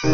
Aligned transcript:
Hello, 0.00 0.12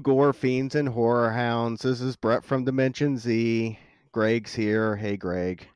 gore 0.00 0.34
fiends 0.34 0.74
and 0.74 0.90
horror 0.90 1.30
hounds. 1.30 1.80
This 1.80 2.02
is 2.02 2.16
Brett 2.16 2.44
from 2.44 2.64
Dimension 2.64 3.16
Z. 3.16 3.78
Greg's 4.12 4.54
here. 4.54 4.96
Hey, 4.96 5.16
Greg. 5.16 5.66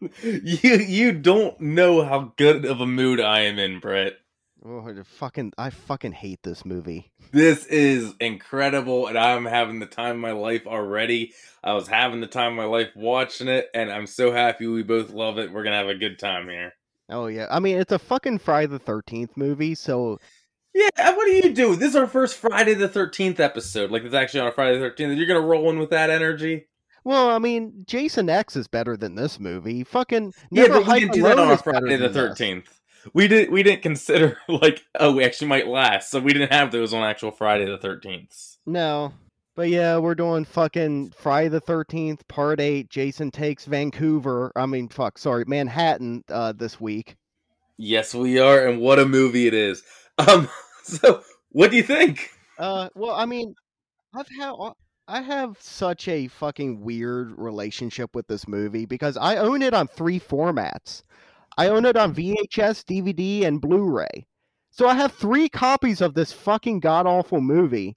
You 0.22 0.76
you 0.76 1.12
don't 1.12 1.60
know 1.60 2.04
how 2.04 2.32
good 2.36 2.64
of 2.64 2.80
a 2.80 2.86
mood 2.86 3.20
I 3.20 3.40
am 3.40 3.58
in, 3.58 3.80
Brett. 3.80 4.19
Oh, 4.64 4.86
I 4.86 5.02
fucking, 5.02 5.52
I 5.56 5.70
fucking 5.70 6.12
hate 6.12 6.42
this 6.42 6.64
movie. 6.66 7.10
This 7.32 7.64
is 7.66 8.12
incredible, 8.20 9.06
and 9.06 9.16
I'm 9.18 9.46
having 9.46 9.78
the 9.78 9.86
time 9.86 10.16
of 10.16 10.20
my 10.20 10.32
life 10.32 10.66
already. 10.66 11.32
I 11.64 11.72
was 11.72 11.88
having 11.88 12.20
the 12.20 12.26
time 12.26 12.52
of 12.52 12.56
my 12.56 12.64
life 12.64 12.90
watching 12.94 13.48
it, 13.48 13.68
and 13.72 13.90
I'm 13.90 14.06
so 14.06 14.32
happy 14.32 14.66
we 14.66 14.82
both 14.82 15.10
love 15.10 15.38
it. 15.38 15.52
We're 15.52 15.62
gonna 15.64 15.76
have 15.76 15.88
a 15.88 15.94
good 15.94 16.18
time 16.18 16.48
here. 16.48 16.72
Oh 17.08 17.26
yeah, 17.26 17.46
I 17.50 17.58
mean 17.60 17.78
it's 17.78 17.92
a 17.92 17.98
fucking 17.98 18.38
Friday 18.38 18.66
the 18.66 18.78
Thirteenth 18.78 19.36
movie, 19.36 19.74
so 19.74 20.18
Yeah, 20.74 20.88
what 21.16 21.24
do 21.24 21.32
you 21.32 21.52
do? 21.54 21.74
This 21.76 21.90
is 21.90 21.96
our 21.96 22.06
first 22.06 22.36
Friday 22.36 22.74
the 22.74 22.88
Thirteenth 22.88 23.40
episode. 23.40 23.90
Like 23.90 24.02
it's 24.04 24.14
actually 24.14 24.40
on 24.40 24.48
a 24.48 24.52
Friday 24.52 24.78
the 24.78 24.84
Thirteenth. 24.84 25.16
You're 25.16 25.26
gonna 25.26 25.40
roll 25.40 25.70
in 25.70 25.78
with 25.78 25.90
that 25.90 26.10
energy. 26.10 26.66
well, 27.04 27.30
I 27.30 27.38
mean 27.38 27.84
Jason 27.86 28.28
X 28.28 28.56
is 28.56 28.68
better 28.68 28.96
than 28.96 29.14
this 29.14 29.40
movie. 29.40 29.84
Fucking 29.84 30.34
Yeah, 30.50 30.68
but 30.68 30.86
we 30.86 31.00
didn't 31.00 31.12
do 31.14 31.22
that 31.22 31.38
on 31.38 31.50
a 31.50 31.56
Friday 31.56 31.96
the. 31.96 32.10
Thirteenth. 32.10 32.79
We 33.14 33.28
did. 33.28 33.50
We 33.50 33.62
didn't 33.62 33.82
consider 33.82 34.38
like 34.48 34.84
oh, 34.98 35.12
we 35.12 35.24
actually 35.24 35.48
might 35.48 35.68
last, 35.68 36.10
so 36.10 36.20
we 36.20 36.32
didn't 36.32 36.52
have 36.52 36.72
those 36.72 36.92
on 36.92 37.02
actual 37.02 37.30
Friday 37.30 37.66
the 37.66 37.78
Thirteenth. 37.78 38.56
No, 38.66 39.12
but 39.54 39.68
yeah, 39.68 39.98
we're 39.98 40.14
doing 40.14 40.44
fucking 40.44 41.12
Friday 41.16 41.48
the 41.48 41.60
Thirteenth 41.60 42.26
Part 42.28 42.60
Eight. 42.60 42.90
Jason 42.90 43.30
takes 43.30 43.64
Vancouver. 43.64 44.52
I 44.56 44.66
mean, 44.66 44.88
fuck, 44.88 45.18
sorry, 45.18 45.44
Manhattan. 45.46 46.24
Uh, 46.28 46.52
this 46.52 46.80
week. 46.80 47.16
Yes, 47.76 48.14
we 48.14 48.38
are, 48.38 48.66
and 48.66 48.80
what 48.80 48.98
a 48.98 49.06
movie 49.06 49.46
it 49.46 49.54
is. 49.54 49.82
Um, 50.28 50.50
so 50.82 51.22
what 51.48 51.70
do 51.70 51.78
you 51.78 51.82
think? 51.82 52.28
Uh, 52.58 52.90
well, 52.94 53.12
I 53.12 53.24
mean, 53.24 53.54
I've 54.14 54.28
had 54.38 54.52
I 55.10 55.22
have 55.22 55.56
such 55.60 56.06
a 56.06 56.28
fucking 56.28 56.82
weird 56.82 57.36
relationship 57.36 58.14
with 58.14 58.28
this 58.28 58.46
movie 58.46 58.86
because 58.86 59.16
I 59.16 59.38
own 59.38 59.60
it 59.60 59.74
on 59.74 59.88
three 59.88 60.20
formats. 60.20 61.02
I 61.60 61.68
own 61.68 61.84
it 61.84 61.96
on 61.96 62.14
VHS, 62.14 62.84
DVD, 62.84 63.44
and 63.44 63.60
Blu-ray. 63.60 64.26
So 64.70 64.88
I 64.88 64.94
have 64.94 65.12
three 65.12 65.48
copies 65.48 66.00
of 66.00 66.14
this 66.14 66.32
fucking 66.32 66.80
god 66.80 67.06
awful 67.06 67.40
movie, 67.40 67.96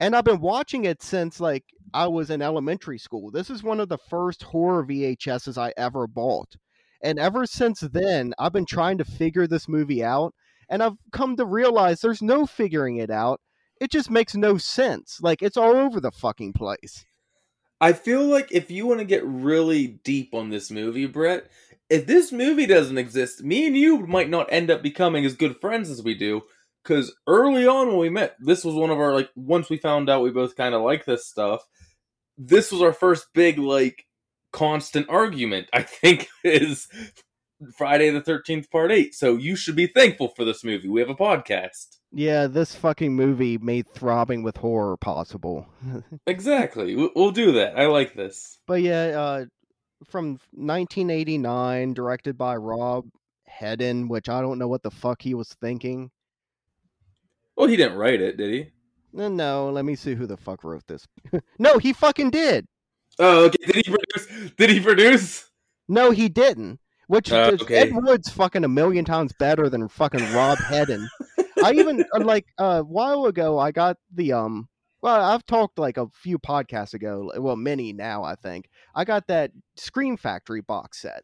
and 0.00 0.16
I've 0.16 0.24
been 0.24 0.40
watching 0.40 0.84
it 0.84 1.02
since 1.02 1.38
like 1.38 1.64
I 1.94 2.06
was 2.06 2.30
in 2.30 2.42
elementary 2.42 2.98
school. 2.98 3.30
This 3.30 3.50
is 3.50 3.62
one 3.62 3.80
of 3.80 3.88
the 3.88 3.98
first 3.98 4.42
horror 4.42 4.84
VHSs 4.84 5.56
I 5.56 5.72
ever 5.76 6.06
bought. 6.06 6.56
And 7.02 7.18
ever 7.18 7.46
since 7.46 7.80
then, 7.80 8.34
I've 8.38 8.52
been 8.52 8.66
trying 8.66 8.98
to 8.98 9.04
figure 9.04 9.46
this 9.46 9.68
movie 9.68 10.02
out, 10.02 10.34
and 10.68 10.82
I've 10.82 10.96
come 11.12 11.36
to 11.36 11.44
realize 11.44 12.00
there's 12.00 12.22
no 12.22 12.46
figuring 12.46 12.96
it 12.96 13.10
out 13.10 13.40
it 13.80 13.90
just 13.90 14.10
makes 14.10 14.34
no 14.34 14.58
sense. 14.58 15.20
Like 15.22 15.42
it's 15.42 15.56
all 15.56 15.76
over 15.76 16.00
the 16.00 16.10
fucking 16.10 16.52
place. 16.52 17.04
I 17.80 17.92
feel 17.92 18.24
like 18.24 18.50
if 18.50 18.70
you 18.70 18.86
want 18.86 18.98
to 18.98 19.04
get 19.04 19.24
really 19.24 19.86
deep 19.86 20.34
on 20.34 20.50
this 20.50 20.70
movie, 20.70 21.06
Brett, 21.06 21.48
if 21.90 22.06
this 22.06 22.32
movie 22.32 22.66
doesn't 22.66 22.98
exist, 22.98 23.42
me 23.42 23.66
and 23.66 23.76
you 23.76 24.06
might 24.06 24.28
not 24.30 24.52
end 24.52 24.70
up 24.70 24.82
becoming 24.82 25.24
as 25.24 25.34
good 25.36 25.60
friends 25.60 25.90
as 25.90 26.02
we 26.02 26.14
do. 26.14 26.42
Because 26.84 27.14
early 27.26 27.66
on 27.66 27.88
when 27.88 27.98
we 27.98 28.08
met, 28.08 28.36
this 28.40 28.64
was 28.64 28.74
one 28.74 28.90
of 28.90 28.98
our 28.98 29.12
like. 29.14 29.28
Once 29.36 29.68
we 29.68 29.76
found 29.76 30.08
out 30.08 30.22
we 30.22 30.30
both 30.30 30.56
kind 30.56 30.74
of 30.74 30.82
like 30.82 31.04
this 31.04 31.26
stuff, 31.26 31.62
this 32.38 32.70
was 32.72 32.80
our 32.82 32.92
first 32.92 33.26
big 33.34 33.58
like 33.58 34.04
constant 34.52 35.06
argument. 35.10 35.68
I 35.72 35.82
think 35.82 36.28
is 36.44 36.88
Friday 37.76 38.10
the 38.10 38.22
Thirteenth 38.22 38.70
Part 38.70 38.90
Eight. 38.92 39.14
So 39.14 39.36
you 39.36 39.56
should 39.56 39.76
be 39.76 39.86
thankful 39.88 40.28
for 40.36 40.44
this 40.44 40.64
movie. 40.64 40.88
We 40.88 41.00
have 41.00 41.10
a 41.10 41.14
podcast. 41.14 41.96
Yeah, 42.10 42.46
this 42.46 42.74
fucking 42.74 43.14
movie 43.14 43.58
made 43.58 43.86
throbbing 43.92 44.42
with 44.42 44.56
horror 44.56 44.96
possible. 44.96 45.66
Exactly. 46.26 46.94
We- 46.94 47.10
We'll 47.14 47.32
do 47.32 47.52
that. 47.52 47.78
I 47.78 47.86
like 47.86 48.14
this. 48.14 48.58
but 48.66 48.80
yeah, 48.80 49.08
uh, 49.20 49.44
from 50.06 50.38
1989, 50.52 51.94
directed 51.94 52.36
by 52.38 52.56
Rob 52.56 53.06
Hedden, 53.46 54.08
which 54.08 54.28
I 54.28 54.40
don't 54.40 54.58
know 54.58 54.68
what 54.68 54.82
the 54.82 54.90
fuck 54.90 55.22
he 55.22 55.34
was 55.34 55.48
thinking. 55.60 56.10
Well, 57.56 57.66
he 57.68 57.76
didn't 57.76 57.98
write 57.98 58.20
it, 58.20 58.36
did 58.36 58.50
he? 58.52 58.70
No, 59.12 59.28
no, 59.28 59.70
let 59.70 59.84
me 59.84 59.96
see 59.96 60.14
who 60.14 60.26
the 60.26 60.36
fuck 60.36 60.62
wrote 60.64 60.86
this. 60.86 61.06
no, 61.58 61.78
he 61.78 61.92
fucking 61.92 62.30
did. 62.30 62.66
Oh, 63.18 63.46
okay. 63.46 63.58
Did 63.66 63.76
he 63.76 63.82
produce? 63.82 64.52
Did 64.56 64.70
he 64.70 64.80
produce? 64.80 65.50
No, 65.88 66.10
he 66.10 66.28
didn't. 66.28 66.78
Which 67.08 67.32
Uh, 67.32 67.52
is 67.54 67.62
okay. 67.62 67.78
Ed 67.78 67.94
Wood's 67.94 68.28
fucking 68.28 68.64
a 68.64 68.68
million 68.68 69.04
times 69.04 69.32
better 69.38 69.70
than 69.70 69.88
fucking 69.88 70.32
Rob 70.34 70.58
Hedden. 70.58 71.08
I 71.64 71.72
even 71.72 72.04
uh, 72.14 72.20
like 72.20 72.44
a 72.58 72.82
while 72.84 73.24
ago 73.24 73.58
I 73.58 73.72
got 73.72 73.96
the 74.14 74.34
um 74.34 74.68
well 75.02 75.22
I've 75.24 75.46
talked 75.46 75.78
like 75.78 75.96
a 75.96 76.08
few 76.08 76.38
podcasts 76.38 76.94
ago 76.94 77.30
well 77.36 77.56
many 77.56 77.92
now 77.92 78.22
I 78.24 78.34
think. 78.34 78.68
I 78.94 79.04
got 79.04 79.26
that 79.28 79.52
Scream 79.76 80.16
Factory 80.16 80.60
box 80.60 81.00
set. 81.02 81.22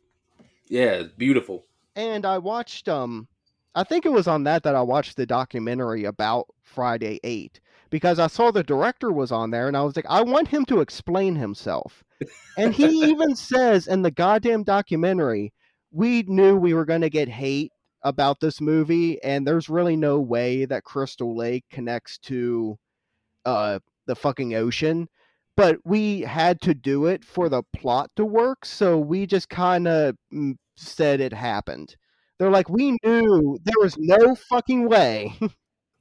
Yeah, 0.69 0.93
it's 0.93 1.13
beautiful. 1.13 1.67
and 1.97 2.25
I 2.27 2.39
watched 2.39 2.89
um 2.89 3.29
I 3.75 3.83
think 3.85 4.07
it 4.07 4.13
was 4.13 4.29
on 4.29 4.45
that 4.45 4.63
that 4.63 4.75
I 4.77 4.83
watched 4.83 5.17
the 5.17 5.27
documentary 5.27 6.05
about 6.05 6.47
Friday 6.63 7.19
8 7.25 7.61
because 7.91 8.19
I 8.21 8.29
saw 8.29 8.51
the 8.51 8.63
director 8.63 9.11
was 9.13 9.33
on 9.33 9.51
there 9.51 9.67
and 9.69 9.77
I 9.77 9.83
was 9.83 9.97
like 9.97 10.07
I 10.09 10.23
want 10.23 10.49
him 10.49 10.65
to 10.67 10.81
explain 10.81 11.35
himself. 11.37 12.03
And 12.57 12.73
he 12.73 12.87
even 13.11 13.35
says 13.51 13.87
in 13.89 14.03
the 14.03 14.11
goddamn 14.13 14.63
documentary 14.65 15.53
we 15.91 16.23
knew 16.27 16.57
we 16.57 16.75
were 16.75 16.85
going 16.85 17.03
to 17.03 17.11
get 17.11 17.29
hate 17.29 17.73
about 18.03 18.39
this 18.41 18.61
movie 18.61 19.23
and 19.23 19.47
there's 19.47 19.69
really 19.69 19.97
no 19.97 20.21
way 20.21 20.65
that 20.67 20.85
Crystal 20.85 21.37
Lake 21.37 21.65
connects 21.71 22.19
to 22.19 22.79
uh 23.45 23.79
the 24.07 24.15
fucking 24.15 24.55
ocean 24.55 25.09
but 25.57 25.79
we 25.85 26.21
had 26.21 26.61
to 26.61 26.75
do 26.75 27.07
it 27.07 27.25
for 27.25 27.49
the 27.49 27.63
plot 27.77 28.11
to 28.17 28.25
work 28.25 28.65
so 28.65 28.99
we 28.99 29.27
just 29.27 29.49
kind 29.49 29.87
of 29.89 30.17
said 30.77 31.21
it 31.21 31.33
happened 31.33 31.97
they're 32.39 32.51
like 32.51 32.69
we 32.69 32.97
knew 33.05 33.59
there 33.65 33.75
was 33.81 33.97
no 33.99 34.35
fucking 34.35 34.89
way 34.89 35.37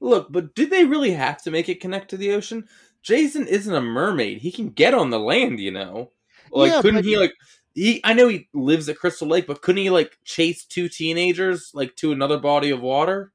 Look, 0.04 0.34
but 0.34 0.54
did 0.54 0.70
they 0.70 0.84
really 0.84 1.12
have 1.12 1.42
to 1.44 1.52
make 1.52 1.70
it 1.70 1.80
connect 1.80 2.10
to 2.10 2.18
the 2.18 2.34
ocean? 2.34 2.68
Jason 3.04 3.48
isn't 3.48 3.74
a 3.74 3.80
mermaid. 3.80 4.40
He 4.40 4.52
can 4.52 4.68
get 4.68 4.94
on 4.94 5.12
the 5.12 5.20
land, 5.20 5.62
you 5.62 5.72
know. 5.72 6.12
Like, 6.52 6.74
Yeah, 6.74 6.82
couldn't 6.82 7.06
he 7.06 7.18
like? 7.18 7.34
He, 7.74 8.02
I 8.04 8.14
know 8.14 8.28
he 8.28 8.50
lives 8.54 8.90
at 8.90 8.98
Crystal 8.98 9.30
Lake, 9.30 9.48
but 9.48 9.62
couldn't 9.62 9.82
he 9.82 9.90
like 9.90 10.18
chase 10.26 10.66
two 10.66 10.90
teenagers 10.90 11.72
like 11.74 11.96
to 11.96 12.12
another 12.12 12.38
body 12.38 12.70
of 12.70 12.82
water? 12.82 13.32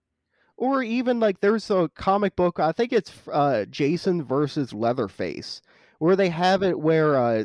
Or 0.59 0.83
even 0.83 1.21
like 1.21 1.41
there's 1.41 1.71
a 1.71 1.89
comic 1.95 2.37
book 2.37 2.61
i 2.61 2.73
think 2.73 2.93
it's 2.93 3.13
uh 3.33 3.65
jason 3.71 4.23
versus 4.23 4.75
leatherface 4.75 5.63
where 5.99 6.17
they 6.17 6.29
have 6.29 6.63
it 6.63 6.79
where 6.79 7.17
uh 7.17 7.45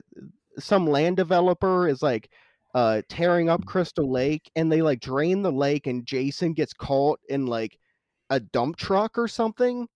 some 0.59 0.88
land 0.88 1.16
developer 1.16 1.88
is 1.88 2.01
like 2.01 2.29
uh 2.75 3.01
tearing 3.07 3.50
up 3.50 3.66
crystal 3.66 4.12
lake 4.12 4.51
and 4.56 4.72
they 4.72 4.81
like 4.81 5.00
drain 5.00 5.41
the 5.41 5.51
lake 5.51 5.88
and 5.88 6.06
jason 6.06 6.53
gets 6.53 6.74
caught 6.74 7.19
in 7.29 7.46
like 7.46 7.78
a 8.29 8.40
dump 8.40 8.75
truck 8.75 9.18
or 9.18 9.28
something 9.28 9.88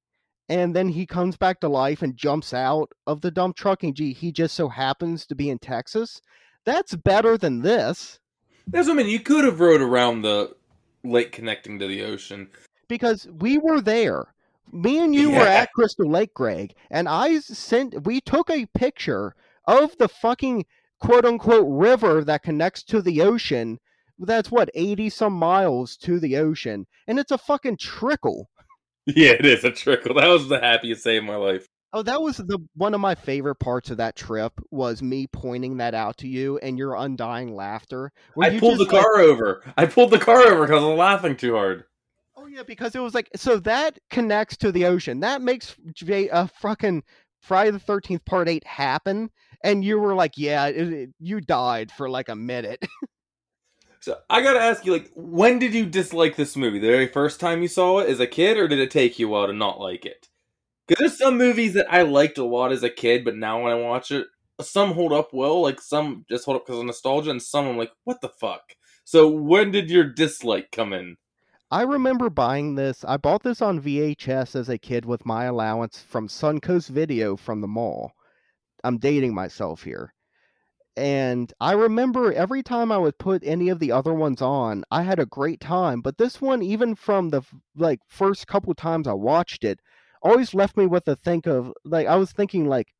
and 0.49 0.73
then 0.73 0.87
he 0.87 1.05
comes 1.05 1.35
back 1.35 1.59
to 1.59 1.67
life 1.67 2.01
and 2.01 2.15
jumps 2.15 2.53
out 2.53 2.89
of 3.05 3.19
the 3.19 3.31
dump 3.31 3.57
truck 3.57 3.83
and 3.83 3.95
gee, 3.95 4.13
he 4.13 4.31
just 4.31 4.55
so 4.55 4.69
happens 4.69 5.25
to 5.25 5.35
be 5.35 5.49
in 5.49 5.57
texas 5.57 6.21
that's 6.65 6.95
better 6.95 7.37
than 7.37 7.61
this 7.61 8.19
That's 8.67 8.87
what 8.87 8.95
I 8.95 8.97
mean. 8.97 9.07
You 9.07 9.21
could 9.21 9.45
have 9.45 9.61
rode 9.61 9.81
around 9.81 10.21
the 10.21 10.53
lake 11.03 11.31
connecting 11.31 11.79
to 11.79 11.87
the 11.87 12.03
ocean. 12.03 12.49
Because 12.87 13.27
we 13.39 13.57
were 13.57 13.81
there. 13.81 14.33
Me 14.71 14.99
and 14.99 15.15
you 15.15 15.31
were 15.31 15.37
at 15.37 15.71
Crystal 15.71 16.09
Lake, 16.09 16.33
Greg, 16.33 16.73
and 16.89 17.07
I 17.07 17.39
sent. 17.39 18.05
We 18.05 18.19
took 18.19 18.49
a 18.49 18.65
picture 18.67 19.33
of 19.65 19.97
the 19.97 20.09
fucking 20.09 20.65
quote 20.99 21.23
unquote 21.25 21.65
river 21.67 22.23
that 22.25 22.43
connects 22.43 22.83
to 22.83 23.01
the 23.01 23.21
ocean. 23.21 23.79
That's 24.19 24.51
what 24.51 24.69
eighty 24.73 25.09
some 25.09 25.33
miles 25.33 25.95
to 25.97 26.19
the 26.19 26.37
ocean, 26.37 26.85
and 27.07 27.17
it's 27.17 27.31
a 27.31 27.37
fucking 27.37 27.77
trickle. 27.77 28.49
Yeah, 29.05 29.31
it 29.31 29.45
is 29.45 29.63
a 29.63 29.71
trickle. 29.71 30.15
That 30.15 30.27
was 30.27 30.49
the 30.49 30.59
happiest 30.59 31.05
day 31.05 31.15
of 31.15 31.23
my 31.23 31.37
life. 31.37 31.65
Oh, 31.93 32.01
that 32.03 32.21
was 32.21 32.35
the 32.35 32.59
one 32.75 32.93
of 32.93 32.99
my 32.99 33.15
favorite 33.15 33.55
parts 33.55 33.89
of 33.89 33.97
that 33.97 34.17
trip 34.17 34.51
was 34.69 35.01
me 35.01 35.27
pointing 35.27 35.77
that 35.77 35.93
out 35.93 36.17
to 36.17 36.27
you 36.27 36.57
and 36.57 36.77
your 36.77 36.95
undying 36.95 37.55
laughter. 37.55 38.11
I 38.41 38.59
pulled 38.59 38.79
the 38.79 38.83
just, 38.83 38.93
like- 38.93 39.01
car 39.01 39.19
over. 39.21 39.63
I 39.77 39.85
pulled 39.85 40.11
the 40.11 40.19
car 40.19 40.39
over 40.41 40.65
because 40.65 40.83
I 40.83 40.85
was 40.85 40.97
laughing 40.97 41.37
too 41.37 41.55
hard. 41.55 41.85
Oh 42.47 42.49
yeah, 42.49 42.63
because 42.63 42.95
it 42.95 42.99
was 42.99 43.13
like 43.13 43.29
so 43.35 43.57
that 43.59 43.99
connects 44.09 44.55
to 44.57 44.71
the 44.71 44.85
ocean. 44.85 45.19
That 45.19 45.41
makes 45.41 45.75
J- 45.93 46.29
uh, 46.29 46.47
fucking 46.61 47.03
Friday 47.41 47.71
the 47.71 47.79
Thirteenth 47.79 48.23
Part 48.23 48.47
Eight 48.47 48.65
happen, 48.65 49.29
and 49.65 49.83
you 49.83 49.99
were 49.99 50.15
like, 50.15 50.37
"Yeah, 50.37 50.67
it, 50.67 50.93
it- 50.93 51.09
you 51.19 51.41
died 51.41 51.91
for 51.91 52.09
like 52.09 52.29
a 52.29 52.35
minute." 52.35 52.85
So 53.99 54.15
I 54.29 54.41
gotta 54.41 54.59
ask 54.61 54.85
you, 54.85 54.93
like, 54.93 55.11
when 55.15 55.59
did 55.59 55.73
you 55.73 55.85
dislike 55.85 56.35
this 56.35 56.55
movie? 56.55 56.79
The 56.79 56.87
very 56.87 57.07
first 57.07 57.39
time 57.39 57.61
you 57.61 57.67
saw 57.67 57.99
it 57.99 58.09
as 58.09 58.19
a 58.21 58.27
kid, 58.27 58.55
or 58.57 58.67
did 58.67 58.79
it 58.79 58.91
take 58.91 59.19
you 59.19 59.27
a 59.27 59.29
while 59.31 59.47
to 59.47 59.53
not 59.53 59.79
like 59.81 60.05
it? 60.05 60.29
Because 60.87 60.99
there's 61.01 61.17
some 61.17 61.37
movies 61.37 61.73
that 61.73 61.91
I 61.91 62.03
liked 62.03 62.37
a 62.37 62.45
lot 62.45 62.71
as 62.71 62.83
a 62.83 62.89
kid, 62.89 63.25
but 63.25 63.35
now 63.35 63.63
when 63.63 63.73
I 63.73 63.75
watch 63.75 64.11
it, 64.11 64.27
some 64.61 64.93
hold 64.93 65.11
up 65.11 65.33
well, 65.33 65.61
like 65.61 65.81
some 65.81 66.25
just 66.29 66.45
hold 66.45 66.57
up 66.57 66.65
because 66.65 66.79
of 66.79 66.85
nostalgia, 66.85 67.31
and 67.31 67.41
some 67.41 67.67
I'm 67.67 67.77
like, 67.77 67.91
what 68.05 68.21
the 68.21 68.29
fuck? 68.29 68.75
So 69.03 69.27
when 69.27 69.71
did 69.71 69.89
your 69.89 70.05
dislike 70.05 70.71
come 70.71 70.93
in? 70.93 71.17
I 71.69 71.81
remember 71.81 72.29
buying 72.29 72.75
this. 72.75 73.03
I 73.03 73.17
bought 73.17 73.43
this 73.43 73.61
on 73.61 73.81
VHS 73.81 74.55
as 74.55 74.69
a 74.69 74.77
kid 74.77 75.03
with 75.03 75.25
my 75.25 75.43
allowance 75.45 76.01
from 76.01 76.29
Suncoast 76.29 76.87
Video 76.87 77.35
from 77.35 77.59
the 77.59 77.67
mall. 77.67 78.13
I'm 78.85 78.97
dating 78.99 79.33
myself 79.35 79.83
here. 79.83 80.13
And 80.95 81.51
I 81.59 81.73
remember 81.73 82.31
every 82.31 82.63
time 82.63 82.89
I 82.89 82.97
would 82.97 83.17
put 83.17 83.43
any 83.43 83.67
of 83.67 83.79
the 83.79 83.91
other 83.91 84.13
ones 84.13 84.41
on, 84.41 84.85
I 84.91 85.01
had 85.03 85.19
a 85.19 85.25
great 85.25 85.59
time. 85.59 85.99
But 85.99 86.17
this 86.17 86.39
one, 86.39 86.63
even 86.63 86.95
from 86.95 87.29
the 87.29 87.41
like 87.75 87.99
first 88.07 88.47
couple 88.47 88.73
times 88.73 89.05
I 89.05 89.13
watched 89.13 89.65
it, 89.65 89.81
always 90.21 90.53
left 90.53 90.77
me 90.77 90.85
with 90.85 91.05
a 91.09 91.17
think 91.17 91.47
of 91.47 91.73
like 91.83 92.07
I 92.07 92.15
was 92.15 92.31
thinking 92.31 92.65
like, 92.67 92.93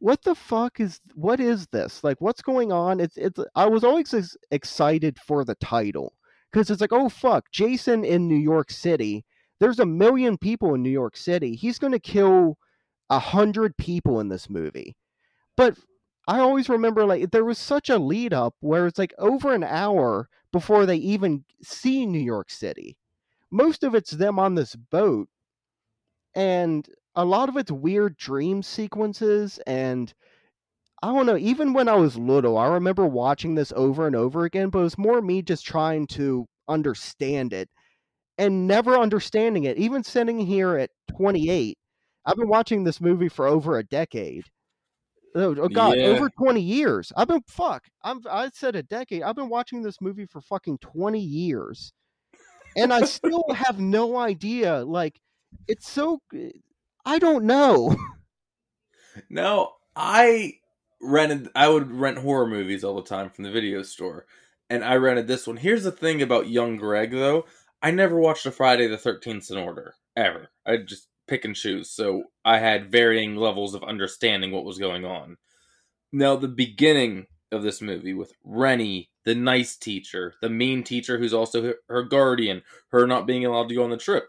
what 0.00 0.22
the 0.22 0.34
fuck 0.34 0.80
is 0.80 1.00
what 1.14 1.38
is 1.38 1.68
this? 1.68 2.02
Like, 2.02 2.20
what's 2.20 2.42
going 2.42 2.72
on? 2.72 2.98
It's 2.98 3.16
it's. 3.16 3.38
I 3.54 3.66
was 3.66 3.84
always 3.84 4.12
ex- 4.12 4.36
excited 4.50 5.18
for 5.20 5.44
the 5.44 5.54
title 5.54 6.14
because 6.56 6.70
it's 6.70 6.80
like, 6.80 6.92
oh 6.94 7.10
fuck, 7.10 7.50
Jason 7.52 8.02
in 8.02 8.26
New 8.26 8.34
York 8.34 8.70
City. 8.70 9.26
There's 9.60 9.78
a 9.78 9.84
million 9.84 10.38
people 10.38 10.74
in 10.74 10.82
New 10.82 10.88
York 10.90 11.14
City. 11.14 11.54
He's 11.54 11.78
gonna 11.78 11.98
kill 11.98 12.56
a 13.10 13.18
hundred 13.18 13.76
people 13.76 14.20
in 14.20 14.30
this 14.30 14.48
movie. 14.48 14.96
But 15.54 15.76
I 16.26 16.38
always 16.38 16.70
remember 16.70 17.04
like 17.04 17.30
there 17.30 17.44
was 17.44 17.58
such 17.58 17.90
a 17.90 17.98
lead 17.98 18.32
up 18.32 18.54
where 18.60 18.86
it's 18.86 18.98
like 18.98 19.12
over 19.18 19.52
an 19.52 19.64
hour 19.64 20.30
before 20.50 20.86
they 20.86 20.96
even 20.96 21.44
see 21.62 22.06
New 22.06 22.18
York 22.18 22.48
City. 22.48 22.96
Most 23.50 23.84
of 23.84 23.94
it's 23.94 24.12
them 24.12 24.38
on 24.38 24.54
this 24.54 24.74
boat, 24.74 25.28
and 26.34 26.88
a 27.14 27.24
lot 27.26 27.50
of 27.50 27.58
it's 27.58 27.70
weird 27.70 28.16
dream 28.16 28.62
sequences 28.62 29.60
and 29.66 30.14
I 31.02 31.08
don't 31.12 31.26
know, 31.26 31.36
even 31.36 31.72
when 31.72 31.88
I 31.88 31.94
was 31.96 32.16
little, 32.16 32.56
I 32.58 32.66
remember 32.68 33.06
watching 33.06 33.54
this 33.54 33.72
over 33.76 34.06
and 34.06 34.16
over 34.16 34.44
again, 34.44 34.70
but 34.70 34.80
it 34.80 34.84
was 34.84 34.98
more 34.98 35.20
me 35.20 35.42
just 35.42 35.64
trying 35.66 36.06
to 36.08 36.46
understand 36.68 37.52
it 37.52 37.68
and 38.38 38.66
never 38.66 38.96
understanding 38.98 39.64
it. 39.64 39.76
Even 39.78 40.02
sitting 40.02 40.38
here 40.38 40.76
at 40.76 40.90
28, 41.16 41.76
I've 42.24 42.36
been 42.36 42.48
watching 42.48 42.84
this 42.84 43.00
movie 43.00 43.28
for 43.28 43.46
over 43.46 43.78
a 43.78 43.84
decade. 43.84 44.44
Oh, 45.34 45.54
oh 45.58 45.68
God, 45.68 45.98
Yeah. 45.98 46.06
over 46.06 46.30
20 46.30 46.60
years. 46.62 47.12
I've 47.14 47.28
been 47.28 47.42
fuck. 47.46 47.84
I'm 48.02 48.22
I 48.30 48.48
said 48.54 48.74
a 48.74 48.82
decade. 48.82 49.22
I've 49.22 49.36
been 49.36 49.50
watching 49.50 49.82
this 49.82 50.00
movie 50.00 50.24
for 50.26 50.40
fucking 50.40 50.78
20 50.78 51.20
years. 51.20 51.92
And 52.74 52.92
I 52.92 53.04
still 53.04 53.44
have 53.54 53.78
no 53.78 54.16
idea. 54.16 54.82
Like 54.82 55.20
it's 55.68 55.88
so 55.90 56.20
I 57.04 57.18
don't 57.18 57.44
know. 57.44 57.94
No, 59.30 59.72
I 59.94 60.58
rented. 61.00 61.48
I 61.54 61.68
would 61.68 61.90
rent 61.90 62.18
horror 62.18 62.46
movies 62.46 62.84
all 62.84 62.96
the 62.96 63.02
time 63.02 63.30
from 63.30 63.44
the 63.44 63.50
video 63.50 63.82
store, 63.82 64.26
and 64.70 64.84
I 64.84 64.94
rented 64.96 65.26
this 65.26 65.46
one. 65.46 65.56
Here's 65.56 65.84
the 65.84 65.92
thing 65.92 66.22
about 66.22 66.48
young 66.48 66.76
Greg, 66.76 67.10
though. 67.12 67.46
I 67.82 67.90
never 67.90 68.18
watched 68.18 68.46
a 68.46 68.50
Friday 68.50 68.86
the 68.86 68.98
Thirteenth 68.98 69.50
in 69.50 69.58
order 69.58 69.94
ever. 70.16 70.48
I 70.66 70.78
just 70.78 71.08
pick 71.28 71.44
and 71.44 71.54
choose, 71.54 71.90
so 71.90 72.24
I 72.44 72.58
had 72.58 72.90
varying 72.90 73.36
levels 73.36 73.74
of 73.74 73.84
understanding 73.84 74.50
what 74.52 74.64
was 74.64 74.78
going 74.78 75.04
on. 75.04 75.36
Now, 76.12 76.36
the 76.36 76.48
beginning 76.48 77.26
of 77.52 77.62
this 77.62 77.80
movie 77.80 78.14
with 78.14 78.32
Rennie, 78.44 79.10
the 79.24 79.34
nice 79.34 79.76
teacher, 79.76 80.34
the 80.40 80.48
mean 80.48 80.82
teacher 80.82 81.18
who's 81.18 81.34
also 81.34 81.62
her, 81.62 81.74
her 81.88 82.02
guardian, 82.02 82.62
her 82.88 83.06
not 83.06 83.26
being 83.26 83.44
allowed 83.44 83.68
to 83.68 83.74
go 83.74 83.84
on 83.84 83.90
the 83.90 83.96
trip. 83.96 84.28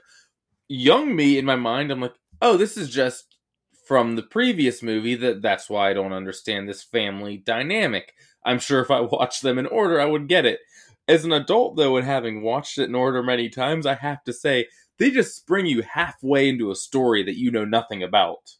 Young 0.68 1.16
me 1.16 1.38
in 1.38 1.46
my 1.46 1.56
mind, 1.56 1.92
I'm 1.92 2.02
like, 2.02 2.16
oh, 2.42 2.58
this 2.58 2.78
is 2.78 2.90
just 2.90 3.27
from 3.88 4.16
the 4.16 4.24
previous 4.24 4.84
movie 4.84 5.16
that 5.16 5.42
that's 5.42 5.70
why 5.70 5.90
I 5.90 5.94
don't 5.94 6.14
understand 6.14 6.68
this 6.68 6.84
family 6.84 7.38
dynamic. 7.38 8.14
I'm 8.46 8.60
sure 8.60 8.82
if 8.82 8.92
I 8.92 9.00
watched 9.02 9.42
them 9.42 9.58
in 9.58 9.66
order, 9.66 10.00
I 10.00 10.06
would 10.06 10.28
get 10.28 10.46
it. 10.46 10.60
As 11.08 11.24
an 11.24 11.32
adult, 11.32 11.78
though, 11.78 11.96
and 11.96 12.06
having 12.06 12.42
watched 12.42 12.78
it 12.78 12.90
in 12.90 12.96
order 12.96 13.24
many 13.24 13.48
times, 13.48 13.86
I 13.86 13.96
have 13.96 14.24
to 14.26 14.34
say 14.34 14.68
they 14.98 15.10
just 15.10 15.36
spring 15.36 15.66
you 15.66 15.84
halfway 15.84 16.50
into 16.50 16.70
a 16.70 16.76
story 16.76 17.24
that 17.24 17.38
you 17.38 17.50
know 17.50 17.64
nothing 17.64 18.04
about. 18.04 18.56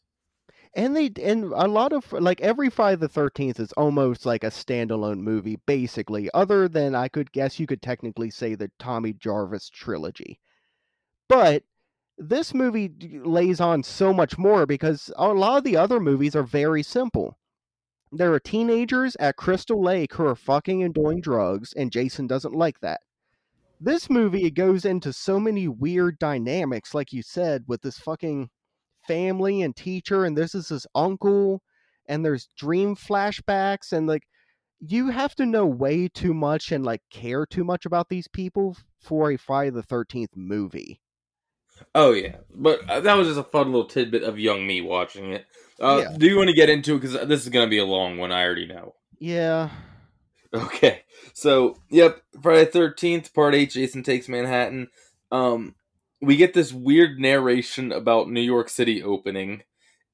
And 0.74 0.96
they 0.96 1.10
and 1.22 1.44
a 1.44 1.66
lot 1.66 1.92
of 1.92 2.10
like 2.12 2.40
every 2.40 2.70
Friday 2.70 2.96
the 2.96 3.08
Thirteenth 3.08 3.58
is 3.58 3.72
almost 3.72 4.24
like 4.24 4.44
a 4.44 4.48
standalone 4.48 5.18
movie, 5.18 5.58
basically. 5.66 6.30
Other 6.32 6.68
than 6.68 6.94
I 6.94 7.08
could 7.08 7.32
guess 7.32 7.58
you 7.58 7.66
could 7.66 7.82
technically 7.82 8.30
say 8.30 8.54
the 8.54 8.70
Tommy 8.78 9.12
Jarvis 9.12 9.68
trilogy, 9.68 10.38
but 11.28 11.64
this 12.18 12.52
movie 12.52 12.90
lays 13.24 13.60
on 13.60 13.82
so 13.82 14.12
much 14.12 14.36
more 14.36 14.66
because 14.66 15.10
a 15.16 15.28
lot 15.28 15.58
of 15.58 15.64
the 15.64 15.76
other 15.76 16.00
movies 16.00 16.34
are 16.34 16.42
very 16.42 16.82
simple. 16.82 17.38
There 18.10 18.32
are 18.32 18.40
teenagers 18.40 19.16
at 19.20 19.36
Crystal 19.36 19.82
Lake 19.82 20.14
who 20.14 20.26
are 20.26 20.34
fucking 20.34 20.82
and 20.82 20.92
doing 20.92 21.20
drugs, 21.20 21.72
and 21.74 21.92
Jason 21.92 22.26
doesn't 22.26 22.54
like 22.54 22.80
that. 22.80 23.00
This 23.80 24.10
movie 24.10 24.44
it 24.44 24.54
goes 24.54 24.84
into 24.84 25.12
so 25.12 25.38
many 25.38 25.68
weird 25.68 26.18
dynamics, 26.18 26.94
like 26.94 27.12
you 27.12 27.22
said, 27.22 27.64
with 27.68 27.82
this 27.82 27.98
fucking 27.98 28.50
family 29.06 29.62
and 29.62 29.76
teacher, 29.76 30.24
and 30.24 30.36
this 30.36 30.54
is 30.54 30.70
his 30.70 30.86
uncle, 30.94 31.62
and 32.06 32.24
there's 32.24 32.48
dream 32.56 32.96
flashbacks, 32.96 33.92
and 33.92 34.08
like 34.08 34.24
you 34.80 35.10
have 35.10 35.34
to 35.36 35.46
know 35.46 35.66
way 35.66 36.08
too 36.08 36.34
much 36.34 36.72
and 36.72 36.84
like 36.84 37.02
care 37.10 37.46
too 37.46 37.64
much 37.64 37.86
about 37.86 38.08
these 38.08 38.28
people 38.28 38.76
for 39.00 39.30
a 39.30 39.36
Friday 39.36 39.70
the 39.70 39.82
Thirteenth 39.82 40.36
movie. 40.36 41.00
Oh 41.94 42.12
yeah, 42.12 42.36
but 42.54 42.88
uh, 42.88 43.00
that 43.00 43.14
was 43.14 43.28
just 43.28 43.40
a 43.40 43.44
fun 43.44 43.66
little 43.72 43.86
tidbit 43.86 44.22
of 44.22 44.38
young 44.38 44.66
me 44.66 44.80
watching 44.80 45.32
it. 45.32 45.46
Uh, 45.80 46.02
Yeah. 46.02 46.16
Do 46.16 46.26
you 46.26 46.36
want 46.36 46.48
to 46.48 46.54
get 46.56 46.70
into 46.70 46.94
it 46.96 47.00
because 47.00 47.28
this 47.28 47.42
is 47.42 47.48
going 47.48 47.66
to 47.66 47.70
be 47.70 47.78
a 47.78 47.84
long 47.84 48.18
one? 48.18 48.32
I 48.32 48.44
already 48.44 48.66
know. 48.66 48.94
Yeah, 49.18 49.70
Okay, 50.54 51.02
so 51.34 51.76
yep, 51.90 52.22
Friday 52.42 52.64
Thirteenth 52.70 53.34
Part 53.34 53.54
Eight. 53.54 53.70
Jason 53.70 54.02
takes 54.02 54.28
Manhattan. 54.28 54.88
Um, 55.30 55.74
we 56.20 56.36
get 56.36 56.54
this 56.54 56.72
weird 56.72 57.18
narration 57.20 57.92
about 57.92 58.30
New 58.30 58.40
York 58.40 58.68
City 58.70 59.02
opening, 59.02 59.62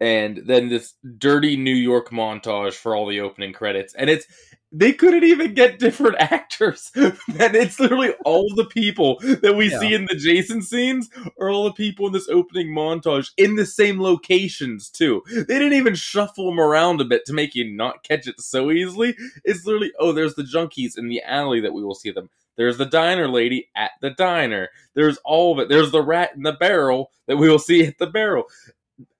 and 0.01 0.43
then 0.45 0.69
this 0.69 0.95
dirty 1.19 1.57
New 1.57 1.75
York 1.75 2.11
montage 2.11 2.75
for 2.75 2.97
all 2.97 3.07
the 3.07 3.21
opening 3.21 3.53
credits, 3.53 3.95
and 3.95 4.11
it's 4.11 4.27
they 4.77 4.93
couldn't 4.93 5.23
even 5.25 5.55
get 5.55 5.79
different 5.79 6.17
actors. 6.21 6.91
and 6.95 7.55
it's 7.55 7.79
literally 7.79 8.11
all 8.25 8.53
the 8.57 8.65
people 8.65 9.19
that 9.43 9.55
we 9.57 9.71
Yeah. 9.71 9.79
see 9.79 9.95
in 9.95 10.07
the 10.07 10.17
Jason 10.17 10.63
scenes 10.63 11.09
are 11.41 11.49
all 11.49 11.65
the 11.65 11.73
people 11.73 12.07
in 12.09 12.13
this 12.13 12.29
opening 12.29 12.69
montage 12.75 13.31
in 13.37 13.55
the 13.57 13.67
same 13.67 14.01
locations 14.01 14.91
too. 14.91 15.23
They 15.33 15.45
didn't 15.45 15.75
even 15.75 15.95
shuffle 15.95 16.47
them 16.51 16.59
around 16.61 17.01
a 17.01 17.05
bit 17.05 17.25
to 17.27 17.33
make 17.33 17.55
you 17.55 17.65
not 17.73 18.03
catch 18.03 18.27
it 18.27 18.41
so 18.41 18.71
easily. 18.73 19.17
It's 19.45 19.65
literally, 19.65 19.93
oh, 20.01 20.13
there's 20.13 20.35
the 20.35 20.43
junkies 20.43 20.99
in 20.99 21.09
the 21.09 21.23
alley 21.23 21.61
that 21.61 21.73
we 21.73 21.85
will 21.85 21.95
see 21.95 22.11
them. 22.11 22.29
There's 22.57 22.77
the 22.79 22.87
diner 22.87 23.29
lady 23.29 23.69
at 23.77 23.93
the 24.01 24.11
diner. 24.11 24.71
There's 24.95 25.19
all 25.25 25.53
of 25.53 25.59
it. 25.61 25.69
There's 25.69 25.91
the 25.91 26.03
rat 26.03 26.31
in 26.37 26.43
the 26.43 26.53
barrel 26.53 27.11
that 27.27 27.37
we 27.37 27.49
will 27.49 27.59
see 27.59 27.85
at 27.87 27.99
the 27.99 28.07
barrel. 28.07 28.45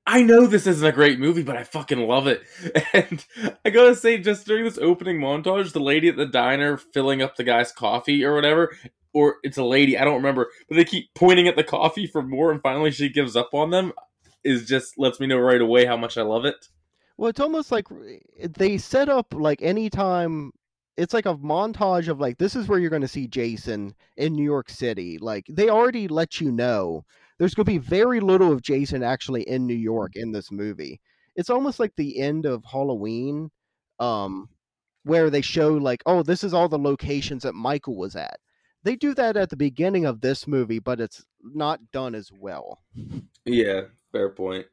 I 0.07 0.23
know 0.23 0.47
this 0.47 0.67
isn't 0.67 0.87
a 0.87 0.93
great 0.93 1.19
movie, 1.19 1.43
but 1.43 1.57
I 1.57 1.65
fucking 1.65 2.07
love 2.07 2.27
it. 2.27 2.43
And 2.93 3.25
I 3.65 3.71
gotta 3.71 3.97
say, 3.97 4.19
just 4.19 4.47
during 4.47 4.65
this 4.65 4.79
opening 4.79 5.19
montage, 5.19 5.73
the 5.73 5.81
lady 5.81 6.09
at 6.09 6.17
the 6.17 6.27
diner 6.27 6.77
filling 6.77 7.23
up 7.23 7.37
the 7.37 7.45
guy's 7.45 7.73
coffee 7.73 8.25
or 8.25 8.35
whatever, 8.35 8.77
or 9.13 9.37
it's 9.43 9.59
a 9.59 9.65
lady, 9.65 9.99
I 9.99 10.05
don't 10.05 10.17
remember, 10.17 10.51
but 10.69 10.77
they 10.77 10.85
keep 10.85 11.13
pointing 11.15 11.49
at 11.49 11.57
the 11.57 11.65
coffee 11.65 12.07
for 12.07 12.23
more, 12.23 12.53
and 12.53 12.63
finally 12.63 12.91
she 12.91 13.09
gives 13.09 13.37
up 13.37 13.51
on 13.53 13.71
them, 13.71 13.93
is 14.45 14.67
just 14.67 14.99
lets 14.99 15.19
me 15.19 15.27
know 15.27 15.39
right 15.39 15.61
away 15.61 15.87
how 15.87 15.97
much 15.97 16.19
I 16.19 16.23
love 16.23 16.45
it. 16.45 16.69
Well, 17.17 17.31
it's 17.31 17.41
almost 17.41 17.73
like 17.73 17.87
they 18.41 18.77
set 18.79 19.09
up 19.09 19.33
like 19.33 19.63
anytime 19.63 20.53
it's 20.97 21.15
like 21.15 21.27
a 21.27 21.35
montage 21.37 22.09
of 22.09 22.21
like 22.21 22.39
this 22.39 22.55
is 22.55 22.69
where 22.69 22.79
you're 22.79 22.91
going 22.91 23.03
to 23.03 23.09
see 23.09 23.27
Jason 23.27 23.95
in 24.17 24.35
New 24.35 24.45
York 24.45 24.69
City. 24.71 25.19
Like 25.19 25.47
they 25.49 25.69
already 25.69 26.09
let 26.09 26.41
you 26.41 26.53
know 26.53 27.05
there's 27.39 27.55
going 27.55 27.65
to 27.65 27.73
be 27.73 27.79
very 27.79 28.21
little 28.21 28.53
of 28.53 28.63
Jason 28.63 29.03
actually 29.03 29.43
in 29.43 29.67
New 29.67 29.75
York 29.75 30.13
in 30.15 30.33
this 30.33 30.51
movie. 30.51 31.01
It's 31.37 31.51
almost 31.51 31.81
like 31.81 31.93
the 31.97 32.21
end 32.21 32.47
of 32.47 32.65
Halloween 32.65 33.51
um 34.01 34.49
where 35.05 35.31
they 35.31 35.41
show 35.41 35.75
like 35.75 36.03
oh 36.05 36.25
this 36.25 36.43
is 36.43 36.53
all 36.53 36.69
the 36.69 36.79
locations 36.79 37.45
that 37.45 37.55
Michael 37.55 37.97
was 37.97 38.17
at. 38.17 38.39
They 38.83 38.97
do 38.97 39.15
that 39.15 39.37
at 39.37 39.49
the 39.49 39.57
beginning 39.57 40.05
of 40.05 40.21
this 40.21 40.47
movie, 40.47 40.79
but 40.79 41.01
it's 41.01 41.25
not 41.43 41.81
done 41.91 42.15
as 42.15 42.31
well. 42.33 42.83
Yeah, 43.45 43.83
fair 44.13 44.31
point. 44.31 44.67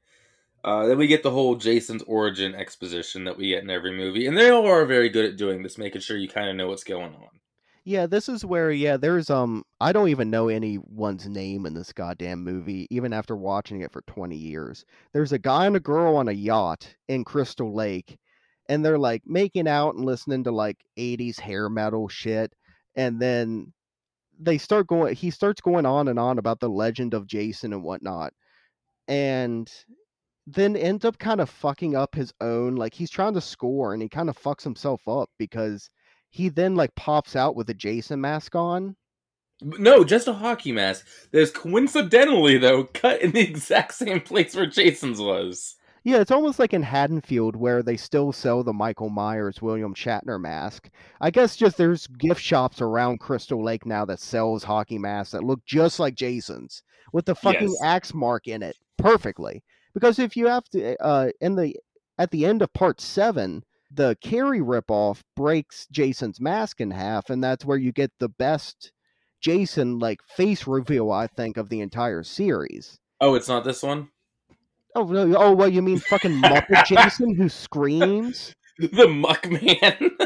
Uh, 0.64 0.86
then 0.86 0.98
we 0.98 1.08
get 1.08 1.24
the 1.24 1.32
whole 1.32 1.56
Jason's 1.56 2.04
origin 2.04 2.54
exposition 2.54 3.24
that 3.24 3.38
we 3.38 3.50
get 3.50 3.64
in 3.64 3.70
every 3.70 3.92
movie, 3.98 4.28
and 4.28 4.38
they 4.38 4.50
all 4.50 4.68
are 4.68 4.86
very 4.86 5.10
good 5.10 5.26
at 5.26 5.38
doing 5.38 5.64
this, 5.64 5.78
making 5.78 6.02
sure 6.02 6.18
you 6.18 6.28
kind 6.28 6.50
of 6.50 6.56
know 6.56 6.68
what's 6.68 6.84
going 6.84 7.16
on. 7.16 7.41
Yeah, 7.84 8.06
this 8.06 8.30
is 8.30 8.46
where 8.46 8.72
yeah, 8.72 8.98
there's 8.98 9.30
um 9.30 9.64
I 9.80 9.92
don't 9.92 10.10
even 10.10 10.30
know 10.30 10.50
anyone's 10.50 11.28
name 11.28 11.66
in 11.66 11.74
this 11.74 11.94
goddamn 11.94 12.44
movie 12.44 12.88
even 12.92 13.12
after 13.14 13.36
watching 13.36 13.82
it 13.82 13.92
for 13.92 14.02
20 14.04 14.36
years. 14.36 14.86
There's 15.14 15.32
a 15.32 15.40
guy 15.40 15.66
and 15.66 15.76
a 15.76 15.80
girl 15.80 16.16
on 16.16 16.28
a 16.28 16.32
yacht 16.34 16.96
in 17.08 17.24
Crystal 17.24 17.74
Lake 17.74 18.18
and 18.70 18.86
they're 18.86 19.00
like 19.00 19.24
making 19.26 19.68
out 19.68 19.96
and 19.96 20.06
listening 20.06 20.44
to 20.46 20.52
like 20.52 20.78
80s 20.98 21.40
hair 21.40 21.70
metal 21.70 22.08
shit 22.08 22.54
and 22.96 23.20
then 23.22 23.74
they 24.40 24.58
start 24.58 24.88
going. 24.88 25.16
He 25.16 25.32
starts 25.32 25.62
going 25.62 25.86
on 25.86 26.08
and 26.08 26.20
on 26.20 26.40
about 26.40 26.60
the 26.60 26.70
legend 26.70 27.14
of 27.14 27.28
Jason 27.28 27.74
and 27.74 27.84
whatnot, 27.84 28.34
and 29.08 29.72
then 30.48 30.76
ends 30.76 31.06
up 31.06 31.18
kind 31.20 31.42
of 31.42 31.50
fucking 31.50 31.96
up 31.96 32.16
his 32.16 32.34
own. 32.42 32.76
Like 32.76 32.94
he's 32.94 33.10
trying 33.12 33.34
to 33.36 33.42
score, 33.42 33.94
and 33.94 34.02
he 34.02 34.10
kind 34.10 34.30
of 34.30 34.38
fucks 34.38 34.64
himself 34.64 35.08
up 35.08 35.30
because 35.38 35.90
he 36.32 36.50
then 36.50 36.76
like 36.76 36.96
pops 36.96 37.36
out 37.36 37.56
with 37.56 37.70
a 37.70 37.74
Jason 37.76 38.20
mask 38.22 38.56
on. 38.56 38.96
No, 39.62 40.04
just 40.04 40.28
a 40.28 40.34
hockey 40.34 40.72
mask. 40.72 41.06
There's 41.32 41.52
coincidentally 41.52 42.58
though 42.58 42.86
cut 42.86 43.22
in 43.22 43.32
the 43.32 43.42
exact 43.48 43.94
same 43.94 44.22
place 44.22 44.56
where 44.56 44.66
Jason's 44.66 45.20
was. 45.22 45.76
Yeah, 46.04 46.18
it's 46.20 46.32
almost 46.32 46.58
like 46.58 46.74
in 46.74 46.82
Haddonfield 46.82 47.56
where 47.56 47.84
they 47.84 47.96
still 47.96 48.32
sell 48.32 48.64
the 48.64 48.74
Michael 48.74 49.10
Myers 49.10 49.62
William 49.62 49.94
Shatner 49.94 50.42
mask. 50.42 50.90
I 51.20 51.30
guess 51.30 51.56
just 51.56 51.78
there's 51.78 52.08
gift 52.08 52.42
shops 52.42 52.82
around 52.82 53.20
Crystal 53.20 53.64
Lake 53.64 53.86
now 53.86 54.04
that 54.06 54.20
sells 54.20 54.64
hockey 54.64 54.98
masks 54.98 55.34
that 55.34 55.44
look 55.44 55.64
just 55.68 56.00
like 56.00 56.16
Jason's 56.16 56.82
with 57.14 57.26
the 57.26 57.36
fucking 57.36 57.70
Yes. 57.70 57.82
axe 57.84 58.14
mark 58.16 58.48
in 58.48 58.64
it 58.64 58.76
perfectly. 58.98 59.64
Because 59.94 60.18
if 60.18 60.36
you 60.36 60.48
have 60.48 60.64
to 60.70 61.00
uh 61.04 61.30
in 61.40 61.56
the 61.56 61.76
at 62.18 62.32
the 62.32 62.46
end 62.46 62.64
of 62.64 62.74
part 62.74 63.00
7, 63.00 63.64
the 63.94 64.18
Carrie 64.22 64.62
ripoff 64.62 65.22
breaks 65.36 65.88
Jason's 65.92 66.40
mask 66.40 66.80
in 66.82 66.92
half 66.92 67.30
and 67.30 67.44
that's 67.44 67.66
where 67.66 67.78
you 67.78 67.92
get 67.92 68.12
the 68.20 68.30
best 68.30 68.92
Jason 69.42 70.00
like 70.00 70.20
face 70.36 70.68
reveal 70.68 71.12
I 71.12 71.28
think 71.28 71.58
of 71.58 71.70
the 71.70 71.82
entire 71.82 72.24
series. 72.24 73.00
Oh, 73.20 73.36
it's 73.36 73.48
not 73.48 73.64
this 73.64 73.84
one. 73.84 74.10
Oh, 74.96 75.06
no, 75.06 75.36
oh, 75.38 75.54
well, 75.54 75.70
you 75.70 75.82
mean 75.82 76.00
fucking 76.00 76.42
Muppet 76.42 76.86
Jason 76.86 77.34
who 77.36 77.50
screams? 77.50 78.54
The 78.78 79.08
Muck 79.08 79.50
Man. 79.50 80.12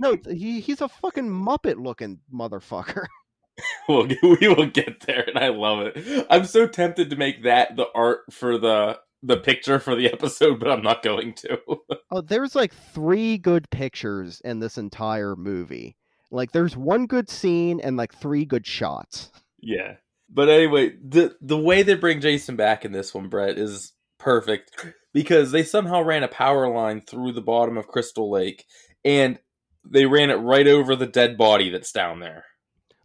No, 0.00 0.16
he, 0.30 0.60
he's 0.60 0.80
a 0.80 0.88
fucking 0.88 1.28
Muppet 1.28 1.82
looking 1.82 2.20
motherfucker. 2.32 3.06
we'll 3.88 4.06
we 4.22 4.48
will 4.48 4.66
get 4.66 5.00
there, 5.00 5.24
and 5.26 5.38
I 5.38 5.48
love 5.48 5.80
it. 5.80 6.26
I'm 6.30 6.44
so 6.44 6.66
tempted 6.66 7.10
to 7.10 7.16
make 7.16 7.42
that 7.42 7.76
the 7.76 7.86
art 7.94 8.20
for 8.30 8.58
the 8.58 9.00
the 9.22 9.36
picture 9.36 9.78
for 9.78 9.94
the 9.94 10.06
episode, 10.12 10.60
but 10.60 10.70
I'm 10.70 10.82
not 10.82 11.02
going 11.02 11.34
to. 11.34 11.58
Oh, 12.10 12.22
there's 12.22 12.54
like 12.54 12.72
three 12.72 13.36
good 13.36 13.68
pictures 13.68 14.40
in 14.42 14.60
this 14.60 14.78
entire 14.78 15.36
movie. 15.36 15.94
Like, 16.30 16.52
there's 16.52 16.74
one 16.74 17.06
good 17.06 17.28
scene 17.28 17.80
and 17.80 17.98
like 17.98 18.14
three 18.14 18.46
good 18.46 18.66
shots. 18.66 19.30
yeah, 19.60 19.96
but 20.30 20.48
anyway, 20.48 20.92
the 21.06 21.36
the 21.42 21.58
way 21.58 21.82
they 21.82 21.94
bring 21.94 22.22
Jason 22.22 22.56
back 22.56 22.86
in 22.86 22.92
this 22.92 23.12
one, 23.14 23.28
Brett, 23.28 23.58
is 23.58 23.92
perfect 24.18 24.86
because 25.12 25.52
they 25.52 25.62
somehow 25.62 26.00
ran 26.02 26.22
a 26.22 26.28
power 26.28 26.66
line 26.68 27.02
through 27.02 27.32
the 27.32 27.42
bottom 27.42 27.76
of 27.76 27.88
Crystal 27.88 28.30
Lake, 28.30 28.64
and 29.04 29.38
they 29.86 30.06
ran 30.06 30.30
it 30.30 30.36
right 30.36 30.66
over 30.66 30.96
the 30.96 31.06
dead 31.06 31.36
body 31.36 31.68
that's 31.68 31.92
down 31.92 32.20
there. 32.20 32.44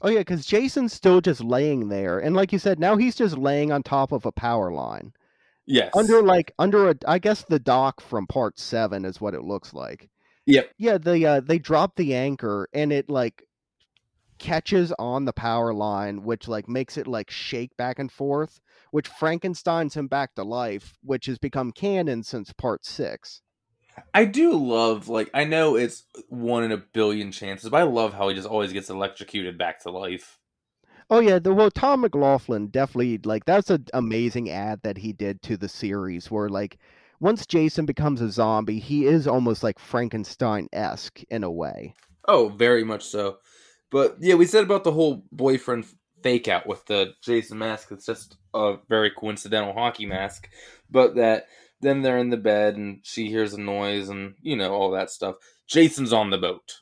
Oh, 0.02 0.10
yeah, 0.10 0.20
because 0.20 0.46
Jason's 0.46 0.94
still 0.94 1.20
just 1.22 1.42
laying 1.42 1.90
there. 1.90 2.20
And 2.20 2.36
like 2.36 2.52
you 2.54 2.60
said, 2.60 2.80
now 2.80 2.96
he's 2.98 3.16
just 3.16 3.38
laying 3.38 3.72
on 3.72 3.84
top 3.84 4.12
of 4.12 4.26
a 4.26 4.32
power 4.32 4.72
line. 4.72 5.14
Yes, 5.66 5.92
Under, 5.96 6.22
like, 6.22 6.54
under 6.60 6.90
a, 6.90 6.96
I 7.08 7.20
guess 7.20 7.46
the 7.48 7.60
dock 7.60 8.02
from 8.02 8.28
part 8.28 8.60
seven 8.60 9.06
is 9.06 9.22
what 9.22 9.34
it 9.34 9.44
looks 9.44 9.74
like. 9.74 10.10
Yep. 10.46 10.72
Yeah, 10.78 10.98
the 10.98 11.26
uh, 11.26 11.40
they 11.40 11.58
drop 11.58 11.96
the 11.96 12.16
anchor 12.16 12.68
and 12.74 12.92
it 12.92 13.10
like 13.10 13.44
catches 14.40 14.92
on 15.00 15.26
the 15.26 15.34
power 15.34 15.74
line, 15.74 16.24
which 16.24 16.48
like 16.48 16.68
makes 16.68 16.98
it 16.98 17.08
like 17.08 17.32
shake 17.32 17.76
back 17.78 17.98
and 17.98 18.12
forth, 18.12 18.60
which 18.92 19.08
Frankenstein's 19.08 19.96
him 19.96 20.08
back 20.08 20.36
to 20.36 20.44
life, 20.44 20.98
which 21.02 21.28
has 21.28 21.38
become 21.38 21.72
canon 21.72 22.24
since 22.24 22.52
part 22.52 22.86
six. 22.86 23.42
I 24.14 24.26
do 24.26 24.54
love 24.54 25.08
like 25.08 25.30
I 25.34 25.46
know 25.46 25.76
it's 25.76 26.06
one 26.28 26.64
in 26.64 26.72
a 26.72 26.78
billion 26.78 27.32
chances, 27.32 27.70
but 27.70 27.78
I 27.78 27.84
love 27.84 28.14
how 28.14 28.28
he 28.28 28.36
just 28.36 28.48
always 28.48 28.74
gets 28.74 28.90
electrocuted 28.90 29.58
back 29.58 29.82
to 29.84 29.92
life. 29.92 30.40
Oh 31.10 31.20
yeah, 31.20 31.40
the 31.40 31.54
well 31.54 31.72
Tom 31.72 32.02
McLoughlin 32.02 32.68
definitely 32.68 33.20
like 33.24 33.46
that's 33.46 33.70
an 33.70 33.86
amazing 33.94 34.50
ad 34.50 34.82
that 34.84 34.98
he 34.98 35.14
did 35.14 35.42
to 35.44 35.58
the 35.58 35.70
series 35.70 36.32
where 36.32 36.50
like 36.50 36.78
once 37.20 37.46
Jason 37.46 37.86
becomes 37.86 38.22
a 38.22 38.30
zombie, 38.30 38.80
he 38.80 39.06
is 39.06 39.28
almost 39.28 39.64
like 39.64 39.80
Frankenstein 39.80 40.68
esque 40.74 41.24
in 41.30 41.44
a 41.44 41.52
way. 41.52 41.96
Oh, 42.28 42.50
very 42.50 42.84
much 42.84 43.04
so. 43.04 43.38
But 43.92 44.18
yeah, 44.20 44.36
we 44.36 44.46
said 44.46 44.64
about 44.64 44.84
the 44.84 44.92
whole 44.92 45.24
boyfriend 45.32 45.86
fake 46.22 46.48
out 46.48 46.66
with 46.66 46.86
the 46.86 47.14
Jason 47.22 47.60
mask. 47.60 47.92
It's 47.92 48.06
just 48.06 48.38
a 48.54 48.78
very 48.90 49.12
coincidental 49.12 49.74
hockey 49.74 50.06
mask. 50.06 50.50
But 50.90 51.16
that 51.16 51.46
then 51.82 52.02
they're 52.02 52.18
in 52.18 52.30
the 52.30 52.38
bed 52.38 52.76
and 52.76 53.00
she 53.04 53.28
hears 53.28 53.54
a 53.54 53.62
noise 53.62 54.10
and 54.10 54.36
you 54.42 54.56
know 54.56 54.74
all 54.74 54.92
that 54.92 55.12
stuff. 55.12 55.36
Jason's 55.68 56.14
on 56.14 56.30
the 56.30 56.38
boat. 56.38 56.82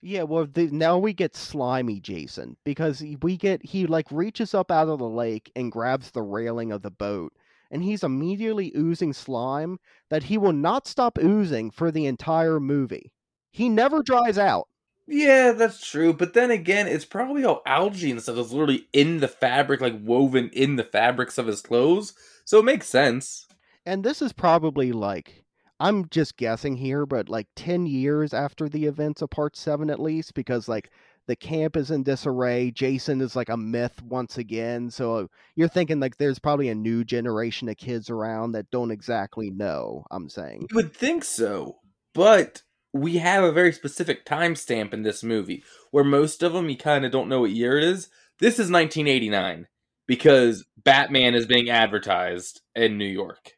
Yeah, 0.00 0.22
well, 0.22 0.46
the, 0.46 0.68
now 0.68 0.96
we 0.96 1.12
get 1.12 1.34
slimy 1.34 1.98
Jason 2.00 2.56
because 2.64 3.02
we 3.20 3.36
get 3.36 3.64
he 3.64 3.86
like 3.86 4.06
reaches 4.12 4.54
up 4.54 4.70
out 4.70 4.88
of 4.88 5.00
the 5.00 5.08
lake 5.08 5.50
and 5.56 5.72
grabs 5.72 6.12
the 6.12 6.22
railing 6.22 6.70
of 6.70 6.82
the 6.82 6.90
boat, 6.90 7.32
and 7.70 7.82
he's 7.82 8.04
immediately 8.04 8.72
oozing 8.76 9.12
slime 9.12 9.78
that 10.08 10.24
he 10.24 10.38
will 10.38 10.52
not 10.52 10.86
stop 10.86 11.18
oozing 11.18 11.70
for 11.70 11.90
the 11.90 12.06
entire 12.06 12.60
movie. 12.60 13.12
He 13.50 13.68
never 13.68 14.02
dries 14.02 14.38
out. 14.38 14.68
Yeah, 15.08 15.52
that's 15.52 15.84
true. 15.84 16.12
But 16.12 16.34
then 16.34 16.50
again, 16.50 16.86
it's 16.86 17.06
probably 17.06 17.44
all 17.44 17.62
algae 17.66 18.10
and 18.10 18.22
stuff 18.22 18.36
that's 18.36 18.52
literally 18.52 18.86
in 18.92 19.18
the 19.18 19.28
fabric, 19.28 19.80
like 19.80 19.98
woven 20.00 20.50
in 20.52 20.76
the 20.76 20.84
fabrics 20.84 21.38
of 21.38 21.46
his 21.46 21.62
clothes. 21.62 22.12
So 22.44 22.58
it 22.58 22.64
makes 22.64 22.88
sense. 22.88 23.46
And 23.86 24.04
this 24.04 24.20
is 24.20 24.34
probably 24.34 24.92
like 24.92 25.44
I'm 25.80 26.08
just 26.08 26.36
guessing 26.36 26.76
here, 26.76 27.06
but 27.06 27.28
like 27.28 27.46
10 27.56 27.86
years 27.86 28.34
after 28.34 28.68
the 28.68 28.86
events 28.86 29.22
of 29.22 29.30
part 29.30 29.56
7 29.56 29.90
at 29.90 30.00
least 30.00 30.34
because 30.34 30.68
like 30.68 30.90
the 31.28 31.36
camp 31.36 31.76
is 31.76 31.90
in 31.90 32.02
disarray. 32.02 32.70
Jason 32.70 33.20
is 33.20 33.36
like 33.36 33.48
a 33.48 33.56
myth 33.56 34.02
once 34.02 34.38
again. 34.38 34.90
So 34.90 35.14
uh, 35.14 35.26
you're 35.54 35.68
thinking 35.68 36.00
like 36.00 36.16
there's 36.16 36.38
probably 36.38 36.68
a 36.68 36.74
new 36.74 37.04
generation 37.04 37.68
of 37.68 37.76
kids 37.76 38.10
around 38.10 38.52
that 38.52 38.70
don't 38.70 38.90
exactly 38.90 39.50
know, 39.50 40.04
I'm 40.10 40.28
saying. 40.28 40.66
You 40.70 40.76
would 40.76 40.94
think 40.94 41.24
so, 41.24 41.76
but 42.14 42.62
we 42.92 43.18
have 43.18 43.44
a 43.44 43.52
very 43.52 43.72
specific 43.72 44.24
timestamp 44.24 44.92
in 44.92 45.02
this 45.02 45.22
movie 45.22 45.62
where 45.90 46.04
most 46.04 46.42
of 46.42 46.54
them 46.54 46.70
you 46.70 46.76
kind 46.76 47.04
of 47.04 47.12
don't 47.12 47.28
know 47.28 47.40
what 47.40 47.50
year 47.50 47.78
it 47.78 47.84
is. 47.84 48.08
This 48.40 48.54
is 48.54 48.70
1989 48.70 49.66
because 50.06 50.64
Batman 50.82 51.34
is 51.34 51.46
being 51.46 51.68
advertised 51.68 52.62
in 52.74 52.96
New 52.96 53.04
York. 53.04 53.52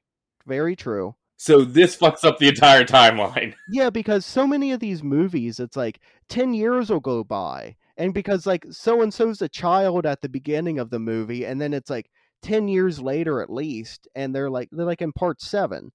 Very 0.46 0.74
true. 0.74 1.14
So 1.42 1.64
this 1.64 1.96
fucks 1.96 2.22
up 2.22 2.36
the 2.36 2.48
entire 2.48 2.84
timeline. 2.84 3.54
Yeah, 3.70 3.88
because 3.88 4.26
so 4.26 4.46
many 4.46 4.72
of 4.72 4.80
these 4.80 5.02
movies, 5.02 5.58
it's 5.58 5.74
like 5.76 5.98
10 6.28 6.52
years 6.52 6.90
will 6.90 7.00
go 7.00 7.24
by. 7.24 7.76
And 7.96 8.12
because 8.12 8.46
like 8.46 8.66
so 8.70 9.00
and 9.00 9.14
so's 9.14 9.40
a 9.40 9.48
child 9.48 10.04
at 10.04 10.20
the 10.20 10.28
beginning 10.28 10.78
of 10.78 10.90
the 10.90 10.98
movie, 10.98 11.46
and 11.46 11.58
then 11.58 11.72
it's 11.72 11.88
like 11.88 12.10
10 12.42 12.68
years 12.68 13.00
later 13.00 13.40
at 13.40 13.48
least, 13.48 14.06
and 14.14 14.34
they're 14.34 14.50
like 14.50 14.68
they're 14.70 14.84
like 14.84 15.00
in 15.00 15.12
part 15.12 15.40
seven. 15.40 15.92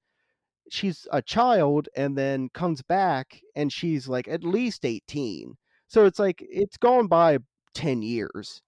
She's 0.72 1.06
a 1.12 1.22
child 1.22 1.90
and 1.96 2.18
then 2.18 2.50
comes 2.52 2.82
back 2.82 3.40
and 3.56 3.72
she's 3.72 4.08
like 4.08 4.28
at 4.28 4.44
least 4.44 4.84
18. 4.84 5.54
So 5.88 6.06
it's 6.06 6.18
like 6.18 6.44
it's 6.50 6.78
gone 6.78 7.06
by 7.06 7.38
10 7.76 8.02
years. 8.02 8.64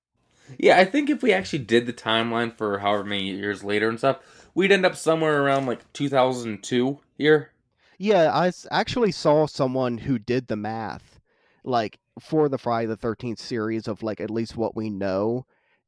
Yeah, 0.57 0.77
I 0.77 0.85
think 0.85 1.09
if 1.09 1.23
we 1.23 1.33
actually 1.33 1.59
did 1.59 1.87
the 1.87 1.93
timeline 1.93 2.55
for 2.55 2.79
however 2.79 3.03
many 3.03 3.31
years 3.31 3.63
later 3.63 3.89
and 3.89 3.97
stuff, 3.97 4.19
we'd 4.57 4.71
end 4.71 4.87
up 4.87 4.95
somewhere 4.95 5.43
around 5.43 5.67
like 5.67 5.93
2002 5.93 6.99
here. 7.15 7.51
Yeah, 7.99 8.31
I 8.33 8.51
actually 8.71 9.11
saw 9.11 9.45
someone 9.45 9.99
who 9.99 10.17
did 10.17 10.47
the 10.47 10.55
math, 10.55 11.19
like 11.63 11.99
for 12.19 12.49
the 12.49 12.57
Friday 12.57 12.87
the 12.87 12.97
Thirteenth 12.97 13.39
series 13.39 13.87
of 13.87 14.03
like 14.03 14.19
at 14.19 14.31
least 14.31 14.57
what 14.57 14.75
we 14.75 14.89
know, 14.89 15.45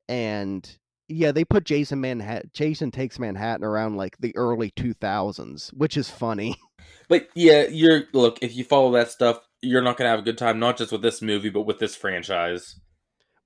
and 0.08 0.78
yeah, 1.08 1.32
they 1.32 1.44
put 1.44 1.66
Jason 1.66 2.02
Manhattan, 2.02 2.52
Jason 2.54 2.92
Takes 2.92 3.20
Manhattan 3.20 3.66
around 3.66 3.98
like 3.98 4.18
the 4.20 4.36
early 4.36 4.72
two 4.72 4.94
thousands, 4.94 5.70
which 5.70 5.98
is 5.98 6.10
funny. 6.10 6.56
But 7.08 7.28
yeah, 7.36 7.68
you're 7.68 8.04
look, 8.14 8.40
if 8.42 8.56
you 8.56 8.64
follow 8.64 8.92
that 8.94 9.12
stuff, 9.12 9.40
you're 9.62 9.82
not 9.82 9.98
gonna 9.98 10.10
have 10.10 10.20
a 10.20 10.24
good 10.24 10.38
time, 10.38 10.60
not 10.60 10.78
just 10.78 10.92
with 10.92 11.02
this 11.02 11.22
movie, 11.22 11.50
but 11.50 11.64
with 11.64 11.78
this 11.78 11.96
franchise. 11.96 12.80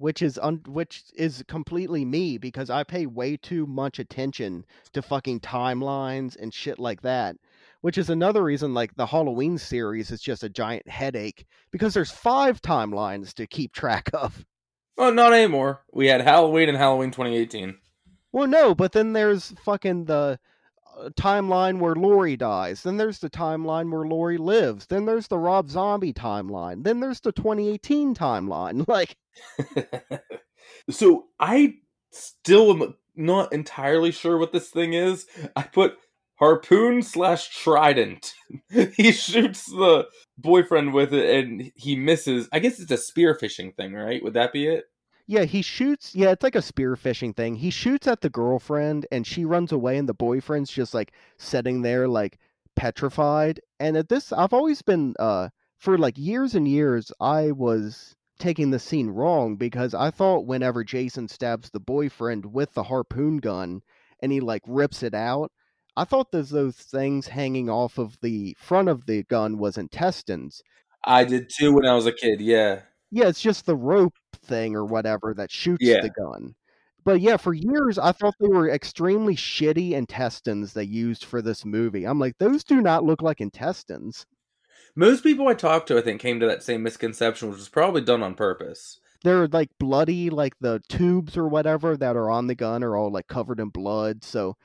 Which 0.04 0.22
is 0.22 0.38
un- 0.40 0.62
which 0.68 1.02
is 1.16 1.46
completely 1.48 2.04
me 2.04 2.38
because 2.38 2.70
I 2.70 2.84
pay 2.84 3.06
way 3.06 3.38
too 3.38 3.66
much 3.66 4.00
attention 4.00 4.66
to 4.92 5.02
fucking 5.02 5.40
timelines 5.40 6.36
and 6.36 6.54
shit 6.54 6.78
like 6.78 7.04
that. 7.04 7.38
Which 7.80 7.98
is 7.98 8.10
another 8.10 8.44
reason 8.44 8.74
like 8.74 8.94
the 8.96 9.06
Halloween 9.06 9.58
series 9.58 10.12
is 10.12 10.20
just 10.20 10.44
a 10.44 10.50
giant 10.50 10.90
headache 10.90 11.46
because 11.72 11.94
there's 11.94 12.12
five 12.12 12.62
timelines 12.62 13.34
to 13.36 13.48
keep 13.48 13.72
track 13.72 14.10
of. 14.14 14.44
Oh, 14.98 15.10
not 15.10 15.32
anymore. 15.32 15.86
We 15.94 16.08
had 16.08 16.20
Halloween 16.20 16.68
and 16.68 16.78
Halloween 16.78 17.12
2018. 17.12 17.78
Well, 18.34 18.48
no, 18.48 18.76
but 18.76 18.92
then 18.92 19.14
there's 19.14 19.54
fucking 19.64 20.04
the 20.04 20.38
timeline 21.12 21.80
where 21.80 21.96
Laurie 21.96 22.38
dies. 22.38 22.84
Then 22.84 22.98
there's 22.98 23.20
the 23.20 23.30
timeline 23.30 23.92
where 23.92 24.06
Laurie 24.06 24.38
lives. 24.38 24.88
Then 24.88 25.06
there's 25.06 25.28
the 25.28 25.38
Rob 25.38 25.70
Zombie 25.70 26.14
timeline. 26.14 26.84
Then 26.84 27.00
there's 27.00 27.20
the 27.22 27.32
2018 27.32 28.16
timeline. 28.16 28.86
Like, 28.94 29.16
so 30.92 31.26
I 31.40 31.76
still 32.12 32.72
am 32.72 32.96
not 33.16 33.52
entirely 33.54 34.12
sure 34.12 34.38
what 34.38 34.52
this 34.52 34.70
thing 34.70 34.94
is. 34.94 35.26
I 35.56 35.64
put 35.64 35.96
harpoon 36.36 37.02
slash 37.02 37.50
trident. 37.50 38.34
he 38.96 39.12
shoots 39.12 39.66
the 39.66 40.06
boyfriend 40.38 40.94
with 40.94 41.14
it 41.14 41.44
and 41.44 41.72
he 41.76 41.96
misses. 41.96 42.48
I 42.52 42.60
guess 42.60 42.80
it's 42.80 42.92
a 42.92 42.98
spearfishing 42.98 43.76
thing, 43.76 43.94
right? 43.94 44.24
Would 44.24 44.34
that 44.34 44.54
be 44.54 44.68
it? 44.68 44.86
Yeah, 45.26 45.46
he 45.46 45.62
shoots. 45.62 46.14
Yeah, 46.14 46.32
it's 46.32 46.44
like 46.44 46.56
a 46.56 46.60
spearfishing 46.60 47.36
thing. 47.36 47.56
He 47.56 47.70
shoots 47.70 48.08
at 48.08 48.22
the 48.22 48.30
girlfriend 48.30 49.08
and 49.12 49.26
she 49.26 49.46
runs 49.46 49.72
away, 49.72 49.98
and 49.98 50.08
the 50.08 50.14
boyfriend's 50.14 50.72
just 50.72 50.94
like 50.94 51.14
sitting 51.38 51.82
there, 51.82 52.08
like 52.08 52.40
petrified. 52.76 53.62
And 53.80 53.96
at 53.96 54.10
this, 54.10 54.34
I've 54.34 54.54
always 54.54 54.82
been, 54.82 55.16
uh, 55.20 55.50
for 55.78 55.98
like 55.98 56.18
years 56.18 56.56
and 56.56 56.68
years, 56.68 57.12
I 57.20 57.52
was 57.52 58.16
taking 58.40 58.72
the 58.72 58.80
scene 58.80 59.10
wrong 59.10 59.56
because 59.56 59.94
I 59.94 60.12
thought 60.12 60.46
whenever 60.46 60.84
Jason 60.84 61.28
stabs 61.28 61.70
the 61.70 61.80
boyfriend 61.80 62.46
with 62.46 62.74
the 62.74 62.84
harpoon 62.84 63.38
gun 63.38 63.82
and 64.22 64.32
he 64.32 64.42
like 64.42 64.64
rips 64.68 65.04
it 65.04 65.14
out, 65.14 65.52
I 65.96 66.06
thought 66.06 66.32
those 66.32 66.50
those 66.50 66.76
things 66.76 67.28
hanging 67.28 67.70
off 67.70 67.98
of 67.98 68.18
the 68.22 68.56
front 68.60 68.90
of 68.90 69.06
the 69.06 69.24
gun 69.24 69.58
was 69.58 69.78
intestines. 69.78 70.62
I 71.06 71.24
did 71.24 71.50
too 71.50 71.74
when 71.74 71.86
I 71.86 71.94
was 71.94 72.06
a 72.06 72.12
kid. 72.12 72.42
Yeah. 72.42 72.82
Yeah, 73.14 73.28
it's 73.28 73.42
just 73.42 73.68
the 73.68 73.76
rope 73.76 74.16
thing 74.44 74.76
or 74.76 74.86
whatever 74.86 75.36
that 75.36 75.52
shoots 75.52 75.86
Yeah. 75.86 76.02
the 76.02 76.10
gun. 76.10 76.56
But 77.04 77.22
yeah, 77.22 77.38
for 77.38 77.54
years 77.54 78.00
I 78.00 78.12
thought 78.12 78.34
they 78.40 78.48
were 78.48 78.70
extremely 78.70 79.36
shitty 79.36 79.92
intestines 79.92 80.74
they 80.74 80.84
used 80.86 81.24
for 81.26 81.40
this 81.42 81.64
movie. 81.64 82.06
I'm 82.06 82.18
like, 82.20 82.38
those 82.40 82.64
do 82.64 82.82
not 82.82 83.04
look 83.04 83.22
like 83.22 83.40
intestines. 83.40 84.26
Most 84.96 85.24
people 85.24 85.48
I 85.48 85.54
talked 85.54 85.88
to, 85.90 85.98
I 85.98 86.02
think, 86.02 86.22
came 86.22 86.40
to 86.40 86.48
that 86.48 86.64
same 86.64 86.82
misconception, 86.82 87.50
which 87.50 87.60
was 87.60 87.70
probably 87.70 88.02
done 88.02 88.24
on 88.24 88.34
purpose. 88.34 89.00
They're 89.24 89.48
like 89.48 89.70
bloody, 89.80 90.32
like 90.32 90.54
the 90.60 90.82
tubes 90.90 91.38
or 91.38 91.48
whatever 91.48 91.96
that 91.96 92.16
are 92.16 92.32
on 92.32 92.48
the 92.48 92.56
gun 92.56 92.84
are 92.84 92.96
all 92.96 93.12
like 93.12 93.28
covered 93.28 93.60
in 93.60 93.70
blood. 93.70 94.24
So 94.24 94.58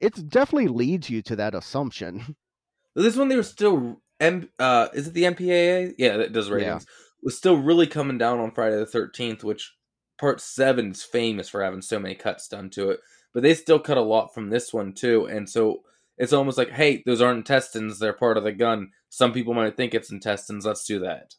it 0.00 0.28
definitely 0.28 0.68
leads 0.68 1.10
you 1.10 1.20
to 1.22 1.36
that 1.36 1.54
assumption. 1.54 2.36
This 2.94 3.16
one, 3.16 3.28
they 3.28 3.36
were 3.36 3.44
still. 3.44 4.00
M- 4.18 4.48
uh, 4.58 4.88
is 4.92 5.06
it 5.06 5.14
the 5.14 5.22
MPAA? 5.22 5.94
Yeah, 5.98 6.16
that 6.16 6.32
does 6.32 6.48
Yeah. 6.48 6.80
Was 7.22 7.36
still 7.36 7.56
really 7.56 7.86
coming 7.86 8.18
down 8.18 8.38
on 8.38 8.52
Friday 8.52 8.76
the 8.76 8.86
13th, 8.86 9.42
which 9.42 9.74
part 10.18 10.40
seven 10.40 10.92
is 10.92 11.02
famous 11.02 11.48
for 11.48 11.62
having 11.62 11.82
so 11.82 11.98
many 11.98 12.14
cuts 12.14 12.48
done 12.48 12.70
to 12.70 12.90
it. 12.90 13.00
But 13.34 13.42
they 13.42 13.54
still 13.54 13.78
cut 13.78 13.98
a 13.98 14.02
lot 14.02 14.34
from 14.34 14.50
this 14.50 14.72
one, 14.72 14.92
too. 14.92 15.26
And 15.26 15.48
so 15.48 15.82
it's 16.16 16.32
almost 16.32 16.58
like, 16.58 16.70
hey, 16.70 17.02
those 17.06 17.20
aren't 17.20 17.38
intestines. 17.38 17.98
They're 17.98 18.12
part 18.12 18.36
of 18.36 18.44
the 18.44 18.52
gun. 18.52 18.90
Some 19.08 19.32
people 19.32 19.54
might 19.54 19.76
think 19.76 19.94
it's 19.94 20.10
intestines. 20.10 20.66
Let's 20.66 20.84
do 20.84 20.98
that. 21.00 21.34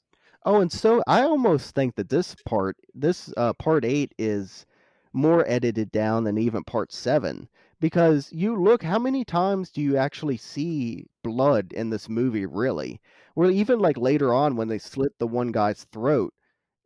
Oh, 0.45 0.61
and 0.61 0.71
so 0.71 1.03
I 1.05 1.23
almost 1.23 1.75
think 1.75 1.95
that 1.95 2.09
this 2.09 2.35
part, 2.45 2.77
this 2.95 3.31
uh, 3.35 3.53
part 3.53 3.83
eight, 3.83 4.13
is 4.17 4.65
more 5.11 5.43
edited 5.47 5.91
down 5.91 6.23
than 6.23 6.37
even 6.37 6.63
part 6.63 6.93
seven. 6.93 7.49
Because 7.79 8.31
you 8.31 8.55
look, 8.61 8.83
how 8.83 8.99
many 8.99 9.23
times 9.25 9.71
do 9.71 9.81
you 9.81 9.97
actually 9.97 10.37
see 10.37 11.05
blood 11.23 11.71
in 11.73 11.89
this 11.89 12.09
movie, 12.09 12.45
really? 12.45 13.01
Well, 13.35 13.51
even 13.51 13.79
like 13.79 13.97
later 13.97 14.33
on 14.33 14.55
when 14.55 14.67
they 14.67 14.79
slit 14.79 15.13
the 15.19 15.27
one 15.27 15.51
guy's 15.51 15.85
throat, 15.85 16.33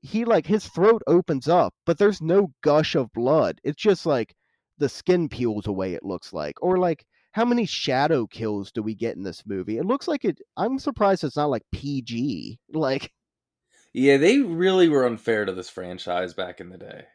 he 0.02 0.26
like 0.26 0.46
his 0.46 0.68
throat 0.68 1.02
opens 1.08 1.48
up, 1.48 1.74
but 1.86 1.98
there's 1.98 2.22
no 2.22 2.54
gush 2.62 2.96
of 2.96 3.12
blood. 3.14 3.60
It's 3.64 3.82
just 3.82 4.06
like 4.06 4.36
the 4.78 4.90
skin 4.90 5.30
peels 5.30 5.68
away, 5.68 5.94
it 5.94 6.04
looks 6.04 6.34
like. 6.34 6.62
Or 6.62 6.78
like, 6.78 7.06
how 7.32 7.46
many 7.46 7.66
shadow 7.66 8.28
kills 8.28 8.72
do 8.72 8.84
we 8.84 8.96
get 8.96 9.16
in 9.16 9.24
this 9.24 9.44
movie? 9.46 9.78
It 9.78 9.86
looks 9.86 10.08
like 10.08 10.26
it, 10.26 10.40
I'm 10.58 10.78
surprised 10.80 11.24
it's 11.24 11.38
not 11.38 11.50
like 11.50 11.64
PG. 11.72 12.60
Like, 12.74 13.12
Yeah, 13.94 14.18
they 14.18 14.40
really 14.40 14.90
were 14.90 15.06
unfair 15.06 15.46
to 15.46 15.54
this 15.54 15.70
franchise 15.70 16.34
back 16.34 16.60
in 16.60 16.70
the 16.70 16.78
day. 16.78 17.06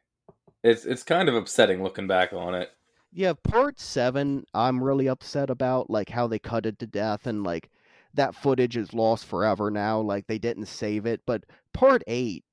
It's 0.65 0.85
it's 0.85 1.03
kind 1.03 1.29
of 1.29 1.35
upsetting 1.35 1.83
looking 1.83 2.07
back 2.07 2.33
on 2.33 2.55
it. 2.55 2.71
Yeah, 3.19 3.33
part 3.33 3.81
seven, 3.81 4.45
I'm 4.55 4.81
really 4.81 5.09
upset 5.09 5.51
about, 5.51 5.91
like 5.91 6.09
how 6.09 6.29
they 6.29 6.39
cut 6.39 6.67
it 6.67 6.79
to 6.79 6.87
death 6.87 7.27
and 7.27 7.43
like 7.43 7.69
that 8.15 8.37
footage 8.37 8.77
is 8.77 8.95
lost 8.95 9.27
forever 9.27 9.73
now. 9.73 9.99
Like 9.99 10.29
they 10.29 10.39
didn't 10.39 10.67
save 10.67 11.05
it. 11.05 11.23
But 11.27 11.43
part 11.75 12.05
eight, 12.07 12.45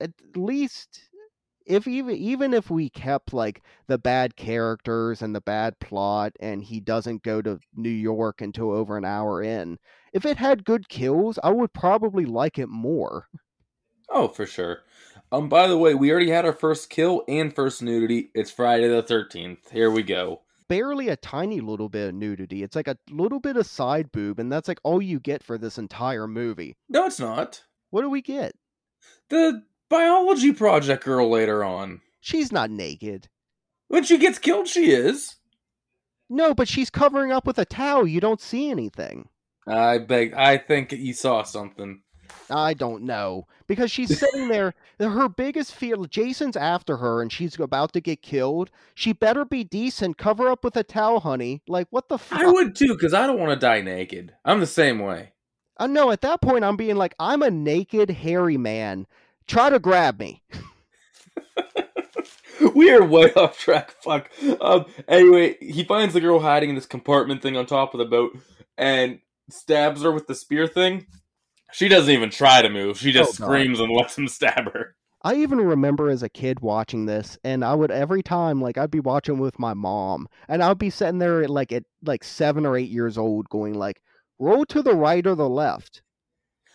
at 0.00 0.10
least 0.34 1.08
if 1.64 1.86
even 1.86 2.16
even 2.16 2.52
if 2.52 2.68
we 2.68 2.90
kept 2.90 3.32
like 3.32 3.62
the 3.86 3.96
bad 3.96 4.34
characters 4.34 5.22
and 5.22 5.36
the 5.36 5.40
bad 5.40 5.78
plot 5.78 6.32
and 6.40 6.64
he 6.64 6.80
doesn't 6.80 7.22
go 7.22 7.40
to 7.40 7.60
New 7.76 7.88
York 7.88 8.40
until 8.40 8.72
over 8.72 8.96
an 8.96 9.04
hour 9.04 9.40
in, 9.40 9.78
if 10.12 10.26
it 10.26 10.36
had 10.38 10.64
good 10.64 10.88
kills, 10.88 11.38
I 11.44 11.50
would 11.50 11.72
probably 11.72 12.24
like 12.24 12.58
it 12.58 12.68
more. 12.68 13.28
Oh, 14.10 14.26
for 14.26 14.46
sure. 14.46 14.82
Um, 15.30 15.48
by 15.48 15.66
the 15.66 15.76
way, 15.76 15.94
we 15.94 16.10
already 16.10 16.30
had 16.30 16.44
our 16.46 16.52
first 16.52 16.88
kill 16.88 17.22
and 17.28 17.54
first 17.54 17.82
nudity. 17.82 18.30
It's 18.34 18.50
Friday 18.50 18.88
the 18.88 19.02
thirteenth. 19.02 19.70
Here 19.70 19.90
we 19.90 20.02
go. 20.02 20.40
Barely 20.68 21.08
a 21.08 21.16
tiny 21.16 21.60
little 21.60 21.88
bit 21.88 22.08
of 22.08 22.14
nudity. 22.14 22.62
It's 22.62 22.76
like 22.76 22.88
a 22.88 22.96
little 23.10 23.40
bit 23.40 23.56
of 23.56 23.66
side 23.66 24.10
boob, 24.12 24.38
and 24.38 24.50
that's 24.50 24.68
like 24.68 24.80
all 24.82 25.02
you 25.02 25.20
get 25.20 25.42
for 25.42 25.58
this 25.58 25.78
entire 25.78 26.26
movie. 26.26 26.76
No, 26.88 27.06
it's 27.06 27.20
not. 27.20 27.62
What 27.90 28.02
do 28.02 28.10
we 28.10 28.22
get? 28.22 28.54
The 29.30 29.62
biology 29.88 30.52
project 30.52 31.04
girl 31.04 31.30
later 31.30 31.64
on. 31.64 32.00
She's 32.20 32.52
not 32.52 32.70
naked. 32.70 33.28
When 33.88 34.04
she 34.04 34.18
gets 34.18 34.38
killed, 34.38 34.68
she 34.68 34.90
is. 34.90 35.36
No, 36.28 36.54
but 36.54 36.68
she's 36.68 36.90
covering 36.90 37.32
up 37.32 37.46
with 37.46 37.58
a 37.58 37.64
towel. 37.64 38.06
You 38.06 38.20
don't 38.20 38.40
see 38.40 38.70
anything. 38.70 39.28
I 39.66 39.98
beg. 39.98 40.34
I 40.34 40.58
think 40.58 40.92
you 40.92 41.14
saw 41.14 41.42
something. 41.42 42.02
I 42.50 42.74
don't 42.74 43.02
know. 43.02 43.46
Because 43.66 43.90
she's 43.90 44.18
sitting 44.18 44.48
there, 44.48 44.74
her 44.98 45.28
biggest 45.28 45.74
fear 45.74 45.96
Jason's 46.08 46.56
after 46.56 46.98
her 46.98 47.20
and 47.20 47.32
she's 47.32 47.58
about 47.58 47.92
to 47.92 48.00
get 48.00 48.22
killed. 48.22 48.70
She 48.94 49.12
better 49.12 49.44
be 49.44 49.64
decent. 49.64 50.18
Cover 50.18 50.48
up 50.48 50.64
with 50.64 50.76
a 50.76 50.82
towel, 50.82 51.20
honey. 51.20 51.62
Like, 51.68 51.86
what 51.90 52.08
the 52.08 52.18
fuck? 52.18 52.40
I 52.40 52.46
would 52.46 52.74
too, 52.74 52.94
because 52.94 53.14
I 53.14 53.26
don't 53.26 53.38
want 53.38 53.50
to 53.50 53.66
die 53.66 53.80
naked. 53.80 54.34
I'm 54.44 54.60
the 54.60 54.66
same 54.66 54.98
way. 54.98 55.32
Uh, 55.78 55.86
no, 55.86 56.10
at 56.10 56.22
that 56.22 56.40
point, 56.40 56.64
I'm 56.64 56.76
being 56.76 56.96
like, 56.96 57.14
I'm 57.20 57.42
a 57.42 57.50
naked, 57.50 58.10
hairy 58.10 58.56
man. 58.56 59.06
Try 59.46 59.70
to 59.70 59.78
grab 59.78 60.18
me. 60.18 60.42
we 62.74 62.90
are 62.90 63.04
way 63.04 63.32
off 63.36 63.58
track. 63.58 63.94
Fuck. 64.02 64.30
Um. 64.60 64.86
Anyway, 65.06 65.56
he 65.60 65.84
finds 65.84 66.14
the 66.14 66.20
girl 66.20 66.40
hiding 66.40 66.70
in 66.70 66.74
this 66.74 66.86
compartment 66.86 67.42
thing 67.42 67.56
on 67.56 67.66
top 67.66 67.94
of 67.94 67.98
the 67.98 68.04
boat 68.04 68.36
and 68.76 69.20
stabs 69.50 70.02
her 70.02 70.12
with 70.12 70.26
the 70.26 70.34
spear 70.34 70.66
thing. 70.66 71.06
She 71.72 71.88
doesn't 71.88 72.12
even 72.12 72.30
try 72.30 72.62
to 72.62 72.68
move. 72.70 72.98
She 72.98 73.12
just 73.12 73.40
Oh, 73.40 73.44
screams 73.44 73.80
and 73.80 73.92
lets 73.96 74.16
him 74.16 74.28
stab 74.28 74.72
her. 74.72 74.94
I 75.22 75.34
even 75.34 75.60
remember 75.60 76.08
as 76.10 76.22
a 76.22 76.28
kid 76.28 76.60
watching 76.60 77.06
this, 77.06 77.36
and 77.42 77.64
I 77.64 77.74
would 77.74 77.90
every 77.90 78.22
time 78.22 78.60
like 78.62 78.78
I'd 78.78 78.90
be 78.90 79.00
watching 79.00 79.38
with 79.38 79.58
my 79.58 79.74
mom, 79.74 80.28
and 80.48 80.62
I'd 80.62 80.78
be 80.78 80.90
sitting 80.90 81.18
there 81.18 81.42
at, 81.42 81.50
like 81.50 81.72
at 81.72 81.82
like 82.04 82.22
seven 82.22 82.64
or 82.64 82.76
eight 82.76 82.88
years 82.90 83.18
old, 83.18 83.48
going 83.48 83.74
like, 83.74 84.00
"Roll 84.38 84.64
to 84.66 84.80
the 84.82 84.94
right 84.94 85.26
or 85.26 85.34
the 85.34 85.48
left." 85.48 86.02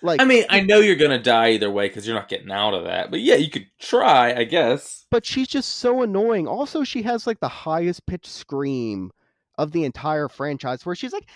Like, 0.01 0.21
I 0.21 0.25
mean, 0.25 0.43
I 0.49 0.59
know 0.59 0.79
you're 0.79 0.97
gonna 0.97 1.23
die 1.23 1.51
either 1.51 1.71
way 1.71 1.87
because 1.87 2.05
you're 2.05 2.17
not 2.17 2.27
getting 2.27 2.51
out 2.51 2.73
of 2.73 2.83
that. 2.83 3.09
But 3.09 3.21
yeah, 3.21 3.35
you 3.35 3.49
could 3.49 3.67
try, 3.79 4.33
I 4.33 4.43
guess. 4.43 5.05
but 5.09 5.25
she's 5.25 5.47
just 5.47 5.75
so 5.77 6.01
annoying. 6.03 6.45
Also, 6.45 6.83
she 6.83 7.01
has 7.03 7.25
like 7.25 7.39
the 7.39 7.47
highest 7.47 8.05
pitched 8.05 8.27
scream 8.27 9.11
of 9.57 9.71
the 9.71 9.85
entire 9.85 10.27
franchise, 10.27 10.85
where 10.85 10.95
she's 10.95 11.13
like! 11.13 11.29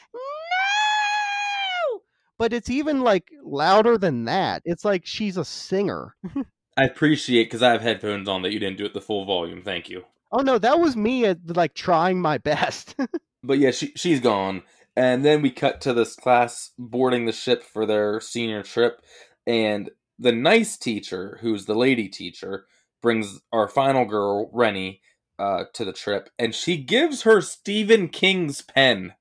But 2.37 2.53
it's 2.53 2.69
even 2.69 3.01
like 3.01 3.31
louder 3.43 3.97
than 3.97 4.25
that. 4.25 4.61
It's 4.65 4.85
like 4.85 5.05
she's 5.05 5.37
a 5.37 5.45
singer. 5.45 6.15
I 6.77 6.83
appreciate 6.83 7.45
because 7.45 7.63
I 7.63 7.71
have 7.71 7.81
headphones 7.81 8.29
on 8.29 8.43
that 8.43 8.53
you 8.53 8.59
didn't 8.59 8.77
do 8.77 8.85
it 8.85 8.93
the 8.93 9.01
full 9.01 9.25
volume. 9.25 9.63
Thank 9.63 9.89
you. 9.89 10.03
Oh 10.31 10.41
no, 10.41 10.59
that 10.59 10.79
was 10.79 10.95
me 10.95 11.25
at 11.25 11.55
like 11.55 11.73
trying 11.73 12.21
my 12.21 12.37
best. 12.37 12.95
But 13.43 13.59
yeah, 13.59 13.71
she 13.71 13.93
she's 13.95 14.19
gone. 14.19 14.63
And 14.95 15.23
then 15.23 15.43
we 15.43 15.51
cut 15.51 15.79
to 15.81 15.93
this 15.93 16.15
class 16.15 16.71
boarding 16.77 17.25
the 17.25 17.31
ship 17.31 17.63
for 17.63 17.85
their 17.85 18.19
senior 18.19 18.63
trip. 18.63 18.99
And 19.45 19.91
the 20.17 20.31
nice 20.31 20.75
teacher, 20.75 21.37
who's 21.41 21.65
the 21.65 21.75
lady 21.75 22.09
teacher, 22.09 22.65
brings 23.01 23.39
our 23.53 23.67
final 23.67 24.05
girl, 24.05 24.49
Rennie, 24.51 25.01
uh, 25.37 25.65
to 25.73 25.85
the 25.85 25.93
trip. 25.93 26.31
And 26.39 26.55
she 26.55 26.77
gives 26.77 27.21
her 27.21 27.41
Stephen 27.41 28.09
King's 28.09 28.63
pen. 28.63 29.13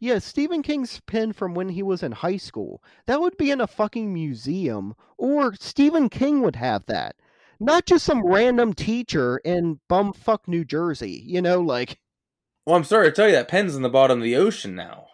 Yeah, 0.00 0.18
Stephen 0.18 0.62
King's 0.62 1.00
pen 1.06 1.32
from 1.32 1.54
when 1.54 1.68
he 1.70 1.82
was 1.82 2.02
in 2.02 2.12
high 2.12 2.36
school. 2.36 2.82
That 3.06 3.20
would 3.20 3.36
be 3.36 3.50
in 3.50 3.60
a 3.60 3.66
fucking 3.66 4.12
museum, 4.14 4.94
or 5.16 5.54
Stephen 5.58 6.08
King 6.08 6.40
would 6.42 6.56
have 6.56 6.86
that. 6.86 7.16
Not 7.58 7.86
just 7.86 8.04
some 8.04 8.24
random 8.24 8.72
teacher 8.74 9.38
in 9.44 9.80
bumfuck 9.90 10.46
New 10.46 10.64
Jersey, 10.64 11.22
you 11.26 11.42
know, 11.42 11.60
like, 11.60 11.98
Well, 12.64 12.76
I'm 12.76 12.84
sorry 12.84 13.06
to 13.08 13.12
tell 13.12 13.26
you 13.26 13.34
that 13.34 13.48
pen's 13.48 13.74
in 13.74 13.82
the 13.82 13.88
bottom 13.88 14.18
of 14.18 14.24
the 14.24 14.36
ocean 14.36 14.76
now. 14.76 15.06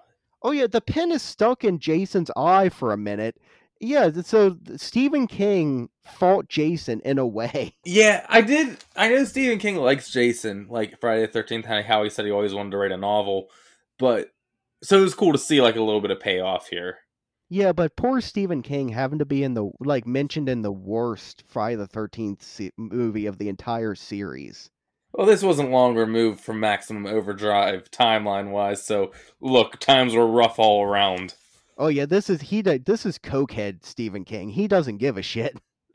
oh 0.43 0.51
yeah, 0.51 0.67
the 0.67 0.83
pen 0.83 1.11
is 1.13 1.23
stuck 1.23 1.65
in 1.65 1.79
Jason's 1.79 2.31
eye 2.37 2.69
for 2.69 2.93
a 2.93 2.99
minute. 2.99 3.39
Yeah, 3.81 4.11
so 4.23 4.59
Stephen 4.77 5.27
King 5.27 5.89
fought 6.05 6.49
Jason 6.49 7.01
in 7.07 7.19
a 7.19 7.27
way. 7.27 7.75
Yeah, 7.87 8.27
I 8.29 8.43
did. 8.43 8.77
I 8.95 9.09
know 9.09 9.25
Stephen 9.25 9.59
King 9.59 9.77
likes 9.77 10.11
Jason, 10.11 10.67
like 10.69 11.01
Friday 11.01 11.23
the 11.23 11.29
Thirteenth. 11.33 11.65
How 11.65 12.05
he 12.05 12.11
said 12.11 12.27
he 12.27 12.31
always 12.31 12.53
wanted 12.53 12.73
to 12.73 12.77
write 12.77 12.93
a 12.93 12.99
novel, 12.99 13.49
but 13.99 14.29
so 14.85 14.99
it 14.99 15.03
was 15.03 15.15
cool 15.15 15.33
to 15.33 15.39
see 15.39 15.61
like 15.61 15.77
a 15.77 15.83
little 15.83 16.01
bit 16.01 16.11
of 16.11 16.21
payoff 16.21 16.69
here. 16.69 16.99
Yeah, 17.51 17.73
but 17.73 17.97
poor 17.97 18.21
Stephen 18.21 18.63
King 18.63 18.89
having 18.89 19.19
to 19.19 19.27
be 19.27 19.43
in 19.43 19.55
the, 19.55 19.71
like, 19.79 20.07
mentioned 20.07 20.49
in 20.49 20.63
the 20.63 20.73
worst 20.73 21.45
Friday 21.47 21.77
the 21.77 21.87
13th 21.87 22.43
se- 22.43 22.73
movie 22.77 23.27
of 23.27 23.39
the 23.39 23.49
entire 23.49 23.95
series. 23.95 24.71
Well, 25.13 25.27
this 25.27 25.43
wasn't 25.43 25.71
long 25.71 25.95
removed 25.95 26.41
from 26.41 26.59
Maximum 26.59 27.07
Overdrive 27.07 27.91
timeline 27.91 28.51
wise, 28.51 28.83
so 28.83 29.13
look, 29.41 29.79
times 29.79 30.15
were 30.15 30.27
rough 30.27 30.59
all 30.59 30.83
around. 30.83 31.35
Oh 31.79 31.89
yeah, 31.89 32.07
this 32.07 32.29
is 32.29 32.41
he. 32.41 32.63
This 32.63 33.07
is 33.07 33.19
cokehead 33.19 33.85
Stephen 33.85 34.25
King. 34.25 34.49
He 34.49 34.67
doesn't 34.67 34.99
give 34.99 35.17
a 35.17 35.23
shit. 35.23 35.57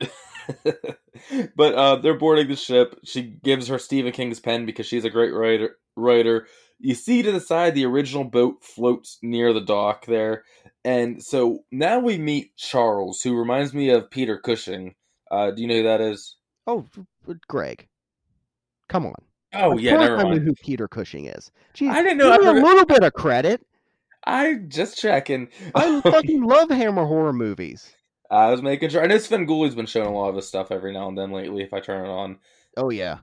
but 1.56 1.74
uh, 1.74 1.96
they're 1.96 2.18
boarding 2.18 2.48
the 2.48 2.56
ship. 2.56 2.98
She 3.04 3.22
gives 3.22 3.68
her 3.68 3.78
Stephen 3.78 4.12
King's 4.12 4.40
pen 4.40 4.64
because 4.64 4.86
she's 4.86 5.04
a 5.04 5.10
great 5.10 5.34
writer. 5.34 5.76
Writer. 5.96 6.46
You 6.80 6.94
see 6.94 7.22
to 7.22 7.32
the 7.32 7.40
side 7.40 7.74
the 7.74 7.84
original 7.84 8.24
boat 8.24 8.64
floats 8.64 9.18
near 9.22 9.52
the 9.52 9.60
dock 9.60 10.06
there, 10.06 10.44
and 10.84 11.22
so 11.22 11.64
now 11.70 11.98
we 11.98 12.18
meet 12.18 12.56
Charles, 12.56 13.20
who 13.22 13.36
reminds 13.36 13.74
me 13.74 13.90
of 13.90 14.10
Peter 14.10 14.38
Cushing. 14.38 14.94
Uh, 15.30 15.50
do 15.50 15.62
you 15.62 15.68
know 15.68 15.76
who 15.76 15.82
that 15.84 16.00
is? 16.00 16.36
Oh, 16.66 16.86
Greg. 17.48 17.86
Come 18.88 19.06
on. 19.06 19.14
Oh 19.52 19.72
of 19.72 19.80
yeah, 19.80 19.96
never 19.96 20.18
I 20.18 20.22
mind. 20.24 20.36
know 20.36 20.44
who 20.44 20.54
Peter 20.54 20.88
Cushing 20.88 21.26
is. 21.26 21.50
Jeez, 21.74 21.90
I 21.90 22.02
didn't 22.02 22.18
know. 22.18 22.30
Give 22.32 22.54
me 22.54 22.60
a 22.60 22.64
little 22.64 22.86
bit 22.86 23.02
of 23.02 23.12
credit. 23.12 23.66
I 24.24 24.54
just 24.68 24.98
checking. 24.98 25.48
I 25.74 26.00
fucking 26.04 26.42
love 26.42 26.70
Hammer 26.70 27.06
horror 27.06 27.32
movies. 27.32 27.94
I 28.30 28.50
was 28.50 28.62
making 28.62 28.90
sure. 28.90 29.02
I 29.02 29.06
know 29.06 29.18
Sven 29.18 29.46
has 29.48 29.74
been 29.74 29.86
showing 29.86 30.08
a 30.08 30.12
lot 30.12 30.28
of 30.28 30.36
his 30.36 30.46
stuff 30.46 30.70
every 30.70 30.92
now 30.92 31.08
and 31.08 31.18
then 31.18 31.32
lately. 31.32 31.62
If 31.62 31.72
I 31.72 31.80
turn 31.80 32.06
it 32.06 32.10
on. 32.10 32.38
Oh 32.76 32.90
yeah. 32.90 33.18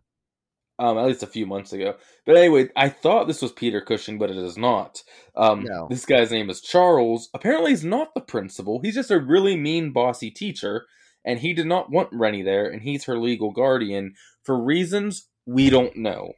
Um, 0.80 0.98
at 1.00 1.06
least 1.08 1.24
a 1.24 1.28
few 1.28 1.48
months 1.48 1.74
ago. 1.74 1.96
But 2.26 2.38
anyway, 2.38 2.70
I 2.76 2.90
thought 2.90 3.28
this 3.28 3.42
was 3.42 3.52
Peter 3.52 3.82
Cushing, 3.82 4.20
but 4.20 4.30
it 4.30 4.38
is 4.38 4.58
not. 4.58 5.02
Um, 5.36 5.64
no. 5.64 5.88
this 5.90 6.06
guy's 6.06 6.30
name 6.30 6.52
is 6.52 6.62
Charles. 6.62 7.30
Apparently, 7.34 7.72
he's 7.72 7.84
not 7.84 8.14
the 8.14 8.22
principal. 8.22 8.80
He's 8.82 8.94
just 8.94 9.10
a 9.10 9.20
really 9.20 9.58
mean, 9.58 9.92
bossy 9.92 10.30
teacher, 10.30 10.86
and 11.26 11.40
he 11.40 11.54
did 11.54 11.66
not 11.66 11.90
want 11.90 12.10
Rennie 12.12 12.44
there, 12.44 12.70
and 12.70 12.84
he's 12.84 13.06
her 13.06 13.18
legal 13.18 13.52
guardian 13.52 14.14
for 14.44 14.64
reasons 14.64 15.30
we 15.48 15.72
don't 15.72 15.96
know. 15.96 16.34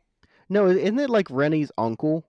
No, 0.48 0.68
isn't 0.68 1.00
it 1.00 1.10
like 1.10 1.30
Rennie's 1.30 1.72
uncle? 1.78 2.26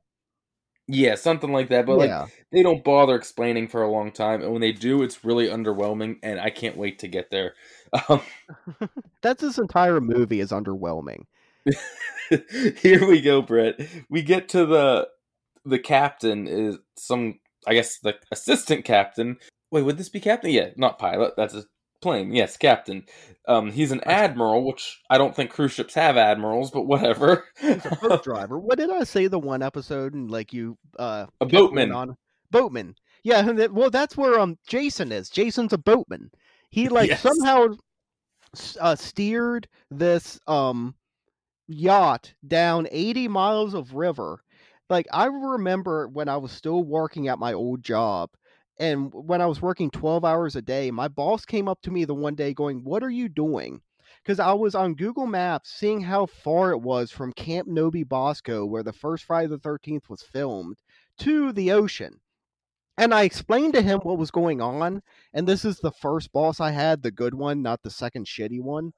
Yeah, 0.93 1.15
something 1.15 1.53
like 1.53 1.69
that. 1.69 1.87
But 1.87 2.01
yeah. 2.01 2.23
like 2.23 2.47
they 2.51 2.63
don't 2.63 2.83
bother 2.83 3.15
explaining 3.15 3.69
for 3.69 3.83
a 3.83 3.91
long 3.91 4.11
time, 4.11 4.43
and 4.43 4.51
when 4.51 4.61
they 4.61 4.73
do, 4.73 5.03
it's 5.03 5.25
really 5.25 5.47
underwhelming, 5.47 6.17
and 6.23 6.41
I 6.41 6.51
can't 6.51 6.77
wait 6.77 6.99
to 7.01 7.09
get 7.09 7.31
there. 7.31 7.55
Um, 8.09 8.21
That's 9.21 9.43
this 9.43 9.59
entire 9.59 10.01
movie 10.01 10.39
is 10.39 10.53
underwhelming. 10.53 11.25
Here 12.79 13.07
we 13.07 13.21
go, 13.21 13.43
Brett. 13.43 13.81
We 14.09 14.23
get 14.23 14.49
to 14.51 14.67
the 14.67 15.09
the 15.65 15.79
captain 15.79 16.47
is 16.47 16.79
some 16.97 17.41
I 17.67 17.75
guess 17.75 17.99
the 17.99 18.15
assistant 18.31 18.85
captain. 18.85 19.37
Wait, 19.71 19.83
would 19.83 19.99
this 19.99 20.09
be 20.09 20.21
captain? 20.21 20.51
Yeah, 20.51 20.71
not 20.77 20.99
pilot. 20.99 21.35
That's 21.37 21.55
a 21.55 21.65
plane. 22.01 22.33
Yes, 22.33 22.57
captain. 22.57 23.05
Um, 23.47 23.71
he's 23.71 23.93
an 23.93 24.01
admiral, 24.05 24.65
which 24.65 25.01
I 25.11 25.19
don't 25.19 25.35
think 25.35 25.51
cruise 25.51 25.73
ships 25.73 25.95
have 25.95 26.17
admirals, 26.17 26.71
but 26.71 26.87
whatever. 26.87 27.45
he's 27.61 27.85
a 27.85 27.97
boat 28.03 28.25
driver. 28.25 28.59
What 28.59 28.79
did 28.79 28.91
I 28.91 29.05
say 29.05 29.27
the 29.27 29.39
one 29.39 29.63
episode 29.63 30.15
and 30.15 30.31
like 30.31 30.53
you 30.53 30.77
uh 30.99 31.27
a 31.41 31.47
boatman 31.47 31.93
on 31.93 32.17
boatman. 32.51 32.95
Yeah, 33.23 33.67
well 33.69 33.91
that's 33.91 34.17
where 34.17 34.39
um 34.41 34.57
Jason 34.67 35.13
is. 35.13 35.31
Jason's 35.31 35.73
a 35.73 35.79
boatman. 35.79 36.31
He 36.71 36.89
like 36.89 37.09
yes. 37.11 37.23
somehow 37.23 37.69
uh, 38.81 38.97
steered 38.97 39.69
this 39.91 40.41
um 40.47 40.95
yacht 41.71 42.35
down 42.47 42.89
80 42.91 43.29
miles 43.29 43.75
of 43.75 43.95
river. 43.95 44.43
Like 44.89 45.07
I 45.13 45.27
remember 45.27 46.09
when 46.09 46.29
I 46.29 46.37
was 46.37 46.53
still 46.53 46.83
working 46.83 47.29
at 47.29 47.39
my 47.39 47.53
old 47.53 47.83
job 47.83 48.31
and 48.81 49.13
when 49.13 49.43
I 49.43 49.47
was 49.47 49.61
working 49.61 49.91
12 49.91 50.25
hours 50.25 50.57
a 50.57 50.63
day, 50.63 50.91
my 50.91 51.07
boss 51.07 51.45
came 51.45 51.69
up 51.69 51.83
to 51.83 51.91
me 51.91 52.07
the 52.07 52.15
one 52.15 52.35
day 52.35 52.55
going, 52.55 52.83
What 52.83 53.03
are 53.03 53.11
you 53.11 53.29
doing? 53.29 53.83
Because 54.23 54.41
I 54.41 54.55
was 54.55 54.75
on 54.75 54.95
Google 54.95 55.27
Maps 55.27 55.71
seeing 55.71 56.01
how 56.01 56.25
far 56.25 56.71
it 56.73 56.81
was 56.81 57.11
from 57.11 57.35
Camp 57.35 57.69
No-Be-Bo-Sco, 57.69 58.65
where 58.65 58.83
the 58.83 58.93
first 58.93 59.25
Friday 59.25 59.49
the 59.49 59.59
13th 59.59 60.09
was 60.09 60.23
filmed, 60.23 60.79
to 61.19 61.53
the 61.53 61.73
ocean. 61.73 62.21
And 62.97 63.13
I 63.13 63.25
explained 63.25 63.75
to 63.75 63.83
him 63.83 64.01
what 64.01 64.19
was 64.19 64.31
going 64.31 64.63
on. 64.63 65.03
And 65.35 65.47
this 65.47 65.65
is 65.65 65.79
the 65.79 65.93
first 65.93 66.33
boss 66.33 66.59
I 66.59 66.71
had, 66.71 67.03
the 67.03 67.11
good 67.11 67.35
one, 67.35 67.63
not 67.63 67.83
the 67.83 67.91
second 67.91 68.27
shitty 68.27 68.63
one. 68.63 68.93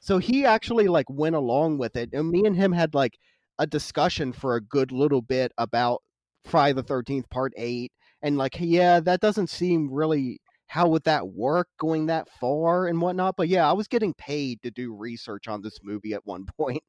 So 0.00 0.18
he 0.18 0.44
actually 0.44 0.88
like 0.88 1.08
went 1.08 1.36
along 1.36 1.78
with 1.78 1.96
it. 1.96 2.10
And 2.12 2.30
me 2.30 2.44
and 2.46 2.56
him 2.56 2.72
had 2.72 2.94
like 2.94 3.18
a 3.58 3.66
discussion 3.66 4.32
for 4.32 4.56
a 4.56 4.60
good 4.60 4.92
little 4.92 5.22
bit 5.22 5.52
about 5.58 6.02
Friday 6.44 6.74
the 6.74 6.84
13th, 6.84 7.28
part 7.30 7.52
eight 7.56 7.92
and 8.22 8.36
like 8.36 8.56
yeah 8.58 9.00
that 9.00 9.20
doesn't 9.20 9.48
seem 9.48 9.92
really 9.92 10.40
how 10.68 10.88
would 10.88 11.04
that 11.04 11.28
work 11.28 11.68
going 11.78 12.06
that 12.06 12.28
far 12.40 12.86
and 12.86 13.00
whatnot 13.00 13.36
but 13.36 13.48
yeah 13.48 13.68
i 13.68 13.72
was 13.72 13.88
getting 13.88 14.14
paid 14.14 14.60
to 14.62 14.70
do 14.70 14.94
research 14.94 15.48
on 15.48 15.62
this 15.62 15.78
movie 15.82 16.12
at 16.12 16.26
one 16.26 16.46
point 16.58 16.82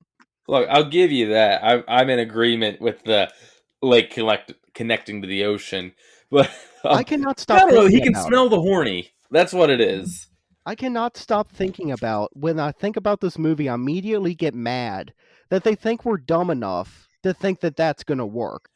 look 0.48 0.68
i'll 0.70 0.90
give 0.90 1.12
you 1.12 1.30
that 1.30 1.64
I, 1.64 1.84
i'm 1.88 2.10
in 2.10 2.20
agreement 2.20 2.82
with 2.82 3.04
the 3.04 3.32
lake 3.82 4.10
collect, 4.10 4.54
connecting 4.74 5.22
to 5.22 5.28
the 5.28 5.46
ocean 5.46 5.94
but 6.32 6.50
um, 6.84 6.98
i 6.98 7.04
cannot 7.04 7.40
stop 7.40 7.70
know, 7.70 7.86
he 7.86 8.02
can 8.02 8.16
smell 8.16 8.48
it. 8.48 8.50
the 8.50 8.62
horny 8.62 9.12
that's 9.30 9.54
what 9.54 9.70
it 9.70 9.80
is 9.80 10.28
i 10.68 10.76
cannot 10.76 11.18
stop 11.18 11.50
thinking 11.52 11.92
about 11.92 12.30
when 12.38 12.60
i 12.60 12.72
think 12.72 12.96
about 12.96 13.22
this 13.22 13.40
movie 13.40 13.68
i 13.68 13.74
immediately 13.74 14.36
get 14.36 14.54
mad 14.54 15.14
that 15.50 15.64
they 15.64 15.74
think 15.74 16.06
we're 16.06 16.18
dumb 16.18 16.52
enough 16.52 17.08
to 17.24 17.34
think 17.34 17.62
that 17.62 17.76
that's 17.76 18.04
going 18.04 18.20
to 18.20 18.26
work 18.26 18.70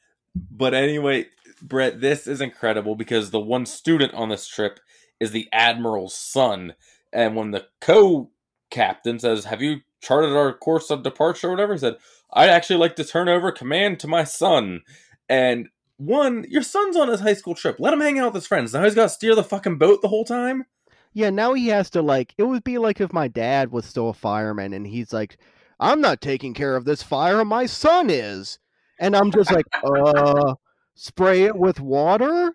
but 0.50 0.74
anyway 0.74 1.26
Brett, 1.62 2.02
this 2.02 2.28
is 2.28 2.42
incredible 2.42 2.96
because 2.96 3.30
the 3.30 3.40
one 3.40 3.66
student 3.66 4.14
on 4.14 4.30
this 4.30 4.48
trip 4.48 4.80
is 5.20 5.32
the 5.32 5.48
admiral's 5.54 6.16
son, 6.16 6.74
and 7.14 7.36
when 7.36 7.52
the 7.52 7.68
co-captain 7.80 9.20
says, 9.20 9.46
"Have 9.46 9.62
you 9.62 9.82
charted 10.02 10.32
our 10.32 10.54
course 10.54 10.90
of 10.90 11.04
departure 11.04 11.48
or 11.48 11.52
whatever?" 11.52 11.74
he 11.74 11.80
said, 11.80 11.98
"I'd 12.34 12.50
actually 12.50 12.78
like 12.78 12.96
to 12.96 13.04
turn 13.04 13.30
over 13.30 13.52
command 13.52 14.00
to 14.00 14.08
my 14.08 14.24
son." 14.24 14.82
And 15.30 15.70
one, 15.98 16.46
your 16.50 16.64
son's 16.64 16.98
on 16.98 17.10
his 17.10 17.20
high 17.20 17.36
school 17.36 17.54
trip. 17.54 17.76
Let 17.80 17.94
him 17.94 18.02
hang 18.02 18.18
out 18.18 18.34
with 18.34 18.42
his 18.42 18.48
friends. 18.48 18.74
Now 18.74 18.84
he's 18.84 18.96
got 18.96 19.04
to 19.04 19.10
steer 19.10 19.36
the 19.36 19.44
fucking 19.44 19.78
boat 19.78 20.02
the 20.02 20.08
whole 20.08 20.26
time. 20.26 20.66
Yeah, 21.14 21.30
now 21.30 21.54
he 21.54 21.68
has 21.68 21.90
to 21.92 22.02
like. 22.02 22.34
It 22.38 22.44
would 22.44 22.64
be 22.64 22.78
like 22.78 23.02
if 23.02 23.12
my 23.12 23.28
dad 23.28 23.72
was 23.72 23.86
still 23.86 24.10
a 24.10 24.14
fireman 24.14 24.74
and 24.74 24.88
he's 24.88 25.12
like, 25.12 25.38
"I'm 25.80 26.02
not 26.02 26.22
taking 26.22 26.54
care 26.54 26.76
of 26.76 26.86
this 26.86 27.04
fire. 27.04 27.44
My 27.44 27.66
son 27.66 28.10
is," 28.10 28.60
and 29.00 29.16
I'm 29.16 29.32
just 29.32 29.52
like, 29.52 29.66
"Uh." 29.84 30.56
Spray 30.96 31.44
it 31.44 31.56
with 31.56 31.80
water? 31.80 32.54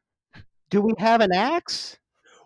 Do 0.70 0.80
we 0.80 0.92
have 0.98 1.20
an 1.20 1.32
axe? 1.32 1.98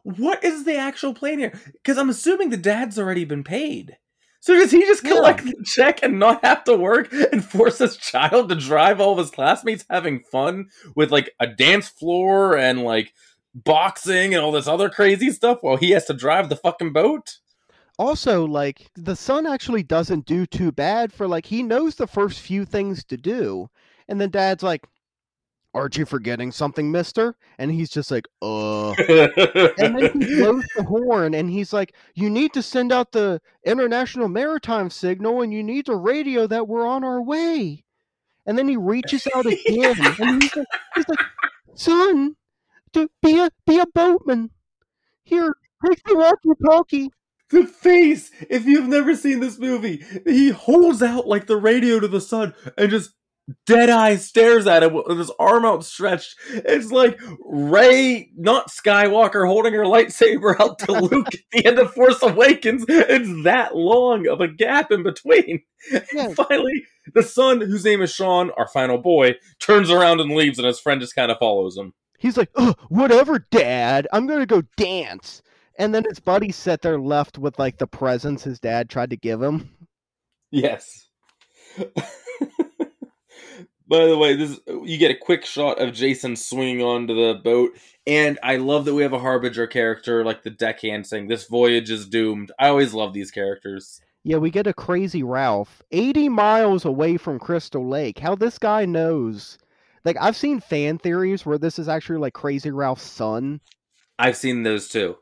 What 0.03 0.43
is 0.43 0.65
the 0.65 0.77
actual 0.77 1.13
plan 1.13 1.39
here? 1.39 1.53
Because 1.73 1.99
I'm 1.99 2.09
assuming 2.09 2.49
the 2.49 2.57
dad's 2.57 2.99
already 2.99 3.25
been 3.25 3.45
paid. 3.45 3.99
So 4.41 4.55
does 4.55 4.71
he 4.71 4.81
just 4.87 5.05
collect 5.05 5.45
yeah. 5.45 5.53
the 5.59 5.65
check 5.65 6.03
and 6.03 6.19
not 6.19 6.43
have 6.43 6.65
to 6.65 6.75
work 6.75 7.13
and 7.13 7.45
force 7.45 7.79
his 7.79 7.99
child 7.99 8.49
to 8.49 8.55
drive 8.55 8.99
all 8.99 9.13
of 9.13 9.19
his 9.19 9.31
classmates 9.31 9.85
having 9.91 10.23
fun 10.33 10.71
with 10.97 11.11
like 11.11 11.35
a 11.39 11.47
dance 11.47 11.89
floor 11.89 12.57
and 12.57 12.83
like 12.83 13.13
boxing 13.55 14.35
and 14.35 14.43
all 14.43 14.53
this 14.53 14.69
other 14.69 14.89
crazy 14.89 15.31
stuff 15.31 15.59
while 15.61 15.77
he 15.77 15.91
has 15.91 16.05
to 16.07 16.15
drive 16.15 16.49
the 16.49 16.57
fucking 16.57 16.93
boat? 16.93 17.39
Also, 17.99 18.47
like 18.47 18.91
the 18.95 19.17
son 19.17 19.47
actually 19.47 19.83
doesn't 19.83 20.25
do 20.25 20.47
too 20.47 20.73
bad 20.73 21.13
for 21.13 21.29
like 21.29 21.47
he 21.47 21.63
knows 21.63 21.97
the 21.97 22.07
first 22.07 22.41
few 22.41 22.65
things 22.65 23.05
to 23.05 23.17
do, 23.17 23.69
and 24.09 24.21
then 24.21 24.31
dad's 24.31 24.63
like, 24.63 24.87
aren't 25.75 25.97
you 25.97 26.05
forgetting 26.05 26.51
something, 26.51 26.91
mister? 26.91 27.37
And 27.59 27.71
he's 27.71 27.91
just 27.91 28.11
like, 28.11 28.27
uh. 28.43 28.91
and 29.79 29.99
then 29.99 30.21
he 30.21 30.37
blows 30.37 30.65
the 30.77 30.85
horn 30.87 31.35
and 31.35 31.51
he's 31.51 31.73
like, 31.73 31.95
you 32.15 32.31
need 32.31 32.53
to 32.55 32.63
send 32.63 32.93
out 32.93 33.13
the 33.13 33.41
international 33.65 34.29
maritime 34.29 34.91
signal 34.91 35.43
and 35.43 35.53
you 35.53 35.63
need 35.63 35.87
to 35.87 35.95
radio 35.95 36.47
that 36.47 36.69
we're 36.69 36.87
on 36.87 37.05
our 37.05 37.23
way. 37.23 37.85
And 38.47 38.59
then 38.59 38.69
he 38.69 38.77
reaches 38.77 39.29
out 39.35 39.47
again 39.47 39.97
and 40.19 40.43
he's 40.43 40.57
like, 40.57 40.67
he's 40.95 41.09
like, 41.09 41.21
son, 41.75 42.37
to 42.95 43.11
be 43.23 43.39
a 43.39 43.51
be 43.67 43.79
a 43.79 43.87
boatman. 43.87 44.51
Here, 45.23 45.55
take 45.87 46.03
the 46.05 46.17
walkie-talkie. 46.17 47.11
The 47.51 47.67
face! 47.67 48.31
If 48.49 48.65
you've 48.67 48.89
never 48.89 49.17
seen 49.17 49.41
this 49.41 49.59
movie, 49.59 50.05
he 50.25 50.51
holds 50.51 51.03
out 51.03 51.27
like 51.27 51.47
the 51.47 51.57
radio 51.57 51.99
to 51.99 52.09
the 52.09 52.21
son 52.21 52.55
and 52.79 52.91
just 52.91 53.13
dead 53.67 53.91
eye 53.91 54.17
stares 54.17 54.67
at 54.67 54.83
him 54.83 54.95
with 54.95 55.19
his 55.19 55.31
arm 55.39 55.65
outstretched. 55.65 56.37
It's 56.51 56.93
like 56.93 57.19
Rey, 57.45 58.31
not 58.37 58.69
Skywalker, 58.71 59.47
holding 59.47 59.75
her 59.75 59.85
lightsaber 59.85 60.59
out 60.61 60.79
to 60.81 60.93
Luke 61.01 61.35
at 61.35 61.41
the 61.53 61.67
end 61.67 61.79
of 61.79 61.93
Force 61.93 62.23
Awakens. 62.23 62.85
It's 62.89 63.45
that 63.45 63.77
long 63.77 64.27
of 64.29 64.41
a 64.41 64.49
gap 64.49 64.91
in 64.91 65.03
between. 65.03 65.63
Yeah. 66.13 66.35
Finally, 66.35 66.85
the 67.15 67.23
son, 67.23 67.61
whose 67.61 67.85
name 67.85 68.03
is 68.03 68.13
Sean, 68.13 68.51
our 68.57 68.69
final 68.69 68.99
boy, 68.99 69.35
turns 69.59 69.91
around 69.91 70.21
and 70.21 70.31
leaves, 70.35 70.59
and 70.59 70.67
his 70.67 70.81
friend 70.81 71.01
just 71.01 71.15
kind 71.15 71.31
of 71.31 71.39
follows 71.39 71.77
him. 71.77 71.95
He's 72.21 72.37
like, 72.37 72.51
oh, 72.55 72.75
"Whatever, 72.89 73.47
Dad. 73.51 74.07
I'm 74.13 74.27
gonna 74.29 74.47
go 74.47 74.63
dance." 74.77 75.43
And 75.77 75.95
then 75.95 76.05
his 76.05 76.21
buddy 76.21 76.53
sat 76.53 76.83
there 76.83 77.01
left 77.01 77.39
with 77.39 77.59
like 77.59 77.79
the 77.79 77.87
presents 77.87 78.45
his 78.45 78.61
dad 78.61 78.91
tried 78.91 79.11
to 79.11 79.17
give 79.17 79.43
him. 79.43 79.71
Yes. 80.51 81.09
By 83.89 84.07
the 84.07 84.19
way, 84.19 84.37
this 84.37 84.61
you 84.67 84.99
get 84.99 85.11
a 85.11 85.17
quick 85.17 85.45
shot 85.45 85.81
of 85.81 85.95
Jason 85.95 86.37
swinging 86.37 86.83
onto 86.83 87.15
the 87.15 87.41
boat, 87.43 87.73
and 88.07 88.39
I 88.43 88.57
love 88.57 88.85
that 88.85 88.95
we 88.95 89.03
have 89.03 89.13
a 89.13 89.19
harbinger 89.19 89.67
character 89.67 90.25
like 90.25 90.43
the 90.43 90.51
deckhand 90.51 91.07
saying, 91.07 91.27
"This 91.27 91.49
voyage 91.49 91.91
is 91.91 92.07
doomed." 92.07 92.53
I 92.59 92.69
always 92.69 92.95
love 92.95 93.15
these 93.15 93.31
characters. 93.31 94.01
Yeah, 94.23 94.37
we 94.37 94.51
get 94.51 94.67
a 94.67 94.75
crazy 94.75 95.23
Ralph 95.23 95.83
80 95.91 96.29
miles 96.29 96.85
away 96.85 97.17
from 97.17 97.39
Crystal 97.39 97.89
Lake. 97.89 98.19
How 98.19 98.35
this 98.35 98.59
guy 98.59 98.85
knows. 98.85 99.57
Like, 100.05 100.17
I've 100.21 100.37
seen 100.37 100.61
fan 100.61 100.99
theories 100.99 101.45
where 101.45 101.59
this 101.59 101.79
is 101.79 101.89
actually 101.89 102.19
like 102.19 102.33
Crazy 102.35 102.71
Ralph's 102.71 103.03
son, 103.03 103.61
I've 104.19 104.37
seen 104.37 104.63
those 104.63 104.89
too. 104.89 105.17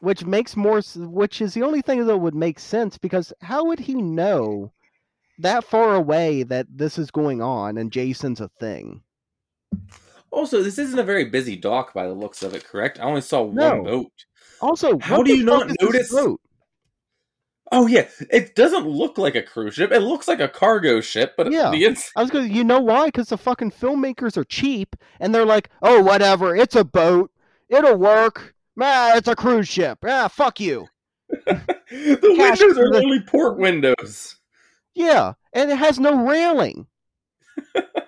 which 0.00 0.24
makes 0.24 0.56
more, 0.56 0.80
which 0.96 1.40
is 1.40 1.54
the 1.54 1.62
only 1.62 1.80
thing 1.82 2.06
that 2.06 2.16
would 2.18 2.34
make 2.34 2.58
sense 2.58 2.98
because 2.98 3.32
how 3.40 3.64
would 3.64 3.78
he 3.80 3.94
know 3.94 4.72
that 5.38 5.64
far 5.64 5.94
away 5.94 6.42
that 6.44 6.66
this 6.70 6.98
is 6.98 7.10
going 7.10 7.40
on 7.42 7.76
and 7.78 7.92
Jason's 7.92 8.40
a 8.40 8.48
thing? 8.60 9.02
Also, 10.30 10.62
this 10.62 10.78
isn't 10.78 10.98
a 10.98 11.02
very 11.04 11.24
busy 11.24 11.56
dock 11.56 11.94
by 11.94 12.06
the 12.06 12.12
looks 12.12 12.42
of 12.42 12.52
it, 12.54 12.64
correct? 12.64 12.98
I 13.00 13.04
only 13.04 13.20
saw 13.20 13.50
No. 13.50 13.74
one 13.76 13.84
boat. 13.84 14.12
Also, 14.60 14.98
How 14.98 15.22
do 15.22 15.34
you 15.34 15.44
not 15.44 15.70
notice- 15.80 16.12
boat? 16.12 16.40
Oh 17.72 17.86
yeah, 17.88 18.06
it 18.30 18.54
doesn't 18.54 18.86
look 18.86 19.18
like 19.18 19.34
a 19.34 19.42
cruise 19.42 19.74
ship. 19.74 19.90
It 19.90 20.00
looks 20.00 20.28
like 20.28 20.38
a 20.40 20.48
cargo 20.48 21.00
ship, 21.00 21.34
but 21.36 21.50
Yeah. 21.50 21.70
the 21.70 21.84
ins- 21.84 22.12
I 22.16 22.22
was 22.22 22.30
going 22.30 22.48
to, 22.48 22.54
you 22.54 22.62
know 22.62 22.78
why? 22.80 23.06
Because 23.06 23.28
the 23.30 23.36
fucking 23.38 23.72
filmmakers 23.72 24.36
are 24.36 24.44
cheap 24.44 24.94
and 25.18 25.34
they're 25.34 25.44
like, 25.44 25.68
oh, 25.82 26.00
whatever, 26.02 26.54
it's 26.54 26.76
a 26.76 26.84
boat. 26.84 27.30
It'll 27.68 27.96
work. 27.96 28.54
Ah, 28.80 29.16
it's 29.16 29.26
a 29.26 29.34
cruise 29.34 29.66
ship. 29.68 29.98
Ah, 30.06 30.28
fuck 30.28 30.60
you. 30.60 30.86
the 31.28 32.34
Cash 32.36 32.60
windows 32.60 32.78
are 32.78 32.90
the- 32.92 33.00
only 33.02 33.20
port 33.26 33.58
windows. 33.58 34.36
Yeah, 34.94 35.32
and 35.52 35.70
it 35.70 35.76
has 35.76 35.98
no 35.98 36.24
railing. 36.26 36.86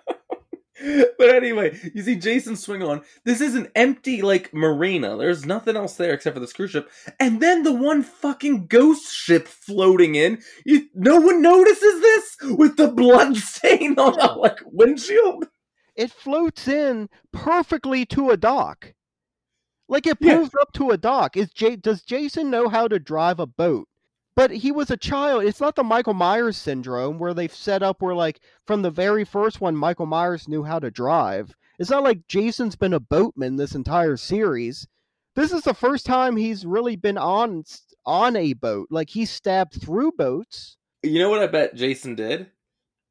but 1.19 1.29
anyway, 1.35 1.79
you 1.95 2.03
see 2.03 2.17
Jason 2.17 2.57
swing 2.57 2.83
on. 2.83 3.03
This 3.25 3.41
is 3.41 3.55
an 3.55 3.69
empty 3.75 4.23
like 4.23 4.53
marina. 4.55 5.17
There's 5.17 5.45
nothing 5.47 5.77
else 5.77 5.97
there 5.97 6.13
except 6.15 6.35
for 6.35 6.41
this 6.41 6.53
cruise 6.53 6.71
ship, 6.71 6.91
and 7.19 7.41
then 7.41 7.63
the 7.63 7.73
one 7.73 8.03
fucking 8.03 8.67
ghost 8.67 9.13
ship 9.15 9.49
floating 9.49 10.15
in. 10.15 10.41
You, 10.65 10.87
no 10.95 11.17
one 11.21 11.43
notices 11.43 12.01
this 12.01 12.37
with 12.43 12.77
the 12.77 12.89
blood 12.89 13.37
stain 13.39 13.99
on 13.99 14.15
the 14.15 14.35
like 14.39 14.59
windshield. 14.67 15.47
It 15.97 16.13
floats 16.13 16.69
in 16.69 17.09
perfectly 17.33 18.07
to 18.07 18.31
a 18.31 18.37
dock. 18.37 18.95
Like 19.89 20.07
it 20.07 20.19
Yeah. 20.21 20.37
pulls 20.37 20.51
up 20.61 20.73
to 20.75 20.91
a 20.91 20.97
dock. 20.99 21.37
Is 21.37 21.51
J- 21.51 21.77
does 21.77 22.03
Jason 22.03 22.51
know 22.51 22.69
how 22.69 22.87
to 22.89 22.99
drive 22.99 23.41
a 23.41 23.47
boat? 23.47 23.89
But 24.39 24.53
he 24.53 24.71
was 24.71 24.89
a 24.89 24.97
child. 24.97 25.43
It's 25.43 25.61
not 25.61 25.75
the 25.75 25.83
Michael 25.83 26.15
Myers 26.15 26.57
syndrome 26.57 27.19
where 27.19 27.35
they've 27.35 27.53
set 27.53 27.83
up 27.83 28.01
where 28.01 28.15
like 28.15 28.39
from 28.69 28.83
the 28.83 28.91
very 28.93 29.25
first 29.25 29.61
one 29.61 29.75
Michael 29.75 30.07
Myers 30.07 30.47
knew 30.47 30.63
how 30.63 30.79
to 30.79 30.93
drive. 30.93 31.57
It's 31.81 31.91
not 31.91 32.05
like 32.05 32.29
Jason's 32.29 32.77
been 32.77 32.93
a 32.93 33.01
boatman 33.01 33.57
this 33.57 33.75
entire 33.75 34.17
series. 34.17 34.87
This 35.35 35.53
is 35.53 35.63
the 35.63 35.75
first 35.75 36.07
time 36.07 36.37
he's 36.37 36.65
really 36.65 36.95
been 36.95 37.19
on 37.19 37.65
on 38.07 38.37
a 38.37 38.53
boat. 38.53 38.87
Like 38.93 39.11
he 39.11 39.25
stabbed 39.25 39.83
through 39.83 40.13
boats. 40.13 40.77
You 41.03 41.19
know 41.19 41.31
what 41.31 41.43
I 41.43 41.49
bet 41.49 41.75
Jason 41.75 42.15
did? 42.15 42.47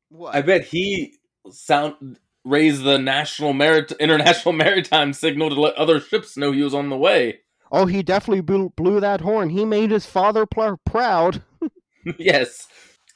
What? 0.07 0.33
I 0.33 0.41
bet 0.41 0.63
he 0.63 1.15
sound 1.51 2.19
raised 2.45 2.85
the 2.85 2.99
national 2.99 3.51
merit 3.51 3.91
international 3.99 4.53
maritime 4.53 5.11
signal 5.11 5.49
to 5.49 5.59
let 5.59 5.75
other 5.75 5.99
ships 5.99 6.37
know 6.37 6.53
he 6.53 6.63
was 6.63 6.73
on 6.73 6.87
the 6.87 6.95
way. 6.95 7.41
Oh, 7.71 7.85
he 7.85 8.03
definitely 8.03 8.41
blew, 8.41 8.69
blew 8.75 8.99
that 8.99 9.21
horn. 9.21 9.49
He 9.49 9.65
made 9.65 9.91
his 9.91 10.05
father 10.05 10.45
pl- 10.45 10.79
proud. 10.85 11.43
yes. 12.17 12.67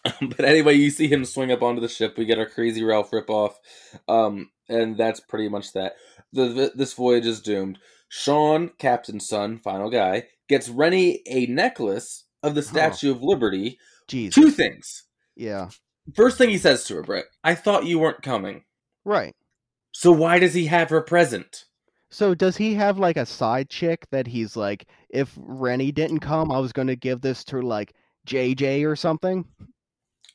But 0.20 0.46
anyway, 0.46 0.74
you 0.74 0.90
see 0.90 1.08
him 1.08 1.26
swing 1.26 1.52
up 1.52 1.62
onto 1.62 1.80
the 1.80 1.88
ship. 1.88 2.18
We 2.18 2.26
get 2.26 2.40
our 2.40 2.50
crazy 2.50 2.84
Ralph 2.84 3.12
ripoff, 3.12 3.54
um, 4.08 4.50
and 4.68 4.98
that's 4.98 5.20
pretty 5.20 5.48
much 5.48 5.74
that. 5.74 5.94
The, 6.34 6.48
the 6.48 6.72
this 6.74 6.94
voyage 6.94 7.28
is 7.28 7.40
doomed. 7.40 7.78
Sean, 8.10 8.72
Captain's 8.80 9.28
son, 9.28 9.60
final 9.60 9.92
guy, 9.92 10.24
gets 10.50 10.70
Rennie 10.70 11.22
a 11.28 11.46
necklace 11.46 12.26
of 12.42 12.56
the 12.56 12.64
Statue 12.64 13.12
of 13.12 13.22
Liberty. 13.22 13.78
Jesus. 14.08 14.34
Two 14.34 14.50
things. 14.50 15.04
Yeah. 15.36 15.70
First 16.16 16.38
thing 16.38 16.50
he 16.50 16.58
says 16.58 16.84
to 16.86 16.96
her, 16.96 17.04
Brett, 17.04 17.26
I 17.44 17.56
thought 17.56 17.86
you 17.86 18.00
weren't 18.00 18.24
coming. 18.24 18.64
Right. 19.06 19.36
So 19.92 20.12
why 20.12 20.40
does 20.40 20.54
he 20.54 20.66
have 20.66 20.90
her 20.90 21.02
present? 21.02 21.66
So 22.12 22.36
does 22.36 22.58
he 22.58 22.74
have 22.76 23.00
like 23.00 23.16
a 23.16 23.26
side 23.26 23.70
chick 23.70 24.06
that 24.12 24.28
he's 24.28 24.58
like, 24.58 24.86
if 25.10 25.34
Rennie 25.38 25.94
didn't 25.94 26.20
come, 26.20 26.52
I 26.52 26.60
was 26.60 26.74
going 26.74 26.90
to 26.90 26.96
give 26.98 27.22
this 27.22 27.46
to 27.46 27.62
like 27.62 27.94
JJ 28.28 28.86
or 28.86 28.98
something? 28.98 29.46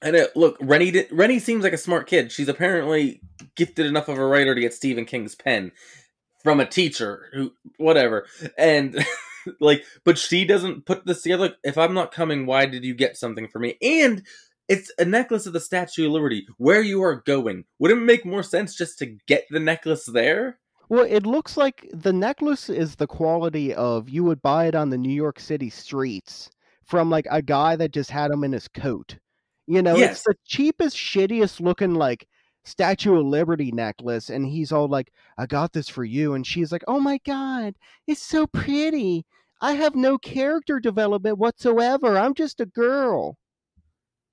And 0.00 0.28
look, 0.34 0.56
Rennie 0.60 0.90
did, 0.90 1.08
Rennie 1.12 1.38
seems 1.38 1.64
like 1.64 1.74
a 1.74 1.78
smart 1.78 2.06
kid. 2.06 2.32
She's 2.32 2.48
apparently 2.48 3.20
gifted 3.56 3.86
enough 3.86 4.08
of 4.08 4.16
a 4.18 4.26
writer 4.26 4.54
to 4.54 4.60
get 4.60 4.74
Stephen 4.74 5.04
King's 5.04 5.34
pen 5.34 5.72
from 6.42 6.60
a 6.60 6.66
teacher 6.66 7.28
who 7.34 7.52
whatever. 7.76 8.26
And 8.56 9.04
like 9.60 9.84
but 10.04 10.16
she 10.16 10.46
doesn't 10.46 10.86
put 10.86 11.04
this 11.04 11.22
together. 11.22 11.56
If 11.62 11.76
I'm 11.76 11.94
not 11.94 12.12
coming, 12.12 12.46
why 12.46 12.66
did 12.66 12.84
you 12.84 12.94
get 12.94 13.18
something 13.18 13.48
for 13.48 13.58
me? 13.58 13.76
And 13.82 14.22
it's 14.68 14.90
a 14.98 15.04
necklace 15.04 15.46
of 15.46 15.52
the 15.52 15.60
Statue 15.60 16.06
of 16.06 16.12
Liberty. 16.12 16.46
Where 16.56 16.82
you 16.82 17.02
are 17.02 17.16
going. 17.16 17.64
Wouldn't 17.78 18.02
it 18.02 18.04
make 18.04 18.24
more 18.24 18.42
sense 18.42 18.74
just 18.74 18.98
to 19.00 19.16
get 19.26 19.46
the 19.50 19.60
necklace 19.60 20.06
there? 20.06 20.58
Well, 20.88 21.04
it 21.08 21.26
looks 21.26 21.56
like 21.56 21.88
the 21.92 22.12
necklace 22.12 22.68
is 22.68 22.96
the 22.96 23.06
quality 23.06 23.74
of 23.74 24.08
you 24.08 24.22
would 24.24 24.40
buy 24.42 24.66
it 24.66 24.74
on 24.74 24.90
the 24.90 24.98
New 24.98 25.12
York 25.12 25.40
City 25.40 25.68
streets 25.70 26.50
from 26.84 27.10
like 27.10 27.26
a 27.30 27.42
guy 27.42 27.74
that 27.76 27.92
just 27.92 28.10
had 28.10 28.30
them 28.30 28.44
in 28.44 28.52
his 28.52 28.68
coat. 28.68 29.18
You 29.66 29.82
know, 29.82 29.96
Yes. 29.96 30.12
it's 30.18 30.22
the 30.24 30.36
cheapest, 30.44 30.96
shittiest 30.96 31.60
looking 31.60 31.94
like 31.94 32.28
Statue 32.64 33.16
of 33.18 33.26
Liberty 33.26 33.72
necklace, 33.72 34.28
and 34.30 34.46
he's 34.46 34.70
all 34.72 34.88
like, 34.88 35.12
"I 35.38 35.46
got 35.46 35.72
this 35.72 35.88
for 35.88 36.04
you," 36.04 36.34
and 36.34 36.46
she's 36.46 36.70
like, 36.72 36.82
"Oh 36.88 37.00
my 37.00 37.18
god, 37.24 37.74
it's 38.06 38.22
so 38.22 38.46
pretty. 38.46 39.24
I 39.60 39.72
have 39.72 39.94
no 39.96 40.18
character 40.18 40.78
development 40.80 41.38
whatsoever. 41.38 42.18
I'm 42.18 42.34
just 42.34 42.60
a 42.60 42.66
girl." 42.66 43.38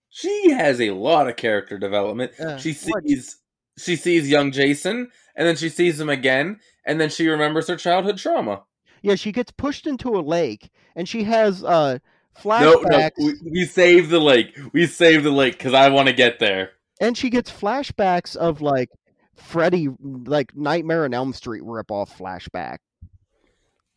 She 0.09 0.51
has 0.51 0.79
a 0.81 0.91
lot 0.91 1.27
of 1.27 1.35
character 1.35 1.77
development. 1.79 2.39
Uh, 2.39 2.57
she 2.57 2.73
what? 2.87 3.03
sees 3.07 3.37
she 3.77 3.95
sees 3.95 4.29
young 4.29 4.51
Jason, 4.51 5.09
and 5.35 5.47
then 5.47 5.55
she 5.55 5.69
sees 5.69 5.99
him 5.99 6.09
again, 6.09 6.59
and 6.85 6.99
then 7.01 7.09
she 7.09 7.27
remembers 7.27 7.67
her 7.67 7.75
childhood 7.75 8.17
trauma. 8.17 8.63
Yeah, 9.01 9.15
she 9.15 9.31
gets 9.31 9.51
pushed 9.51 9.85
into 9.87 10.09
a 10.09 10.21
lake, 10.21 10.69
and 10.95 11.07
she 11.09 11.23
has 11.25 11.63
uh 11.63 11.99
No, 12.45 12.77
flashbacks. 12.77 13.11
no, 13.17 13.25
we, 13.25 13.33
we 13.51 13.65
saved 13.65 14.09
the 14.09 14.19
lake. 14.21 14.57
We 14.73 14.85
saved 14.87 15.23
the 15.25 15.31
lake 15.31 15.53
because 15.57 15.73
I 15.73 15.89
want 15.89 16.07
to 16.07 16.13
get 16.13 16.39
there. 16.39 16.71
and 17.01 17.17
she 17.17 17.29
gets 17.29 17.51
flashbacks 17.51 18.35
of 18.35 18.61
like 18.61 18.89
Freddy, 19.35 19.89
like 19.99 20.55
Nightmare 20.55 21.03
on 21.05 21.13
Elm 21.13 21.33
Street 21.33 21.63
ripoff 21.63 22.09
flashback. 22.17 22.77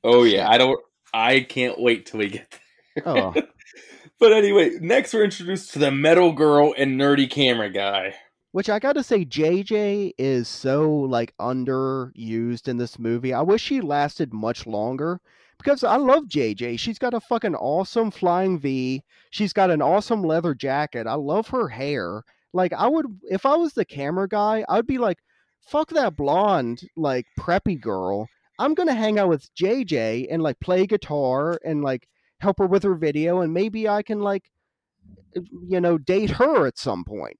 Oh 0.02 0.24
yeah, 0.24 0.48
I 0.48 0.58
don't. 0.58 0.80
I 1.14 1.40
can't 1.40 1.80
wait 1.80 2.06
till 2.06 2.18
we 2.20 2.28
get 2.28 2.58
there. 2.96 3.04
Oh, 3.08 3.34
But 4.18 4.32
anyway, 4.32 4.70
next 4.80 5.12
we're 5.12 5.24
introduced 5.24 5.72
to 5.74 5.78
the 5.78 5.90
metal 5.90 6.32
girl 6.32 6.74
and 6.76 6.98
nerdy 6.98 7.28
camera 7.30 7.68
guy. 7.70 8.14
Which 8.56 8.70
I 8.70 8.78
gotta 8.78 9.02
say, 9.02 9.22
JJ 9.22 10.12
is 10.16 10.48
so 10.48 10.90
like 10.90 11.34
underused 11.38 12.68
in 12.68 12.78
this 12.78 12.98
movie. 12.98 13.34
I 13.34 13.42
wish 13.42 13.60
she 13.60 13.82
lasted 13.82 14.32
much 14.32 14.66
longer 14.66 15.20
because 15.58 15.84
I 15.84 15.96
love 15.96 16.24
JJ. 16.24 16.78
She's 16.78 16.98
got 16.98 17.12
a 17.12 17.20
fucking 17.20 17.54
awesome 17.54 18.10
flying 18.10 18.58
V. 18.58 19.02
She's 19.28 19.52
got 19.52 19.68
an 19.68 19.82
awesome 19.82 20.22
leather 20.22 20.54
jacket. 20.54 21.06
I 21.06 21.16
love 21.16 21.48
her 21.48 21.68
hair. 21.68 22.22
Like 22.54 22.72
I 22.72 22.88
would, 22.88 23.20
if 23.24 23.44
I 23.44 23.56
was 23.56 23.74
the 23.74 23.84
camera 23.84 24.26
guy, 24.26 24.64
I'd 24.70 24.86
be 24.86 24.96
like, 24.96 25.18
fuck 25.60 25.90
that 25.90 26.16
blonde 26.16 26.80
like 26.96 27.26
preppy 27.38 27.78
girl. 27.78 28.26
I'm 28.58 28.72
gonna 28.72 28.94
hang 28.94 29.18
out 29.18 29.28
with 29.28 29.54
JJ 29.54 30.28
and 30.30 30.42
like 30.42 30.58
play 30.60 30.86
guitar 30.86 31.58
and 31.62 31.84
like 31.84 32.08
help 32.38 32.58
her 32.60 32.66
with 32.66 32.84
her 32.84 32.94
video, 32.94 33.42
and 33.42 33.52
maybe 33.52 33.86
I 33.86 34.02
can 34.02 34.20
like, 34.20 34.50
you 35.34 35.82
know, 35.82 35.98
date 35.98 36.30
her 36.30 36.66
at 36.66 36.78
some 36.78 37.04
point. 37.04 37.36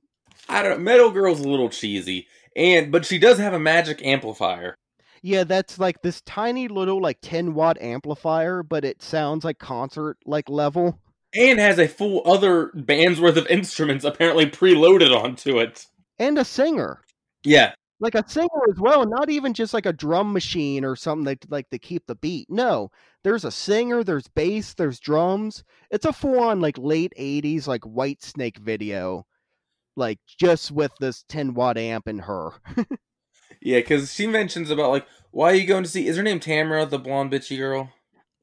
I 0.49 0.63
don't. 0.63 0.83
Metal 0.83 1.11
girl's 1.11 1.41
a 1.41 1.49
little 1.49 1.69
cheesy, 1.69 2.27
and 2.55 2.91
but 2.93 3.05
she 3.05 3.19
does 3.19 3.39
have 3.39 3.53
a 3.55 3.59
magic 3.61 4.05
amplifier. 4.05 4.75
Yeah, 5.23 5.45
that's 5.45 5.79
like 5.79 6.03
this 6.03 6.21
tiny 6.23 6.69
little 6.69 7.01
like 7.01 7.19
10 7.21 7.55
watt 7.55 7.81
amplifier, 7.81 8.63
but 8.63 8.85
it 8.85 9.03
sounds 9.03 9.45
like 9.45 9.59
concert 9.59 10.19
like 10.25 10.49
level. 10.49 11.01
And 11.35 11.59
has 11.59 11.79
a 11.79 11.89
full 11.89 12.23
other 12.25 12.71
band's 12.75 13.21
worth 13.21 13.37
of 13.37 13.47
instruments 13.49 14.05
apparently 14.05 14.47
preloaded 14.47 15.11
onto 15.17 15.59
it. 15.59 15.87
And 16.19 16.39
a 16.39 16.45
singer. 16.45 17.03
Yeah, 17.45 17.75
Like 18.01 18.15
a 18.15 18.25
singer 18.29 18.49
as 18.71 18.79
well, 18.79 19.07
not 19.07 19.31
even 19.31 19.53
just 19.55 19.75
like 19.75 19.87
a 19.87 19.93
drum 19.93 20.33
machine 20.33 20.85
or 20.85 20.97
something 20.97 21.25
that 21.25 21.51
like 21.51 21.71
to 21.71 21.79
keep 21.79 22.07
the 22.07 22.15
beat. 22.15 22.49
No. 22.51 22.91
There's 23.25 23.45
a 23.45 23.51
singer, 23.51 24.05
there's 24.05 24.29
bass, 24.29 24.75
there's 24.75 25.01
drums. 25.01 25.65
It's 25.91 26.05
a 26.05 26.13
full 26.13 26.39
on 26.41 26.61
like 26.61 26.79
late 26.79 27.13
80s 27.19 27.67
like 27.67 27.83
Whitesnake 27.83 28.59
video. 28.59 29.27
Like 29.97 30.19
just 30.39 30.71
with 30.71 30.93
this 31.01 31.25
10 31.29 31.55
watt 31.55 31.79
amp 31.79 32.07
and 32.07 32.21
her. 32.23 32.51
yeah, 33.61 33.79
because 33.79 34.13
she 34.13 34.27
mentions 34.27 34.71
about 34.71 34.91
like 34.91 35.07
why 35.31 35.53
are 35.53 35.55
you 35.55 35.67
going 35.67 35.83
to 35.83 35.89
see? 35.91 36.07
Is 36.07 36.17
her 36.17 36.23
name 36.23 36.41
Tamara, 36.41 36.87
the 36.87 36.99
blonde 36.99 37.33
bitchy 37.33 37.59
girl? 37.59 37.91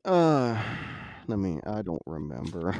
Uh 0.05 0.61
let 1.27 1.39
me 1.39 1.59
I 1.65 1.81
don't 1.81 2.01
remember. 2.05 2.75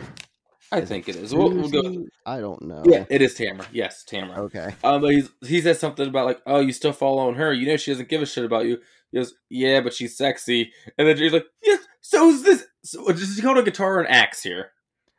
I 0.72 0.78
Is 0.78 0.84
it 0.84 0.88
think 0.88 1.10
it 1.10 1.16
is. 1.18 1.36
We'll, 1.36 1.52
we'll 1.52 1.70
go. 1.70 2.06
I 2.26 2.40
don't 2.40 2.64
know. 2.64 2.82
Yeah, 2.84 3.06
it 3.10 3.22
is 3.22 3.36
Tamara. 3.36 3.68
Yes, 3.72 4.04
Tamara. 4.04 4.42
Okay. 4.44 4.74
Um, 4.84 5.02
but 5.02 5.12
he's, 5.12 5.30
he 5.46 5.62
says 5.62 5.80
something 5.80 6.08
about 6.08 6.26
like, 6.26 6.42
oh, 6.48 6.62
you 6.62 6.74
still 6.74 6.94
following 6.94 7.36
her? 7.36 7.54
You 7.54 7.68
know 7.68 7.78
she 7.78 7.92
doesn't 7.92 8.10
give 8.10 8.24
a 8.24 8.26
shit 8.26 8.44
about 8.44 8.66
you. 8.66 8.80
He 9.12 9.20
goes, 9.20 9.36
yeah, 9.50 9.82
but 9.82 9.94
she's 9.94 10.18
sexy. 10.18 10.72
And 10.98 11.08
then 11.08 11.16
she's 11.16 11.32
like, 11.32 11.46
yeah, 11.64 11.76
so 12.02 12.30
is 12.30 12.42
this. 12.42 12.66
So, 12.84 13.12
just 13.14 13.42
called 13.42 13.60
a 13.60 13.64
guitar 13.64 14.00
an 14.00 14.08
axe 14.08 14.42
here. 14.42 14.72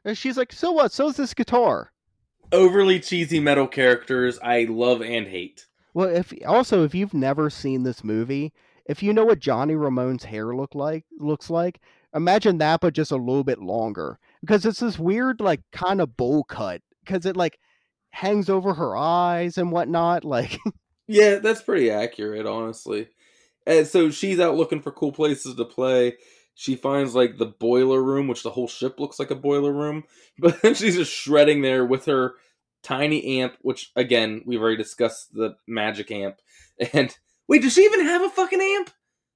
And 0.04 0.18
she's 0.18 0.36
like, 0.36 0.52
"So 0.52 0.70
what? 0.72 0.92
So's 0.92 1.16
this 1.16 1.32
guitar." 1.32 1.90
Overly 2.54 3.00
cheesy 3.00 3.40
metal 3.40 3.66
characters 3.66 4.38
I 4.42 4.64
love 4.64 5.02
and 5.02 5.26
hate. 5.26 5.66
Well, 5.92 6.08
if 6.08 6.32
also 6.46 6.84
if 6.84 6.94
you've 6.94 7.14
never 7.14 7.50
seen 7.50 7.82
this 7.82 8.04
movie, 8.04 8.52
if 8.86 9.02
you 9.02 9.12
know 9.12 9.24
what 9.24 9.40
Johnny 9.40 9.74
Ramone's 9.74 10.24
hair 10.24 10.54
look 10.54 10.74
like 10.74 11.04
looks 11.18 11.50
like, 11.50 11.80
imagine 12.14 12.58
that 12.58 12.80
but 12.80 12.94
just 12.94 13.10
a 13.10 13.16
little 13.16 13.44
bit 13.44 13.60
longer 13.60 14.18
because 14.40 14.64
it's 14.64 14.80
this 14.80 14.98
weird 14.98 15.40
like 15.40 15.60
kind 15.72 16.00
of 16.00 16.16
bowl 16.16 16.44
cut 16.44 16.80
because 17.04 17.26
it 17.26 17.36
like 17.36 17.58
hangs 18.10 18.48
over 18.48 18.74
her 18.74 18.96
eyes 18.96 19.58
and 19.58 19.72
whatnot. 19.72 20.24
Like, 20.24 20.58
Yeah, 21.06 21.36
that's 21.36 21.62
pretty 21.62 21.90
accurate, 21.90 22.46
honestly. 22.46 23.08
And 23.66 23.86
so 23.86 24.10
she's 24.10 24.40
out 24.40 24.56
looking 24.56 24.80
for 24.80 24.90
cool 24.92 25.12
places 25.12 25.54
to 25.56 25.64
play. 25.64 26.16
She 26.54 26.76
finds 26.76 27.14
like 27.14 27.36
the 27.36 27.46
boiler 27.46 28.02
room, 28.02 28.28
which 28.28 28.42
the 28.42 28.50
whole 28.50 28.68
ship 28.68 29.00
looks 29.00 29.18
like 29.18 29.30
a 29.30 29.36
boiler 29.36 29.72
room, 29.72 30.04
but 30.38 30.62
then 30.62 30.74
she's 30.74 30.96
just 30.96 31.12
shredding 31.12 31.62
there 31.62 31.84
with 31.84 32.06
her 32.06 32.34
tiny 32.84 33.40
amp, 33.40 33.54
which 33.62 33.90
again 33.96 34.42
we've 34.46 34.60
already 34.60 34.76
discussed 34.76 35.34
the 35.34 35.56
magic 35.66 36.10
amp. 36.10 36.36
And 36.92 37.16
wait, 37.48 37.62
does 37.62 37.72
she 37.74 37.84
even 37.84 38.04
have 38.04 38.22
a 38.22 38.28
fucking 38.30 38.60
amp? 38.60 38.90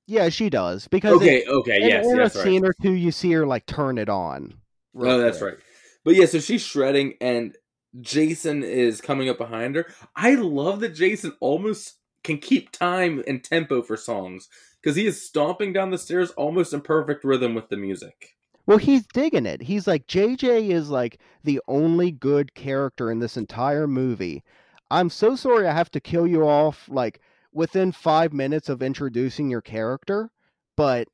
yeah, 0.07 0.29
she 0.29 0.49
does 0.51 0.89
because 0.89 1.17
Okay, 1.17 1.39
it- 1.43 1.49
okay, 1.49 1.79
yes, 1.81 2.07
in 2.07 2.17
a 2.19 2.23
right. 2.23 2.33
scene 2.33 2.65
or 2.65 2.73
two, 2.81 2.93
you 2.93 3.11
see 3.13 3.31
her 3.33 3.47
like 3.47 3.67
turn 3.67 3.99
it 3.99 4.09
on. 4.09 4.55
real 4.95 5.13
Oh, 5.13 5.19
that's 5.19 5.39
quick. 5.39 5.55
right. 5.55 5.63
But 6.05 6.15
yeah, 6.15 6.27
so 6.27 6.41
she's 6.41 6.63
shredding, 6.63 7.15
and 7.21 7.57
Jason 8.01 8.63
is 8.65 9.01
coming 9.01 9.29
up 9.29 9.39
behind 9.39 9.77
her. 9.77 9.87
I 10.17 10.35
love 10.35 10.81
that 10.81 10.95
Jason 10.95 11.33
almost 11.41 11.95
can 12.25 12.39
keep 12.39 12.73
time 12.73 13.23
and 13.27 13.43
tempo 13.45 13.83
for 13.83 13.97
songs 13.97 14.49
because 14.81 14.97
he 14.97 15.07
is 15.07 15.25
stomping 15.25 15.73
down 15.73 15.91
the 15.91 15.99
stairs 15.99 16.31
almost 16.33 16.73
in 16.73 16.81
perfect 16.81 17.25
rhythm 17.25 17.55
with 17.55 17.69
the 17.69 17.77
music. 17.77 18.37
Well, 18.69 18.77
he's 18.77 19.07
digging 19.07 19.47
it. 19.47 19.63
He's 19.63 19.87
like, 19.87 20.07
JJ 20.07 20.69
is 20.69 20.91
like 20.91 21.19
the 21.43 21.59
only 21.69 22.11
good 22.11 22.55
character 22.55 23.11
in 23.11 23.19
this 23.19 23.39
entire 23.39 23.87
movie. 23.87 24.45
I'm 24.91 25.09
so 25.09 25.37
sorry 25.37 25.67
I 25.67 25.73
have 25.73 25.91
to 25.93 26.01
kill 26.01 26.27
you 26.27 26.43
off 26.43 26.87
like 26.91 27.21
within 27.53 27.93
five 27.93 28.35
minutes 28.35 28.69
of 28.69 28.83
introducing 28.83 29.49
your 29.51 29.63
character, 29.63 30.31
but 30.77 31.09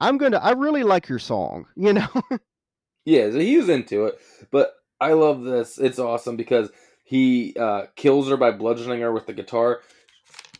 I'm 0.00 0.16
gonna. 0.16 0.38
I 0.38 0.52
really 0.52 0.82
like 0.82 1.08
your 1.10 1.18
song. 1.18 1.66
You 1.76 1.92
know. 1.92 2.08
Yeah, 3.04 3.30
so 3.30 3.38
he 3.38 3.56
was 3.58 3.68
into 3.68 4.06
it, 4.06 4.18
but 4.50 4.72
I 5.00 5.12
love 5.12 5.42
this. 5.44 5.78
It's 5.78 5.98
awesome 5.98 6.36
because 6.36 6.70
he 7.04 7.54
uh, 7.58 7.84
kills 7.96 8.28
her 8.28 8.36
by 8.36 8.50
bludgeoning 8.50 9.00
her 9.00 9.12
with 9.12 9.26
the 9.26 9.32
guitar. 9.34 9.80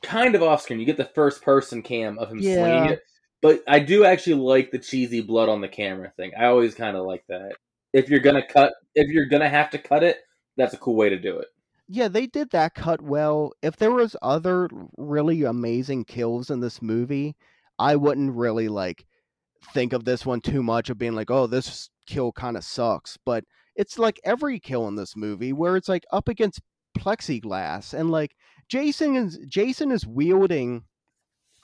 Kind 0.02 0.34
of 0.34 0.42
off 0.42 0.62
screen, 0.62 0.78
you 0.78 0.86
get 0.86 0.96
the 0.98 1.04
first 1.04 1.42
person 1.42 1.82
cam 1.82 2.18
of 2.18 2.30
him 2.30 2.40
Yeah. 2.40 2.54
swinging 2.56 2.84
it, 2.92 3.02
but 3.42 3.62
I 3.68 3.78
do 3.80 4.04
actually 4.04 4.34
like 4.34 4.70
the 4.70 4.78
cheesy 4.78 5.20
blood 5.20 5.48
on 5.48 5.60
the 5.60 5.68
camera 5.68 6.12
thing. 6.16 6.32
I 6.38 6.46
always 6.46 6.74
kind 6.74 6.96
of 6.96 7.04
like 7.06 7.24
that. 7.28 7.52
If 7.92 8.08
you're 8.08 8.20
gonna 8.20 8.46
cut, 8.46 8.74
if 8.94 9.08
you're 9.08 9.26
gonna 9.26 9.48
have 9.48 9.70
to 9.70 9.78
cut 9.78 10.02
it, 10.02 10.18
that's 10.56 10.74
a 10.74 10.78
cool 10.78 10.96
way 10.96 11.08
to 11.08 11.18
do 11.18 11.38
it. 11.38 11.48
yeah, 11.88 12.08
they 12.08 12.26
did 12.26 12.50
that 12.50 12.74
cut 12.74 13.00
well. 13.00 13.52
If 13.62 13.76
there 13.76 13.92
was 13.92 14.14
other 14.22 14.68
really 14.98 15.44
amazing 15.44 16.04
kills 16.04 16.50
in 16.50 16.60
this 16.60 16.82
movie, 16.82 17.36
I 17.78 17.96
wouldn't 17.96 18.34
really 18.36 18.68
like 18.68 19.06
think 19.72 19.92
of 19.92 20.04
this 20.04 20.26
one 20.26 20.40
too 20.40 20.62
much 20.62 20.90
of 20.90 20.98
being 20.98 21.14
like, 21.14 21.30
oh, 21.30 21.46
this 21.46 21.90
kill 22.06 22.32
kind 22.32 22.56
of 22.56 22.64
sucks. 22.64 23.16
But 23.24 23.44
it's 23.76 23.98
like 23.98 24.20
every 24.24 24.60
kill 24.60 24.88
in 24.88 24.96
this 24.96 25.16
movie 25.16 25.52
where 25.52 25.76
it's 25.76 25.88
like 25.88 26.04
up 26.12 26.28
against 26.28 26.60
plexiglass 26.98 27.94
and 27.94 28.10
like 28.10 28.34
Jason 28.68 29.14
is 29.16 29.38
Jason 29.48 29.90
is 29.92 30.06
wielding 30.06 30.82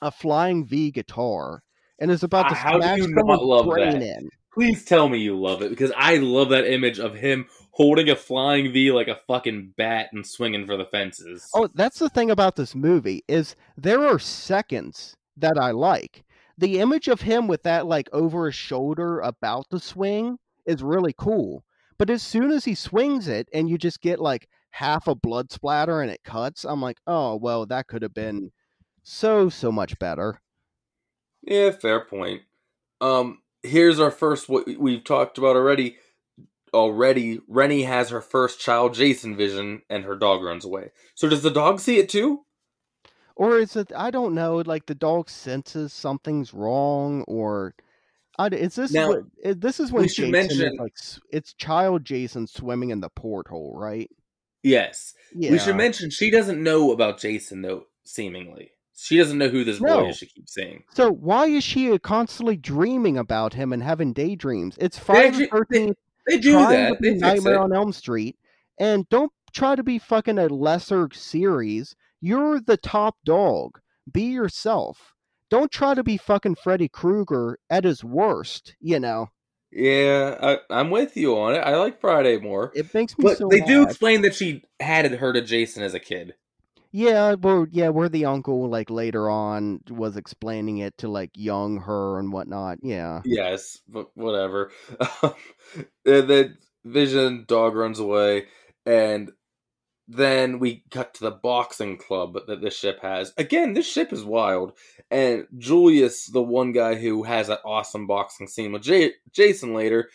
a 0.03 0.11
flying 0.11 0.65
V 0.67 0.91
guitar 0.91 1.63
and 1.99 2.11
is 2.11 2.23
about 2.23 2.49
to 2.49 2.55
Ah, 2.55 2.59
how 2.59 2.79
smash 2.81 2.99
someone's 3.01 3.67
brain 3.67 4.01
that? 4.01 4.03
in. 4.19 4.29
Please 4.53 4.85
tell 4.85 5.09
me 5.09 5.19
you 5.19 5.39
love 5.39 5.63
it 5.63 5.71
because 5.71 5.93
I 5.97 6.17
love 6.19 6.51
that 6.51 6.65
image 6.73 7.01
of 7.01 7.15
him 7.17 7.47
holding 7.73 8.09
a 8.09 8.15
flying 8.17 8.73
V 8.73 8.93
like 8.93 9.09
a 9.09 9.19
fucking 9.27 9.75
bat 9.77 10.11
and 10.13 10.25
swinging 10.27 10.65
for 10.67 10.77
the 10.77 10.85
fences. 10.85 11.45
Oh, 11.55 11.69
that's 11.75 11.99
the 11.99 12.09
thing 12.09 12.31
about 12.31 12.55
this 12.57 12.75
movie 12.75 13.25
is 13.27 13.57
there 13.77 14.05
are 14.07 14.19
seconds 14.21 15.17
that 15.37 15.59
I 15.59 15.73
like. 15.73 16.25
The 16.57 16.79
image 16.79 17.09
of 17.09 17.23
him 17.23 17.49
with 17.49 17.65
that 17.65 17.87
like 17.87 18.09
over 18.13 18.47
his 18.47 18.55
shoulder 18.55 19.19
about 19.21 19.67
to 19.71 19.81
swing 19.81 20.39
is 20.67 20.83
really 20.85 21.15
cool. 21.19 21.65
But 21.99 22.11
as 22.11 22.23
soon 22.23 22.53
as 22.53 22.65
he 22.65 22.77
swings 22.77 23.27
it 23.27 23.49
and 23.53 23.69
you 23.69 23.77
just 23.77 24.01
get 24.01 24.21
like 24.21 24.49
half 24.71 25.09
a 25.09 25.15
blood 25.17 25.51
splatter 25.51 26.01
and 26.01 26.11
it 26.13 26.23
cuts, 26.25 26.65
I'm 26.65 26.81
like, 26.81 26.99
"Oh, 27.09 27.35
well, 27.37 27.67
that 27.67 27.89
could 27.89 28.03
have 28.03 28.15
been 28.15 28.53
so 29.05 29.49
so 29.49 29.71
much 29.71 29.99
better." 30.01 30.41
Yeah, 31.43 31.71
fair 31.71 32.05
point. 32.05 32.43
Um, 33.01 33.43
here's 33.63 34.01
our 34.01 34.11
first 34.11 34.49
what 34.49 34.67
we've 34.79 35.05
talked 35.05 35.39
about 35.39 35.57
already. 35.57 35.97
Already, 36.73 37.39
Rennie 37.47 37.85
has 37.85 38.11
her 38.11 38.21
first 38.21 38.59
child, 38.59 38.95
Jason 38.95 39.37
vision, 39.37 39.83
and 39.89 40.03
her 40.05 40.17
dog 40.17 40.43
runs 40.43 40.65
away. 40.65 40.91
So 41.15 41.29
does 41.29 41.43
the 41.43 41.51
dog 41.51 41.79
see 41.79 41.99
it 41.99 42.09
too? 42.09 42.45
Or 43.37 43.59
is 43.59 43.77
it 43.77 43.93
I 43.97 44.11
don't 44.11 44.35
know, 44.35 44.57
like 44.57 44.87
the 44.87 44.95
dog 44.95 45.29
senses 45.29 45.93
something's 45.93 46.55
wrong 46.55 47.23
or 47.29 47.75
I 48.39 48.49
is 48.49 48.75
this 48.75 48.93
Now, 48.93 49.09
what, 49.09 49.61
this 49.61 49.81
is 49.81 49.93
when 49.93 50.03
we 50.03 50.09
should 50.09 50.33
Jason 50.33 50.67
is 50.67 50.79
like 50.79 50.95
it's 51.31 51.55
child 51.55 52.05
Jason 52.05 52.47
swimming 52.47 52.91
in 52.91 53.01
the 53.01 53.09
porthole, 53.09 53.75
right? 53.77 54.11
Yes. 54.63 55.15
Yeah. 55.35 55.51
We 55.53 55.59
should 55.59 55.77
mention 55.77 56.11
she 56.11 56.31
doesn't 56.31 56.63
know 56.63 56.93
about 56.93 57.21
Jason 57.21 57.63
though. 57.63 57.87
Seemingly, 58.05 58.71
she 58.97 59.19
doesn't 59.19 59.39
know 59.39 59.49
who 59.49 59.65
this 59.65 59.79
boy 59.79 60.09
is. 60.09 60.19
She 60.19 60.27
keeps 60.27 60.55
saying. 60.55 60.85
So 60.95 61.11
why 61.11 61.47
is 61.47 61.65
she 61.65 61.93
uh, 61.93 61.99
constantly 61.99 62.57
dreaming 62.57 63.19
about 63.19 63.55
him 63.55 63.73
and 63.73 63.83
having 63.83 64.13
daydreams? 64.13 64.77
It's 64.79 64.99
Friday 64.99 65.47
Thirteenth, 65.47 65.97
They 66.27 66.39
do 66.39 66.53
that. 66.53 66.99
They 67.01 67.15
Nightmare 67.15 67.55
it. 67.55 67.61
on 67.61 67.73
Elm 67.75 67.93
Street, 67.93 68.37
and 68.79 69.09
don't 69.09 69.33
try 69.53 69.75
to 69.75 69.83
be 69.83 69.99
fucking 69.99 70.39
a 70.39 70.49
lesser 70.49 71.09
series. 71.13 71.97
You're 72.21 72.61
the 72.61 72.77
top 72.77 73.17
dog. 73.25 73.81
Be 74.11 74.23
yourself. 74.23 75.15
Don't 75.51 75.71
try 75.71 75.95
to 75.95 76.03
be 76.03 76.17
fucking 76.17 76.57
Freddy 76.57 76.89
Krueger 76.89 77.59
at 77.69 77.85
his 77.85 78.03
worst. 78.03 78.75
You 78.81 78.99
know, 79.01 79.29
Yeah, 79.71 80.37
I, 80.41 80.59
I'm 80.71 80.91
with 80.91 81.17
you 81.17 81.37
on 81.37 81.55
it. 81.55 81.59
I 81.59 81.77
like 81.77 82.01
Friday 82.01 82.39
more, 82.39 82.73
it 82.75 82.93
makes 82.95 83.19
me 83.19 83.25
but 83.25 83.39
so. 83.39 83.49
they 83.49 83.61
do 83.61 83.83
explain 83.83 84.23
that 84.23 84.35
she 84.35 84.63
had 84.81 85.11
her 85.11 85.33
to 85.33 85.43
Jason 85.43 85.83
as 85.83 85.95
a 85.95 86.01
kid. 86.01 86.35
Yeah, 86.97 87.35
well, 87.35 87.67
yeah, 87.73 87.89
where 87.89 88.09
the 88.09 88.27
uncle 88.27 88.71
like 88.71 88.89
later 88.89 89.29
on 89.29 89.81
was 89.91 90.17
explaining 90.17 90.79
it 90.79 90.97
to 90.99 91.09
like 91.09 91.31
young 91.35 91.81
her 91.81 92.21
and 92.21 92.33
whatnot. 92.33 92.79
Yeah. 92.85 93.23
Yes, 93.25 93.81
but 93.89 94.17
whatever. 94.17 94.71
and 95.25 96.31
then 96.31 96.57
Vision 96.85 97.47
dog 97.49 97.75
runs 97.75 97.99
away, 97.99 98.47
and 98.87 99.33
then 100.07 100.61
we 100.61 100.85
cut 100.93 101.15
to 101.15 101.25
the 101.25 101.33
boxing 101.33 101.97
club 101.97 102.39
that 102.47 102.61
this 102.61 102.79
ship 102.79 103.01
has. 103.03 103.33
Again, 103.37 103.75
this 103.75 103.91
ship 103.91 104.13
is 104.13 104.23
wild. 104.23 104.75
And 105.11 105.49
Julius, 105.59 106.27
the 106.27 106.43
one 106.43 106.71
guy 106.71 106.95
who 106.95 107.25
has 107.25 107.49
that 107.49 107.63
awesome 107.65 108.07
boxing 108.07 108.47
scene 108.47 108.71
with 108.71 108.83
J- 108.83 109.15
Jason 109.33 109.75
later, 109.75 110.11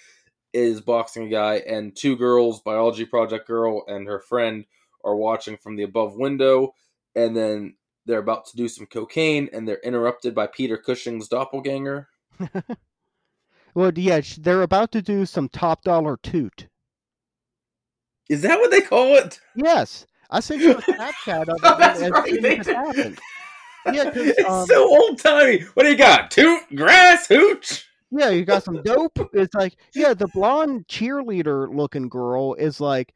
is 0.54 0.80
boxing 0.80 1.28
a 1.28 1.30
guy, 1.30 1.56
and 1.56 1.94
two 1.94 2.16
girls, 2.16 2.62
biology 2.62 3.04
project 3.04 3.48
girl 3.48 3.84
and 3.86 4.08
her 4.08 4.20
friend, 4.20 4.64
are 5.04 5.16
watching 5.16 5.58
from 5.58 5.76
the 5.76 5.84
above 5.84 6.16
window, 6.16 6.74
and 7.16 7.36
then 7.36 7.76
they're 8.06 8.20
about 8.20 8.46
to 8.48 8.58
do 8.58 8.68
some 8.68 8.86
cocaine, 8.88 9.50
and 9.54 9.68
they're 9.68 9.80
interrupted 9.84 10.34
by 10.36 10.48
Peter 10.48 10.78
Cushing's 10.78 11.28
doppelganger. 11.28 12.08
Well, 13.76 13.92
yeah, 13.96 14.22
they're 14.40 14.64
about 14.64 14.92
to 14.94 15.02
do 15.02 15.26
some 15.26 15.50
top 15.50 15.84
dollar 15.84 16.18
toot. 16.22 16.68
Is 18.30 18.42
that 18.42 18.60
what 18.60 18.72
they 18.72 18.82
call 18.82 19.16
it? 19.16 19.40
Yes, 19.56 20.06
I 20.30 20.40
sent 20.40 20.62
you 20.62 20.72
a 20.72 20.82
Snapchat 20.82 21.48
of 21.48 21.50
it 21.64 21.78
That's 21.78 22.02
as 22.02 22.12
right, 22.12 22.42
they 22.42 22.58
as 22.58 22.66
did. 22.66 22.76
it 22.76 22.76
happened. 22.76 23.20
Yeah, 23.94 24.12
it's 24.14 24.48
um, 24.48 24.68
so 24.68 24.84
old 24.84 25.20
timey. 25.20 25.62
What 25.74 25.84
do 25.84 25.90
you 25.90 25.98
got? 25.98 26.30
Toot, 26.30 26.62
grass, 26.76 27.28
hooch. 27.28 27.88
Yeah, 28.12 28.30
you 28.30 28.44
got 28.44 28.64
some 28.64 28.84
dope. 28.84 29.18
It's 29.34 29.56
like, 29.56 29.78
yeah, 29.96 30.14
the 30.14 30.28
blonde 30.28 30.86
cheerleader 30.88 31.74
looking 31.74 32.10
girl 32.10 32.56
is 32.56 32.82
like, 32.82 33.14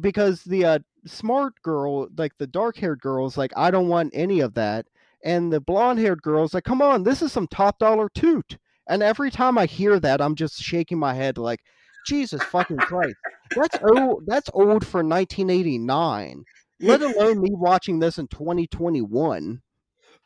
because 0.00 0.42
the 0.42 0.64
uh, 0.64 0.78
smart 1.06 1.54
girl, 1.62 2.08
like 2.16 2.32
the 2.38 2.46
dark 2.46 2.76
haired 2.76 3.00
girl, 3.00 3.26
is 3.26 3.36
like, 3.36 3.52
I 3.56 3.70
don't 3.70 3.88
want 3.88 4.12
any 4.14 4.40
of 4.40 4.54
that. 4.54 4.86
And 5.24 5.52
the 5.52 5.60
blonde 5.60 5.98
haired 5.98 6.22
girl's 6.22 6.54
like, 6.54 6.64
come 6.64 6.82
on, 6.82 7.02
this 7.02 7.22
is 7.22 7.32
some 7.32 7.48
top 7.48 7.78
dollar 7.78 8.08
toot. 8.08 8.58
And 8.88 9.02
every 9.02 9.30
time 9.30 9.58
I 9.58 9.66
hear 9.66 9.98
that, 9.98 10.20
I'm 10.20 10.36
just 10.36 10.60
shaking 10.60 10.98
my 10.98 11.14
head 11.14 11.38
like, 11.38 11.60
Jesus 12.06 12.42
fucking 12.44 12.76
Christ. 12.78 13.16
That's 13.54 13.78
old. 13.82 14.24
That's 14.26 14.48
old 14.54 14.86
for 14.86 15.02
1989. 15.02 16.44
Let 16.80 17.02
alone 17.02 17.40
me 17.40 17.50
watching 17.52 17.98
this 17.98 18.18
in 18.18 18.28
2021. 18.28 19.60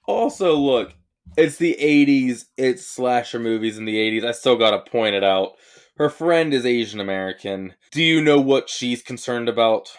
Also, 0.06 0.54
look, 0.56 0.94
it's 1.36 1.56
the 1.56 1.76
'80s. 1.80 2.44
It's 2.56 2.86
slasher 2.86 3.38
movies 3.38 3.78
in 3.78 3.86
the 3.86 3.96
'80s. 3.96 4.24
I 4.24 4.32
still 4.32 4.56
gotta 4.56 4.80
point 4.90 5.14
it 5.14 5.24
out. 5.24 5.52
Her 5.96 6.10
friend 6.10 6.54
is 6.54 6.64
Asian 6.64 7.00
American. 7.00 7.74
Do 7.90 8.02
you 8.02 8.22
know 8.22 8.40
what 8.40 8.70
she's 8.70 9.02
concerned 9.02 9.48
about? 9.48 9.90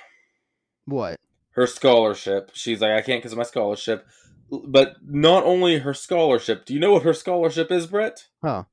What? 0.92 1.18
Her 1.52 1.68
scholarship. 1.68 2.52
She's 2.54 2.82
like, 2.82 2.92
I 2.92 3.02
can't 3.02 3.20
because 3.22 3.32
of 3.34 3.38
my 3.38 3.44
scholarship. 3.44 4.06
But 4.50 4.96
not 5.06 5.44
only 5.44 5.80
her 5.80 5.94
scholarship. 5.94 6.66
Do 6.66 6.74
you 6.74 6.80
know 6.80 6.92
what 6.94 7.04
her 7.04 7.14
scholarship 7.14 7.72
is, 7.72 7.88
Brett? 7.88 8.28
Huh. 8.44 8.64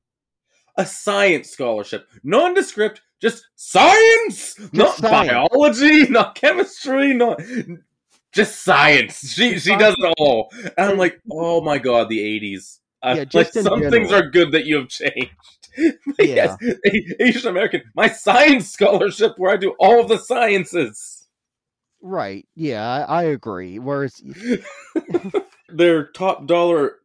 a 0.77 0.85
science 0.85 1.49
scholarship, 1.49 2.07
nondescript, 2.23 3.01
just 3.21 3.45
science, 3.55 4.55
not 4.73 4.95
science. 4.95 5.29
biology, 5.51 6.07
not 6.09 6.35
chemistry, 6.35 7.13
not 7.13 7.41
just 8.31 8.61
science. 8.63 9.33
She 9.33 9.53
Just 9.53 9.65
she 9.65 9.75
does 9.75 9.95
it 9.97 10.13
all, 10.17 10.49
and 10.77 10.91
I'm 10.91 10.97
like, 10.97 11.19
oh 11.31 11.59
my 11.61 11.77
god, 11.79 12.07
the 12.09 12.19
'80s. 12.19 12.79
Uh, 13.01 13.13
Yeah, 13.17 13.19
like 13.21 13.29
just 13.29 13.53
some 13.63 13.89
things 13.89 14.11
are 14.13 14.29
good 14.29 14.51
that 14.53 14.65
you 14.65 14.77
have 14.77 14.87
changed. 14.89 15.31
Yeah. 16.19 16.57
yes, 16.59 16.77
A- 16.85 17.23
Asian 17.23 17.47
American, 17.49 17.83
my 17.95 18.09
science 18.09 18.69
scholarship 18.71 19.33
where 19.37 19.51
I 19.53 19.57
do 19.57 19.75
all 19.79 20.01
of 20.01 20.09
the 20.09 20.17
sciences. 20.17 21.18
Right. 22.01 22.47
Yeah, 22.55 23.05
I, 23.07 23.21
I 23.21 23.23
agree. 23.23 23.79
Whereas, 23.79 24.21
Their 25.69 26.05
top 26.07 26.47
dollar, 26.47 26.95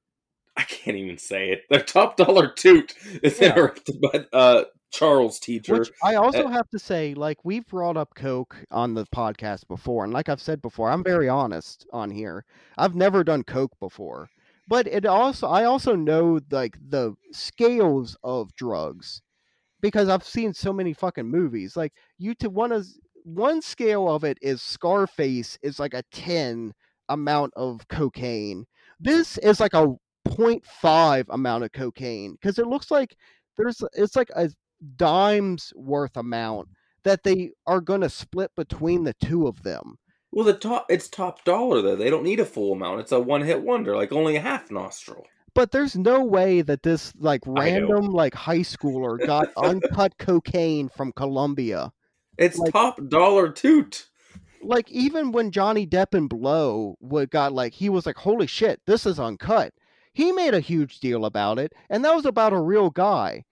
I 0.57 0.63
can't 0.63 0.97
even 0.97 1.19
say 1.19 1.51
it. 1.51 1.63
Their 1.69 1.83
top 1.83 2.17
dollar 2.17 2.49
toot 2.49 2.95
is 3.23 3.41
Yeah. 3.41 3.53
interrupted 3.53 4.01
by 4.01 4.27
uh, 4.33 4.65
Charles' 4.91 5.39
teacher. 5.39 5.75
which 5.75 5.91
I 6.03 6.15
also 6.15 6.47
Uh, 6.47 6.51
have 6.51 6.69
to 6.71 6.79
say, 6.79 7.15
like 7.15 7.45
we've 7.45 7.67
brought 7.67 7.97
up 7.97 8.15
Coke 8.15 8.57
on 8.71 8.95
the 8.95 9.05
podcast 9.07 9.67
before, 9.69 10.05
and 10.05 10.13
like 10.13 10.29
I've 10.29 10.41
said 10.41 10.63
before, 10.63 10.91
I'm 10.91 11.05
very 11.05 11.29
honest 11.29 11.87
on 11.93 12.11
here. 12.11 12.45
I've 12.79 12.95
never 12.95 13.23
done 13.25 13.43
Coke 13.45 13.73
before, 13.81 14.29
but 14.69 14.87
it 14.87 15.05
also 15.05 15.47
I 15.49 15.65
also 15.65 15.95
know 15.95 16.41
like 16.51 16.79
the 16.89 17.15
scales 17.33 18.17
of 18.23 18.55
drugs 18.55 19.21
because 19.81 20.09
I've 20.09 20.25
seen 20.25 20.55
so 20.55 20.73
many 20.73 20.93
fucking 20.95 21.27
movies. 21.31 21.77
Like 21.77 21.93
you 22.19 22.35
to 22.37 22.49
one 22.49 22.73
is 22.73 22.99
one 23.25 23.63
scale 23.63 24.09
of 24.09 24.23
it 24.23 24.39
is 24.41 24.63
Scarface 24.63 25.59
is 25.63 25.81
like 25.81 25.95
a 25.95 26.05
10 26.13 26.73
amount 27.09 27.53
of 27.57 27.89
cocaine. 27.89 28.67
This 29.01 29.39
is 29.39 29.61
like 29.61 29.75
a 29.75 29.95
0.5 30.29 31.25
amount 31.31 31.65
of 31.65 31.73
cocaine 31.73 32.33
because 32.33 32.59
it 32.59 32.67
looks 32.67 32.91
like 32.91 33.17
there's 33.57 33.83
it's 33.93 34.17
like 34.17 34.31
a 34.37 34.51
dimes 34.97 35.73
worth 35.77 36.17
amount 36.17 36.69
that 37.05 37.23
they 37.23 37.51
are 37.67 37.81
going 37.81 38.01
to 38.01 38.09
split 38.09 38.51
between 38.57 39.05
the 39.05 39.15
two 39.23 39.47
of 39.47 39.63
them. 39.63 39.99
well, 40.33 40.45
the 40.45 40.55
top 40.55 40.87
it's 40.89 41.09
top 41.09 41.45
dollar 41.45 41.83
though. 41.83 41.97
They 41.97 42.11
don't 42.11 42.25
need 42.25 42.41
a 42.41 42.45
full 42.47 42.73
amount. 42.73 43.01
It's 43.01 43.13
a 43.13 43.21
one 43.21 43.43
hit 43.43 43.63
wonder, 43.63 43.97
like 43.97 44.13
only 44.13 44.37
a 44.37 44.41
half 44.41 44.71
nostril. 44.71 45.25
But 45.55 45.71
there's 45.71 45.97
no 45.97 46.25
way 46.25 46.63
that 46.63 46.83
this 46.83 47.13
like 47.19 47.43
random 47.47 48.07
like 48.07 48.35
high 48.35 48.59
schooler 48.61 49.25
got 49.25 49.49
uncut 49.57 50.19
cocaine 50.19 50.89
from 50.89 51.13
Colombia. 51.13 51.93
It's 52.39 52.59
Like- 52.59 52.73
top 52.73 52.99
dollar 53.09 53.51
toot. 53.51 54.07
like 54.63 54.91
even 54.91 55.31
when 55.33 55.51
Johnny 55.51 55.87
Depp 55.87 56.15
and 56.15 56.29
Blow 56.29 56.97
would 57.01 57.31
got 57.31 57.53
like 57.53 57.75
he 57.75 57.89
was 57.89 58.07
like, 58.07 58.17
holy 58.17 58.47
shit, 58.47 58.81
this 58.87 59.05
is 59.07 59.19
uncut. 59.21 59.73
He 60.13 60.33
made 60.33 60.55
a 60.55 60.61
huge 60.61 61.01
deal 61.01 61.25
about 61.25 61.59
it, 61.59 61.73
and 61.91 62.05
that 62.05 62.15
was 62.15 62.25
about 62.25 62.53
a 62.53 62.61
real 62.61 62.89
guy. 62.91 63.45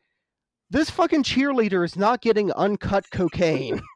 This 0.71 0.89
fucking 0.91 1.25
cheerleader 1.25 1.85
is 1.85 1.97
not 1.97 2.23
getting 2.23 2.51
uncut 2.53 3.11
cocaine. 3.11 3.83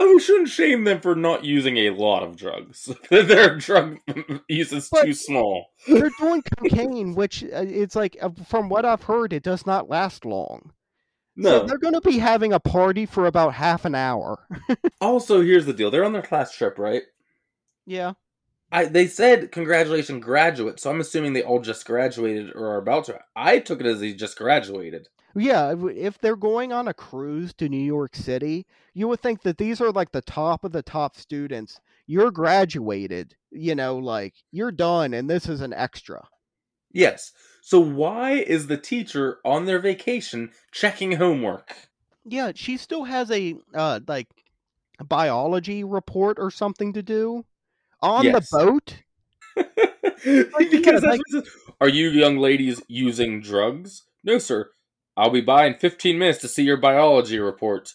Oh, 0.00 0.14
we 0.14 0.20
shouldn't 0.20 0.48
shame 0.48 0.82
them 0.82 1.00
for 1.00 1.14
not 1.14 1.44
using 1.44 1.76
a 1.76 1.90
lot 1.90 2.24
of 2.24 2.34
drugs. 2.34 2.90
Their 3.10 3.54
drug 3.56 3.98
use 4.48 4.72
is 4.72 4.88
But- 4.90 5.04
too 5.04 5.12
small. 5.12 5.66
They're 5.86 6.10
doing 6.18 6.42
cocaine, 6.58 7.14
which 7.14 7.44
uh, 7.44 7.66
it's 7.68 7.94
like 7.94 8.16
uh, 8.20 8.30
from 8.48 8.68
what 8.68 8.84
I've 8.84 9.04
heard, 9.04 9.32
it 9.32 9.44
does 9.44 9.64
not 9.64 9.88
last 9.88 10.24
long. 10.24 10.72
So 11.40 11.42
No. 11.60 11.66
they're 11.66 11.78
going 11.78 11.94
to 11.94 12.00
be 12.02 12.18
having 12.18 12.52
a 12.52 12.60
party 12.60 13.06
for 13.06 13.26
about 13.26 13.54
half 13.54 13.84
an 13.84 13.94
hour. 13.94 14.46
also, 15.00 15.40
here's 15.40 15.66
the 15.66 15.72
deal. 15.72 15.90
They're 15.90 16.04
on 16.04 16.12
their 16.12 16.22
class 16.22 16.54
trip, 16.54 16.78
right? 16.78 17.02
Yeah. 17.86 18.12
I 18.70 18.86
they 18.86 19.06
said 19.06 19.52
congratulations 19.52 20.24
graduate, 20.24 20.80
so 20.80 20.90
I'm 20.90 21.00
assuming 21.00 21.32
they 21.34 21.42
all 21.42 21.60
just 21.60 21.86
graduated 21.86 22.52
or 22.54 22.68
are 22.72 22.78
about 22.78 23.04
to. 23.06 23.18
I 23.36 23.58
took 23.58 23.80
it 23.80 23.86
as 23.86 24.00
they 24.00 24.14
just 24.14 24.38
graduated. 24.38 25.08
Yeah, 25.34 25.74
if 25.94 26.18
they're 26.18 26.36
going 26.36 26.72
on 26.72 26.88
a 26.88 26.94
cruise 26.94 27.52
to 27.54 27.68
New 27.68 27.82
York 27.82 28.14
City, 28.16 28.66
you 28.94 29.08
would 29.08 29.20
think 29.20 29.42
that 29.42 29.58
these 29.58 29.80
are 29.80 29.90
like 29.92 30.12
the 30.12 30.22
top 30.22 30.64
of 30.64 30.72
the 30.72 30.82
top 30.82 31.16
students. 31.16 31.80
You're 32.06 32.30
graduated, 32.30 33.34
you 33.50 33.74
know, 33.74 33.96
like 33.98 34.34
you're 34.52 34.72
done, 34.72 35.12
and 35.14 35.28
this 35.28 35.48
is 35.48 35.60
an 35.60 35.72
extra. 35.74 36.26
Yes. 36.92 37.32
So 37.64 37.78
why 37.78 38.32
is 38.32 38.66
the 38.66 38.76
teacher 38.76 39.38
on 39.44 39.66
their 39.66 39.78
vacation 39.78 40.50
checking 40.72 41.12
homework? 41.12 41.72
Yeah, 42.24 42.52
she 42.54 42.76
still 42.76 43.04
has 43.04 43.30
a 43.30 43.54
uh 43.72 44.00
like 44.06 44.26
biology 45.04 45.84
report 45.84 46.38
or 46.40 46.50
something 46.50 46.92
to 46.92 47.02
do 47.02 47.44
on 48.00 48.24
Yes. 48.24 48.50
the 48.50 48.58
boat. 48.58 48.96
because 50.70 51.02
that's 51.02 51.20
like-. 51.34 51.44
Are 51.80 51.88
you 51.88 52.08
young 52.08 52.38
ladies 52.38 52.82
using 52.88 53.40
drugs? 53.40 54.02
No, 54.24 54.38
sir. 54.38 54.70
I'll 55.16 55.30
be 55.30 55.40
by 55.40 55.66
in 55.66 55.74
15 55.74 56.18
minutes 56.18 56.38
to 56.40 56.48
see 56.48 56.64
your 56.64 56.78
biology 56.78 57.38
report. 57.38 57.92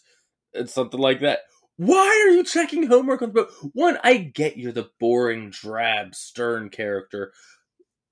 It's 0.53 0.73
something 0.73 0.99
like 0.99 1.19
that. 1.21 1.39
Why 1.77 2.07
are 2.25 2.31
you 2.31 2.43
checking 2.43 2.87
homework 2.87 3.21
on 3.21 3.29
the 3.29 3.43
boat? 3.43 3.51
One, 3.73 3.97
I 4.03 4.17
get 4.17 4.57
you're 4.57 4.71
the 4.71 4.89
boring, 4.99 5.49
drab, 5.49 6.15
stern 6.15 6.69
character. 6.69 7.33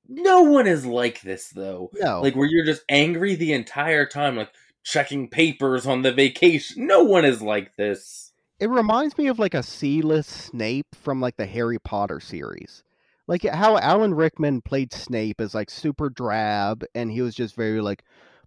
No 0.07 0.41
one 0.43 0.67
is 0.67 0.85
like 0.85 1.21
this, 1.21 1.49
though. 1.49 1.91
No, 1.93 2.21
Like, 2.21 2.35
where 2.35 2.47
you're 2.47 2.65
just 2.65 2.83
angry 2.89 3.35
the 3.35 3.53
entire 3.53 4.05
time, 4.05 4.35
like 4.35 4.51
checking 4.83 5.29
papers 5.29 5.85
on 5.87 6.03
the 6.03 6.11
vacation. 6.11 6.85
No 6.87 7.03
one 7.03 7.25
is 7.25 7.41
like 7.41 7.75
this. 7.75 8.31
it 8.59 8.69
reminds 8.69 9.17
me 9.17 9.27
of 9.27 9.39
like 9.39 9.53
a 9.53 9.63
C-list 9.63 10.29
Snape 10.29 10.95
from 10.95 11.19
like 11.19 11.37
the 11.37 11.45
Harry 11.47 11.79
Potter 11.79 12.19
series. 12.19 12.83
Like 13.27 13.43
how 13.43 13.77
Alan 13.79 14.13
Rickman 14.13 14.61
played 14.61 14.93
Snape 14.93 15.41
as 15.41 15.55
like 15.55 15.71
super 15.71 16.09
drab 16.09 16.83
and 16.93 17.11
he 17.11 17.21
was 17.21 17.33
just 17.33 17.55
very 17.55 17.81
like 17.81 18.03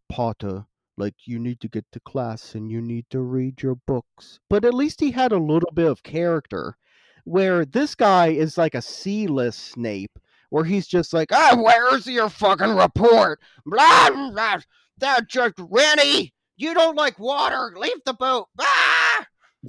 Potter, 0.09 0.67
like 0.97 1.15
you 1.25 1.39
need 1.41 1.61
to 1.61 1.69
get 1.69 1.85
to 1.93 2.01
class 2.01 2.55
and 2.55 2.71
you 2.71 2.81
need 2.81 3.07
to 3.11 3.21
read 3.21 3.61
your 3.63 3.75
books. 3.75 4.39
But 4.49 4.65
at 4.65 4.75
least 4.75 5.01
he 5.01 5.11
had 5.11 5.33
a 5.33 5.39
little 5.39 5.71
bit 5.75 5.91
of 5.91 6.05
character 6.05 6.77
where 7.25 7.65
this 7.65 7.95
guy 7.97 8.29
is 8.29 8.57
like 8.57 8.75
a 8.75 8.81
C-list 8.83 9.59
Snape 9.59 10.19
where 10.51 10.65
he's 10.65 10.87
just 10.87 11.13
like, 11.13 11.33
"Ah, 11.33 11.57
where's 11.59 12.07
your 12.07 12.29
fucking 12.29 12.77
report?" 12.77 13.41
Blah 13.65 14.11
blah. 14.11 14.31
blah. 14.31 14.59
That 14.99 15.29
just 15.29 15.55
Rennie, 15.59 16.35
you 16.57 16.75
don't 16.75 16.97
like 16.97 17.19
water. 17.19 17.73
Leave 17.77 18.03
the 18.05 18.15
boat. 18.15 18.49
Ah! 18.61 19.27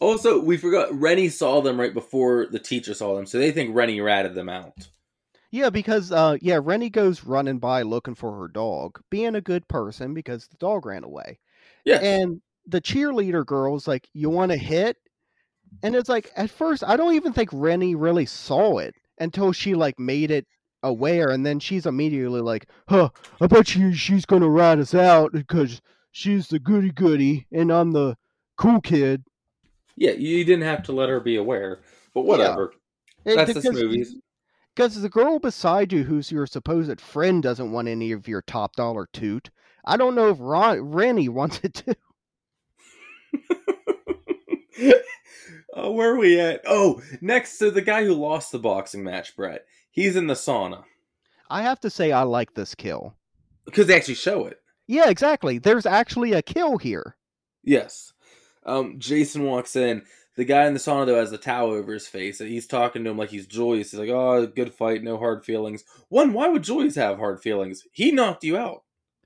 Also, 0.00 0.40
we 0.40 0.56
forgot 0.56 0.92
Rennie 0.92 1.28
saw 1.28 1.60
them 1.60 1.78
right 1.80 1.94
before 1.94 2.46
the 2.50 2.58
teacher 2.58 2.92
saw 2.92 3.14
them, 3.14 3.24
so 3.24 3.38
they 3.38 3.50
think 3.50 3.74
Rennie 3.74 4.00
ratted 4.00 4.34
them 4.34 4.48
out. 4.48 4.72
Yeah, 5.50 5.70
because 5.70 6.10
uh 6.10 6.36
yeah, 6.40 6.58
Rennie 6.62 6.90
goes 6.90 7.24
running 7.24 7.58
by 7.58 7.82
looking 7.82 8.14
for 8.14 8.36
her 8.40 8.48
dog, 8.48 9.00
being 9.10 9.36
a 9.36 9.40
good 9.40 9.66
person 9.68 10.12
because 10.12 10.48
the 10.48 10.56
dog 10.56 10.84
ran 10.84 11.04
away. 11.04 11.38
Yeah, 11.84 11.98
And 12.00 12.40
the 12.66 12.80
cheerleader 12.80 13.46
girl's 13.46 13.86
like, 13.86 14.08
"You 14.12 14.30
want 14.30 14.50
to 14.52 14.58
hit?" 14.58 14.96
And 15.82 15.94
it's 15.94 16.08
like 16.08 16.30
at 16.36 16.50
first 16.50 16.82
I 16.84 16.96
don't 16.96 17.14
even 17.14 17.32
think 17.32 17.50
Rennie 17.52 17.94
really 17.94 18.26
saw 18.26 18.78
it 18.78 18.94
until 19.18 19.52
she 19.52 19.74
like 19.74 19.98
made 19.98 20.30
it 20.30 20.46
aware 20.82 21.30
and 21.30 21.44
then 21.46 21.58
she's 21.60 21.86
immediately 21.86 22.40
like, 22.40 22.66
"Huh, 22.88 23.10
I 23.40 23.46
bet 23.46 23.74
you 23.74 23.92
she's 23.94 24.26
to 24.42 24.48
ride 24.48 24.78
us 24.78 24.94
out 24.94 25.32
because 25.32 25.80
she's 26.12 26.48
the 26.48 26.58
goody 26.58 26.90
goody 26.90 27.46
and 27.52 27.72
I'm 27.72 27.92
the 27.92 28.16
cool 28.56 28.80
kid." 28.80 29.24
yeah, 29.96 30.10
you 30.12 30.44
didn't 30.44 30.64
have 30.64 30.82
to 30.84 30.92
let 30.92 31.08
her 31.08 31.20
be 31.20 31.36
aware, 31.36 31.80
but 32.14 32.22
whatever. 32.22 32.72
It- 33.24 33.36
That's 33.36 33.54
this 33.54 33.62
because- 33.64 33.82
movie. 33.82 34.04
Because 34.74 35.00
the 35.00 35.08
girl 35.08 35.38
beside 35.38 35.92
you, 35.92 36.02
who's 36.02 36.32
your 36.32 36.48
supposed 36.48 37.00
friend, 37.00 37.40
doesn't 37.40 37.70
want 37.70 37.86
any 37.86 38.10
of 38.10 38.26
your 38.26 38.42
top 38.42 38.74
dollar 38.74 39.06
toot. 39.12 39.50
I 39.84 39.96
don't 39.96 40.16
know 40.16 40.30
if 40.30 40.38
Ron, 40.40 40.80
Rennie 40.80 41.28
wants 41.28 41.60
it 41.62 41.74
too. 41.74 41.94
oh, 45.74 45.90
where 45.92 46.12
are 46.12 46.18
we 46.18 46.40
at? 46.40 46.62
Oh, 46.66 47.02
next 47.20 47.58
to 47.58 47.70
the 47.70 47.82
guy 47.82 48.04
who 48.04 48.14
lost 48.14 48.52
the 48.52 48.58
boxing 48.58 49.04
match, 49.04 49.36
Brett. 49.36 49.64
He's 49.90 50.16
in 50.16 50.26
the 50.26 50.34
sauna 50.34 50.84
I 51.50 51.62
have 51.62 51.78
to 51.80 51.90
say, 51.90 52.10
I 52.10 52.22
like 52.22 52.54
this 52.54 52.74
kill. 52.74 53.14
because 53.66 53.86
they 53.86 53.94
actually 53.96 54.14
show 54.14 54.46
it. 54.46 54.60
Yeah, 54.86 55.08
exactly. 55.08 55.58
There's 55.58 55.86
actually 55.86 56.32
a 56.32 56.42
kill 56.42 56.78
here. 56.78 57.16
Yes. 57.62 58.12
Um, 58.66 58.98
Jason 58.98 59.44
walks 59.44 59.76
in. 59.76 60.02
The 60.36 60.44
guy 60.44 60.66
in 60.66 60.74
the 60.74 60.80
sauna 60.80 61.06
though 61.06 61.16
has 61.20 61.30
a 61.32 61.38
towel 61.38 61.70
over 61.70 61.92
his 61.92 62.08
face, 62.08 62.40
and 62.40 62.50
he's 62.50 62.66
talking 62.66 63.04
to 63.04 63.10
him 63.10 63.16
like 63.18 63.30
he's 63.30 63.46
Julius. 63.46 63.92
He's 63.92 64.00
like, 64.00 64.08
"Oh, 64.08 64.46
good 64.46 64.74
fight, 64.74 65.02
no 65.04 65.16
hard 65.16 65.44
feelings." 65.44 65.84
One, 66.08 66.32
why 66.32 66.48
would 66.48 66.64
Julius 66.64 66.96
have 66.96 67.18
hard 67.18 67.40
feelings? 67.40 67.84
He 67.92 68.10
knocked 68.10 68.42
you 68.42 68.56
out. 68.56 68.82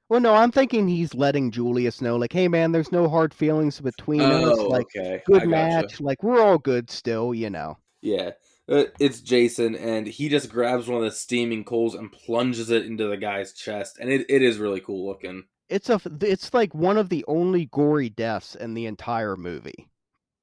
Well, 0.08 0.20
no, 0.20 0.34
I'm 0.34 0.50
thinking 0.50 0.88
he's 0.88 1.14
letting 1.14 1.50
Julius 1.50 2.00
know, 2.00 2.16
like, 2.16 2.32
hey, 2.32 2.48
man, 2.48 2.72
there's 2.72 2.92
no 2.92 3.08
hard 3.08 3.34
feelings 3.34 3.80
between 3.80 4.32
us. 4.32 4.54
Oh, 4.58 4.68
Like, 4.68 4.86
okay, 4.96 5.14
I 5.16 5.22
good 5.26 5.42
gotcha. 5.42 5.50
match. 5.50 6.00
Like, 6.00 6.22
we're 6.22 6.40
all 6.40 6.58
good 6.58 6.90
still, 6.90 7.34
you 7.34 7.50
know. 7.50 7.76
Yeah, 8.00 8.30
uh, 8.68 8.84
it's 9.00 9.20
Jason, 9.20 9.74
and 9.74 10.06
he 10.06 10.28
just 10.28 10.50
grabs 10.50 10.88
one 10.88 10.98
of 10.98 11.04
the 11.04 11.10
steaming 11.10 11.64
coals 11.64 11.94
and 11.94 12.10
plunges 12.10 12.70
it 12.70 12.86
into 12.86 13.06
the 13.08 13.16
guy's 13.16 13.52
chest, 13.52 13.98
and 13.98 14.08
it, 14.10 14.24
it 14.30 14.40
is 14.40 14.58
really 14.58 14.80
cool 14.80 15.06
looking. 15.06 15.44
It's 15.68 15.90
a, 15.90 16.00
it's 16.22 16.54
like 16.54 16.74
one 16.74 16.96
of 16.96 17.10
the 17.10 17.24
only 17.28 17.66
gory 17.66 18.08
deaths 18.08 18.54
in 18.54 18.72
the 18.72 18.86
entire 18.86 19.36
movie. 19.36 19.90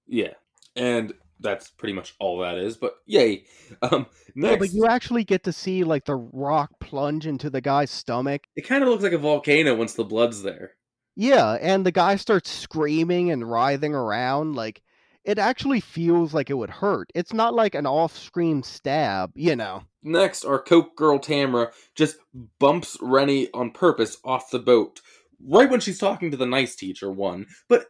Yeah, 0.05 0.33
and 0.75 1.13
that's 1.39 1.69
pretty 1.69 1.93
much 1.93 2.15
all 2.19 2.39
that 2.39 2.57
is. 2.57 2.77
But 2.77 2.95
yay! 3.05 3.45
Um, 3.81 4.07
next, 4.35 4.51
Yeah, 4.51 4.57
but 4.57 4.73
you 4.73 4.87
actually 4.87 5.23
get 5.23 5.43
to 5.43 5.51
see 5.53 5.83
like 5.83 6.05
the 6.05 6.15
rock 6.15 6.71
plunge 6.79 7.27
into 7.27 7.49
the 7.49 7.61
guy's 7.61 7.91
stomach. 7.91 8.43
it 8.55 8.67
kind 8.67 8.83
of 8.83 8.89
looks 8.89 9.03
like 9.03 9.13
a 9.13 9.17
volcano 9.17 9.75
once 9.75 9.93
the 9.93 10.03
blood's 10.03 10.43
there. 10.43 10.73
Yeah, 11.15 11.57
and 11.61 11.85
the 11.85 11.91
guy 11.91 12.15
starts 12.17 12.49
screaming 12.51 13.31
and 13.31 13.49
writhing 13.49 13.95
around. 13.95 14.55
Like 14.55 14.81
it 15.23 15.39
actually 15.39 15.79
feels 15.79 16.33
like 16.33 16.49
it 16.49 16.57
would 16.57 16.69
hurt. 16.69 17.09
It's 17.15 17.33
not 17.33 17.53
like 17.55 17.73
an 17.73 17.87
off-screen 17.87 18.61
stab, 18.63 19.31
you 19.35 19.55
know. 19.55 19.83
Next, 20.03 20.45
our 20.45 20.59
Coke 20.61 20.95
girl 20.95 21.17
Tamara 21.17 21.71
just 21.95 22.17
bumps 22.59 22.95
Rennie 23.01 23.49
on 23.53 23.71
purpose 23.71 24.17
off 24.23 24.51
the 24.51 24.59
boat 24.59 25.01
right 25.43 25.69
when 25.69 25.79
she's 25.79 25.97
talking 25.97 26.29
to 26.31 26.37
the 26.37 26.45
nice 26.45 26.75
teacher. 26.75 27.11
One, 27.11 27.47
but 27.67 27.87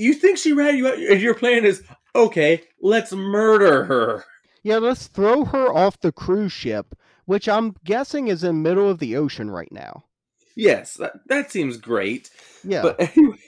you 0.00 0.14
think 0.14 0.38
she 0.38 0.52
ran 0.52 0.76
you 0.76 0.88
out, 0.88 0.98
your 0.98 1.34
plan 1.34 1.64
is 1.64 1.82
okay. 2.14 2.62
Let's 2.80 3.12
murder 3.12 3.84
her. 3.84 4.24
Yeah, 4.62 4.78
let's 4.78 5.06
throw 5.06 5.44
her 5.44 5.72
off 5.72 6.00
the 6.00 6.12
cruise 6.12 6.52
ship, 6.52 6.94
which 7.24 7.48
I'm 7.48 7.74
guessing 7.84 8.28
is 8.28 8.44
in 8.44 8.62
middle 8.62 8.90
of 8.90 8.98
the 8.98 9.16
ocean 9.16 9.50
right 9.50 9.70
now. 9.70 10.04
Yes, 10.56 10.94
that, 10.94 11.12
that 11.28 11.50
seems 11.50 11.76
great. 11.76 12.30
Yeah. 12.64 12.82
But 12.82 13.00
anyway, 13.16 13.38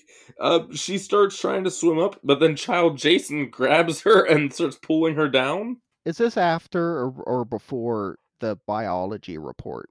uh, 0.40 0.60
she 0.74 0.98
starts 0.98 1.38
trying 1.38 1.64
to 1.64 1.70
swim 1.70 1.98
up, 1.98 2.18
but 2.22 2.40
then 2.40 2.56
child 2.56 2.96
Jason 2.98 3.50
grabs 3.50 4.02
her 4.02 4.24
and 4.28 4.52
starts 4.52 4.76
pulling 4.76 5.16
her 5.16 5.28
down. 5.28 5.78
Is 6.04 6.18
this 6.18 6.36
after 6.36 6.82
or, 6.82 7.10
or 7.26 7.44
before 7.44 8.18
the 8.40 8.58
biology 8.66 9.38
report? 9.38 9.90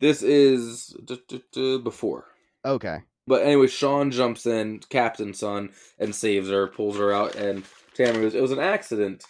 This 0.00 0.22
is 0.22 0.96
d- 1.04 1.20
d- 1.28 1.42
d- 1.52 1.78
before. 1.78 2.26
Okay. 2.64 3.00
But 3.28 3.42
anyway, 3.42 3.66
Sean 3.66 4.10
jumps 4.10 4.46
in, 4.46 4.80
Captain's 4.88 5.38
son, 5.38 5.70
and 5.98 6.14
saves 6.14 6.48
her, 6.48 6.66
pulls 6.66 6.96
her 6.96 7.12
out, 7.12 7.34
and 7.36 7.62
Tamara 7.94 8.22
goes, 8.22 8.34
It 8.34 8.40
was 8.42 8.52
an 8.52 8.58
accident. 8.58 9.24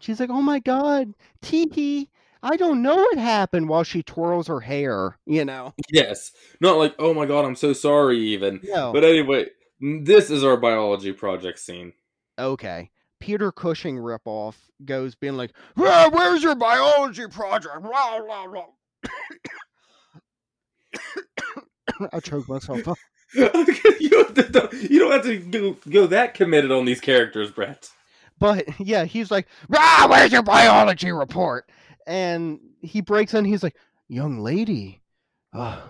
She's 0.00 0.18
like, 0.20 0.28
"Oh 0.30 0.42
my 0.42 0.58
god, 0.58 1.14
Tiki, 1.40 2.10
I 2.42 2.56
don't 2.56 2.82
know 2.82 2.96
what 2.96 3.16
happened." 3.16 3.68
While 3.68 3.84
she 3.84 4.02
twirls 4.02 4.48
her 4.48 4.60
hair, 4.60 5.16
you 5.24 5.44
know. 5.46 5.72
Yes. 5.90 6.32
Not 6.60 6.76
like, 6.76 6.94
Oh 6.98 7.14
my 7.14 7.24
god, 7.26 7.44
I'm 7.46 7.54
so 7.56 7.72
sorry, 7.72 8.18
even. 8.18 8.60
No. 8.64 8.92
But 8.92 9.04
anyway, 9.04 9.46
this 9.80 10.30
is 10.30 10.44
our 10.44 10.56
biology 10.58 11.12
project 11.12 11.58
scene. 11.60 11.92
okay. 12.38 12.90
Peter 13.20 13.50
Cushing 13.50 13.96
ripoff 13.96 14.56
goes 14.84 15.14
being 15.14 15.36
like, 15.38 15.52
"Ah, 15.78 16.10
"Where's 16.12 16.42
your 16.42 16.54
biology 16.56 17.26
project?" 17.28 17.80
Blah, 17.80 18.20
blah, 18.20 18.46
blah. 18.48 18.66
I 22.12 22.20
choked 22.20 22.48
myself 22.48 22.86
up. 22.88 22.98
you, 23.34 24.10
don't 24.10 25.12
have 25.12 25.22
to 25.24 25.38
go, 25.50 25.76
go 25.90 26.06
that 26.06 26.34
committed 26.34 26.70
on 26.72 26.84
these 26.84 27.00
characters, 27.00 27.50
Brett. 27.50 27.88
But 28.38 28.80
yeah, 28.80 29.04
he's 29.04 29.30
like, 29.30 29.46
"Ah, 29.74 30.06
where's 30.10 30.32
your 30.32 30.42
biology 30.42 31.12
report?" 31.12 31.70
And 32.06 32.58
he 32.80 33.00
breaks 33.00 33.32
in. 33.34 33.44
He's 33.44 33.62
like, 33.62 33.76
"Young 34.08 34.38
lady, 34.40 35.02
uh, 35.52 35.80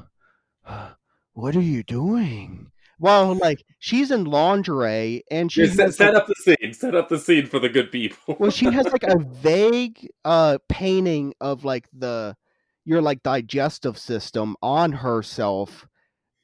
uh, 0.66 0.90
what 1.32 1.56
are 1.56 1.60
you 1.62 1.82
doing?" 1.82 2.70
Well, 3.00 3.34
like 3.34 3.64
she's 3.80 4.10
in 4.10 4.24
lingerie 4.24 5.24
and 5.30 5.50
she 5.50 5.64
Yeah, 5.64 5.72
set, 5.72 5.94
set 5.94 6.14
like- 6.14 6.22
up 6.22 6.28
the 6.28 6.34
scene. 6.36 6.72
Set 6.74 6.94
up 6.94 7.08
the 7.08 7.18
scene 7.18 7.46
for 7.46 7.58
the 7.58 7.68
good 7.68 7.90
people. 7.90 8.36
well, 8.38 8.50
she 8.50 8.66
has 8.66 8.86
like 8.86 9.02
a 9.02 9.18
vague 9.42 10.08
uh 10.24 10.58
painting 10.68 11.34
of 11.40 11.64
like 11.64 11.88
the 11.92 12.36
your 12.84 13.02
like 13.02 13.22
digestive 13.22 13.98
system 13.98 14.54
on 14.62 14.92
herself, 14.92 15.88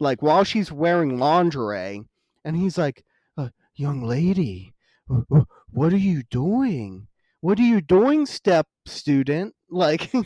like 0.00 0.22
while 0.22 0.42
she's 0.44 0.72
wearing 0.72 1.18
lingerie, 1.18 2.02
and 2.44 2.56
he's 2.56 2.76
like, 2.76 3.04
uh, 3.38 3.50
"Young 3.76 4.02
lady, 4.02 4.74
uh, 5.08 5.20
uh, 5.32 5.44
what 5.70 5.92
are 5.92 5.96
you 5.98 6.22
doing? 6.30 7.06
What 7.40 7.58
are 7.60 7.62
you 7.62 7.80
doing, 7.80 8.26
step 8.26 8.66
student?" 8.86 9.54
Like, 9.70 10.10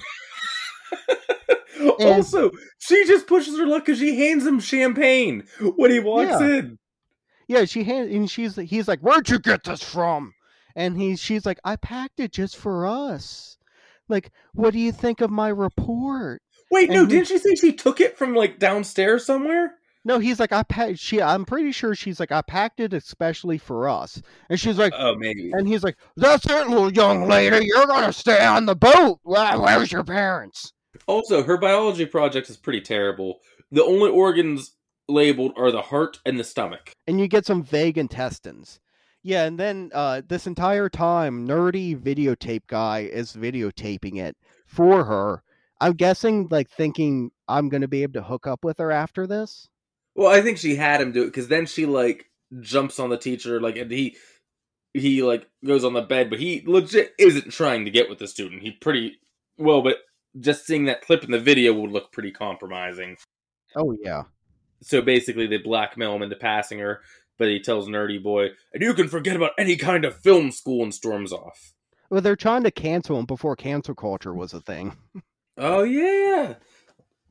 also, 2.00 2.50
she 2.78 3.04
just 3.06 3.26
pushes 3.26 3.58
her 3.58 3.66
luck 3.66 3.84
because 3.86 3.98
she 3.98 4.16
hands 4.18 4.46
him 4.46 4.60
champagne 4.60 5.44
when 5.76 5.90
he 5.90 6.00
walks 6.00 6.40
Yeah. 6.40 6.58
in. 6.58 6.78
yeah, 7.48 7.64
she 7.64 7.84
hand 7.84 8.10
and 8.10 8.30
she's 8.30 8.56
he's 8.56 8.88
like, 8.88 9.00
"Where'd 9.00 9.28
you 9.28 9.38
get 9.38 9.64
this 9.64 9.82
from?" 9.82 10.32
And 10.76 10.96
he's 10.96 11.20
she's 11.20 11.44
like, 11.46 11.58
"I 11.64 11.76
packed 11.76 12.20
it 12.20 12.32
just 12.32 12.56
for 12.56 12.86
us." 12.86 13.58
Like, 14.08 14.32
what 14.52 14.72
do 14.72 14.78
you 14.78 14.92
think 14.92 15.20
of 15.20 15.30
my 15.30 15.48
report? 15.48 16.42
Wait, 16.74 16.90
no, 16.90 17.02
he- 17.02 17.06
didn't 17.06 17.28
she 17.28 17.38
say 17.38 17.54
she 17.54 17.72
took 17.72 18.00
it 18.00 18.18
from 18.18 18.34
like 18.34 18.58
downstairs 18.58 19.24
somewhere? 19.24 19.74
No, 20.06 20.18
he's 20.18 20.38
like, 20.38 20.52
I 20.52 20.62
packed. 20.64 20.98
She, 20.98 21.22
I'm 21.22 21.46
pretty 21.46 21.72
sure 21.72 21.94
she's 21.94 22.20
like, 22.20 22.30
I 22.30 22.42
packed 22.42 22.78
it 22.80 22.92
especially 22.92 23.56
for 23.56 23.88
us. 23.88 24.20
And 24.50 24.60
she's 24.60 24.76
like, 24.76 24.92
Oh, 24.98 25.14
maybe. 25.16 25.50
and 25.52 25.66
he's 25.66 25.82
like, 25.82 25.96
that's 26.16 26.44
it, 26.44 26.68
little 26.68 26.92
young 26.92 27.26
lady. 27.26 27.64
You're 27.66 27.86
gonna 27.86 28.12
stay 28.12 28.44
on 28.44 28.66
the 28.66 28.76
boat. 28.76 29.20
Where's 29.22 29.90
your 29.92 30.04
parents? 30.04 30.72
Also, 31.06 31.42
her 31.42 31.56
biology 31.56 32.04
project 32.06 32.50
is 32.50 32.56
pretty 32.58 32.80
terrible. 32.82 33.40
The 33.72 33.82
only 33.82 34.10
organs 34.10 34.72
labeled 35.08 35.52
are 35.56 35.70
the 35.72 35.82
heart 35.82 36.18
and 36.26 36.38
the 36.38 36.44
stomach. 36.44 36.92
And 37.06 37.18
you 37.18 37.26
get 37.26 37.46
some 37.46 37.62
vague 37.62 37.96
intestines. 37.98 38.80
Yeah, 39.22 39.44
and 39.44 39.58
then 39.58 39.90
uh, 39.94 40.20
this 40.28 40.46
entire 40.46 40.90
time, 40.90 41.48
nerdy 41.48 41.98
videotape 41.98 42.66
guy 42.66 43.00
is 43.10 43.32
videotaping 43.32 44.18
it 44.18 44.36
for 44.66 45.04
her. 45.04 45.42
I'm 45.80 45.94
guessing, 45.94 46.48
like, 46.50 46.70
thinking 46.70 47.30
I'm 47.48 47.68
gonna 47.68 47.88
be 47.88 48.02
able 48.02 48.14
to 48.14 48.22
hook 48.22 48.46
up 48.46 48.64
with 48.64 48.78
her 48.78 48.90
after 48.90 49.26
this. 49.26 49.68
Well, 50.14 50.30
I 50.30 50.40
think 50.40 50.58
she 50.58 50.76
had 50.76 51.00
him 51.00 51.12
do 51.12 51.22
it 51.22 51.26
because 51.26 51.48
then 51.48 51.66
she 51.66 51.86
like 51.86 52.26
jumps 52.60 52.98
on 53.00 53.10
the 53.10 53.18
teacher, 53.18 53.60
like, 53.60 53.76
and 53.76 53.90
he 53.90 54.16
he 54.92 55.22
like 55.22 55.46
goes 55.64 55.84
on 55.84 55.92
the 55.92 56.02
bed, 56.02 56.30
but 56.30 56.38
he 56.38 56.62
legit 56.66 57.12
isn't 57.18 57.50
trying 57.50 57.84
to 57.84 57.90
get 57.90 58.08
with 58.08 58.18
the 58.18 58.28
student. 58.28 58.62
He 58.62 58.70
pretty 58.70 59.18
well, 59.58 59.82
but 59.82 59.98
just 60.38 60.66
seeing 60.66 60.84
that 60.84 61.02
clip 61.02 61.24
in 61.24 61.30
the 61.30 61.38
video 61.38 61.72
would 61.74 61.90
look 61.90 62.12
pretty 62.12 62.30
compromising. 62.30 63.16
Oh 63.76 63.96
yeah. 64.00 64.22
So 64.82 65.02
basically, 65.02 65.46
they 65.46 65.58
blackmail 65.58 66.14
him 66.14 66.22
into 66.22 66.36
passing 66.36 66.78
her, 66.78 67.00
but 67.38 67.48
he 67.48 67.60
tells 67.60 67.88
Nerdy 67.88 68.22
Boy, 68.22 68.50
"And 68.72 68.82
you 68.82 68.94
can 68.94 69.08
forget 69.08 69.36
about 69.36 69.52
any 69.58 69.76
kind 69.76 70.04
of 70.04 70.16
film 70.16 70.52
school," 70.52 70.82
and 70.84 70.94
storms 70.94 71.32
off. 71.32 71.72
Well, 72.10 72.20
they're 72.20 72.36
trying 72.36 72.62
to 72.64 72.70
cancel 72.70 73.18
him 73.18 73.26
before 73.26 73.56
cancel 73.56 73.94
culture 73.94 74.34
was 74.34 74.52
a 74.54 74.60
thing. 74.60 74.96
Oh 75.56 75.82
yeah, 75.82 76.54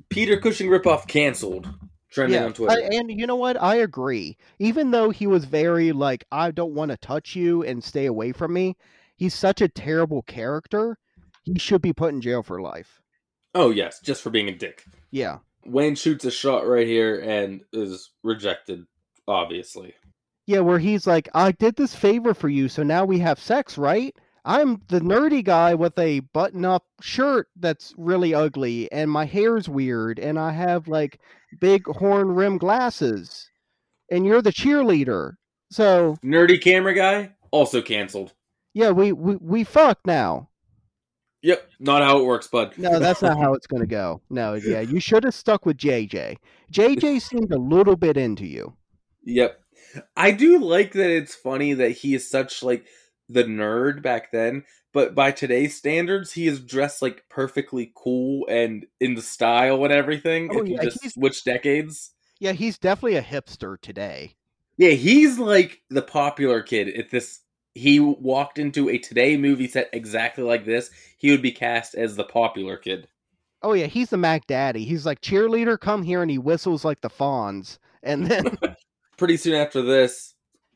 Peter 0.10 0.38
Cushing 0.40 0.70
ripoff 0.70 1.08
canceled. 1.08 1.70
Trending 2.12 2.44
on 2.44 2.54
Twitter. 2.54 2.72
I- 2.80 2.96
and 2.96 3.10
you 3.10 3.26
know 3.26 3.36
what? 3.36 3.60
I 3.62 3.76
agree. 3.78 4.38
Even 4.60 4.92
though 4.92 5.10
he 5.10 5.26
was 5.26 5.46
very 5.46 5.92
like, 5.92 6.24
I 6.32 6.52
don't 6.52 6.76
want 6.76 6.92
to 6.92 6.98
touch 6.98 7.36
you 7.36 7.64
and 7.64 7.84
stay 7.84 8.06
away 8.06 8.32
from 8.34 8.54
me. 8.54 8.78
He's 9.16 9.34
such 9.34 9.62
a 9.62 9.68
terrible 9.68 10.22
character. 10.22 11.00
He 11.44 11.58
should 11.58 11.82
be 11.82 11.92
put 11.92 12.14
in 12.14 12.22
jail 12.22 12.44
for 12.44 12.62
life. 12.62 13.02
oh 13.56 13.72
yes, 13.72 14.00
just 14.00 14.22
for 14.22 14.30
being 14.30 14.48
a 14.48 14.56
dick. 14.56 14.84
Yeah. 15.12 15.40
Wayne 15.66 15.96
shoots 15.96 16.24
a 16.26 16.32
shot 16.32 16.68
right 16.68 16.86
here 16.88 17.20
and 17.20 17.62
is 17.74 18.12
rejected. 18.24 18.86
Obviously. 19.28 19.94
Yeah, 20.46 20.60
where 20.60 20.80
he's 20.80 21.08
like, 21.08 21.30
I 21.34 21.52
did 21.54 21.78
this 21.78 21.96
favor 21.96 22.34
for 22.34 22.50
you, 22.50 22.68
so 22.70 22.84
now 22.84 23.06
we 23.06 23.20
have 23.20 23.40
sex, 23.40 23.78
right? 23.78 24.16
I'm 24.46 24.82
the 24.90 25.00
nerdy 25.00 25.44
guy 25.44 25.74
with 25.74 25.98
a 25.98 26.20
button 26.20 26.66
up 26.66 26.86
shirt 27.02 27.48
that's 27.56 27.94
really 27.98 28.34
ugly, 28.34 28.92
and 28.92 29.10
my 29.10 29.26
hair's 29.26 29.70
weird, 29.70 30.20
and 30.20 30.38
I 30.38 30.52
have 30.52 30.88
like 30.88 31.20
big 31.60 31.86
horn 31.86 32.30
rim 32.32 32.58
glasses, 32.58 33.50
and 34.12 34.26
you're 34.26 34.42
the 34.42 34.52
cheerleader. 34.52 35.36
So, 35.72 36.18
Nerdy 36.24 36.62
camera 36.62 36.94
guy 36.94 37.32
also 37.52 37.82
canceled. 37.82 38.34
yeah, 38.74 38.92
we, 38.92 39.12
we, 39.12 39.38
we 39.38 39.64
fuck 39.64 40.00
now. 40.06 40.50
Yep, 41.42 41.70
not 41.80 42.04
how 42.04 42.20
it 42.20 42.26
works, 42.26 42.48
bud. 42.48 42.78
No, 42.78 43.00
that's 43.00 43.22
not 43.22 43.38
how 43.38 43.54
it's 43.54 43.68
going 43.68 43.82
to 43.82 43.88
go. 43.88 44.22
No, 44.30 44.54
yeah, 44.66 44.82
you 44.82 45.00
should 45.00 45.24
have 45.24 45.34
stuck 45.34 45.66
with 45.66 45.78
JJ. 45.78 46.38
JJ 46.72 47.22
seemed 47.30 47.52
a 47.52 47.58
little 47.58 47.96
bit 47.96 48.18
into 48.18 48.46
you. 48.46 48.76
Yep. 49.24 49.60
I 50.16 50.32
do 50.32 50.58
like 50.60 50.94
that 50.94 51.10
it's 51.10 51.36
funny 51.36 51.74
that 51.74 51.92
he 51.92 52.16
is 52.16 52.30
such 52.30 52.64
like 52.64 52.86
the 53.34 53.44
nerd 53.44 54.02
back 54.02 54.32
then, 54.32 54.64
but 54.94 55.16
by 55.16 55.32
today's 55.32 55.76
standards, 55.76 56.34
he 56.34 56.48
is 56.48 56.60
dressed 56.60 57.02
like 57.02 57.26
perfectly 57.30 57.92
cool 57.96 58.46
and 58.48 58.86
in 59.00 59.16
the 59.16 59.22
style 59.22 59.84
and 59.84 59.94
everything. 59.94 60.50
Oh, 60.52 60.62
if 60.62 60.68
you 60.68 60.76
yeah, 60.76 60.84
just 60.84 61.14
switch 61.14 61.44
decades. 61.44 62.12
Yeah, 62.40 62.52
he's 62.52 62.78
definitely 62.78 63.18
a 63.18 63.24
hipster 63.24 63.80
today. 63.82 64.36
Yeah, 64.78 64.92
he's 64.92 65.40
like 65.40 65.82
the 65.90 66.02
popular 66.02 66.62
kid. 66.62 66.90
If 66.90 67.12
this 67.12 67.42
he 67.76 68.00
walked 68.00 68.60
into 68.60 68.90
a 68.90 68.98
today 69.00 69.36
movie 69.38 69.68
set 69.68 69.90
exactly 69.94 70.44
like 70.44 70.66
this, 70.66 70.92
he 71.18 71.32
would 71.32 71.42
be 71.42 71.52
cast 71.52 71.96
as 71.96 72.16
the 72.16 72.24
popular 72.24 72.78
kid. 72.78 73.08
Oh 73.64 73.74
yeah, 73.74 73.88
he's 73.88 74.10
the 74.10 74.18
Mac 74.18 74.46
Daddy. 74.46 74.86
He's 74.86 75.06
like 75.06 75.22
cheerleader, 75.22 75.80
come 75.80 76.04
here, 76.04 76.22
and 76.22 76.30
he 76.30 76.38
whistles 76.38 76.86
like 76.86 77.02
the 77.02 77.10
fawns. 77.10 77.80
And 78.04 78.28
then 78.28 78.58
Pretty 79.18 79.38
soon 79.38 79.54
after 79.54 79.82
this, 79.82 80.34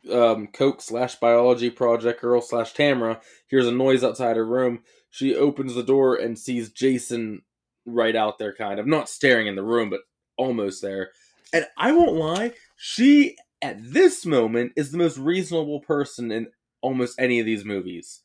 um, 0.10 0.48
Coke 0.48 0.82
slash 0.82 1.16
biology 1.16 1.70
project 1.70 2.22
girl 2.22 2.42
slash 2.42 2.74
Tamara 2.74 3.22
hears 3.48 3.68
a 3.68 3.72
noise 3.72 4.04
outside 4.04 4.36
her 4.36 4.46
room. 4.46 4.80
She 5.10 5.36
opens 5.36 5.74
the 5.74 5.84
door 5.84 6.16
and 6.16 6.38
sees 6.38 6.72
Jason 6.72 7.42
right 7.86 8.16
out 8.16 8.38
there, 8.40 8.54
kind 8.54 8.80
of 8.80 8.88
not 8.88 9.10
staring 9.10 9.48
in 9.48 9.56
the 9.56 9.64
room, 9.64 9.90
but 9.90 10.02
almost 10.38 10.82
there. 10.82 11.12
And 11.54 11.66
I 11.78 11.92
won't 11.92 12.14
lie, 12.14 12.54
she 12.76 13.36
at 13.62 13.78
this 13.82 14.26
moment 14.26 14.74
is 14.76 14.92
the 14.92 14.98
most 14.98 15.18
reasonable 15.18 15.80
person 15.80 16.32
in 16.32 16.48
almost 16.82 17.20
any 17.20 17.40
of 17.40 17.46
these 17.46 17.66
movies 17.66 18.22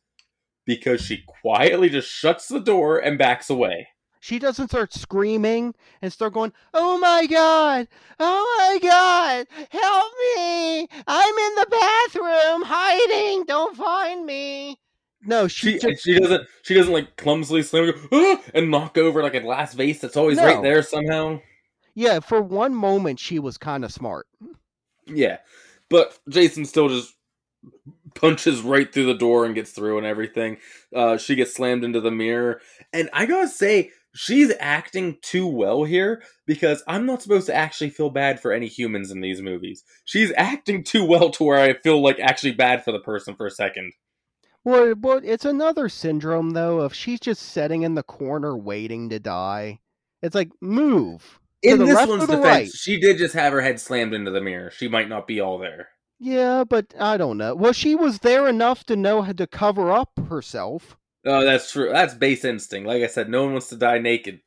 because 0.66 1.00
she 1.00 1.24
quietly 1.42 1.88
just 1.88 2.08
shuts 2.08 2.48
the 2.48 2.60
door 2.60 2.98
and 2.98 3.18
backs 3.18 3.50
away. 3.50 3.88
She 4.22 4.38
doesn't 4.38 4.68
start 4.68 4.92
screaming 4.92 5.74
and 6.00 6.12
start 6.12 6.32
going, 6.34 6.52
"Oh 6.72 6.96
my 6.96 7.26
god! 7.26 7.88
Oh 8.20 8.56
my 8.56 8.78
god! 8.78 9.48
Help 9.68 10.12
me! 10.36 10.86
I'm 11.08 11.38
in 11.38 11.54
the 11.56 11.66
bathroom 11.68 12.62
hiding. 12.64 13.42
Don't 13.46 13.76
find 13.76 14.24
me." 14.24 14.78
No, 15.24 15.48
she 15.48 15.72
She 15.72 15.78
just, 15.80 16.04
she 16.04 16.20
doesn't 16.20 16.46
she 16.62 16.72
doesn't 16.74 16.92
like 16.92 17.16
clumsily 17.16 17.64
slam 17.64 17.88
and, 17.88 18.08
"Ah!" 18.12 18.40
and 18.54 18.70
knock 18.70 18.96
over 18.96 19.24
like 19.24 19.34
a 19.34 19.40
glass 19.40 19.74
vase 19.74 20.00
that's 20.00 20.16
always 20.16 20.38
right 20.38 20.62
there 20.62 20.84
somehow. 20.84 21.40
yeah. 21.96 22.20
For 22.20 22.40
one 22.40 22.76
moment, 22.76 23.18
she 23.18 23.40
was 23.40 23.58
kind 23.58 23.84
of 23.84 23.92
smart. 23.92 24.28
Yeah, 25.08 25.38
but 25.88 26.16
Jason 26.28 26.64
still 26.64 26.88
just 26.88 27.12
punches 28.14 28.60
right 28.60 28.92
through 28.94 29.06
the 29.06 29.14
door 29.14 29.44
and 29.46 29.54
gets 29.56 29.72
through 29.72 29.98
and 29.98 30.06
everything. 30.06 30.58
Uh, 30.94 31.16
she 31.16 31.34
gets 31.34 31.54
slammed 31.56 31.82
into 31.82 32.00
the 32.00 32.12
mirror, 32.12 32.60
and 32.92 33.10
I 33.12 33.26
gotta 33.26 33.48
say, 33.48 33.90
she's 34.14 34.52
acting 34.60 35.18
too 35.22 35.46
well 35.46 35.84
here 35.84 36.22
because 36.46 36.82
I'm 36.86 37.06
not 37.06 37.22
supposed 37.22 37.46
to 37.46 37.54
actually 37.54 37.90
feel 37.90 38.10
bad 38.10 38.40
for 38.40 38.52
any 38.52 38.66
humans 38.66 39.10
in 39.10 39.20
these 39.20 39.40
movies. 39.40 39.84
She's 40.04 40.32
acting 40.36 40.84
too 40.84 41.04
well 41.04 41.30
to 41.30 41.44
where 41.44 41.58
I 41.58 41.74
feel 41.74 42.02
like 42.02 42.18
actually 42.20 42.52
bad 42.52 42.84
for 42.84 42.92
the 42.92 43.00
person 43.00 43.34
for 43.34 43.46
a 43.46 43.50
second. 43.50 43.92
Well, 44.64 44.94
well, 45.00 45.20
it's 45.24 45.44
another 45.44 45.88
syndrome 45.88 46.50
though 46.50 46.80
of 46.80 46.94
she's 46.94 47.20
just 47.20 47.42
sitting 47.42 47.82
in 47.82 47.94
the 47.94 48.02
corner 48.02 48.56
waiting 48.56 49.08
to 49.10 49.18
die. 49.18 49.80
It's 50.22 50.34
like 50.34 50.50
move. 50.60 51.40
In 51.62 51.78
the 51.78 51.86
this 51.86 52.08
one's 52.08 52.26
defense, 52.26 52.44
right? 52.44 52.68
she 52.68 52.98
did 52.98 53.18
just 53.18 53.34
have 53.34 53.52
her 53.52 53.60
head 53.60 53.80
slammed 53.80 54.14
into 54.14 54.30
the 54.30 54.40
mirror. 54.40 54.70
She 54.70 54.88
might 54.88 55.08
not 55.08 55.26
be 55.26 55.40
all 55.40 55.58
there. 55.58 55.88
Yeah, 56.18 56.64
but 56.64 56.94
I 56.98 57.16
don't 57.16 57.38
know. 57.38 57.54
Well, 57.54 57.72
she 57.72 57.94
was 57.94 58.20
there 58.20 58.48
enough 58.48 58.84
to 58.84 58.96
know 58.96 59.22
how 59.22 59.32
to 59.32 59.46
cover 59.46 59.90
up 59.90 60.10
herself. 60.28 60.96
Oh, 61.24 61.44
that's 61.44 61.70
true. 61.70 61.90
That's 61.92 62.14
base 62.14 62.44
instinct. 62.44 62.86
Like 62.86 63.02
I 63.02 63.06
said, 63.06 63.28
no 63.28 63.44
one 63.44 63.52
wants 63.52 63.68
to 63.68 63.76
die 63.76 63.98
naked. 63.98 64.40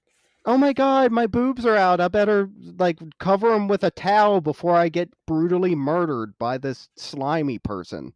Oh 0.48 0.58
my 0.58 0.74
god, 0.74 1.12
my 1.12 1.26
boobs 1.26 1.66
are 1.66 1.76
out. 1.76 2.00
I 2.00 2.08
better 2.08 2.50
like 2.78 3.00
cover 3.20 3.50
them 3.50 3.68
with 3.68 3.84
a 3.84 3.90
towel 3.90 4.42
before 4.42 4.76
I 4.76 4.90
get 4.90 5.10
brutally 5.26 5.74
murdered 5.74 6.38
by 6.38 6.60
this 6.60 6.88
slimy 6.96 7.58
person. 7.58 8.14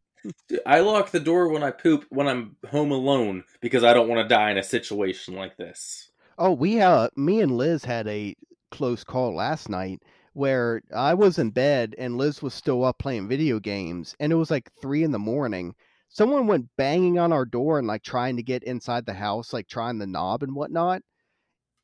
Dude, 0.48 0.60
I 0.66 0.82
lock 0.82 1.10
the 1.10 1.20
door 1.20 1.50
when 1.50 1.64
I 1.64 1.72
poop 1.72 2.06
when 2.10 2.28
I'm 2.28 2.56
home 2.70 2.92
alone 2.92 3.46
because 3.62 3.84
I 3.84 3.94
don't 3.94 4.08
want 4.08 4.22
to 4.22 4.34
die 4.34 4.52
in 4.52 4.58
a 4.58 4.64
situation 4.64 5.34
like 5.34 5.58
this. 5.58 6.12
Oh, 6.38 6.52
we 6.52 6.82
uh 6.82 7.10
me 7.16 7.42
and 7.42 7.58
Liz 7.58 7.84
had 7.84 8.08
a 8.08 8.36
close 8.70 9.04
call 9.04 9.34
last 9.34 9.68
night 9.68 10.04
where 10.34 10.84
I 10.96 11.16
was 11.16 11.40
in 11.40 11.50
bed 11.50 11.96
and 11.98 12.18
Liz 12.18 12.44
was 12.44 12.54
still 12.54 12.86
up 12.86 13.00
playing 13.00 13.28
video 13.28 13.60
games 13.60 14.16
and 14.20 14.32
it 14.32 14.36
was 14.36 14.52
like 14.52 14.72
three 14.82 15.04
in 15.04 15.12
the 15.12 15.20
morning. 15.20 15.74
Someone 16.10 16.48
went 16.48 16.70
banging 16.76 17.20
on 17.20 17.32
our 17.32 17.46
door 17.46 17.78
and 17.78 17.88
like 17.88 18.02
trying 18.02 18.36
to 18.36 18.44
get 18.44 18.64
inside 18.64 19.06
the 19.06 19.14
house, 19.14 19.54
like 19.54 19.68
trying 19.68 20.00
the 20.00 20.08
knob 20.08 20.42
and 20.42 20.56
whatnot. 20.56 21.04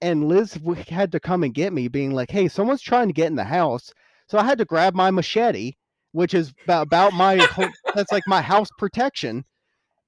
And 0.01 0.27
Liz 0.27 0.57
had 0.89 1.11
to 1.13 1.19
come 1.19 1.43
and 1.43 1.53
get 1.53 1.71
me, 1.71 1.87
being 1.87 2.11
like, 2.11 2.31
"Hey, 2.31 2.47
someone's 2.47 2.81
trying 2.81 3.07
to 3.07 3.13
get 3.13 3.27
in 3.27 3.35
the 3.35 3.43
house." 3.45 3.93
So 4.27 4.39
I 4.39 4.43
had 4.43 4.57
to 4.57 4.65
grab 4.65 4.95
my 4.95 5.11
machete, 5.11 5.73
which 6.11 6.33
is 6.33 6.53
about, 6.63 6.87
about 6.87 7.13
my 7.13 7.37
whole, 7.37 7.69
that's 7.95 8.11
like 8.11 8.23
my 8.27 8.41
house 8.41 8.69
protection. 8.79 9.45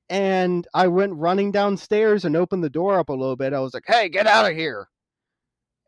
And 0.09 0.67
I 0.73 0.87
went 0.87 1.13
running 1.13 1.51
downstairs 1.51 2.25
and 2.25 2.35
opened 2.35 2.63
the 2.63 2.69
door 2.69 2.97
up 2.97 3.09
a 3.09 3.13
little 3.13 3.35
bit. 3.35 3.53
I 3.53 3.59
was 3.59 3.73
like, 3.73 3.85
"Hey, 3.85 4.09
get 4.09 4.25
out 4.27 4.49
of 4.49 4.57
here!" 4.57 4.87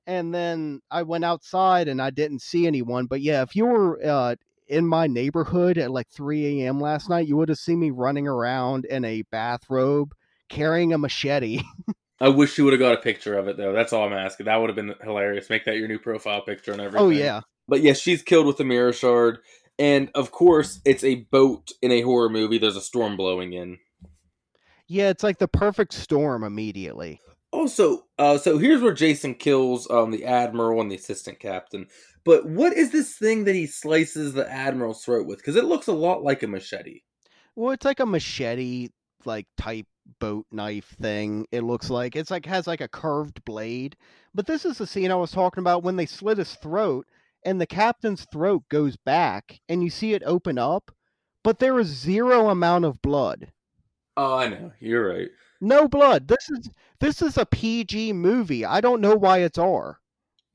And 0.05 0.33
then 0.33 0.81
I 0.91 1.03
went 1.03 1.25
outside 1.25 1.87
and 1.87 2.01
I 2.01 2.11
didn't 2.11 2.41
see 2.41 2.67
anyone. 2.67 3.07
But 3.07 3.21
yeah, 3.21 3.41
if 3.41 3.55
you 3.55 3.65
were 3.65 3.99
uh, 4.05 4.35
in 4.69 4.87
my 4.87 5.07
neighborhood 5.07 5.77
at 5.77 5.91
like 5.91 6.07
3 6.09 6.61
a.m. 6.61 6.79
last 6.79 7.09
night, 7.09 7.27
you 7.27 7.35
would 7.37 7.49
have 7.49 7.57
seen 7.57 7.79
me 7.79 7.89
running 7.91 8.27
around 8.27 8.85
in 8.85 9.03
a 9.03 9.23
bathrobe 9.31 10.13
carrying 10.47 10.93
a 10.93 10.97
machete. 10.97 11.61
I 12.21 12.29
wish 12.29 12.57
you 12.57 12.65
would 12.65 12.73
have 12.73 12.79
got 12.79 12.93
a 12.93 13.01
picture 13.01 13.37
of 13.37 13.47
it 13.47 13.57
though. 13.57 13.73
That's 13.73 13.93
all 13.93 14.05
I'm 14.05 14.13
asking. 14.13 14.45
That 14.45 14.57
would 14.57 14.69
have 14.69 14.75
been 14.75 14.93
hilarious. 15.03 15.49
Make 15.49 15.65
that 15.65 15.77
your 15.77 15.87
new 15.87 15.99
profile 15.99 16.41
picture 16.41 16.71
and 16.71 16.81
everything. 16.81 17.05
oh 17.05 17.09
yeah, 17.09 17.41
But 17.67 17.81
yes, 17.81 17.99
she's 17.99 18.21
killed 18.21 18.45
with 18.45 18.59
a 18.59 18.65
mirror 18.65 18.93
shard, 18.93 19.39
and 19.77 20.09
of 20.15 20.31
course, 20.31 20.81
it's 20.85 21.03
a 21.03 21.15
boat 21.31 21.71
in 21.81 21.91
a 21.91 22.01
horror 22.01 22.29
movie. 22.29 22.57
There's 22.57 22.75
a 22.75 22.81
storm 22.81 23.15
blowing 23.15 23.53
in. 23.53 23.77
yeah. 24.87 25.09
It's 25.09 25.23
like 25.23 25.37
the 25.39 25.47
perfect 25.47 25.93
storm 25.93 26.43
immediately. 26.43 27.21
Also, 27.51 28.05
uh, 28.19 28.37
so 28.37 28.57
here's 28.59 28.81
where 28.81 28.93
Jason 28.93 29.33
kills 29.33 29.89
um, 29.89 30.11
the 30.11 30.25
admiral 30.25 30.81
and 30.81 30.91
the 30.91 30.95
assistant 30.95 31.39
captain. 31.39 31.87
But 32.23 32.45
what 32.45 32.73
is 32.73 32.91
this 32.91 33.15
thing 33.15 33.45
that 33.45 33.55
he 33.55 33.65
slices 33.65 34.33
the 34.33 34.49
admiral's 34.51 35.03
throat 35.03 35.25
with? 35.25 35.39
Because 35.39 35.55
it 35.55 35.65
looks 35.65 35.87
a 35.87 35.93
lot 35.93 36.23
like 36.23 36.43
a 36.43 36.47
machete. 36.47 37.01
Well, 37.55 37.71
it's 37.71 37.85
like 37.85 37.99
a 37.99 38.05
machete 38.05 38.89
like 39.25 39.47
type 39.57 39.87
boat 40.19 40.45
knife 40.51 40.95
thing. 41.01 41.45
It 41.51 41.61
looks 41.61 41.89
like 41.89 42.15
it's 42.15 42.31
like 42.31 42.45
has 42.45 42.67
like 42.67 42.81
a 42.81 42.87
curved 42.87 43.43
blade. 43.45 43.95
But 44.33 44.47
this 44.47 44.65
is 44.65 44.77
the 44.77 44.87
scene 44.87 45.11
I 45.11 45.15
was 45.15 45.31
talking 45.31 45.61
about 45.61 45.83
when 45.83 45.95
they 45.95 46.05
slit 46.05 46.37
his 46.37 46.55
throat 46.55 47.05
and 47.45 47.59
the 47.59 47.67
captain's 47.67 48.25
throat 48.31 48.63
goes 48.69 48.97
back 48.97 49.59
and 49.69 49.83
you 49.83 49.89
see 49.89 50.13
it 50.13 50.23
open 50.25 50.57
up, 50.57 50.91
but 51.43 51.59
there 51.59 51.79
is 51.79 51.87
zero 51.87 52.49
amount 52.49 52.85
of 52.85 53.01
blood. 53.01 53.51
Oh, 54.17 54.35
I 54.35 54.49
know. 54.49 54.71
You're 54.79 55.09
right. 55.09 55.29
No 55.61 55.87
blood. 55.87 56.27
This 56.27 56.49
is 56.49 56.69
this 56.99 57.21
is 57.21 57.37
a 57.37 57.45
PG 57.45 58.13
movie. 58.13 58.65
I 58.65 58.81
don't 58.81 59.01
know 59.01 59.15
why 59.15 59.39
it's 59.39 59.57
R. 59.57 59.99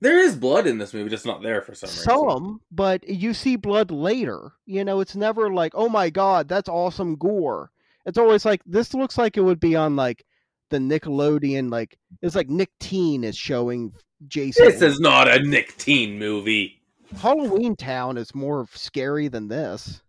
There 0.04 0.18
is 0.18 0.36
blood 0.36 0.66
in 0.66 0.76
this 0.76 0.92
movie, 0.92 1.08
just 1.08 1.24
not 1.24 1.42
there 1.42 1.62
for 1.62 1.74
some 1.74 1.88
reason. 1.88 2.04
Some, 2.04 2.60
but 2.70 3.08
you 3.08 3.32
see 3.32 3.56
blood 3.56 3.90
later. 3.90 4.52
You 4.66 4.84
know, 4.84 5.00
it's 5.00 5.16
never 5.16 5.50
like, 5.50 5.72
oh 5.74 5.88
my 5.88 6.10
god, 6.10 6.46
that's 6.46 6.68
awesome 6.68 7.16
gore. 7.16 7.70
It's 8.04 8.18
always 8.18 8.44
like 8.44 8.60
this 8.66 8.92
looks 8.92 9.16
like 9.16 9.38
it 9.38 9.40
would 9.40 9.60
be 9.60 9.76
on 9.76 9.96
like 9.96 10.26
the 10.68 10.76
Nickelodeon. 10.76 11.70
Like 11.70 11.96
it's 12.20 12.34
like 12.34 12.50
Nick 12.50 12.68
Teen 12.80 13.24
is 13.24 13.34
showing 13.34 13.94
Jason. 14.28 14.66
This 14.66 14.82
is 14.82 15.00
not 15.00 15.26
a 15.26 15.42
Nick 15.42 15.74
Teen 15.78 16.18
movie. 16.18 16.82
Halloween 17.16 17.74
Town 17.74 18.18
is 18.18 18.34
more 18.34 18.66
scary 18.74 19.28
than 19.28 19.48
this. 19.48 20.02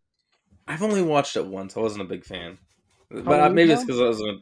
I've 0.67 0.83
only 0.83 1.03
watched 1.03 1.37
it 1.37 1.45
once. 1.45 1.77
I 1.77 1.79
wasn't 1.79 2.01
a 2.01 2.09
big 2.09 2.25
fan. 2.25 2.57
But 3.09 3.27
uh, 3.27 3.31
Halloween 3.31 3.55
maybe 3.55 3.71
it's 3.71 3.85
because 3.85 4.01
I 4.01 4.07
was 4.09 4.19
a... 4.19 4.39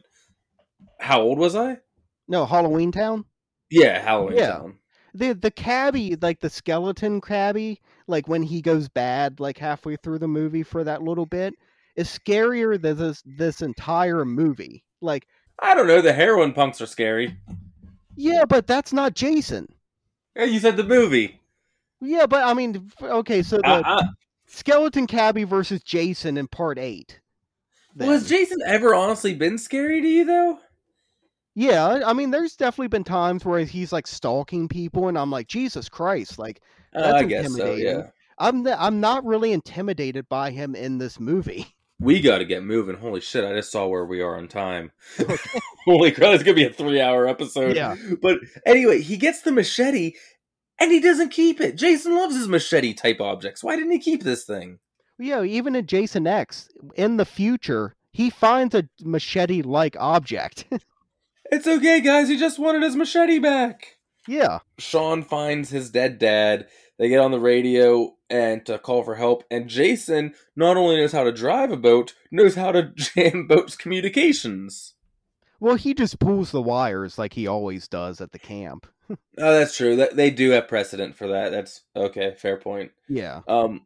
How 0.98 1.20
old 1.20 1.38
was 1.38 1.54
I? 1.54 1.78
No, 2.26 2.44
Halloween 2.44 2.90
Town. 2.90 3.24
Yeah, 3.70 4.02
Halloween 4.02 4.38
Yeah. 4.38 4.48
Town. 4.48 4.78
The 5.14 5.32
the 5.32 5.50
cabbie, 5.50 6.16
like 6.20 6.40
the 6.40 6.50
skeleton 6.50 7.20
cabbie, 7.20 7.80
like 8.08 8.26
when 8.28 8.42
he 8.42 8.60
goes 8.60 8.88
bad, 8.88 9.38
like 9.40 9.58
halfway 9.58 9.96
through 9.96 10.18
the 10.18 10.28
movie 10.28 10.62
for 10.64 10.82
that 10.84 11.02
little 11.02 11.26
bit, 11.26 11.54
is 11.96 12.08
scarier 12.08 12.80
than 12.80 12.96
this 12.96 13.22
this 13.24 13.62
entire 13.62 14.24
movie. 14.24 14.84
Like, 15.00 15.26
I 15.60 15.74
don't 15.74 15.86
know. 15.86 16.00
The 16.00 16.12
heroin 16.12 16.52
punks 16.52 16.80
are 16.80 16.86
scary. 16.86 17.36
yeah, 18.16 18.44
but 18.44 18.66
that's 18.66 18.92
not 18.92 19.14
Jason. 19.14 19.68
Yeah, 20.34 20.44
you 20.46 20.58
said 20.58 20.76
the 20.76 20.82
movie. 20.84 21.40
Yeah, 22.00 22.26
but 22.26 22.42
I 22.42 22.52
mean, 22.54 22.90
okay, 23.00 23.42
so 23.42 23.58
the 23.58 23.66
Uh, 23.68 23.82
uh, 23.86 24.02
skeleton 24.46 25.06
cabbie 25.06 25.44
versus 25.44 25.80
Jason 25.82 26.36
in 26.36 26.48
part 26.48 26.76
eight. 26.78 27.20
well, 27.94 28.10
has. 28.10 28.28
Jason 28.28 28.58
ever 28.66 28.94
honestly 28.96 29.32
been 29.34 29.58
scary 29.58 30.00
to 30.02 30.08
you, 30.08 30.24
though? 30.24 30.58
Yeah, 31.54 32.00
I 32.04 32.12
mean, 32.12 32.30
there's 32.30 32.56
definitely 32.56 32.88
been 32.88 33.04
times 33.04 33.44
where 33.44 33.60
he's 33.60 33.92
like 33.92 34.06
stalking 34.06 34.68
people, 34.68 35.08
and 35.08 35.16
I'm 35.16 35.30
like, 35.30 35.46
Jesus 35.46 35.88
Christ, 35.88 36.38
like 36.38 36.60
Uh, 36.94 37.02
That's 37.02 37.14
I 37.14 37.24
guess 37.24 37.54
so, 37.54 37.74
yeah. 37.74 38.08
I'm 38.38 38.64
the, 38.64 38.80
I'm 38.80 39.00
not 39.00 39.24
really 39.24 39.52
intimidated 39.52 40.28
by 40.28 40.50
him 40.50 40.74
in 40.74 40.98
this 40.98 41.20
movie. 41.20 41.66
We 42.00 42.20
got 42.20 42.38
to 42.38 42.44
get 42.44 42.64
moving. 42.64 42.96
Holy 42.96 43.20
shit, 43.20 43.44
I 43.44 43.54
just 43.54 43.70
saw 43.70 43.86
where 43.86 44.04
we 44.04 44.20
are 44.20 44.36
on 44.36 44.48
time. 44.48 44.90
Holy 45.84 46.10
crap, 46.10 46.34
it's 46.34 46.42
going 46.42 46.56
to 46.56 46.62
be 46.62 46.66
a 46.66 46.72
three 46.72 47.00
hour 47.00 47.26
episode. 47.26 47.76
Yeah. 47.76 47.96
But 48.20 48.38
anyway, 48.66 49.00
he 49.00 49.16
gets 49.16 49.42
the 49.42 49.52
machete 49.52 50.14
and 50.80 50.90
he 50.90 51.00
doesn't 51.00 51.30
keep 51.30 51.60
it. 51.60 51.76
Jason 51.76 52.16
loves 52.16 52.34
his 52.34 52.48
machete 52.48 52.94
type 52.94 53.20
objects. 53.20 53.62
Why 53.62 53.76
didn't 53.76 53.92
he 53.92 54.00
keep 54.00 54.24
this 54.24 54.44
thing? 54.44 54.80
Yeah, 55.18 55.44
even 55.44 55.76
in 55.76 55.86
Jason 55.86 56.26
X, 56.26 56.68
in 56.96 57.16
the 57.16 57.24
future, 57.24 57.94
he 58.12 58.30
finds 58.30 58.74
a 58.74 58.88
machete-like 59.02 59.96
object. 59.98 60.64
It's 61.50 61.66
okay, 61.66 62.00
guys. 62.00 62.28
He 62.28 62.38
just 62.38 62.58
wanted 62.58 62.82
his 62.82 62.96
machete 62.96 63.38
back. 63.38 63.96
yeah, 64.26 64.60
Sean 64.78 65.22
finds 65.22 65.70
his 65.70 65.90
dead 65.90 66.18
dad. 66.18 66.66
They 66.98 67.08
get 67.08 67.20
on 67.20 67.32
the 67.32 67.40
radio 67.40 68.14
and 68.30 68.64
to 68.66 68.78
call 68.78 69.02
for 69.02 69.16
help. 69.16 69.44
And 69.50 69.68
Jason 69.68 70.34
not 70.56 70.76
only 70.76 70.96
knows 70.96 71.12
how 71.12 71.24
to 71.24 71.32
drive 71.32 71.70
a 71.72 71.76
boat, 71.76 72.14
knows 72.30 72.54
how 72.54 72.72
to 72.72 72.82
jam 72.94 73.46
boats' 73.46 73.76
communications. 73.76 74.94
well, 75.60 75.74
he 75.76 75.92
just 75.94 76.18
pulls 76.18 76.50
the 76.52 76.62
wires 76.62 77.18
like 77.18 77.32
he 77.34 77.46
always 77.46 77.88
does 77.88 78.20
at 78.20 78.32
the 78.32 78.38
camp. 78.38 78.86
Oh, 79.36 79.52
that's 79.58 79.76
true. 79.76 79.96
That 79.96 80.16
they 80.16 80.30
do 80.30 80.50
have 80.52 80.66
precedent 80.66 81.14
for 81.14 81.28
that. 81.28 81.50
That's 81.50 81.82
okay. 81.94 82.34
Fair 82.38 82.56
point. 82.56 82.92
Yeah, 83.06 83.40
Um, 83.46 83.82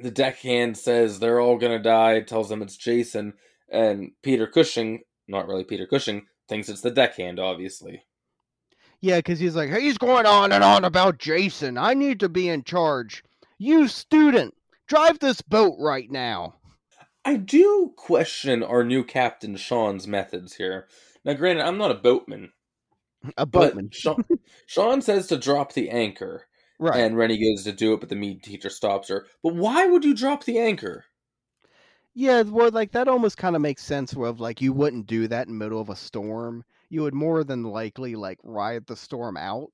the 0.00 0.10
deckhand 0.10 0.78
says 0.78 1.18
they're 1.18 1.38
all 1.40 1.58
gonna 1.58 1.78
die. 1.82 2.18
Tells 2.20 2.48
them 2.48 2.62
it's 2.62 2.78
Jason 2.78 3.34
and 3.70 4.12
Peter 4.22 4.46
Cushing. 4.46 5.02
Not 5.28 5.48
really 5.48 5.64
Peter 5.64 5.86
Cushing. 5.86 6.28
Thinks 6.52 6.68
it's 6.68 6.82
the 6.82 6.90
deckhand, 6.90 7.40
obviously. 7.40 8.04
yeah, 9.00 9.16
because 9.16 9.38
he's 9.40 9.56
like, 9.56 9.70
he's 9.72 9.96
going 9.96 10.26
on 10.26 10.52
and 10.52 10.62
on 10.62 10.84
about 10.84 11.16
Jason. 11.18 11.78
I 11.78 11.94
need 11.94 12.20
to 12.20 12.28
be 12.28 12.46
in 12.48 12.62
charge. 12.62 13.24
You 13.58 13.88
student, 13.88 14.52
drive 14.86 15.18
this 15.18 15.40
boat 15.40 15.76
right 15.78 16.10
now. 16.10 16.56
I 17.24 17.36
do 17.36 17.94
question 17.96 18.62
our 18.62 18.84
new 18.84 19.02
captain 19.02 19.56
Sean's 19.56 20.06
methods 20.06 20.54
here. 20.56 20.88
Now, 21.24 21.32
granted, 21.32 21.64
I'm 21.64 21.78
not 21.78 21.90
a 21.90 21.94
boatman, 21.94 22.52
A 23.38 23.46
boatman. 23.46 23.88
Sean, 23.92 24.22
Sean 24.66 25.00
says 25.00 25.28
to 25.28 25.38
drop 25.38 25.72
the 25.72 25.88
anchor, 25.88 26.48
Right. 26.78 27.00
and 27.00 27.16
Rennie 27.16 27.38
goes 27.38 27.64
to 27.64 27.72
do 27.72 27.94
it, 27.94 28.00
but 28.00 28.08
the 28.10 28.16
meat 28.16 28.42
teacher 28.42 28.68
stops 28.68 29.08
her. 29.08 29.26
But 29.42 29.54
why 29.54 29.86
would 29.86 30.04
you 30.04 30.14
drop 30.14 30.44
the 30.44 30.58
anchor? 30.58 31.06
Yeah, 32.14 32.40
well, 32.42 32.70
like 32.70 32.92
that 32.92 33.06
almost 33.08 33.36
kind 33.36 33.54
of 33.54 33.60
makes 33.60 33.84
sense. 33.84 34.14
Of 34.14 34.40
like 34.40 34.60
you 34.62 34.72
wouldn't 34.72 35.06
do 35.06 35.28
that 35.28 35.46
in 35.46 35.52
the 35.58 35.64
middle 35.64 35.80
of 35.80 35.90
a 35.90 35.96
storm. 35.96 36.64
You 36.88 37.02
would 37.02 37.12
more 37.14 37.44
than 37.44 37.64
likely 37.64 38.14
like 38.16 38.38
ride 38.42 38.86
the 38.86 38.96
storm 38.96 39.36
out. 39.36 39.72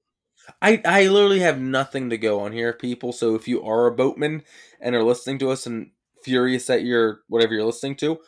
I 0.62 0.80
I 0.84 1.08
literally 1.08 1.40
have 1.40 1.58
nothing 1.60 2.10
to 2.10 2.18
go 2.18 2.40
on 2.40 2.52
here, 2.52 2.72
people. 2.72 3.12
So 3.12 3.34
if 3.34 3.48
you 3.48 3.62
are 3.64 3.86
a 3.86 3.94
boatman 3.94 4.44
and 4.80 4.94
are 4.94 5.02
listening 5.02 5.38
to 5.40 5.50
us 5.50 5.66
and 5.66 5.90
furious 6.22 6.70
at 6.70 6.82
your 6.84 7.22
whatever 7.28 7.54
you're 7.54 7.64
listening 7.64 7.96
to, 7.96 8.20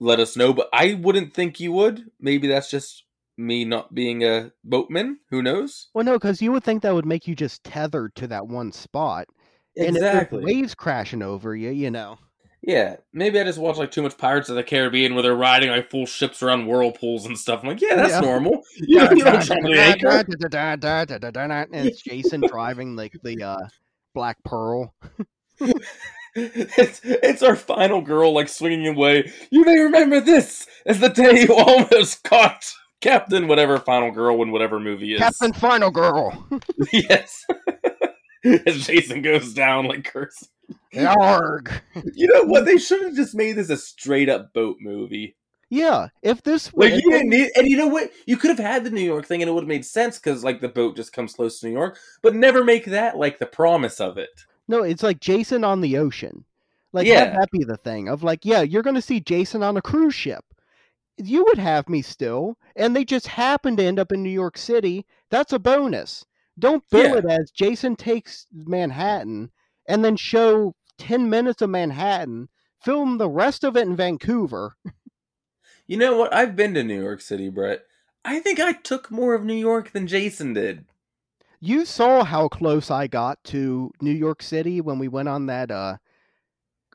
let 0.00 0.20
us 0.20 0.36
know. 0.36 0.52
But 0.52 0.68
I 0.72 0.94
wouldn't 0.94 1.34
think 1.34 1.60
you 1.60 1.72
would. 1.72 2.10
Maybe 2.20 2.48
that's 2.48 2.70
just 2.70 3.04
me 3.36 3.64
not 3.64 3.94
being 3.94 4.24
a 4.24 4.52
boatman. 4.64 5.20
Who 5.30 5.42
knows? 5.42 5.88
Well, 5.94 6.04
no, 6.04 6.14
because 6.14 6.42
you 6.42 6.50
would 6.52 6.64
think 6.64 6.82
that 6.82 6.94
would 6.94 7.06
make 7.06 7.26
you 7.28 7.34
just 7.36 7.62
tethered 7.64 8.14
to 8.16 8.26
that 8.28 8.46
one 8.48 8.72
spot, 8.72 9.28
and 9.80 9.96
if 9.96 10.04
Exactly. 10.04 10.42
waves 10.42 10.74
crashing 10.74 11.22
over 11.22 11.54
you, 11.54 11.70
you 11.70 11.90
know. 11.90 12.18
Yeah. 12.62 12.96
Maybe 13.12 13.40
I 13.40 13.44
just 13.44 13.58
watch 13.58 13.76
like 13.76 13.90
too 13.90 14.02
much 14.02 14.18
Pirates 14.18 14.48
of 14.48 14.56
the 14.56 14.62
Caribbean 14.62 15.14
where 15.14 15.22
they're 15.22 15.34
riding 15.34 15.70
like 15.70 15.90
full 15.90 16.06
ships 16.06 16.42
around 16.42 16.66
whirlpools 16.66 17.24
and 17.26 17.38
stuff. 17.38 17.60
I'm 17.62 17.68
like, 17.70 17.80
yeah, 17.80 17.96
that's 17.96 18.12
Yeah. 18.12 18.20
normal. 18.20 18.62
You 18.76 18.98
don't, 19.00 19.16
you 19.16 19.24
don't 19.24 19.46
drop 19.46 19.58
the 20.26 21.68
and 21.72 21.86
it's 21.88 22.02
Jason 22.02 22.42
driving 22.46 22.96
like 22.96 23.16
the 23.22 23.42
uh, 23.42 23.68
Black 24.14 24.36
Pearl. 24.44 24.94
it's 26.34 27.00
it's 27.04 27.42
our 27.42 27.56
final 27.56 28.00
girl 28.00 28.32
like 28.32 28.48
swinging 28.48 28.86
away. 28.86 29.32
You 29.50 29.64
may 29.64 29.78
remember 29.78 30.20
this 30.20 30.66
as 30.86 31.00
the 31.00 31.08
day 31.08 31.42
you 31.42 31.54
almost 31.54 32.22
caught 32.24 32.72
Captain 33.00 33.48
whatever 33.48 33.78
final 33.78 34.10
girl 34.10 34.42
in 34.42 34.52
whatever 34.52 34.78
movie 34.78 35.14
is. 35.14 35.18
Captain 35.20 35.52
Final 35.52 35.90
Girl. 35.90 36.46
yes. 36.92 37.44
as 38.44 38.86
Jason 38.86 39.22
goes 39.22 39.52
down 39.54 39.86
like 39.86 40.04
cursing. 40.04 40.48
Yarg. 40.92 41.80
You 42.14 42.26
know 42.28 42.44
what? 42.44 42.64
They 42.64 42.78
should 42.78 43.02
have 43.02 43.14
just 43.14 43.34
made 43.34 43.52
this 43.52 43.70
a 43.70 43.76
straight 43.76 44.28
up 44.28 44.52
boat 44.52 44.76
movie. 44.80 45.36
Yeah, 45.72 46.08
if 46.22 46.42
this 46.42 46.72
Like 46.74 46.92
if 46.94 47.04
you 47.04 47.10
didn't 47.12 47.28
need, 47.30 47.50
and 47.54 47.68
you 47.68 47.76
know 47.76 47.86
what? 47.86 48.10
You 48.26 48.36
could 48.36 48.50
have 48.50 48.58
had 48.58 48.82
the 48.82 48.90
New 48.90 49.00
York 49.04 49.24
thing, 49.24 49.40
and 49.40 49.48
it 49.48 49.52
would 49.52 49.62
have 49.62 49.68
made 49.68 49.84
sense 49.84 50.18
because 50.18 50.42
like 50.42 50.60
the 50.60 50.68
boat 50.68 50.96
just 50.96 51.12
comes 51.12 51.34
close 51.34 51.60
to 51.60 51.66
New 51.66 51.72
York, 51.72 51.96
but 52.22 52.34
never 52.34 52.64
make 52.64 52.86
that 52.86 53.16
like 53.16 53.38
the 53.38 53.46
promise 53.46 54.00
of 54.00 54.18
it. 54.18 54.30
No, 54.66 54.82
it's 54.82 55.04
like 55.04 55.20
Jason 55.20 55.62
on 55.62 55.80
the 55.80 55.96
ocean. 55.96 56.44
Like 56.92 57.06
Yeah. 57.06 57.24
have 57.24 57.34
that 57.34 57.50
be 57.52 57.62
the 57.62 57.76
thing 57.76 58.08
of 58.08 58.24
like, 58.24 58.44
yeah, 58.44 58.62
you're 58.62 58.82
gonna 58.82 59.00
see 59.00 59.20
Jason 59.20 59.62
on 59.62 59.76
a 59.76 59.82
cruise 59.82 60.14
ship. 60.14 60.44
You 61.16 61.44
would 61.44 61.58
have 61.58 61.88
me 61.88 62.02
still, 62.02 62.56
and 62.74 62.96
they 62.96 63.04
just 63.04 63.28
happen 63.28 63.76
to 63.76 63.84
end 63.84 64.00
up 64.00 64.10
in 64.10 64.24
New 64.24 64.30
York 64.30 64.58
City. 64.58 65.06
That's 65.28 65.52
a 65.52 65.58
bonus. 65.60 66.24
Don't 66.58 66.82
bill 66.90 67.10
Yeah. 67.12 67.18
it 67.18 67.24
as 67.26 67.52
Jason 67.52 67.94
takes 67.94 68.48
Manhattan 68.52 69.52
and 69.90 70.04
then 70.04 70.16
show 70.16 70.74
ten 70.98 71.28
minutes 71.28 71.60
of 71.60 71.70
Manhattan, 71.70 72.48
film 72.82 73.18
the 73.18 73.28
rest 73.28 73.64
of 73.64 73.76
it 73.76 73.86
in 73.86 73.96
Vancouver. 73.96 74.76
You 75.86 75.96
know 75.96 76.16
what? 76.16 76.32
I've 76.32 76.54
been 76.54 76.74
to 76.74 76.84
New 76.84 77.02
York 77.02 77.20
City, 77.20 77.48
Brett. 77.48 77.80
I 78.24 78.38
think 78.38 78.60
I 78.60 78.74
took 78.74 79.10
more 79.10 79.34
of 79.34 79.44
New 79.44 79.54
York 79.54 79.90
than 79.90 80.06
Jason 80.06 80.52
did. 80.52 80.84
You 81.58 81.84
saw 81.84 82.22
how 82.22 82.46
close 82.46 82.92
I 82.92 83.08
got 83.08 83.42
to 83.44 83.90
New 84.00 84.12
York 84.12 84.40
City 84.40 84.80
when 84.80 85.00
we 85.00 85.08
went 85.08 85.28
on 85.28 85.46
that 85.46 85.70
uh, 85.72 85.96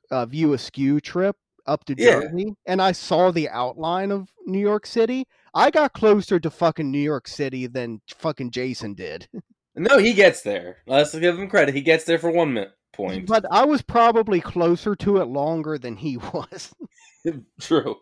uh 0.09 0.25
View 0.27 0.53
Askew 0.53 1.01
trip 1.01 1.35
up 1.67 1.83
to 1.85 1.95
Yeah. 1.97 2.21
Jersey, 2.21 2.53
and 2.65 2.81
I 2.81 2.93
saw 2.93 3.31
the 3.31 3.49
outline 3.49 4.11
of 4.11 4.29
New 4.45 4.59
York 4.59 4.85
City. 4.85 5.27
I 5.53 5.71
got 5.71 5.93
closer 5.93 6.39
to 6.39 6.49
fucking 6.49 6.89
New 6.89 6.99
York 6.99 7.27
City 7.27 7.67
than 7.67 8.01
fucking 8.07 8.51
Jason 8.51 8.93
did. 8.93 9.27
No, 9.77 9.97
he 9.97 10.13
gets 10.13 10.41
there. 10.41 10.77
Let's 10.87 11.13
give 11.13 11.37
him 11.37 11.49
credit. 11.49 11.75
He 11.75 11.81
gets 11.81 12.05
there 12.05 12.17
for 12.17 12.31
one 12.31 12.53
minute 12.53 12.71
point. 12.95 13.27
But 13.27 13.45
I 13.51 13.65
was 13.65 13.81
probably 13.81 14.41
closer 14.41 14.95
to 14.97 15.17
it 15.17 15.25
longer 15.25 15.77
than 15.77 15.95
he 15.97 16.17
was. 16.33 16.73
True. 17.59 17.97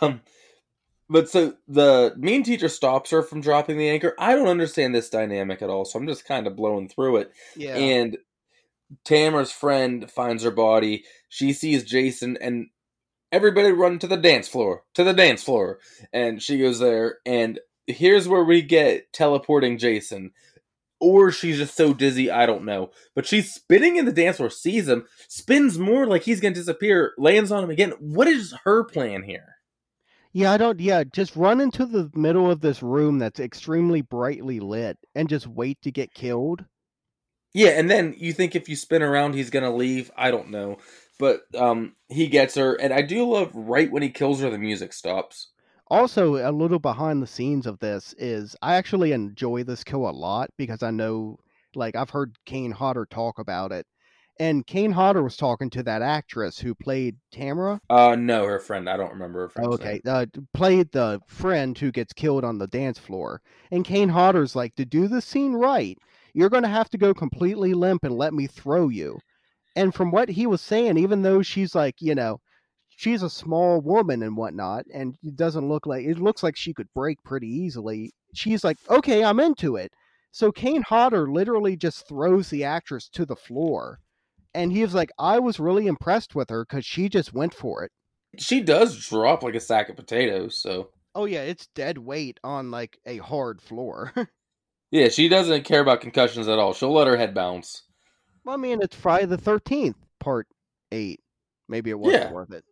Um, 0.00 0.20
but 1.08 1.28
so 1.28 1.54
the 1.68 2.14
mean 2.16 2.42
teacher 2.42 2.68
stops 2.68 3.10
her 3.10 3.22
from 3.22 3.40
dropping 3.40 3.78
the 3.78 3.88
anchor. 3.90 4.14
I 4.18 4.34
don't 4.34 4.48
understand 4.48 4.94
this 4.94 5.10
dynamic 5.10 5.60
at 5.62 5.70
all, 5.70 5.84
so 5.84 5.98
I'm 5.98 6.06
just 6.06 6.26
kind 6.26 6.46
of 6.46 6.56
blowing 6.56 6.88
through 6.88 7.18
it. 7.18 7.32
yeah. 7.56 7.76
And 7.76 8.16
Tamara's 9.04 9.52
friend 9.52 10.10
finds 10.10 10.42
her 10.44 10.50
body. 10.50 11.04
She 11.28 11.52
sees 11.52 11.84
Jason, 11.84 12.38
and 12.40 12.68
everybody 13.32 13.70
run 13.72 13.98
to 13.98 14.06
the 14.06 14.16
dance 14.16 14.48
floor. 14.48 14.84
To 14.94 15.04
the 15.04 15.12
dance 15.12 15.42
floor. 15.42 15.78
And 16.12 16.42
she 16.42 16.58
goes 16.58 16.78
there, 16.78 17.18
and 17.26 17.58
here's 17.86 18.28
where 18.28 18.44
we 18.44 18.62
get 18.62 19.12
teleporting 19.12 19.78
Jason. 19.78 20.32
Or 21.04 21.30
she's 21.30 21.58
just 21.58 21.76
so 21.76 21.92
dizzy, 21.92 22.30
I 22.30 22.46
don't 22.46 22.64
know. 22.64 22.90
But 23.14 23.26
she's 23.26 23.52
spinning 23.52 23.96
in 23.96 24.06
the 24.06 24.12
dance 24.12 24.38
floor, 24.38 24.48
sees 24.48 24.88
him, 24.88 25.04
spins 25.28 25.78
more 25.78 26.06
like 26.06 26.22
he's 26.22 26.40
gonna 26.40 26.54
disappear, 26.54 27.12
lands 27.18 27.52
on 27.52 27.62
him 27.62 27.68
again. 27.68 27.92
What 28.00 28.26
is 28.26 28.54
her 28.64 28.84
plan 28.84 29.22
here? 29.24 29.56
Yeah, 30.32 30.50
I 30.50 30.56
don't. 30.56 30.80
Yeah, 30.80 31.04
just 31.04 31.36
run 31.36 31.60
into 31.60 31.84
the 31.84 32.10
middle 32.14 32.50
of 32.50 32.60
this 32.62 32.82
room 32.82 33.18
that's 33.18 33.38
extremely 33.38 34.00
brightly 34.00 34.60
lit 34.60 34.96
and 35.14 35.28
just 35.28 35.46
wait 35.46 35.78
to 35.82 35.92
get 35.92 36.14
killed. 36.14 36.64
Yeah, 37.52 37.78
and 37.78 37.90
then 37.90 38.14
you 38.16 38.32
think 38.32 38.56
if 38.56 38.68
you 38.68 38.74
spin 38.74 39.02
around 39.02 39.34
he's 39.34 39.50
gonna 39.50 39.76
leave. 39.76 40.10
I 40.16 40.30
don't 40.30 40.50
know. 40.50 40.78
But 41.20 41.42
um 41.54 41.96
he 42.08 42.28
gets 42.28 42.54
her, 42.54 42.74
and 42.74 42.94
I 42.94 43.02
do 43.02 43.30
love 43.30 43.50
right 43.54 43.92
when 43.92 44.02
he 44.02 44.08
kills 44.08 44.40
her 44.40 44.48
the 44.48 44.58
music 44.58 44.94
stops. 44.94 45.50
Also, 45.88 46.36
a 46.36 46.50
little 46.50 46.78
behind 46.78 47.22
the 47.22 47.26
scenes 47.26 47.66
of 47.66 47.78
this 47.78 48.14
is 48.18 48.56
I 48.62 48.74
actually 48.74 49.12
enjoy 49.12 49.64
this 49.64 49.84
kill 49.84 50.08
a 50.08 50.10
lot 50.10 50.50
because 50.56 50.82
I 50.82 50.90
know, 50.90 51.38
like, 51.74 51.94
I've 51.94 52.10
heard 52.10 52.36
Kane 52.46 52.70
Hodder 52.70 53.06
talk 53.06 53.38
about 53.38 53.70
it. 53.72 53.86
And 54.40 54.66
Kane 54.66 54.90
Hodder 54.90 55.22
was 55.22 55.36
talking 55.36 55.70
to 55.70 55.82
that 55.84 56.02
actress 56.02 56.58
who 56.58 56.74
played 56.74 57.16
Tamara. 57.30 57.80
Uh 57.88 58.16
no, 58.16 58.44
her 58.46 58.58
friend. 58.58 58.88
I 58.88 58.96
don't 58.96 59.12
remember 59.12 59.42
her 59.42 59.48
friend. 59.48 59.72
Okay, 59.74 60.00
uh, 60.06 60.26
played 60.52 60.90
the 60.90 61.20
friend 61.28 61.78
who 61.78 61.92
gets 61.92 62.12
killed 62.12 62.44
on 62.44 62.58
the 62.58 62.66
dance 62.66 62.98
floor. 62.98 63.40
And 63.70 63.84
Kane 63.84 64.08
Hodder's 64.08 64.56
like, 64.56 64.74
to 64.74 64.84
do 64.84 65.06
the 65.06 65.20
scene 65.20 65.52
right, 65.52 65.96
you're 66.32 66.50
going 66.50 66.64
to 66.64 66.68
have 66.68 66.90
to 66.90 66.98
go 66.98 67.14
completely 67.14 67.74
limp 67.74 68.02
and 68.04 68.16
let 68.16 68.34
me 68.34 68.48
throw 68.48 68.88
you. 68.88 69.20
And 69.76 69.94
from 69.94 70.10
what 70.10 70.28
he 70.28 70.46
was 70.46 70.60
saying, 70.60 70.98
even 70.98 71.22
though 71.22 71.42
she's 71.42 71.74
like, 71.74 71.96
you 72.00 72.14
know, 72.16 72.40
she's 72.96 73.22
a 73.22 73.30
small 73.30 73.80
woman 73.80 74.22
and 74.22 74.36
whatnot, 74.36 74.86
and 74.92 75.16
it 75.22 75.36
doesn't 75.36 75.68
look 75.68 75.86
like 75.86 76.04
it 76.04 76.18
looks 76.18 76.42
like 76.42 76.56
she 76.56 76.72
could 76.74 76.88
break 76.94 77.22
pretty 77.22 77.48
easily. 77.48 78.12
She's 78.34 78.64
like, 78.64 78.78
okay, 78.90 79.22
I'm 79.24 79.40
into 79.40 79.76
it. 79.76 79.92
So 80.30 80.50
Kane 80.50 80.82
Hodder 80.82 81.30
literally 81.30 81.76
just 81.76 82.08
throws 82.08 82.50
the 82.50 82.64
actress 82.64 83.08
to 83.10 83.24
the 83.24 83.36
floor. 83.36 84.00
And 84.54 84.72
he 84.72 84.82
was 84.82 84.94
like, 84.94 85.10
I 85.18 85.38
was 85.38 85.60
really 85.60 85.86
impressed 85.86 86.34
with 86.34 86.50
her 86.50 86.64
because 86.64 86.84
she 86.84 87.08
just 87.08 87.32
went 87.32 87.54
for 87.54 87.84
it. 87.84 87.92
She 88.38 88.60
does 88.60 89.06
drop 89.06 89.42
like 89.42 89.54
a 89.54 89.60
sack 89.60 89.88
of 89.88 89.96
potatoes, 89.96 90.56
so 90.60 90.90
Oh 91.14 91.24
yeah, 91.24 91.42
it's 91.42 91.68
dead 91.68 91.98
weight 91.98 92.40
on 92.42 92.70
like 92.70 92.98
a 93.06 93.18
hard 93.18 93.60
floor. 93.62 94.12
yeah, 94.90 95.08
she 95.08 95.28
doesn't 95.28 95.64
care 95.64 95.80
about 95.80 96.00
concussions 96.00 96.48
at 96.48 96.58
all. 96.58 96.72
She'll 96.72 96.92
let 96.92 97.06
her 97.06 97.16
head 97.16 97.34
bounce. 97.34 97.82
Well, 98.44 98.54
I 98.54 98.58
mean, 98.58 98.80
it's 98.82 98.96
Friday 98.96 99.26
the 99.26 99.38
Thirteenth, 99.38 99.96
Part 100.20 100.46
Eight. 100.92 101.20
Maybe 101.68 101.90
it 101.90 101.98
wasn't 101.98 102.24
Yeah. 102.24 102.32
worth 102.32 102.52
it. 102.52 102.64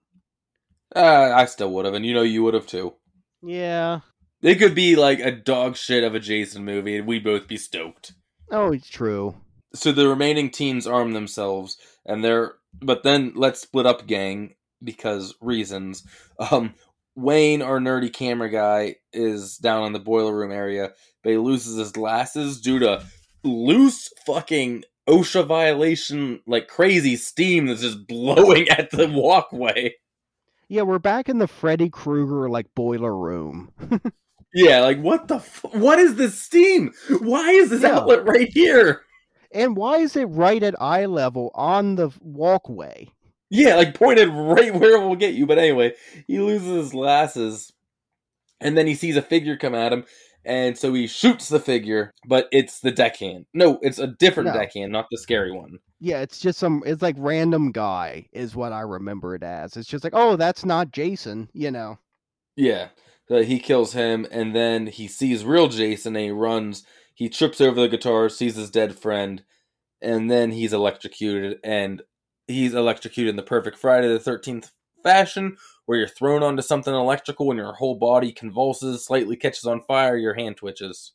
Uh, 0.94 1.32
I 1.34 1.46
still 1.46 1.72
would 1.72 1.84
have, 1.84 1.94
and 1.94 2.04
you 2.04 2.14
know 2.14 2.22
you 2.22 2.42
would 2.42 2.54
have 2.54 2.66
too. 2.66 2.94
Yeah. 3.42 4.00
It 4.42 4.56
could 4.56 4.74
be 4.74 4.96
like 4.96 5.20
a 5.20 5.30
dog 5.30 5.76
shit 5.76 6.04
of 6.04 6.14
a 6.14 6.20
Jason 6.20 6.64
movie, 6.64 6.96
and 6.96 7.06
we'd 7.06 7.24
both 7.24 7.46
be 7.46 7.56
stoked. 7.56 8.12
Oh, 8.50 8.72
it's 8.72 8.88
true. 8.88 9.36
So 9.74 9.92
the 9.92 10.08
remaining 10.08 10.50
teams 10.50 10.86
arm 10.86 11.12
themselves, 11.12 11.76
and 12.04 12.24
they're. 12.24 12.54
But 12.80 13.02
then 13.02 13.32
let's 13.36 13.60
split 13.60 13.86
up, 13.86 14.06
gang, 14.06 14.54
because 14.82 15.34
reasons. 15.40 16.04
Um, 16.38 16.74
Wayne, 17.14 17.62
our 17.62 17.78
nerdy 17.78 18.12
camera 18.12 18.50
guy, 18.50 18.96
is 19.12 19.58
down 19.58 19.84
in 19.84 19.92
the 19.92 19.98
boiler 19.98 20.34
room 20.34 20.50
area, 20.50 20.92
but 21.22 21.30
he 21.30 21.36
loses 21.36 21.76
his 21.76 21.92
glasses 21.92 22.60
due 22.60 22.78
to 22.80 23.04
loose 23.44 24.10
fucking 24.26 24.84
OSHA 25.08 25.46
violation, 25.46 26.40
like 26.46 26.68
crazy 26.68 27.16
steam 27.16 27.66
that's 27.66 27.82
just 27.82 28.06
blowing 28.08 28.68
at 28.68 28.90
the 28.90 29.08
walkway. 29.08 29.94
Yeah, 30.72 30.82
we're 30.82 30.98
back 30.98 31.28
in 31.28 31.36
the 31.36 31.46
Freddy 31.46 31.90
Krueger 31.90 32.48
like 32.48 32.74
boiler 32.74 33.14
room. 33.14 33.70
Yeah, 34.54 34.80
like 34.80 34.98
what 35.02 35.28
the 35.28 35.34
f- 35.34 35.66
what 35.72 35.98
is 35.98 36.14
this 36.14 36.40
steam? 36.40 36.94
Why 37.20 37.50
is 37.50 37.68
this 37.68 37.82
Yeah. 37.82 37.96
outlet 37.96 38.24
right 38.26 38.48
here? 38.48 39.02
And 39.50 39.76
why 39.76 39.98
is 39.98 40.16
it 40.16 40.24
right 40.24 40.62
at 40.62 40.74
eye 40.80 41.04
level 41.04 41.50
on 41.54 41.96
the 41.96 42.10
walkway? 42.22 43.10
Yeah, 43.50 43.74
like 43.76 43.92
pointed 43.92 44.30
right 44.30 44.74
where 44.74 44.96
it 44.96 45.06
will 45.06 45.14
get 45.14 45.34
you. 45.34 45.44
But 45.44 45.58
anyway, 45.58 45.92
he 46.26 46.38
loses 46.38 46.84
his 46.84 46.92
glasses, 46.92 47.70
and 48.58 48.74
then 48.74 48.86
he 48.86 48.94
sees 48.94 49.18
a 49.18 49.22
figure 49.22 49.58
come 49.58 49.74
at 49.74 49.92
him, 49.92 50.06
and 50.44 50.76
so 50.76 50.92
he 50.94 51.06
shoots 51.06 51.48
the 51.48 51.60
figure, 51.60 52.10
but 52.26 52.48
it's 52.52 52.80
the 52.80 52.90
deckhand. 52.90 53.46
No, 53.54 53.78
it's 53.82 53.98
a 53.98 54.06
different 54.06 54.48
No. 54.48 54.54
deckhand, 54.54 54.92
not 54.92 55.06
the 55.10 55.18
scary 55.18 55.52
one. 55.52 55.78
Yeah, 56.00 56.20
it's 56.20 56.40
just 56.40 56.58
some. 56.58 56.82
It's 56.84 57.02
like 57.02 57.16
random 57.18 57.70
guy 57.72 58.26
is 58.32 58.56
what 58.56 58.72
I 58.72 58.80
remember 58.80 59.34
it 59.34 59.42
as. 59.42 59.76
It's 59.76 59.88
just 59.88 60.04
like, 60.04 60.14
oh, 60.16 60.36
that's 60.36 60.64
not 60.64 60.90
Jason. 60.92 61.48
You 61.52 61.70
know. 61.70 61.98
Yeah. 62.56 62.88
So 63.28 63.42
he 63.42 63.58
kills 63.60 63.92
him, 63.92 64.26
and 64.30 64.54
then 64.54 64.88
he 64.88 65.06
sees 65.08 65.44
real 65.44 65.68
Jason, 65.68 66.16
and 66.16 66.24
he 66.24 66.30
runs. 66.30 66.84
He 67.14 67.28
trips 67.28 67.60
over 67.60 67.80
the 67.80 67.88
guitar, 67.88 68.28
sees 68.28 68.56
his 68.56 68.70
dead 68.70 68.98
friend, 68.98 69.44
and 70.00 70.30
then 70.30 70.50
he's 70.50 70.72
electrocuted. 70.72 71.58
And 71.62 72.02
he's 72.48 72.74
electrocuted 72.74 73.30
in 73.30 73.36
the 73.36 73.42
perfect 73.42 73.78
Friday 73.78 74.08
the 74.08 74.18
13th 74.18 74.70
fashion, 75.04 75.56
where 75.86 75.98
you're 75.98 76.08
thrown 76.08 76.42
onto 76.42 76.62
something 76.62 76.94
electrical 76.94 77.50
and 77.50 77.58
your 77.58 77.74
whole 77.74 77.96
body 77.96 78.32
convulses, 78.32 79.04
slightly 79.04 79.36
catches 79.36 79.64
on 79.64 79.82
fire, 79.82 80.16
your 80.16 80.34
hand 80.34 80.56
twitches. 80.56 81.12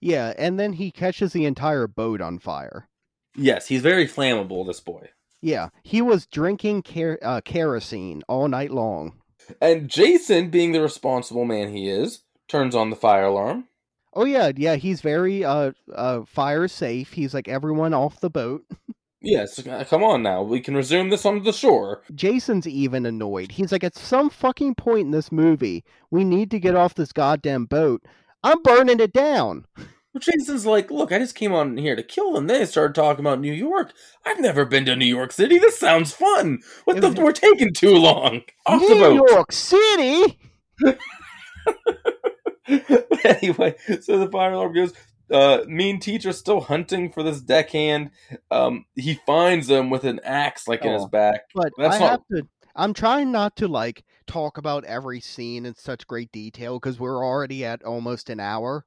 Yeah, 0.00 0.32
and 0.38 0.58
then 0.58 0.74
he 0.74 0.90
catches 0.90 1.32
the 1.32 1.44
entire 1.44 1.86
boat 1.86 2.20
on 2.20 2.38
fire. 2.38 2.88
Yes, 3.36 3.68
he's 3.68 3.82
very 3.82 4.06
flammable, 4.06 4.66
this 4.66 4.80
boy. 4.80 5.10
Yeah, 5.42 5.68
he 5.82 6.02
was 6.02 6.26
drinking 6.26 6.82
ker- 6.82 7.18
uh, 7.22 7.40
kerosene 7.42 8.22
all 8.28 8.48
night 8.48 8.70
long. 8.70 9.20
And 9.60 9.88
Jason, 9.88 10.50
being 10.50 10.72
the 10.72 10.82
responsible 10.82 11.44
man 11.44 11.72
he 11.74 11.88
is, 11.88 12.22
turns 12.48 12.74
on 12.74 12.90
the 12.90 12.96
fire 12.96 13.24
alarm. 13.24 13.66
Oh 14.12 14.24
yeah, 14.24 14.50
yeah, 14.56 14.74
he's 14.74 15.00
very 15.00 15.44
uh 15.44 15.72
uh 15.94 16.22
fire 16.24 16.66
safe. 16.68 17.12
He's 17.12 17.32
like 17.32 17.48
everyone 17.48 17.94
off 17.94 18.20
the 18.20 18.30
boat. 18.30 18.64
Yes, 19.22 19.64
uh, 19.66 19.84
come 19.88 20.02
on 20.02 20.22
now. 20.22 20.42
We 20.42 20.60
can 20.60 20.74
resume 20.74 21.10
this 21.10 21.26
on 21.26 21.42
the 21.42 21.52
shore. 21.52 22.02
Jason's 22.14 22.66
even 22.66 23.04
annoyed. 23.04 23.52
He's 23.52 23.70
like, 23.70 23.84
at 23.84 23.94
some 23.96 24.30
fucking 24.30 24.76
point 24.76 25.06
in 25.06 25.10
this 25.10 25.30
movie, 25.30 25.84
we 26.10 26.24
need 26.24 26.50
to 26.52 26.58
get 26.58 26.74
off 26.74 26.94
this 26.94 27.12
goddamn 27.12 27.66
boat. 27.66 28.02
I'm 28.42 28.62
burning 28.62 29.00
it 29.00 29.12
down. 29.12 29.66
But 30.12 30.22
Jason's 30.22 30.66
like, 30.66 30.90
look, 30.90 31.12
I 31.12 31.20
just 31.20 31.36
came 31.36 31.52
on 31.52 31.76
here 31.76 31.94
to 31.94 32.02
kill 32.02 32.32
them. 32.32 32.48
Then 32.48 32.58
they 32.58 32.66
started 32.66 32.96
talking 32.96 33.24
about 33.24 33.38
New 33.38 33.52
York. 33.52 33.92
I've 34.26 34.40
never 34.40 34.64
been 34.64 34.84
to 34.86 34.96
New 34.96 35.04
York 35.06 35.30
City. 35.30 35.56
This 35.56 35.78
sounds 35.78 36.12
fun. 36.12 36.58
What 36.82 36.96
It 36.96 37.00
the? 37.02 37.10
was- 37.10 37.16
We're 37.16 37.30
taking 37.30 37.72
too 37.72 37.94
long. 37.96 38.42
Off 38.66 38.80
New 38.80 38.88
the 38.88 38.94
boat. 38.96 39.30
York 39.30 39.52
City. 39.52 40.36
anyway, 43.24 43.76
so 44.00 44.18
the 44.18 44.28
fire 44.32 44.50
alarm 44.52 44.74
goes. 44.74 44.92
Uh, 45.30 45.64
mean 45.66 46.00
teacher 46.00 46.32
still 46.32 46.60
hunting 46.60 47.10
for 47.12 47.22
this 47.22 47.40
deckhand. 47.40 48.10
Um, 48.50 48.84
he 48.96 49.14
finds 49.26 49.70
him 49.70 49.88
with 49.90 50.04
an 50.04 50.20
axe 50.24 50.66
like 50.66 50.84
in 50.84 50.92
his 50.92 51.02
Oh, 51.02 51.08
back. 51.08 51.42
But 51.54 51.72
That's 51.78 51.96
I 51.96 51.98
not- 51.98 52.10
have 52.10 52.26
to. 52.32 52.48
I'm 52.76 52.94
trying 52.94 53.30
not 53.32 53.56
to 53.56 53.68
like 53.68 54.04
talk 54.26 54.56
about 54.58 54.84
every 54.84 55.20
scene 55.20 55.66
in 55.66 55.74
such 55.74 56.06
great 56.06 56.30
detail 56.32 56.78
because 56.78 56.98
we're 57.00 57.24
already 57.24 57.64
at 57.64 57.82
almost 57.82 58.30
an 58.30 58.40
hour. 58.40 58.84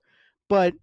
But 0.49 0.73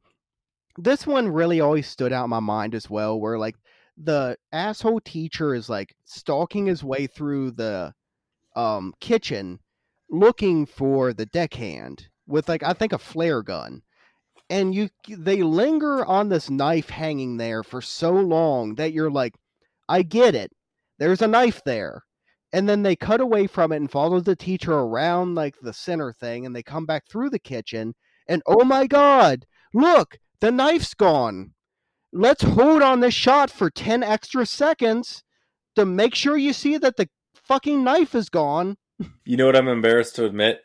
this 0.79 1.07
one 1.07 1.29
really 1.29 1.61
always 1.61 1.87
stood 1.89 2.13
out 2.13 2.25
in 2.25 2.31
my 2.31 2.41
mind 2.41 2.75
as 2.75 2.89
well, 2.89 3.19
where 3.21 3.39
like 3.39 3.57
the 3.97 4.37
asshole 4.53 5.01
teacher 5.01 5.55
is 5.55 5.69
like 5.69 5.95
stalking 6.05 6.67
his 6.67 6.83
way 6.85 7.07
through 7.07 7.51
the 7.53 7.93
um 8.57 8.93
kitchen 9.01 9.59
looking 10.11 10.67
for 10.67 11.13
the 11.13 11.27
deckhand 11.27 12.09
with 12.27 12.49
like 12.49 12.63
I 12.63 12.73
think 12.73 12.93
a 12.93 12.99
flare 12.99 13.43
gun. 13.43 13.83
And 14.51 14.75
you 14.75 14.91
they 15.09 15.43
linger 15.43 16.05
on 16.05 16.29
this 16.29 16.51
knife 16.51 16.91
hanging 16.91 17.37
there 17.37 17.63
for 17.63 17.81
so 17.81 18.13
long 18.13 18.75
that 18.75 18.93
you're 18.93 19.11
like, 19.11 19.35
I 19.89 20.03
get 20.03 20.35
it. 20.35 20.53
There's 20.99 21.23
a 21.23 21.29
knife 21.29 21.63
there. 21.65 22.03
And 22.53 22.69
then 22.69 22.83
they 22.83 22.97
cut 22.97 23.21
away 23.21 23.47
from 23.47 23.71
it 23.71 23.77
and 23.77 23.91
follow 23.91 24.21
the 24.21 24.35
teacher 24.35 24.73
around 24.73 25.37
like 25.37 25.55
the 25.63 25.73
center 25.73 26.13
thing 26.13 26.45
and 26.45 26.55
they 26.55 26.65
come 26.65 26.85
back 26.85 27.05
through 27.09 27.31
the 27.31 27.39
kitchen 27.39 27.95
and 28.27 28.43
oh 28.47 28.65
my 28.65 28.87
god, 28.87 29.47
look, 29.73 30.19
the 30.41 30.51
knife's 30.51 30.95
gone. 30.95 31.55
Let's 32.13 32.43
hold 32.43 32.83
on 32.83 33.01
this 33.01 33.15
shot 33.15 33.51
for 33.51 33.71
10 33.71 34.03
extra 34.03 34.47
seconds 34.47 35.23
to 35.77 35.87
make 35.87 36.15
sure 36.15 36.37
you 36.37 36.53
see 36.53 36.77
that 36.79 36.97
the 36.97 37.09
fucking 37.35 37.85
knife 37.85 38.15
is 38.15 38.29
gone. 38.29 38.77
You 39.25 39.37
know 39.37 39.47
what 39.47 39.57
I'm 39.57 39.69
embarrassed 39.69 40.17
to 40.17 40.25
admit? 40.25 40.61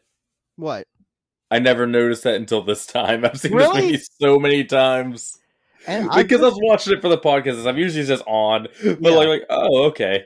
What? 0.55 0.87
I 1.55 1.59
never 1.59 1.87
noticed 1.87 2.23
that 2.23 2.35
until 2.35 2.61
this 2.63 2.85
time. 2.85 3.23
I've 3.25 3.39
seen 3.39 3.53
Really? 3.53 3.91
this 3.91 4.09
movie 4.19 4.33
so 4.33 4.39
many 4.39 4.63
times. 4.65 5.37
And 5.87 6.09
I 6.11 6.23
because 6.23 6.41
I 6.41 6.45
was 6.45 6.59
watching 6.61 6.93
it 6.93 7.01
for 7.01 7.09
the 7.09 7.17
podcast. 7.17 7.65
I'm 7.67 7.77
usually 7.77 8.05
just 8.05 8.23
on, 8.27 8.67
but 8.83 8.99
Yeah. 9.01 9.09
like, 9.11 9.27
like, 9.27 9.43
oh, 9.49 9.83
okay. 9.85 10.25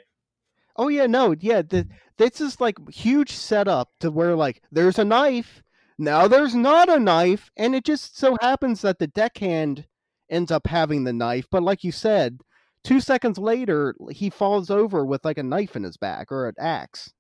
Oh 0.75 0.87
yeah, 0.87 1.05
no, 1.07 1.35
yeah. 1.39 1.61
The, 1.61 1.87
this 2.17 2.39
is 2.39 2.59
like 2.61 2.77
huge 2.89 3.33
setup 3.33 3.89
to 3.99 4.09
where 4.11 4.35
like 4.35 4.61
there's 4.71 4.97
a 4.97 5.03
knife, 5.05 5.61
now 5.97 6.27
there's 6.27 6.55
not 6.55 6.87
a 6.89 6.97
knife, 6.99 7.51
and 7.57 7.75
it 7.75 7.83
just 7.85 8.17
so 8.17 8.37
happens 8.41 8.81
that 8.81 8.99
the 8.99 9.07
deckhand 9.07 9.85
ends 10.29 10.51
up 10.51 10.65
having 10.67 11.03
the 11.03 11.11
knife. 11.13 11.45
But 11.51 11.63
like 11.63 11.83
you 11.83 11.91
said, 11.91 12.39
two 12.85 13.01
seconds 13.01 13.37
later 13.37 13.93
he 14.11 14.29
falls 14.29 14.69
over 14.69 15.05
with 15.05 15.25
like 15.25 15.37
a 15.37 15.43
knife 15.43 15.75
in 15.75 15.83
his 15.83 15.97
back 15.97 16.31
or 16.31 16.47
an 16.47 16.55
axe. 16.57 17.11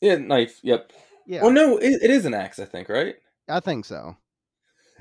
Yeah, 0.00 0.16
knife. 0.16 0.60
Yep. 0.62 0.92
Yeah, 1.26 1.42
Well, 1.42 1.50
no, 1.52 1.78
it, 1.78 2.02
it 2.02 2.10
is 2.10 2.26
an 2.26 2.34
axe, 2.34 2.58
I 2.60 2.66
think, 2.66 2.88
right? 2.88 3.16
I 3.48 3.60
think 3.60 3.84
so. 3.84 4.16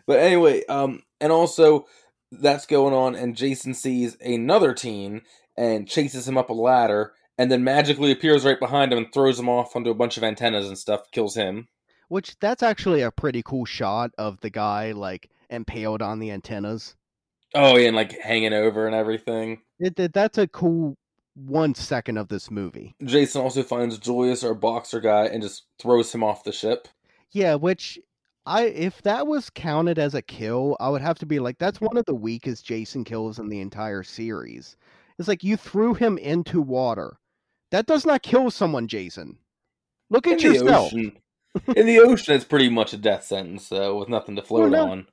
But 0.06 0.20
anyway, 0.20 0.66
um, 0.66 1.02
and 1.22 1.32
also 1.32 1.86
that's 2.32 2.66
going 2.66 2.94
on, 2.94 3.16
and 3.16 3.36
Jason 3.36 3.74
sees 3.74 4.18
another 4.22 4.74
teen 4.74 5.22
and 5.56 5.88
chases 5.88 6.28
him 6.28 6.38
up 6.38 6.50
a 6.50 6.54
ladder, 6.54 7.14
and 7.38 7.52
then 7.52 7.64
magically 7.64 8.12
appears 8.12 8.44
right 8.44 8.60
behind 8.60 8.92
him 8.92 8.98
and 8.98 9.14
throws 9.14 9.40
him 9.40 9.50
off 9.50 9.76
onto 9.76 9.90
a 9.90 9.96
bunch 9.96 10.18
of 10.18 10.24
antennas 10.24 10.68
and 10.68 10.78
stuff, 10.78 11.12
kills 11.12 11.36
him. 11.36 11.68
Which 12.10 12.38
that's 12.40 12.64
actually 12.64 13.02
a 13.02 13.12
pretty 13.12 13.44
cool 13.44 13.66
shot 13.66 14.12
of 14.18 14.40
the 14.42 14.50
guy 14.50 14.92
like 14.92 15.30
impaled 15.50 16.02
on 16.02 16.20
the 16.20 16.32
antennas. 16.32 16.96
Oh, 17.56 17.78
yeah, 17.78 17.88
and 17.88 17.96
like 17.96 18.20
hanging 18.20 18.54
over 18.54 18.88
and 18.88 18.96
everything. 18.96 19.62
It, 19.80 20.00
it 20.00 20.14
that's 20.14 20.38
a 20.38 20.48
cool 20.48 20.98
one 21.36 21.76
second 21.76 22.18
of 22.18 22.28
this 22.28 22.52
movie. 22.52 22.96
Jason 23.04 23.42
also 23.42 23.64
finds 23.64 23.98
Julius, 23.98 24.44
our 24.44 24.54
boxer 24.54 25.00
guy, 25.00 25.26
and 25.26 25.42
just 25.42 25.64
throws 25.80 26.14
him 26.14 26.24
off 26.24 26.44
the 26.44 26.52
ship. 26.52 26.88
Yeah, 27.32 27.56
which 27.56 28.00
I 28.46 28.64
if 28.64 29.02
that 29.04 29.28
was 29.28 29.50
counted 29.50 29.98
as 29.98 30.14
a 30.14 30.22
kill, 30.22 30.76
I 30.80 30.90
would 30.90 31.02
have 31.02 31.20
to 31.20 31.26
be 31.26 31.40
like 31.40 31.58
that's 31.58 31.82
one 31.82 31.98
of 31.98 32.06
the 32.06 32.16
weakest 32.16 32.66
Jason 32.66 33.04
kills 33.04 33.40
in 33.40 33.50
the 33.50 33.62
entire 33.62 34.04
series. 34.04 34.76
It's 35.18 35.28
like 35.28 35.44
you 35.44 35.58
threw 35.58 35.94
him 35.94 36.18
into 36.18 36.62
water. 36.62 37.18
That 37.72 37.86
does 37.86 38.06
not 38.06 38.24
kill 38.24 38.52
someone, 38.52 38.88
Jason. 38.88 39.38
Look 40.10 40.28
In 40.28 40.34
at 40.34 40.40
the 40.40 40.44
yourself. 40.46 40.88
ocean, 40.88 41.18
in 41.76 41.86
the 41.86 42.00
ocean, 42.00 42.36
it's 42.36 42.46
pretty 42.46 42.70
much 42.70 42.94
a 42.94 42.98
death 42.98 43.24
sentence, 43.24 43.70
though, 43.70 43.98
with 43.98 44.10
nothing 44.10 44.36
to 44.36 44.42
float 44.42 44.72
no. 44.72 44.90
on. 44.90 45.08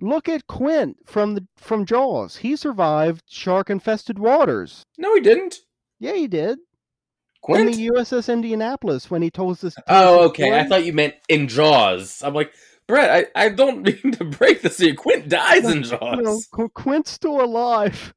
Look 0.00 0.28
at 0.28 0.46
Quint 0.46 0.98
from 1.06 1.34
the 1.34 1.46
from 1.56 1.86
Jaws. 1.86 2.36
He 2.36 2.56
survived 2.56 3.22
shark 3.28 3.70
infested 3.70 4.18
waters. 4.18 4.84
No, 4.98 5.14
he 5.14 5.20
didn't. 5.20 5.60
Yeah, 6.00 6.12
he 6.12 6.26
did. 6.26 6.58
Quint? 7.42 7.70
In 7.70 7.76
the 7.76 7.90
USS 7.90 8.32
Indianapolis 8.32 9.10
when 9.10 9.22
he 9.22 9.30
told 9.30 9.52
us 9.52 9.60
this. 9.60 9.76
Oh, 9.86 10.26
okay. 10.28 10.58
I 10.58 10.64
thought 10.64 10.84
you 10.84 10.92
meant 10.92 11.14
in 11.28 11.46
Jaws. 11.46 12.22
I'm 12.24 12.34
like, 12.34 12.52
Brett, 12.86 13.30
I, 13.36 13.44
I 13.46 13.48
don't 13.50 13.82
mean 14.04 14.12
to 14.12 14.24
break 14.24 14.62
this 14.62 14.76
to 14.78 14.86
you. 14.88 14.94
Quint 14.94 15.28
dies 15.28 15.64
in 15.64 15.82
Jaws. 15.82 16.18
no, 16.22 16.40
Qu- 16.52 16.68
Quint's 16.70 17.10
still 17.10 17.40
alive. 17.42 18.14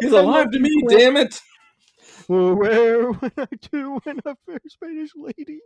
He's 0.00 0.12
alive 0.12 0.50
to 0.50 0.58
me, 0.60 0.70
Quint. 0.86 1.00
damn 1.00 1.16
it. 1.16 1.40
Where 2.28 3.10
when 3.12 3.32
I 3.38 3.46
do 3.72 3.98
when 4.04 4.20
I 4.26 4.34
fair 4.46 4.58
Spanish 4.68 5.10
lady. 5.16 5.60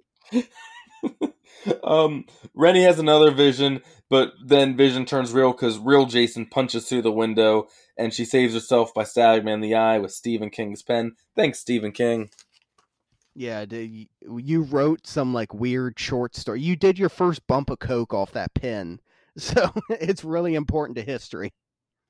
um, 1.82 2.24
Rennie 2.55 2.84
has 2.84 2.98
another 3.00 3.30
vision, 3.32 3.82
but 4.09 4.32
then 4.44 4.76
Vision 4.76 5.05
turns 5.05 5.32
real 5.32 5.53
because 5.53 5.78
real 5.78 6.07
Jason 6.07 6.46
punches 6.46 6.88
through 6.88 7.03
the 7.03 7.12
window, 7.12 7.66
and 7.98 8.14
she 8.14 8.24
saves 8.24 8.55
herself 8.55 8.94
by 8.94 9.03
stabbing 9.05 9.48
him 9.48 9.55
in 9.55 9.61
the 9.61 9.74
eye 9.74 9.98
with 9.98 10.12
Stephen 10.12 10.50
King's 10.50 10.82
pen. 10.82 11.16
Thanks, 11.34 11.59
Stephen 11.59 11.90
King. 11.92 12.30
Yeah, 13.35 13.64
you 13.70 14.62
wrote 14.62 15.07
some 15.07 15.33
like 15.33 15.55
weird 15.55 15.99
short 15.99 16.37
story. 16.37 16.61
You 16.61 16.76
did 16.76 16.99
your 16.99 17.09
first 17.09 17.47
bump 17.47 17.70
of 17.70 17.78
coke 17.78 18.12
off 18.12 18.33
that 18.33 18.53
pen, 18.55 19.01
so 19.37 19.72
it's 19.89 20.24
really 20.24 20.55
important 20.55 20.97
to 20.97 21.03
history. 21.03 21.53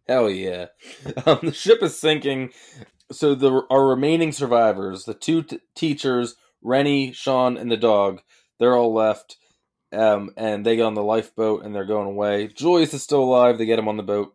Hell 0.08 0.30
yeah. 0.30 0.66
Um, 1.26 1.38
the 1.42 1.52
ship 1.52 1.82
is 1.82 1.98
sinking. 1.98 2.50
So 3.10 3.34
the 3.34 3.62
our 3.70 3.86
remaining 3.86 4.32
survivors, 4.32 5.04
the 5.04 5.14
two 5.14 5.42
t- 5.42 5.60
teachers, 5.76 6.34
Rennie, 6.62 7.12
Sean, 7.12 7.56
and 7.56 7.70
the 7.70 7.76
dog, 7.76 8.20
they're 8.58 8.76
all 8.76 8.92
left. 8.92 9.36
Um, 9.92 10.30
and 10.36 10.64
they 10.64 10.76
get 10.76 10.86
on 10.86 10.94
the 10.94 11.02
lifeboat 11.02 11.64
and 11.64 11.74
they're 11.74 11.84
going 11.84 12.08
away. 12.08 12.48
Julius 12.48 12.94
is 12.94 13.02
still 13.02 13.22
alive. 13.22 13.58
They 13.58 13.66
get 13.66 13.78
him 13.78 13.88
on 13.88 13.98
the 13.98 14.02
boat, 14.02 14.34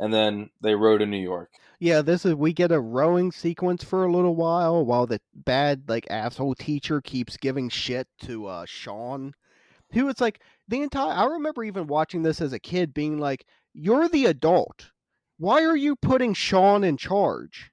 and 0.00 0.12
then 0.12 0.50
they 0.60 0.74
row 0.74 0.98
to 0.98 1.06
New 1.06 1.18
York. 1.18 1.50
Yeah, 1.80 2.02
this 2.02 2.24
is 2.24 2.34
we 2.34 2.52
get 2.52 2.72
a 2.72 2.80
rowing 2.80 3.30
sequence 3.30 3.84
for 3.84 4.04
a 4.04 4.12
little 4.12 4.34
while 4.34 4.84
while 4.84 5.06
the 5.06 5.20
bad 5.34 5.84
like 5.88 6.06
asshole 6.10 6.56
teacher 6.56 7.00
keeps 7.00 7.36
giving 7.36 7.68
shit 7.68 8.08
to 8.22 8.46
uh 8.46 8.64
Sean. 8.66 9.34
Who 9.92 10.08
it's 10.08 10.20
like 10.20 10.40
the 10.66 10.82
entire 10.82 11.12
I 11.12 11.26
remember 11.26 11.64
even 11.64 11.86
watching 11.86 12.22
this 12.22 12.40
as 12.40 12.52
a 12.52 12.58
kid 12.58 12.92
being 12.92 13.18
like, 13.18 13.46
You're 13.74 14.08
the 14.08 14.26
adult. 14.26 14.90
Why 15.38 15.62
are 15.64 15.76
you 15.76 15.94
putting 15.94 16.34
Sean 16.34 16.82
in 16.82 16.96
charge? 16.96 17.70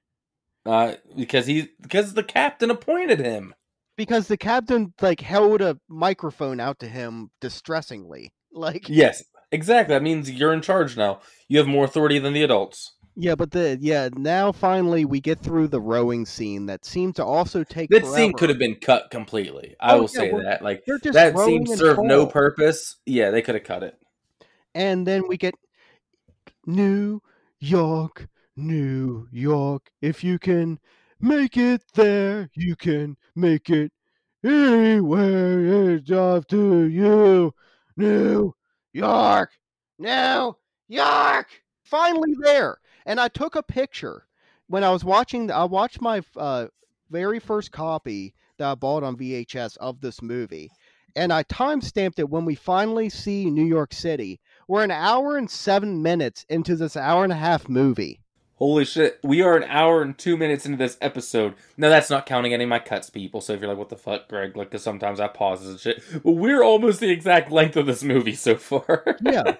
Uh, 0.64 0.94
because 1.16 1.46
he 1.46 1.68
because 1.80 2.14
the 2.14 2.22
captain 2.22 2.70
appointed 2.70 3.20
him. 3.20 3.54
Because 3.96 4.28
the 4.28 4.36
captain 4.36 4.94
like 5.00 5.20
held 5.20 5.62
a 5.62 5.78
microphone 5.88 6.60
out 6.60 6.78
to 6.80 6.88
him 6.88 7.30
distressingly. 7.40 8.32
Like 8.56 8.88
Yes, 8.88 9.22
exactly. 9.52 9.94
That 9.94 10.02
means 10.02 10.30
you're 10.30 10.52
in 10.52 10.62
charge 10.62 10.96
now. 10.96 11.20
You 11.48 11.58
have 11.58 11.66
more 11.68 11.84
authority 11.84 12.18
than 12.18 12.32
the 12.32 12.42
adults. 12.42 12.92
Yeah, 13.18 13.34
but 13.34 13.50
the 13.50 13.78
yeah 13.80 14.10
now 14.14 14.52
finally 14.52 15.06
we 15.06 15.20
get 15.20 15.40
through 15.40 15.68
the 15.68 15.80
rowing 15.80 16.26
scene 16.26 16.66
that 16.66 16.84
seemed 16.84 17.16
to 17.16 17.24
also 17.24 17.64
take. 17.64 17.88
That 17.90 18.00
forever. 18.02 18.16
scene 18.16 18.32
could 18.34 18.50
have 18.50 18.58
been 18.58 18.76
cut 18.76 19.10
completely. 19.10 19.74
I 19.80 19.94
Oh, 19.94 20.00
will 20.00 20.02
yeah, 20.02 20.08
say 20.08 20.30
that. 20.32 20.60
Like 20.62 20.84
that 20.86 21.38
scene 21.38 21.66
served 21.66 22.02
no 22.02 22.26
purpose. 22.26 22.96
Yeah, 23.06 23.30
they 23.30 23.40
could 23.42 23.54
have 23.54 23.64
cut 23.64 23.82
it. 23.82 23.96
and 24.74 25.06
then 25.06 25.26
we 25.28 25.38
get 25.38 25.54
New 26.66 27.22
York, 27.58 28.28
New 28.56 29.28
York. 29.32 29.90
If 30.02 30.22
you 30.22 30.38
can 30.38 30.78
make 31.20 31.56
it 31.56 31.82
there, 31.94 32.50
you 32.54 32.76
can 32.76 33.16
make 33.34 33.70
it 33.70 33.92
anywhere. 34.44 35.94
It's 35.94 36.10
up 36.10 36.46
to 36.48 36.84
you, 36.86 37.54
New 37.96 38.54
York, 38.96 39.50
New 39.98 40.56
York. 40.88 41.48
Finally 41.84 42.34
there, 42.40 42.78
and 43.04 43.20
I 43.20 43.28
took 43.28 43.54
a 43.54 43.62
picture 43.62 44.26
when 44.68 44.82
I 44.82 44.90
was 44.90 45.04
watching. 45.04 45.50
I 45.50 45.64
watched 45.64 46.00
my 46.00 46.22
uh, 46.34 46.68
very 47.10 47.38
first 47.38 47.72
copy 47.72 48.34
that 48.56 48.70
I 48.70 48.74
bought 48.74 49.02
on 49.02 49.18
VHS 49.18 49.76
of 49.76 50.00
this 50.00 50.22
movie, 50.22 50.70
and 51.14 51.30
I 51.30 51.42
time 51.42 51.82
stamped 51.82 52.18
it 52.18 52.30
when 52.30 52.46
we 52.46 52.54
finally 52.54 53.10
see 53.10 53.50
New 53.50 53.66
York 53.66 53.92
City. 53.92 54.40
We're 54.66 54.84
an 54.84 54.90
hour 54.90 55.36
and 55.36 55.50
seven 55.50 56.02
minutes 56.02 56.46
into 56.48 56.74
this 56.74 56.96
hour 56.96 57.22
and 57.22 57.34
a 57.34 57.36
half 57.36 57.68
movie. 57.68 58.22
Holy 58.56 58.86
shit. 58.86 59.18
We 59.22 59.42
are 59.42 59.54
an 59.54 59.64
hour 59.64 60.00
and 60.00 60.16
two 60.16 60.36
minutes 60.38 60.64
into 60.64 60.78
this 60.78 60.96
episode. 61.02 61.54
Now, 61.76 61.90
that's 61.90 62.08
not 62.08 62.24
counting 62.24 62.54
any 62.54 62.64
of 62.64 62.70
my 62.70 62.78
cuts, 62.78 63.10
people. 63.10 63.42
So 63.42 63.52
if 63.52 63.60
you're 63.60 63.68
like, 63.68 63.76
what 63.76 63.90
the 63.90 63.96
fuck, 63.96 64.28
Greg? 64.28 64.56
Like, 64.56 64.70
because 64.70 64.82
sometimes 64.82 65.20
I 65.20 65.28
pauses 65.28 65.68
and 65.68 65.78
shit. 65.78 66.02
But 66.24 66.32
we're 66.32 66.62
almost 66.62 67.00
the 67.00 67.10
exact 67.10 67.52
length 67.52 67.76
of 67.76 67.84
this 67.84 68.02
movie 68.02 68.34
so 68.34 68.56
far. 68.56 69.04
Yeah. 69.22 69.56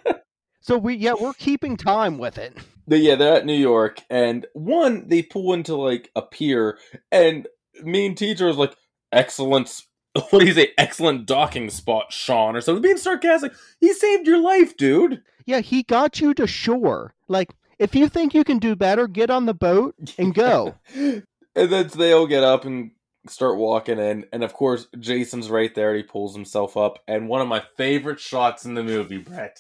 so 0.61 0.79
we 0.79 0.95
yeah 0.95 1.15
we're 1.19 1.35
keeping 1.35 1.77
time 1.77 2.19
with 2.19 2.39
it. 2.39 2.57
But 2.89 3.01
yeah, 3.01 3.17
they're 3.17 3.37
at 3.37 3.47
New 3.47 3.53
York, 3.53 4.01
and 4.09 4.47
one, 4.53 5.09
they 5.09 5.23
pull 5.23 5.53
into 5.53 5.75
like 5.77 6.11
a 6.15 6.23
pier, 6.23 6.79
and 7.11 7.47
mean 7.83 8.15
teacher 8.15 8.49
is 8.49 8.57
like, 8.57 8.75
excellent. 9.13 9.83
What 10.31 10.41
do 10.41 10.47
you 10.47 10.55
say? 10.55 10.71
Excellent 10.79 11.27
docking 11.27 11.69
spot, 11.69 12.11
Sean, 12.11 12.57
or 12.57 12.63
something. 12.63 12.81
Being 12.81 12.97
sarcastic. 12.97 13.53
He 13.81 13.93
saved 13.93 14.27
your 14.27 14.41
life, 14.41 14.75
dude. 14.79 15.23
Yeah, 15.45 15.61
he 15.61 15.83
got 15.83 16.21
you 16.23 16.33
to 16.35 16.47
shore. 16.47 17.15
Like 17.29 17.51
if 17.79 17.95
you 17.95 18.09
think 18.09 18.35
you 18.35 18.45
can 18.45 18.59
do 18.59 18.75
better, 18.77 19.07
get 19.07 19.31
on 19.31 19.47
the 19.47 19.55
boat 19.55 19.95
and 20.19 20.35
go. 20.35 20.75
and 20.95 21.23
then 21.55 21.89
they 21.97 22.13
all 22.13 22.27
get 22.27 22.43
up 22.45 22.65
and 22.65 22.91
start 23.29 23.59
walking 23.59 23.99
in, 23.99 24.25
and 24.33 24.45
of 24.45 24.53
course 24.53 24.87
Jason's 24.99 25.51
right 25.51 25.75
there. 25.75 25.91
And 25.91 25.97
he 25.99 26.03
pulls 26.03 26.35
himself 26.35 26.77
up, 26.77 26.99
and 27.09 27.29
one 27.29 27.41
of 27.41 27.49
my 27.49 27.63
favorite 27.77 28.21
shots 28.21 28.65
in 28.65 28.75
the 28.75 28.85
movie, 28.85 29.19
Brett, 29.19 29.59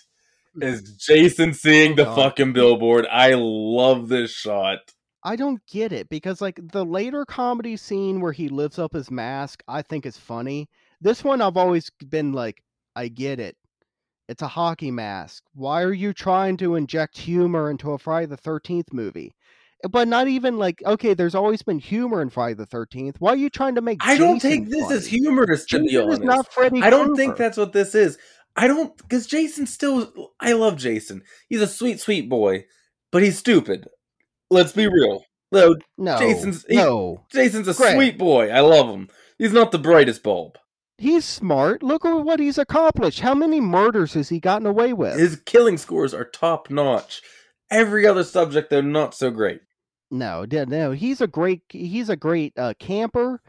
is 0.60 0.82
Jason 0.96 1.52
seeing 1.52 1.92
Oh, 1.92 1.96
the 1.96 2.04
God. 2.04 2.16
fucking 2.16 2.52
billboard. 2.52 3.06
I 3.10 3.34
love 3.36 4.08
this 4.08 4.30
shot. 4.30 4.78
I 5.22 5.34
don't 5.34 5.60
get 5.66 5.92
it 5.92 6.08
because 6.08 6.40
like 6.40 6.60
the 6.70 6.84
later 6.84 7.24
comedy 7.24 7.76
scene 7.76 8.20
where 8.20 8.32
he 8.32 8.48
lifts 8.48 8.78
up 8.78 8.92
his 8.92 9.10
mask, 9.10 9.62
I 9.66 9.82
think 9.82 10.06
is 10.06 10.16
funny. 10.16 10.68
This 11.00 11.24
one 11.24 11.42
I've 11.42 11.56
always 11.56 11.90
been 12.08 12.32
like, 12.32 12.62
I 12.94 13.08
get 13.08 13.40
it. 13.40 13.56
It's 14.28 14.42
a 14.42 14.48
hockey 14.48 14.90
mask. 14.90 15.44
Why 15.54 15.82
are 15.82 15.92
you 15.92 16.12
trying 16.12 16.56
to 16.58 16.74
inject 16.74 17.16
humor 17.16 17.70
into 17.70 17.92
a 17.92 17.98
Friday 17.98 18.26
the 18.26 18.36
Thirteenth 18.36 18.92
movie? 18.92 19.34
Eh, 19.84 19.88
but 19.88 20.08
not 20.08 20.26
even 20.26 20.58
like 20.58 20.82
okay, 20.84 21.14
there's 21.14 21.34
always 21.34 21.62
been 21.62 21.78
humor 21.78 22.20
in 22.22 22.30
Friday 22.30 22.54
the 22.54 22.66
Thirteenth. 22.66 23.16
Why 23.20 23.32
are 23.32 23.36
you 23.36 23.50
trying 23.50 23.76
to 23.76 23.80
make? 23.80 23.98
I 24.00 24.18
don't 24.18 24.40
Jason 24.40 24.64
take 24.64 24.70
this 24.70 24.90
as 24.90 25.06
humorous, 25.06 25.64
to 25.66 25.80
be 25.80 25.96
honest. 25.96 26.20
is 26.22 26.26
not 26.26 26.52
Freddy. 26.52 26.82
I 26.82 26.90
don't 26.90 27.14
think 27.14 27.36
that's 27.36 27.56
what 27.56 27.72
this 27.72 27.94
is. 27.94 28.18
I 28.56 28.66
don't 28.66 28.96
because 28.96 29.26
Jason 29.26 29.66
still. 29.66 30.32
I 30.40 30.52
love 30.54 30.76
Jason. 30.76 31.22
He's 31.48 31.60
a 31.60 31.68
sweet, 31.68 32.00
sweet 32.00 32.28
boy, 32.28 32.64
but 33.12 33.22
he's 33.22 33.38
stupid. 33.38 33.86
Let's 34.50 34.72
be 34.72 34.88
real. 34.88 35.22
No, 35.52 35.76
no. 35.98 36.18
Jason's- 36.18 36.64
he- 36.68 36.76
no. 36.76 37.24
Jason's 37.30 37.68
a 37.68 37.74
Greg. 37.74 37.94
sweet 37.94 38.18
boy. 38.18 38.50
I 38.50 38.60
love 38.60 38.88
him. 38.88 39.08
He's 39.38 39.52
not 39.52 39.70
the 39.70 39.78
brightest 39.78 40.22
bulb. 40.22 40.56
He's 40.98 41.24
smart. 41.24 41.82
Look 41.82 42.04
at 42.06 42.12
what 42.24 42.40
he's 42.40 42.56
accomplished. 42.58 43.20
How 43.20 43.34
many 43.34 43.60
murders 43.60 44.14
has 44.14 44.28
he 44.30 44.40
gotten 44.40 44.66
away 44.66 44.92
with? 44.94 45.18
His 45.18 45.36
killing 45.44 45.76
scores 45.76 46.14
are 46.14 46.24
top 46.24 46.70
notch. 46.70 47.20
Every 47.70 48.06
other 48.06 48.24
subject, 48.24 48.70
they're 48.70 48.80
not 48.82 49.14
so 49.14 49.30
great. 49.30 49.60
No, 50.10 50.46
no, 50.50 50.92
he's 50.92 51.20
a 51.20 51.26
great 51.26 51.62
he's 51.68 52.08
a 52.08 52.16
great 52.16 52.52
uh, 52.56 52.74
camper. 52.78 53.42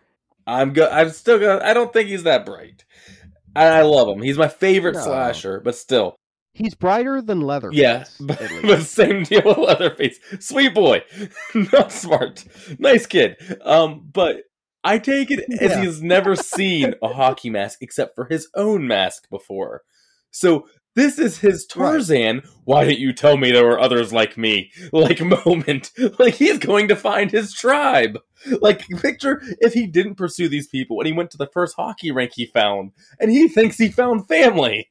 I'm 0.48 0.74
go- 0.74 0.90
I'm 0.90 1.12
still 1.12 1.38
gonna. 1.40 1.64
I 1.64 1.74
don't 1.74 1.94
think 1.94 2.10
he's 2.10 2.24
that 2.24 2.46
bright. 2.46 2.84
I, 3.56 3.66
I 3.68 3.82
love 3.84 4.08
him. 4.10 4.22
He's 4.24 4.38
my 4.38 4.48
favorite 4.48 4.96
No. 4.96 5.02
slasher, 5.04 5.60
but 5.64 5.76
still, 5.76 6.16
He's 6.54 6.74
brighter 6.74 7.22
than 7.22 7.42
Leatherface. 7.42 7.78
yeah. 7.80 8.06
But, 8.20 8.42
but 8.64 8.82
same 8.84 9.24
deal 9.24 9.44
with 9.46 9.58
Leatherface. 9.60 10.20
Sweet 10.40 10.74
boy, 10.74 11.04
not 11.54 11.92
smart, 11.92 12.44
nice 12.80 13.06
kid. 13.06 13.38
Um, 13.62 14.10
but 14.12 14.38
I 14.88 15.00
take 15.00 15.30
it 15.32 15.46
as 15.60 15.72
Yeah. 15.72 15.82
he's 15.84 16.02
never 16.02 16.36
seen 16.36 16.96
a 17.02 17.10
hockey 17.10 17.50
mask 17.50 17.80
except 17.82 18.16
for 18.16 18.26
his 18.26 18.48
own 18.56 18.88
mask 18.88 19.30
before. 19.30 19.84
So 20.32 20.68
this 20.96 21.20
is 21.20 21.38
his 21.40 21.68
Right. 21.76 21.92
Tarzan. 21.92 22.42
Why 22.64 22.84
didn't 22.86 23.00
you 23.00 23.14
tell 23.14 23.38
me 23.38 23.52
there 23.52 23.66
were 23.66 23.80
others 23.80 24.12
like 24.12 24.38
me? 24.38 24.72
Like 24.92 25.22
moment. 25.22 25.92
Like 26.20 26.34
he's 26.36 26.58
going 26.58 26.88
to 26.88 26.96
find 26.96 27.30
his 27.32 27.54
tribe. 27.54 28.18
Like 28.62 28.88
picture 29.02 29.42
if 29.60 29.74
he 29.74 29.86
didn't 29.88 30.16
pursue 30.16 30.48
these 30.50 30.68
people 30.68 31.00
and 31.00 31.08
he 31.08 31.14
went 31.14 31.32
to 31.32 31.38
the 31.38 31.48
first 31.54 31.76
hockey 31.76 32.12
rink 32.12 32.32
he 32.36 32.46
found 32.46 32.92
and 33.20 33.30
he 33.32 33.48
thinks 33.48 33.78
he 33.78 33.90
found 33.90 34.28
family. 34.28 34.90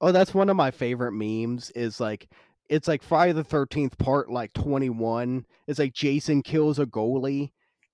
Oh, 0.00 0.12
that's 0.12 0.32
one 0.34 0.48
of 0.50 0.56
my 0.56 0.70
favorite 0.70 1.12
memes. 1.12 1.70
Is 1.70 2.00
like 2.00 2.28
it's 2.68 2.86
like 2.88 3.02
Friday 3.02 3.32
the 3.32 3.42
Thirteenth 3.44 3.98
Part 3.98 4.30
like 4.30 4.52
twenty 4.52 4.88
one. 4.90 5.46
It's 5.66 5.78
like 5.80 5.92
Jason 5.92 6.42
kills 6.42 6.78
a 6.78 6.86
goalie, 6.86 7.50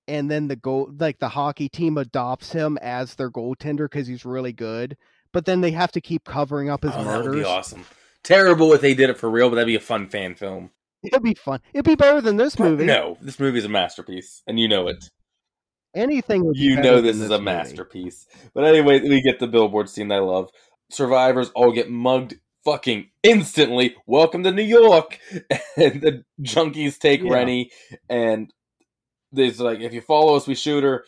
and 0.09 0.31
then 0.31 0.49
the 0.49 0.57
goal 0.57 0.91
like 0.99 1.19
the 1.19 1.29
hockey 1.29 1.69
team 1.69 1.99
adopts 1.99 2.53
him 2.53 2.79
as 2.83 3.15
their 3.15 3.31
goaltender 3.31 3.85
because 3.91 4.07
he's 4.07 4.25
really 4.25 4.53
good. 4.53 4.97
But 5.33 5.45
then 5.45 5.61
they 5.61 5.73
have 5.73 5.93
to 5.93 6.01
keep 6.01 6.25
covering 6.25 6.71
up 6.71 6.83
his 6.85 6.93
oh, 6.95 7.05
that 7.05 7.17
would 7.23 7.23
be 7.25 7.29
murders. 7.39 7.47
awesome. 7.47 7.85
Terrible 8.23 8.73
if 8.73 8.81
they 8.81 8.95
did 8.95 9.11
it 9.11 9.19
for 9.19 9.31
real, 9.31 9.49
but 9.49 9.57
that'd 9.57 9.67
be 9.67 9.75
a 9.77 9.81
fun 9.81 10.09
fan 10.09 10.35
film. 10.35 10.71
It'd 11.05 11.23
be 11.23 11.35
fun. 11.35 11.61
It'd 11.73 11.85
be 11.85 11.95
better 11.95 12.21
than 12.21 12.37
this 12.37 12.59
movie. 12.59 12.85
No, 12.87 13.17
this 13.21 13.39
movie 13.39 13.59
is 13.59 13.65
a 13.65 13.69
masterpiece, 13.69 14.43
and 14.47 14.59
you 14.59 14.67
know 14.67 14.89
it. 14.89 15.11
Anything. 15.95 16.45
Would 16.45 16.55
be 16.55 16.61
You 16.61 16.77
know 16.81 16.97
than 16.97 17.05
this 17.05 17.17
is 17.17 17.31
a 17.31 17.35
movie. 17.35 17.45
masterpiece. 17.45 18.27
But 18.55 18.65
anyway, 18.65 19.01
we 19.01 19.23
get 19.23 19.39
the 19.39 19.47
billboard 19.47 19.89
scene 19.89 20.11
I 20.13 20.19
love. 20.19 20.51
Survivors 20.91 21.51
all 21.55 21.73
get 21.73 21.91
mugged 21.91 22.39
fucking 22.65 23.09
instantly. 23.23 23.95
Welcome 24.07 24.43
to 24.45 24.53
New 24.53 24.63
York. 24.63 25.19
And 25.79 26.01
the 26.01 26.25
junkies 26.41 26.99
take 26.99 27.23
Yeah. 27.23 27.33
Rennie 27.35 27.71
and 28.09 28.51
there's 29.33 29.61
like, 29.61 29.81
if 29.81 29.93
you 29.93 30.01
follow 30.01 30.37
us, 30.37 30.47
we 30.47 30.55
shoot 30.55 30.85
her. 30.85 31.05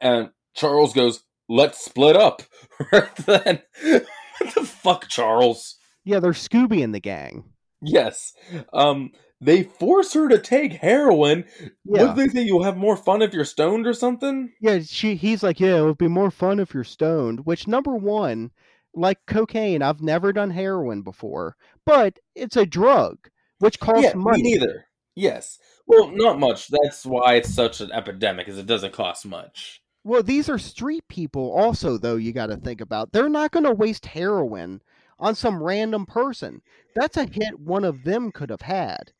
And 0.00 0.30
Charles 0.54 0.92
goes, 0.92 1.22
let's 1.48 1.84
split 1.84 2.16
up. 2.16 2.42
Right 2.92 3.16
then. 3.16 3.60
what 3.82 4.54
the 4.54 4.64
fuck, 4.64 5.08
Charles? 5.08 5.78
Yeah, 6.04 6.20
they're 6.20 6.30
Scooby 6.30 6.80
in 6.80 6.92
the 6.92 7.00
gang. 7.00 7.42
Yes. 7.82 8.34
Um, 8.72 9.10
they 9.40 9.64
force 9.64 10.14
her 10.14 10.28
to 10.28 10.38
take 10.38 10.74
heroin. 10.74 11.44
Yeah. 11.60 11.68
What 12.04 12.14
do 12.14 12.22
they 12.22 12.32
say? 12.32 12.42
You'll 12.42 12.62
have 12.62 12.76
more 12.76 12.96
fun 12.96 13.20
if 13.20 13.32
you're 13.32 13.44
stoned 13.44 13.86
or 13.86 13.94
something? 13.94 14.52
Yeah, 14.60 14.78
she 14.84 15.16
he's 15.16 15.42
like, 15.42 15.58
yeah, 15.58 15.78
it 15.78 15.82
would 15.82 15.98
be 15.98 16.06
more 16.06 16.30
fun 16.30 16.60
if 16.60 16.72
you're 16.72 16.84
stoned. 16.84 17.46
Which 17.46 17.66
number 17.66 17.96
one, 17.96 18.52
like 18.94 19.18
cocaine, 19.26 19.82
I've 19.82 20.00
never 20.00 20.32
done 20.32 20.50
heroin 20.50 21.02
before, 21.02 21.56
but 21.84 22.20
it's 22.36 22.56
a 22.56 22.64
drug 22.64 23.28
which 23.58 23.80
costs 23.80 24.04
yeah, 24.04 24.14
money. 24.14 24.42
me 24.42 24.52
neither. 24.52 24.86
Yes. 25.14 25.58
Well, 25.88 26.10
not 26.12 26.38
much. 26.38 26.68
That's 26.68 27.06
why 27.06 27.36
it's 27.36 27.52
such 27.52 27.80
an 27.80 27.90
epidemic, 27.92 28.46
is 28.46 28.58
it 28.58 28.66
doesn't 28.66 28.92
cost 28.92 29.24
much. 29.24 29.82
Well, 30.04 30.22
these 30.22 30.48
are 30.50 30.58
street 30.58 31.08
people, 31.08 31.50
also 31.50 31.96
though. 31.96 32.16
You 32.16 32.32
got 32.32 32.46
to 32.46 32.56
think 32.56 32.82
about 32.82 33.12
they're 33.12 33.28
not 33.28 33.50
going 33.50 33.64
to 33.64 33.72
waste 33.72 34.06
heroin 34.06 34.82
on 35.18 35.34
some 35.34 35.62
random 35.62 36.04
person. 36.06 36.60
That's 36.94 37.16
a 37.16 37.24
hit 37.24 37.58
one 37.58 37.84
of 37.84 38.04
them 38.04 38.30
could 38.32 38.50
have 38.50 38.60
had. 38.60 39.12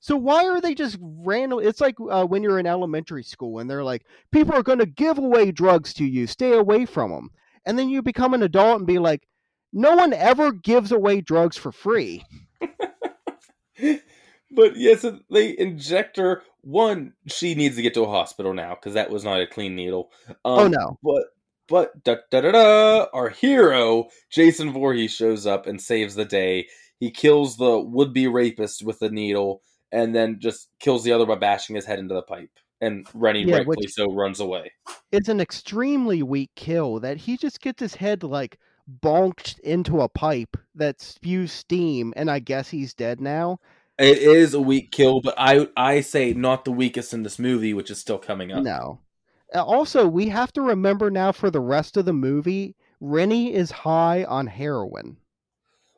So 0.00 0.16
why 0.16 0.46
are 0.46 0.60
they 0.60 0.74
just 0.74 0.98
random? 1.00 1.60
It's 1.62 1.80
like 1.80 1.96
uh, 2.00 2.24
when 2.24 2.42
you're 2.42 2.58
in 2.58 2.66
elementary 2.66 3.22
school 3.22 3.58
and 3.58 3.68
they're 3.68 3.84
like, 3.84 4.04
people 4.30 4.54
are 4.54 4.62
going 4.62 4.78
to 4.78 4.86
give 4.86 5.18
away 5.18 5.52
drugs 5.52 5.92
to 5.94 6.04
you. 6.04 6.26
Stay 6.26 6.52
away 6.52 6.86
from 6.86 7.10
them. 7.10 7.30
And 7.66 7.78
then 7.78 7.88
you 7.88 8.02
become 8.02 8.32
an 8.32 8.42
adult 8.42 8.78
and 8.78 8.86
be 8.86 8.98
like, 8.98 9.26
no 9.72 9.96
one 9.96 10.12
ever 10.12 10.52
gives 10.52 10.92
away 10.92 11.20
drugs 11.20 11.56
for 11.56 11.72
free. 11.72 12.24
But 14.50 14.76
yes, 14.76 15.04
they 15.30 15.58
inject 15.58 16.16
her. 16.16 16.42
One, 16.62 17.12
she 17.26 17.54
needs 17.54 17.76
to 17.76 17.82
get 17.82 17.94
to 17.94 18.02
a 18.02 18.08
hospital 18.08 18.54
now 18.54 18.74
because 18.74 18.94
that 18.94 19.10
was 19.10 19.24
not 19.24 19.40
a 19.40 19.46
clean 19.46 19.76
needle. 19.76 20.10
Um, 20.28 20.34
oh 20.44 20.68
no. 20.68 20.98
But 21.02 21.24
but 21.68 22.04
da 22.04 22.16
da 22.30 22.40
da 22.40 22.52
da, 22.52 23.06
our 23.12 23.28
hero 23.28 24.06
Jason 24.30 24.72
Voorhees 24.72 25.12
shows 25.12 25.46
up 25.46 25.66
and 25.66 25.80
saves 25.80 26.14
the 26.14 26.24
day. 26.24 26.68
He 26.98 27.10
kills 27.10 27.56
the 27.56 27.78
would-be 27.78 28.26
rapist 28.26 28.82
with 28.82 29.00
the 29.00 29.10
needle, 29.10 29.62
and 29.92 30.14
then 30.14 30.38
just 30.40 30.68
kills 30.80 31.04
the 31.04 31.12
other 31.12 31.26
by 31.26 31.34
bashing 31.34 31.76
his 31.76 31.84
head 31.84 31.98
into 31.98 32.14
the 32.14 32.22
pipe. 32.22 32.50
And 32.80 33.06
Rennie, 33.14 33.44
Yeah, 33.44 33.58
rightfully 33.58 33.88
so, 33.88 34.06
runs 34.12 34.40
away. 34.40 34.72
It's 35.12 35.28
an 35.28 35.40
extremely 35.40 36.22
weak 36.22 36.50
kill 36.56 37.00
that 37.00 37.16
he 37.16 37.36
just 37.36 37.60
gets 37.60 37.80
his 37.80 37.94
head 37.94 38.22
like 38.22 38.58
bonked 39.02 39.58
into 39.60 40.00
a 40.00 40.08
pipe 40.08 40.56
that 40.74 41.00
spews 41.00 41.52
steam, 41.52 42.12
and 42.16 42.30
I 42.30 42.38
guess 42.38 42.70
he's 42.70 42.94
dead 42.94 43.20
now. 43.20 43.58
It 43.98 44.18
is 44.18 44.52
a 44.52 44.60
weak 44.60 44.90
kill, 44.92 45.20
but 45.22 45.34
I 45.38 45.68
I 45.76 46.00
say 46.02 46.32
not 46.34 46.64
the 46.64 46.72
weakest 46.72 47.14
in 47.14 47.22
this 47.22 47.38
movie, 47.38 47.72
which 47.72 47.90
is 47.90 47.98
still 47.98 48.18
coming 48.18 48.52
up. 48.52 48.62
No. 48.62 49.00
Uh, 49.54 49.64
Also, 49.64 50.06
we 50.06 50.28
have 50.28 50.52
to 50.52 50.62
remember 50.62 51.10
now 51.10 51.32
for 51.32 51.50
the 51.50 51.60
rest 51.60 51.96
of 51.96 52.04
the 52.04 52.12
movie, 52.12 52.76
Rennie 53.00 53.54
is 53.54 53.70
high 53.70 54.24
on 54.24 54.46
heroin. 54.46 55.16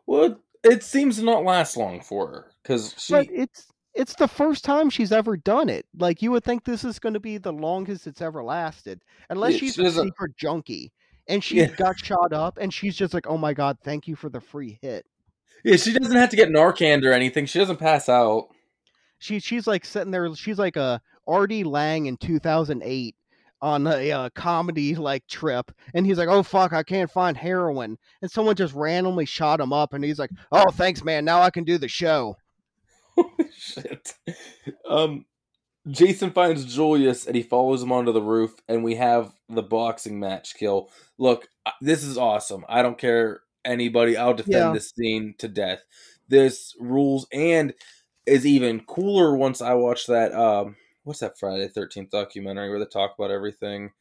Well, 0.06 0.40
it 0.64 0.82
seems 0.82 1.16
to 1.16 1.24
not 1.24 1.44
last 1.44 1.76
long 1.76 2.00
for 2.00 2.26
her 2.28 2.52
because 2.62 2.94
she. 2.98 3.12
But 3.14 3.26
it's 3.32 3.66
it's 3.94 4.14
the 4.14 4.28
first 4.28 4.64
time 4.64 4.90
she's 4.90 5.12
ever 5.12 5.36
done 5.36 5.68
it. 5.68 5.86
Like 5.98 6.22
you 6.22 6.30
would 6.30 6.44
think 6.44 6.64
this 6.64 6.84
is 6.84 6.98
going 6.98 7.14
to 7.14 7.20
be 7.20 7.38
the 7.38 7.52
longest 7.52 8.06
it's 8.06 8.22
ever 8.22 8.44
lasted, 8.44 9.02
unless 9.28 9.54
Yeah, 9.54 9.58
she's 9.58 9.74
she 9.74 9.84
a 9.86 9.90
secret 9.90 10.36
junkie 10.36 10.92
and 11.26 11.42
she 11.42 11.56
Yeah. 11.58 11.66
got 11.76 11.98
shot 11.98 12.32
up, 12.32 12.58
and 12.58 12.72
she's 12.72 12.96
just 12.96 13.12
like, 13.12 13.26
"Oh 13.26 13.38
my 13.38 13.54
god, 13.54 13.78
thank 13.82 14.06
you 14.08 14.16
for 14.16 14.28
the 14.30 14.40
free 14.40 14.78
hit." 14.82 15.04
Yeah, 15.64 15.76
she 15.76 15.92
doesn't 15.92 16.16
have 16.16 16.30
to 16.30 16.36
get 16.36 16.50
Narcan 16.50 17.04
or 17.04 17.12
anything. 17.12 17.46
She 17.46 17.58
doesn't 17.58 17.78
pass 17.78 18.08
out. 18.08 18.48
She 19.18 19.40
she's 19.40 19.66
like 19.66 19.84
sitting 19.84 20.10
there. 20.10 20.34
She's 20.34 20.58
like 20.58 20.76
a 20.76 21.00
Artie 21.26 21.64
Lange 21.64 22.06
in 22.06 22.16
2008 22.16 23.14
on 23.60 23.86
a 23.86 24.12
uh, 24.12 24.30
comedy 24.30 24.94
like 24.94 25.26
trip, 25.26 25.72
and 25.94 26.06
he's 26.06 26.18
like, 26.18 26.28
"Oh 26.28 26.42
fuck, 26.42 26.72
I 26.72 26.82
can't 26.82 27.10
find 27.10 27.36
heroin," 27.36 27.98
and 28.22 28.30
someone 28.30 28.54
just 28.54 28.74
randomly 28.74 29.26
shot 29.26 29.60
him 29.60 29.72
up, 29.72 29.92
and 29.92 30.04
he's 30.04 30.18
like, 30.18 30.30
"Oh 30.52 30.70
thanks, 30.72 31.02
man. 31.02 31.24
Now 31.24 31.42
I 31.42 31.50
can 31.50 31.64
do 31.64 31.78
the 31.78 31.88
show." 31.88 32.36
Shit. 33.56 34.14
Um, 34.88 35.24
Jason 35.90 36.30
finds 36.30 36.72
Julius 36.72 37.26
and 37.26 37.34
he 37.34 37.42
follows 37.42 37.82
him 37.82 37.92
onto 37.92 38.12
the 38.12 38.22
roof, 38.22 38.54
and 38.68 38.84
we 38.84 38.96
have 38.96 39.32
the 39.48 39.62
boxing 39.62 40.20
match 40.20 40.54
kill. 40.54 40.90
Look, 41.16 41.48
this 41.80 42.04
is 42.04 42.18
awesome. 42.18 42.64
I 42.68 42.82
don't 42.82 42.98
care 42.98 43.40
anybody. 43.68 44.16
I'll 44.16 44.34
defend 44.34 44.54
Yeah. 44.54 44.72
this 44.72 44.90
scene 44.90 45.34
to 45.38 45.48
death. 45.48 45.84
This 46.28 46.74
rules 46.80 47.26
and 47.32 47.72
is 48.26 48.44
even 48.46 48.80
cooler 48.80 49.36
once 49.36 49.62
I 49.62 49.74
watch 49.74 50.06
that. 50.06 50.32
Um, 50.34 50.76
what's 51.04 51.20
that 51.20 51.38
Friday 51.38 51.68
Thirteenth 51.68 52.10
documentary 52.10 52.68
where 52.70 52.78
they 52.78 52.84
talk 52.86 53.14
about 53.18 53.30
everything? 53.30 53.92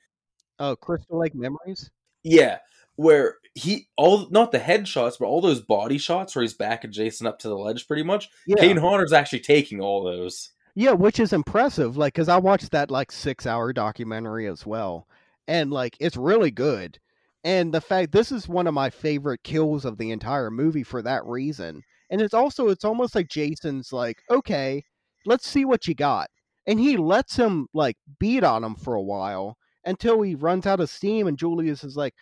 Oh, 0.60 0.76
Crystal 0.76 1.20
Lake 1.20 1.36
Memories. 1.36 1.90
Yeah, 2.24 2.58
where 2.96 3.36
he 3.56 3.88
all 3.96 4.28
not 4.30 4.52
the 4.52 4.60
headshots, 4.60 5.18
but 5.20 5.28
all 5.28 5.40
those 5.40 5.62
body 5.62 5.98
shots 5.98 6.36
where 6.36 6.42
he's 6.42 6.54
backing 6.54 6.92
Jason 6.92 7.28
up 7.28 7.40
to 7.40 7.48
the 7.48 7.58
ledge, 7.58 7.88
pretty 7.88 8.04
much. 8.04 8.30
Yeah, 8.46 8.56
Kane 8.58 8.78
Hodder's 8.78 9.14
actually 9.14 9.40
taking 9.42 9.80
all 9.80 10.04
those. 10.04 10.50
Yeah, 10.76 10.92
which 10.92 11.20
is 11.20 11.32
impressive. 11.34 11.96
Like, 11.98 12.14
cause 12.14 12.28
I 12.30 12.38
watched 12.38 12.72
that 12.72 12.92
like 12.92 13.12
six 13.12 13.46
hour 13.48 13.72
documentary 13.72 14.48
as 14.48 14.66
well, 14.66 15.08
and 15.48 15.72
like 15.72 15.96
it's 16.00 16.18
really 16.18 16.52
good. 16.52 17.00
And 17.48 17.74
the 17.74 17.80
fact 17.80 18.12
this 18.12 18.34
is 18.34 18.50
one 18.50 18.68
of 18.68 18.74
my 18.74 18.90
favorite 18.90 19.42
kills 19.42 19.86
of 19.86 19.98
the 19.98 20.12
entire 20.12 20.52
movie 20.52 20.84
for 20.84 21.02
that 21.04 21.26
reason. 21.26 21.82
And 22.10 22.20
it's 22.20 22.34
also 22.34 22.68
it's 22.68 22.84
almost 22.84 23.16
like 23.16 23.30
Jason's 23.30 23.94
like, 23.94 24.18
okay, 24.30 24.84
let's 25.26 25.48
see 25.48 25.64
what 25.64 25.88
you 25.88 25.96
got, 25.96 26.28
and 26.66 26.78
he 26.78 26.98
lets 26.98 27.38
him 27.38 27.68
like 27.74 27.96
beat 28.20 28.44
on 28.44 28.66
him 28.66 28.76
for 28.76 28.96
a 28.96 29.02
while 29.02 29.56
until 29.86 30.22
he 30.24 30.36
runs 30.36 30.66
out 30.66 30.82
of 30.82 30.90
steam, 30.90 31.26
and 31.26 31.38
Julius 31.38 31.86
is 31.86 31.96
like, 31.96 32.14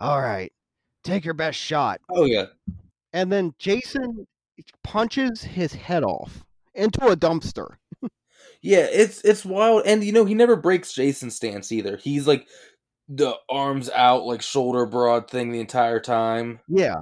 all 0.00 0.20
right, 0.20 0.50
take 1.04 1.24
your 1.24 1.34
best 1.34 1.60
shot. 1.60 2.00
Oh 2.10 2.24
yeah, 2.24 2.46
And 3.12 3.30
then 3.30 3.54
Jason 3.60 4.26
punches 4.82 5.42
his 5.42 5.72
head 5.74 6.02
off 6.02 6.42
into 6.74 7.06
a 7.06 7.16
dumpster. 7.16 7.76
Yeah, 8.64 8.86
it's 8.92 9.20
it's 9.22 9.44
wild, 9.44 9.82
and 9.86 10.04
you 10.04 10.12
know 10.12 10.24
he 10.24 10.34
never 10.34 10.54
breaks 10.54 10.92
Jason's 10.92 11.34
stance 11.34 11.72
either. 11.72 11.96
He's 11.96 12.28
like 12.28 12.46
the 13.16 13.34
arms 13.48 13.90
out, 13.90 14.24
like 14.24 14.42
shoulder 14.42 14.86
broad 14.86 15.30
thing 15.30 15.52
the 15.52 15.60
entire 15.60 16.00
time. 16.00 16.60
Yeah. 16.68 16.96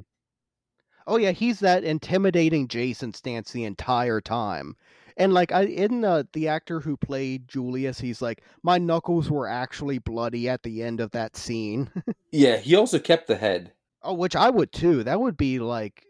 Oh 1.06 1.16
yeah, 1.16 1.30
he's 1.32 1.60
that 1.60 1.84
intimidating 1.84 2.68
Jason 2.68 3.12
stance 3.12 3.52
the 3.52 3.64
entire 3.64 4.20
time. 4.20 4.76
And 5.16 5.34
like 5.34 5.52
I 5.52 5.62
in 5.64 6.04
uh, 6.04 6.22
the 6.32 6.48
actor 6.48 6.80
who 6.80 6.96
played 6.96 7.48
Julius, 7.48 8.00
he's 8.00 8.22
like, 8.22 8.42
my 8.62 8.78
knuckles 8.78 9.30
were 9.30 9.48
actually 9.48 9.98
bloody 9.98 10.48
at 10.48 10.62
the 10.62 10.82
end 10.82 11.00
of 11.00 11.10
that 11.12 11.36
scene. 11.36 11.90
Yeah, 12.32 12.58
he 12.58 12.76
also 12.76 13.00
kept 13.00 13.26
the 13.26 13.36
head. 13.36 13.72
oh, 14.02 14.14
which 14.14 14.36
I 14.36 14.50
would 14.50 14.72
too. 14.72 15.02
That 15.02 15.20
would 15.20 15.36
be 15.36 15.58
like 15.58 16.06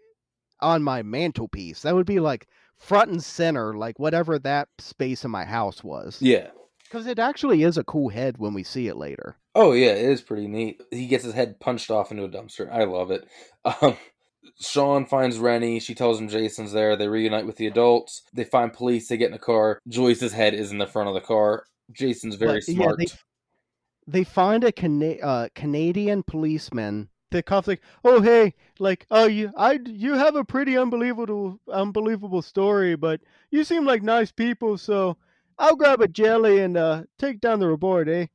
on 0.60 0.82
my 0.82 1.02
mantelpiece. 1.02 1.80
That 1.82 1.94
would 1.94 2.04
be 2.06 2.20
like 2.20 2.46
front 2.76 3.10
and 3.10 3.24
center, 3.24 3.74
like 3.74 3.98
whatever 3.98 4.38
that 4.40 4.68
space 4.78 5.24
in 5.24 5.30
my 5.30 5.44
house 5.46 5.82
was. 5.82 6.18
Yeah. 6.20 6.48
Because 6.90 7.06
it 7.06 7.18
actually 7.20 7.62
is 7.62 7.78
a 7.78 7.84
cool 7.84 8.08
head 8.08 8.38
when 8.38 8.52
we 8.52 8.64
see 8.64 8.88
it 8.88 8.96
later. 8.96 9.36
Oh 9.54 9.72
yeah, 9.72 9.90
it 9.92 10.04
is 10.10 10.20
pretty 10.22 10.48
neat. 10.48 10.82
He 10.90 11.06
gets 11.06 11.22
his 11.24 11.34
head 11.34 11.60
punched 11.60 11.90
off 11.90 12.10
into 12.10 12.24
a 12.24 12.28
dumpster. 12.28 12.68
I 12.70 12.84
love 12.84 13.10
it. 13.10 13.26
Um, 13.82 13.96
Sean 14.58 15.04
finds 15.04 15.38
Rennie. 15.38 15.80
She 15.80 15.94
tells 15.94 16.18
him 16.18 16.28
Jason's 16.28 16.72
there. 16.72 16.96
They 16.96 17.08
reunite 17.08 17.46
with 17.46 17.56
the 17.56 17.66
adults. 17.66 18.22
They 18.32 18.44
find 18.44 18.72
police. 18.72 19.06
They 19.06 19.18
get 19.18 19.26
in 19.26 19.32
the 19.32 19.38
car. 19.38 19.78
Joyce's 19.86 20.32
head 20.32 20.54
is 20.54 20.72
in 20.72 20.78
the 20.78 20.86
front 20.86 21.08
of 21.08 21.14
the 21.14 21.20
car. 21.20 21.64
Jason's 21.92 22.36
very 22.36 22.60
But, 22.60 22.68
yeah, 22.68 22.74
smart. 22.74 22.98
they- 22.98 23.06
they 24.06 24.24
find 24.24 24.64
a 24.64 24.72
Cana- 24.72 25.18
uh, 25.22 25.48
Canadian 25.54 26.22
policeman. 26.22 27.10
The 27.30 27.42
cop's 27.42 27.68
like, 27.68 27.82
"Oh 28.02 28.20
hey, 28.22 28.54
like, 28.78 29.06
oh 29.10 29.26
you, 29.26 29.52
I, 29.56 29.78
you 29.86 30.14
have 30.14 30.34
a 30.34 30.44
pretty 30.44 30.76
unbelievable, 30.76 31.60
unbelievable 31.70 32.42
story, 32.42 32.96
but 32.96 33.20
you 33.50 33.62
seem 33.62 33.84
like 33.84 34.02
nice 34.02 34.32
people, 34.32 34.78
so 34.78 35.16
I'll 35.60 35.76
grab 35.76 36.00
a 36.00 36.08
jelly 36.08 36.58
and 36.58 36.76
uh, 36.76 37.02
take 37.18 37.40
down 37.40 37.60
the 37.60 37.68
report, 37.68 38.08
eh?" 38.08 38.26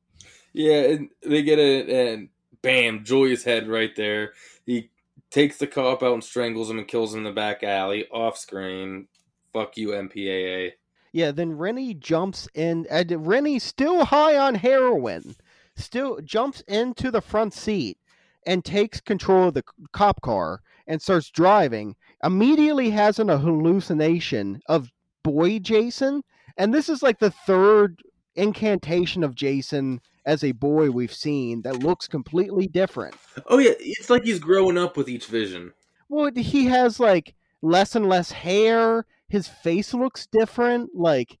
Yeah, 0.52 0.80
and 0.82 1.10
they 1.22 1.42
get 1.42 1.58
it, 1.58 1.88
and 1.90 2.30
bam, 2.62 3.04
Joy's 3.04 3.44
head 3.44 3.68
right 3.68 3.94
there. 3.94 4.32
He 4.64 4.90
takes 5.30 5.58
the 5.58 5.66
cop 5.66 6.02
out 6.02 6.14
and 6.14 6.24
strangles 6.24 6.70
him 6.70 6.78
and 6.78 6.88
kills 6.88 7.12
him 7.12 7.18
in 7.18 7.24
the 7.24 7.32
back 7.32 7.62
alley 7.62 8.06
off 8.10 8.38
screen. 8.38 9.08
Fuck 9.52 9.76
you, 9.76 9.88
MPAA. 9.88 10.72
Yeah. 11.12 11.32
Then 11.32 11.56
Rennie 11.56 11.94
jumps 11.94 12.48
in, 12.54 12.86
and 12.90 13.26
Rennie 13.26 13.58
still 13.58 14.04
high 14.04 14.38
on 14.38 14.54
heroin, 14.54 15.34
still 15.74 16.20
jumps 16.22 16.62
into 16.62 17.10
the 17.10 17.20
front 17.20 17.52
seat 17.52 17.98
and 18.46 18.64
takes 18.64 19.00
control 19.00 19.48
of 19.48 19.54
the 19.54 19.64
cop 19.92 20.20
car 20.22 20.62
and 20.86 21.02
starts 21.02 21.30
driving. 21.30 21.96
Immediately 22.22 22.90
has 22.90 23.18
an, 23.18 23.28
a 23.28 23.38
hallucination 23.38 24.60
of 24.68 24.90
boy 25.22 25.58
Jason, 25.58 26.22
and 26.56 26.72
this 26.72 26.88
is 26.88 27.02
like 27.02 27.18
the 27.18 27.30
third 27.30 28.02
incantation 28.34 29.24
of 29.24 29.34
Jason 29.34 30.00
as 30.24 30.42
a 30.42 30.52
boy 30.52 30.90
we've 30.90 31.14
seen 31.14 31.62
that 31.62 31.78
looks 31.78 32.08
completely 32.08 32.66
different. 32.66 33.14
Oh 33.46 33.58
yeah, 33.58 33.74
it's 33.78 34.10
like 34.10 34.24
he's 34.24 34.38
growing 34.38 34.76
up 34.76 34.96
with 34.96 35.08
each 35.08 35.26
vision. 35.26 35.72
Well, 36.08 36.30
he 36.34 36.66
has 36.66 37.00
like 37.00 37.34
less 37.62 37.94
and 37.94 38.08
less 38.08 38.30
hair. 38.32 39.06
His 39.28 39.48
face 39.48 39.94
looks 39.94 40.26
different. 40.26 40.90
Like, 40.94 41.38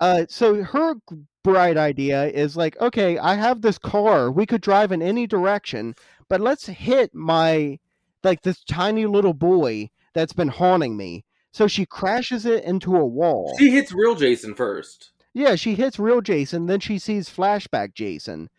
uh, 0.00 0.26
so 0.28 0.62
her 0.62 0.94
bright 1.42 1.76
idea 1.76 2.26
is 2.26 2.56
like, 2.56 2.80
okay, 2.80 3.18
I 3.18 3.34
have 3.34 3.60
this 3.60 3.78
car. 3.78 4.30
We 4.30 4.46
could 4.46 4.60
drive 4.60 4.92
in 4.92 5.02
any 5.02 5.26
direction, 5.26 5.94
but 6.28 6.40
let's 6.40 6.66
hit 6.66 7.14
my 7.14 7.78
like 8.22 8.42
this 8.42 8.62
tiny 8.64 9.06
little 9.06 9.34
boy 9.34 9.90
that's 10.14 10.32
been 10.32 10.48
haunting 10.48 10.96
me. 10.96 11.24
So 11.52 11.68
she 11.68 11.84
crashes 11.86 12.46
it 12.46 12.64
into 12.64 12.96
a 12.96 13.04
wall. 13.04 13.54
She 13.58 13.70
hits 13.70 13.92
real 13.92 14.14
Jason 14.14 14.54
first. 14.54 15.10
Yeah, 15.34 15.54
she 15.54 15.74
hits 15.74 15.98
real 15.98 16.20
Jason, 16.20 16.66
then 16.66 16.80
she 16.80 16.98
sees 16.98 17.28
flashback 17.28 17.94
Jason, 17.94 18.50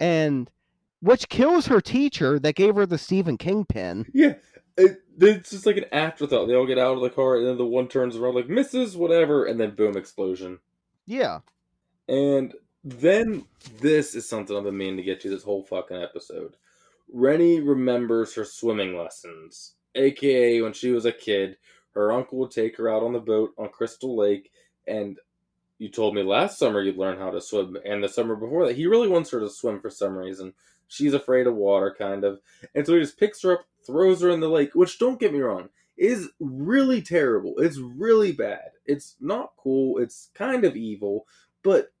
and 0.00 0.50
which 1.00 1.28
kills 1.28 1.66
her 1.66 1.80
teacher 1.80 2.38
that 2.38 2.54
gave 2.54 2.74
her 2.76 2.86
the 2.86 2.98
Stephen 2.98 3.36
King 3.36 3.64
pin. 3.64 4.06
Yeah, 4.14 4.34
it, 4.76 5.02
it's 5.20 5.50
just 5.50 5.66
like 5.66 5.76
an 5.76 5.84
afterthought. 5.92 6.48
They 6.48 6.54
all 6.54 6.66
get 6.66 6.78
out 6.78 6.94
of 6.94 7.02
the 7.02 7.10
car, 7.10 7.36
and 7.36 7.46
then 7.46 7.58
the 7.58 7.66
one 7.66 7.88
turns 7.88 8.16
around 8.16 8.34
like 8.34 8.46
Mrs. 8.46 8.96
Whatever, 8.96 9.44
and 9.44 9.60
then 9.60 9.74
boom, 9.74 9.96
explosion. 9.96 10.58
Yeah. 11.04 11.40
And 12.08 12.54
then 12.84 13.44
this 13.80 14.14
is 14.14 14.28
something 14.28 14.56
I've 14.56 14.64
been 14.64 14.76
meaning 14.76 14.96
to 14.96 15.02
get 15.02 15.20
to 15.22 15.30
this 15.30 15.42
whole 15.42 15.64
fucking 15.64 15.96
episode. 15.96 16.56
Rennie 17.12 17.60
remembers 17.60 18.34
her 18.34 18.44
swimming 18.44 18.96
lessons, 18.96 19.74
aka 19.94 20.62
when 20.62 20.72
she 20.72 20.90
was 20.90 21.04
a 21.04 21.12
kid, 21.12 21.58
her 21.94 22.12
uncle 22.12 22.38
would 22.38 22.50
take 22.50 22.76
her 22.76 22.88
out 22.88 23.02
on 23.02 23.12
the 23.12 23.20
boat 23.20 23.52
on 23.58 23.68
Crystal 23.68 24.16
Lake, 24.16 24.50
and 24.86 25.18
you 25.78 25.88
told 25.88 26.14
me 26.14 26.22
last 26.22 26.58
summer 26.58 26.82
you'd 26.82 26.96
learn 26.96 27.18
how 27.18 27.30
to 27.30 27.40
swim, 27.40 27.76
and 27.84 28.02
the 28.02 28.08
summer 28.08 28.36
before 28.36 28.66
that, 28.66 28.76
he 28.76 28.86
really 28.86 29.08
wants 29.08 29.30
her 29.30 29.40
to 29.40 29.50
swim 29.50 29.80
for 29.80 29.90
some 29.90 30.16
reason. 30.16 30.54
She's 30.88 31.14
afraid 31.14 31.46
of 31.46 31.54
water, 31.54 31.94
kind 31.96 32.24
of, 32.24 32.40
and 32.74 32.86
so 32.86 32.94
he 32.94 33.00
just 33.00 33.18
picks 33.18 33.42
her 33.42 33.52
up, 33.52 33.64
throws 33.86 34.20
her 34.20 34.30
in 34.30 34.40
the 34.40 34.48
lake. 34.48 34.74
Which, 34.74 34.98
don't 34.98 35.18
get 35.18 35.32
me 35.32 35.40
wrong, 35.40 35.70
is 35.96 36.28
really 36.38 37.02
terrible. 37.02 37.54
It's 37.58 37.78
really 37.78 38.32
bad. 38.32 38.70
It's 38.84 39.16
not 39.20 39.52
cool. 39.56 39.98
It's 39.98 40.30
kind 40.34 40.64
of 40.64 40.76
evil, 40.76 41.26
but 41.62 41.92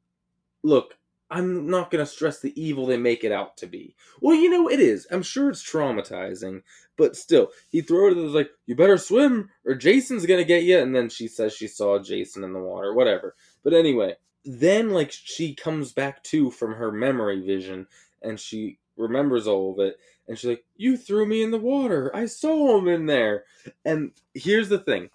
look, 0.62 0.96
I'm 1.32 1.66
not 1.66 1.90
going 1.90 2.04
to 2.04 2.10
stress 2.10 2.40
the 2.40 2.52
evil 2.62 2.84
they 2.84 2.98
make 2.98 3.24
it 3.24 3.32
out 3.32 3.56
to 3.56 3.66
be. 3.66 3.96
Well, 4.20 4.36
you 4.36 4.50
know, 4.50 4.68
it 4.68 4.80
is. 4.80 5.06
I'm 5.10 5.22
sure 5.22 5.48
it's 5.48 5.64
traumatizing, 5.64 6.60
but 6.98 7.16
still, 7.16 7.48
he 7.70 7.80
throws 7.80 8.18
it 8.18 8.36
like, 8.36 8.50
you 8.66 8.76
better 8.76 8.98
swim 8.98 9.48
or 9.64 9.74
Jason's 9.74 10.26
going 10.26 10.40
to 10.40 10.44
get 10.44 10.64
you. 10.64 10.78
And 10.78 10.94
then 10.94 11.08
she 11.08 11.28
says 11.28 11.54
she 11.54 11.68
saw 11.68 11.98
Jason 11.98 12.44
in 12.44 12.52
the 12.52 12.60
water, 12.60 12.92
whatever. 12.92 13.34
But 13.64 13.72
anyway, 13.72 14.16
then 14.44 14.90
like 14.90 15.10
she 15.10 15.54
comes 15.54 15.94
back 15.94 16.22
to 16.24 16.50
from 16.50 16.74
her 16.74 16.92
memory 16.92 17.40
vision 17.40 17.86
and 18.20 18.38
she 18.38 18.78
remembers 18.98 19.46
all 19.46 19.72
of 19.72 19.78
it. 19.78 19.96
And 20.28 20.38
she's 20.38 20.50
like, 20.50 20.64
You 20.76 20.98
threw 20.98 21.24
me 21.24 21.42
in 21.42 21.50
the 21.50 21.58
water. 21.58 22.14
I 22.14 22.26
saw 22.26 22.78
him 22.78 22.88
in 22.88 23.06
there. 23.06 23.44
And 23.86 24.10
here's 24.34 24.68
the 24.68 24.78
thing 24.78 25.08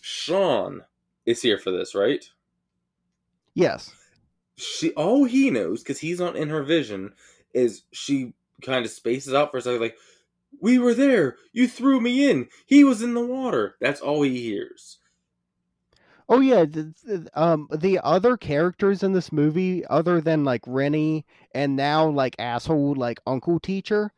Sean 0.00 0.82
is 1.24 1.40
here 1.40 1.58
for 1.58 1.70
this, 1.70 1.94
right? 1.94 2.24
Yes. 3.54 3.92
She 4.56 4.92
all 4.92 5.24
he 5.24 5.50
knows, 5.50 5.82
because 5.82 6.00
he's 6.00 6.20
not 6.20 6.36
in 6.36 6.48
her 6.48 6.62
vision, 6.62 7.14
is 7.54 7.82
she 7.92 8.34
kind 8.62 8.84
of 8.84 8.90
spaces 8.90 9.34
out 9.34 9.50
for 9.50 9.58
a 9.58 9.62
second, 9.62 9.80
like, 9.80 9.96
We 10.60 10.78
were 10.78 10.94
there. 10.94 11.36
You 11.52 11.66
threw 11.68 12.00
me 12.00 12.30
in. 12.30 12.48
He 12.66 12.84
was 12.84 13.02
in 13.02 13.14
the 13.14 13.24
water. 13.24 13.76
That's 13.80 14.00
all 14.00 14.22
he 14.22 14.40
hears. 14.42 14.98
Oh 16.28 16.40
yeah, 16.40 16.64
the, 16.64 16.94
the, 17.04 17.30
um, 17.34 17.68
the 17.70 17.98
other 18.02 18.36
characters 18.36 19.02
in 19.02 19.12
this 19.12 19.32
movie, 19.32 19.84
other 19.86 20.20
than 20.20 20.44
like 20.44 20.62
Rennie 20.66 21.26
and 21.54 21.76
now 21.76 22.08
like 22.08 22.36
asshole 22.38 22.94
like 22.94 23.20
uncle 23.26 23.60
teacher, 23.60 24.12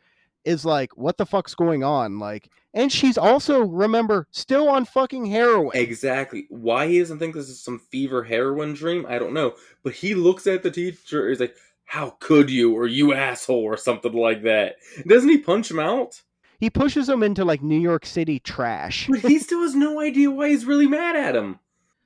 is 0.44 0.64
like, 0.64 0.96
what 0.96 1.16
the 1.16 1.26
fuck's 1.26 1.54
going 1.54 1.82
on? 1.82 2.18
Like, 2.18 2.50
and 2.72 2.90
she's 2.90 3.16
also 3.16 3.60
remember 3.60 4.26
still 4.30 4.68
on 4.68 4.84
fucking 4.84 5.26
heroin. 5.26 5.76
Exactly. 5.76 6.46
Why 6.48 6.88
he 6.88 6.98
doesn't 6.98 7.18
think 7.18 7.34
this 7.34 7.48
is 7.48 7.62
some 7.62 7.78
fever 7.78 8.24
heroin 8.24 8.74
dream, 8.74 9.06
I 9.08 9.18
don't 9.18 9.34
know. 9.34 9.54
But 9.82 9.94
he 9.94 10.14
looks 10.14 10.46
at 10.46 10.62
the 10.62 10.70
teacher, 10.70 11.28
he's 11.28 11.40
like, 11.40 11.54
"How 11.84 12.16
could 12.20 12.50
you?" 12.50 12.74
or 12.74 12.86
"You 12.86 13.14
asshole," 13.14 13.62
or 13.62 13.76
something 13.76 14.12
like 14.12 14.42
that. 14.42 14.76
Doesn't 15.06 15.28
he 15.28 15.38
punch 15.38 15.70
him 15.70 15.78
out? 15.78 16.22
He 16.58 16.70
pushes 16.70 17.08
him 17.08 17.22
into 17.22 17.44
like 17.44 17.62
New 17.62 17.78
York 17.78 18.06
City 18.06 18.38
trash. 18.38 19.06
But 19.08 19.20
he 19.20 19.38
still 19.38 19.62
has 19.62 19.74
no 19.74 20.00
idea 20.00 20.30
why 20.30 20.48
he's 20.48 20.64
really 20.64 20.86
mad 20.86 21.16
at 21.16 21.36
him. 21.36 21.60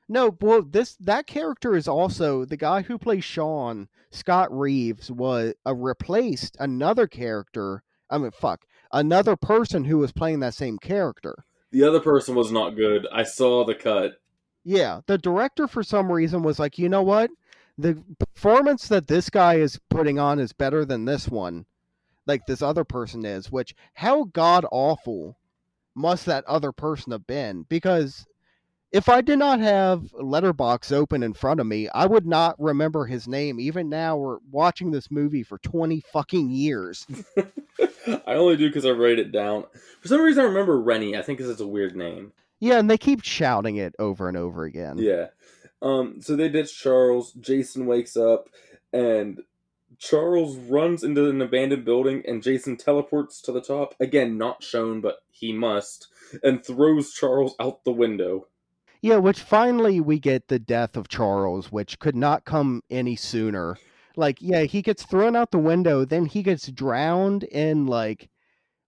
No, 0.08 0.36
well, 0.40 0.62
this 0.62 0.96
that 1.00 1.26
character 1.26 1.76
is 1.76 1.86
also 1.86 2.44
the 2.44 2.56
guy 2.56 2.82
who 2.82 2.98
plays 2.98 3.24
Sean. 3.24 3.88
Scott 4.10 4.48
Reeves 4.50 5.10
was 5.10 5.54
uh, 5.66 5.74
replaced 5.74 6.56
another 6.58 7.06
character. 7.06 7.82
I 8.10 8.18
mean, 8.18 8.30
fuck, 8.30 8.64
another 8.92 9.36
person 9.36 9.84
who 9.84 9.98
was 9.98 10.12
playing 10.12 10.40
that 10.40 10.54
same 10.54 10.78
character. 10.78 11.44
The 11.70 11.84
other 11.84 12.00
person 12.00 12.34
was 12.34 12.50
not 12.50 12.70
good. 12.70 13.06
I 13.12 13.22
saw 13.24 13.64
the 13.64 13.74
cut. 13.74 14.20
Yeah, 14.64 15.00
the 15.06 15.18
director 15.18 15.68
for 15.68 15.82
some 15.82 16.10
reason 16.10 16.42
was 16.42 16.58
like, 16.58 16.78
you 16.78 16.88
know 16.88 17.02
what, 17.02 17.30
the 17.78 18.02
performance 18.18 18.88
that 18.88 19.06
this 19.06 19.30
guy 19.30 19.54
is 19.54 19.78
putting 19.88 20.18
on 20.18 20.38
is 20.38 20.52
better 20.52 20.84
than 20.84 21.04
this 21.04 21.28
one, 21.28 21.64
like 22.26 22.44
this 22.46 22.60
other 22.60 22.84
person 22.84 23.24
is. 23.24 23.52
Which 23.52 23.74
how 23.94 24.24
god 24.24 24.66
awful 24.70 25.38
must 25.94 26.26
that 26.26 26.44
other 26.46 26.72
person 26.72 27.12
have 27.12 27.26
been? 27.26 27.64
Because 27.68 28.26
if 28.90 29.08
I 29.08 29.20
did 29.20 29.38
not 29.38 29.60
have 29.60 30.00
Letterboxd 30.12 30.92
open 30.92 31.22
in 31.22 31.34
front 31.34 31.60
of 31.60 31.66
me, 31.66 31.88
I 31.90 32.06
would 32.06 32.26
not 32.26 32.56
remember 32.58 33.04
his 33.04 33.28
name. 33.28 33.60
Even 33.60 33.88
now, 33.88 34.16
we're 34.16 34.38
watching 34.50 34.90
this 34.90 35.10
movie 35.10 35.42
for 35.42 35.58
twenty 35.58 36.02
fucking 36.12 36.50
years. 36.50 37.06
I 38.26 38.34
only 38.34 38.56
do 38.56 38.68
because 38.68 38.86
I 38.86 38.90
write 38.90 39.18
it 39.18 39.32
down. 39.32 39.64
For 40.00 40.08
some 40.08 40.20
reason, 40.20 40.42
I 40.44 40.48
remember 40.48 40.80
Rennie. 40.80 41.16
I 41.16 41.22
think 41.22 41.38
because 41.38 41.50
it's 41.50 41.60
a 41.60 41.66
weird 41.66 41.96
name. 41.96 42.32
Yeah, 42.60 42.78
and 42.78 42.90
they 42.90 42.98
keep 42.98 43.22
shouting 43.22 43.76
it 43.76 43.94
over 43.98 44.28
and 44.28 44.36
over 44.36 44.64
again. 44.64 44.98
Yeah. 44.98 45.28
Um. 45.80 46.20
So 46.20 46.36
they 46.36 46.48
ditch 46.48 46.76
Charles. 46.76 47.32
Jason 47.32 47.86
wakes 47.86 48.16
up, 48.16 48.48
and 48.92 49.40
Charles 49.98 50.56
runs 50.56 51.02
into 51.02 51.28
an 51.28 51.42
abandoned 51.42 51.84
building, 51.84 52.22
and 52.26 52.42
Jason 52.42 52.76
teleports 52.76 53.40
to 53.42 53.52
the 53.52 53.60
top. 53.60 53.94
Again, 54.00 54.38
not 54.38 54.62
shown, 54.62 55.00
but 55.00 55.18
he 55.30 55.52
must, 55.52 56.08
and 56.42 56.64
throws 56.64 57.12
Charles 57.12 57.54
out 57.60 57.84
the 57.84 57.92
window. 57.92 58.46
Yeah, 59.00 59.16
which 59.16 59.40
finally 59.40 60.00
we 60.00 60.18
get 60.18 60.48
the 60.48 60.58
death 60.58 60.96
of 60.96 61.08
Charles, 61.08 61.70
which 61.70 61.98
could 61.98 62.16
not 62.16 62.44
come 62.44 62.82
any 62.90 63.14
sooner. 63.14 63.76
Like, 64.18 64.38
yeah, 64.40 64.62
he 64.62 64.82
gets 64.82 65.04
thrown 65.04 65.36
out 65.36 65.52
the 65.52 65.58
window, 65.58 66.04
then 66.04 66.26
he 66.26 66.42
gets 66.42 66.66
drowned 66.66 67.44
in 67.44 67.86
like 67.86 68.28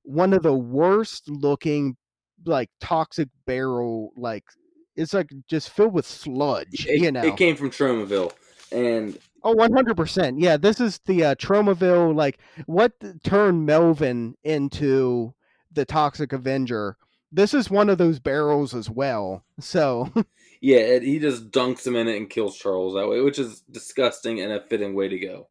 one 0.02 0.32
of 0.32 0.42
the 0.42 0.52
worst 0.54 1.28
looking 1.28 1.96
like 2.44 2.68
toxic 2.80 3.28
barrel 3.46 4.12
like 4.16 4.42
it's 4.96 5.14
like 5.14 5.30
just 5.48 5.70
filled 5.70 5.92
with 5.92 6.04
sludge, 6.04 6.84
It, 6.86 7.00
you 7.00 7.12
know. 7.12 7.22
it 7.22 7.36
came 7.36 7.54
from 7.54 7.70
Tromaville, 7.70 8.32
and 8.72 9.16
Oh, 9.44 9.54
100%. 9.54 10.34
Yeah, 10.38 10.56
this 10.56 10.80
is 10.80 11.00
the 11.06 11.24
uh, 11.24 11.34
Tromaville, 11.36 12.14
like, 12.14 12.38
what 12.66 12.92
turned 13.24 13.64
Melvin 13.64 14.34
into 14.44 15.32
the 15.72 15.84
Toxic 15.84 16.32
Avenger. 16.32 16.96
This 17.32 17.54
is 17.54 17.70
one 17.70 17.88
of 17.88 17.96
those 17.98 18.18
barrels 18.18 18.74
as 18.74 18.90
well. 18.90 19.44
So, 19.58 20.12
yeah, 20.60 20.78
it, 20.78 21.02
he 21.02 21.18
just 21.18 21.50
dunks 21.50 21.86
him 21.86 21.96
in 21.96 22.08
it 22.08 22.16
and 22.16 22.28
kills 22.30 22.56
Charles 22.56 22.94
that 22.94 23.08
way, 23.08 23.20
which 23.20 23.38
is 23.38 23.60
disgusting 23.70 24.40
and 24.40 24.52
a 24.52 24.60
fitting 24.60 24.94
way 24.94 25.08
to 25.08 25.18
go. 25.18 25.48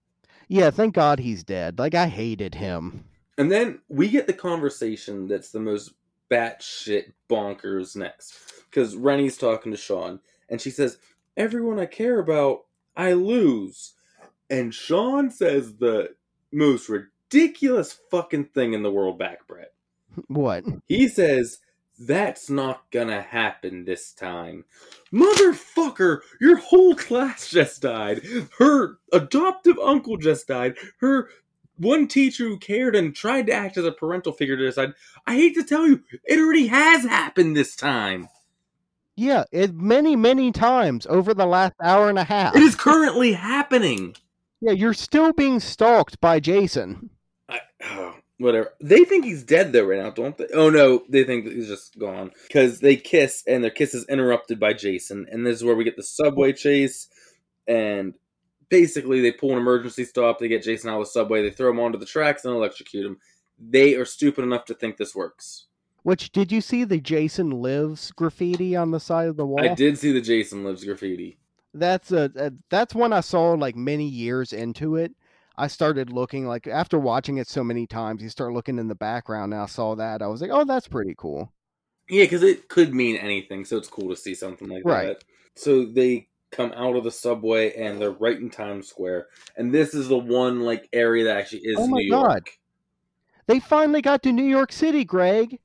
yeah, 0.48 0.70
thank 0.72 0.94
God 0.96 1.20
he's 1.20 1.44
dead. 1.44 1.80
Like, 1.80 1.96
I 1.96 2.08
hated 2.08 2.56
him. 2.56 3.06
And 3.38 3.52
then 3.52 3.80
we 3.88 4.10
get 4.10 4.28
the 4.28 4.34
conversation 4.34 5.28
that's 5.28 5.52
the 5.52 5.60
most 5.60 5.94
batshit 6.30 7.14
bonkers 7.30 7.96
next. 7.96 8.36
Because 8.70 8.96
Rennie's 8.96 9.38
talking 9.38 9.72
to 9.72 9.78
Sean, 9.78 10.20
and 10.50 10.62
she 10.62 10.70
says, 10.70 10.98
Everyone 11.38 11.80
I 11.80 11.86
care 11.86 12.20
about, 12.20 12.66
I 12.96 13.14
lose. 13.14 13.94
And 14.50 14.74
Sean 14.74 15.32
says 15.32 15.78
the 15.78 16.16
most 16.52 16.90
ridiculous 16.90 17.98
fucking 18.12 18.46
thing 18.46 18.74
in 18.74 18.84
the 18.84 18.92
world 18.92 19.18
back, 19.18 19.48
Brett. 19.48 19.74
What? 20.28 20.66
He 20.88 21.08
says, 21.08 21.60
That's 22.00 22.50
not 22.50 22.90
gonna 22.92 23.22
happen 23.22 23.84
this 23.84 24.14
time. 24.14 24.64
Motherfucker, 25.14 26.22
your 26.40 26.58
whole 26.58 26.96
class 26.96 27.50
just 27.50 27.82
died. 27.82 28.22
Her 28.58 29.00
adoptive 29.12 29.78
uncle 29.78 30.16
just 30.16 30.48
died. 30.48 30.78
Her 31.02 31.30
one 31.76 32.08
teacher 32.08 32.46
who 32.46 32.58
cared 32.58 32.96
and 32.96 33.14
tried 33.14 33.48
to 33.48 33.54
act 33.54 33.78
as 33.78 33.86
a 33.86 33.92
parental 33.92 34.32
figure 34.32 34.56
just 34.56 34.78
died. 34.78 34.94
I 35.28 35.36
hate 35.36 35.56
to 35.56 35.64
tell 35.64 35.88
you, 35.88 36.04
it 36.26 36.40
already 36.40 36.68
has 36.68 37.04
happened 37.04 37.58
this 37.58 37.76
time. 37.76 38.30
Yeah, 39.16 39.44
it 39.52 39.76
many, 39.76 40.16
many 40.16 40.54
times 40.54 41.06
over 41.08 41.34
the 41.34 41.46
last 41.46 41.74
hour 41.84 42.08
and 42.10 42.18
a 42.18 42.24
half. 42.24 42.56
It 42.56 42.64
is 42.64 42.76
currently 42.76 43.34
happening. 43.34 44.16
Yeah, 44.62 44.72
you're 44.72 44.94
still 44.94 45.34
being 45.34 45.60
stalked 45.60 46.22
by 46.22 46.40
Jason. 46.40 47.10
I, 47.50 47.60
oh, 47.84 48.16
whatever. 48.40 48.74
They 48.82 49.04
think 49.04 49.26
he's 49.26 49.44
dead 49.44 49.72
though 49.72 49.86
right 49.86 50.02
now, 50.02 50.10
don't 50.10 50.38
they? 50.38 50.48
Oh 50.54 50.70
no, 50.70 51.04
they 51.10 51.24
think 51.24 51.46
that 51.46 51.54
he's 51.54 51.68
just 51.68 52.00
gone 52.00 52.32
because 52.48 52.80
they 52.80 52.96
kiss 52.96 53.44
and 53.46 53.64
their 53.64 53.72
kiss 53.72 53.94
is 53.94 54.06
interrupted 54.08 54.60
by 54.60 54.74
Jason, 54.74 55.28
and 55.32 55.46
this 55.46 55.58
is 55.58 55.64
where 55.64 55.76
we 55.76 55.84
get 55.84 55.96
the 55.96 56.04
subway 56.04 56.54
chase. 56.54 57.08
And 57.68 58.16
basically, 58.70 59.22
they 59.22 59.32
pull 59.32 59.52
an 59.52 59.58
emergency 59.60 60.06
stop. 60.06 60.40
They 60.40 60.48
get 60.48 60.64
Jason 60.64 60.90
out 60.90 61.00
of 61.00 61.06
the 61.06 61.12
subway. 61.12 61.44
They 61.44 61.52
throw 61.52 61.70
him 61.70 61.80
onto 61.80 62.00
the 62.00 62.06
tracks 62.06 62.46
and 62.46 62.54
electrocute 62.56 63.06
him. 63.06 63.18
They 63.60 63.96
are 63.96 64.06
stupid 64.06 64.44
enough 64.44 64.66
to 64.66 64.74
think 64.74 64.98
this 64.98 65.14
works. 65.14 65.66
Which, 66.04 66.32
did 66.32 66.52
you 66.52 66.62
see 66.62 66.86
the 66.86 67.00
Jason 67.00 67.52
Lives 67.52 68.12
graffiti 68.12 68.76
on 68.76 68.92
the 68.92 69.02
side 69.02 69.28
of 69.28 69.36
the 69.36 69.46
wall? 69.46 69.64
I 69.64 69.76
did 69.76 69.98
see 69.98 70.14
the 70.14 70.22
Jason 70.22 70.64
Lives 70.64 70.84
graffiti. 70.86 71.38
that's 71.74 72.12
a, 72.12 72.32
a 72.36 72.52
that's 72.70 72.96
one 72.96 73.14
I 73.14 73.20
saw 73.20 73.52
like 73.52 73.76
many 73.76 74.08
years 74.08 74.54
into 74.54 74.96
it. 74.96 75.14
I 75.60 75.68
started 75.68 76.10
looking 76.12 76.48
like 76.48 76.68
after 76.68 76.98
watching 76.98 77.38
it 77.38 77.48
so 77.48 77.64
many 77.64 77.86
times, 77.86 78.24
you 78.24 78.30
start 78.30 78.54
looking 78.54 78.80
in 78.80 78.88
the 78.88 78.96
background. 78.96 79.54
And 79.54 79.62
I 79.62 79.66
saw 79.66 79.94
that 79.96 80.22
I 80.22 80.28
was 80.28 80.42
like, 80.42 80.52
oh, 80.54 80.64
that's 80.64 80.88
pretty 80.88 81.16
cool. 81.18 81.52
Yeah, 82.10 82.24
because 82.24 82.44
it 82.44 82.70
could 82.70 82.94
mean 82.94 83.18
anything, 83.18 83.66
so 83.66 83.78
it's 83.78 83.88
cool 83.90 84.10
to 84.10 84.16
see 84.16 84.34
something 84.34 84.68
like 84.68 84.84
Right. 84.86 85.08
that. 85.10 85.24
So 85.56 85.86
they 85.86 86.28
come 86.52 86.72
out 86.76 86.96
of 86.96 87.04
the 87.04 87.12
subway 87.12 87.76
and 87.76 88.02
they're 88.02 88.10
right 88.10 88.40
in 88.40 88.50
Times 88.50 88.88
Square, 88.88 89.28
and 89.58 89.72
this 89.72 89.94
is 89.94 90.08
the 90.08 90.18
one 90.18 90.62
like 90.62 90.88
area 90.94 91.26
that 91.26 91.38
actually 91.38 91.62
is 91.66 91.78
Oh 91.78 91.88
my 91.88 92.00
New 92.00 92.08
York. 92.08 92.28
God. 92.28 92.44
They 93.48 93.60
finally 93.60 94.02
got 94.02 94.24
to 94.24 94.32
New 94.32 94.46
York 94.46 94.72
City, 94.72 95.04
Greg. 95.04 95.60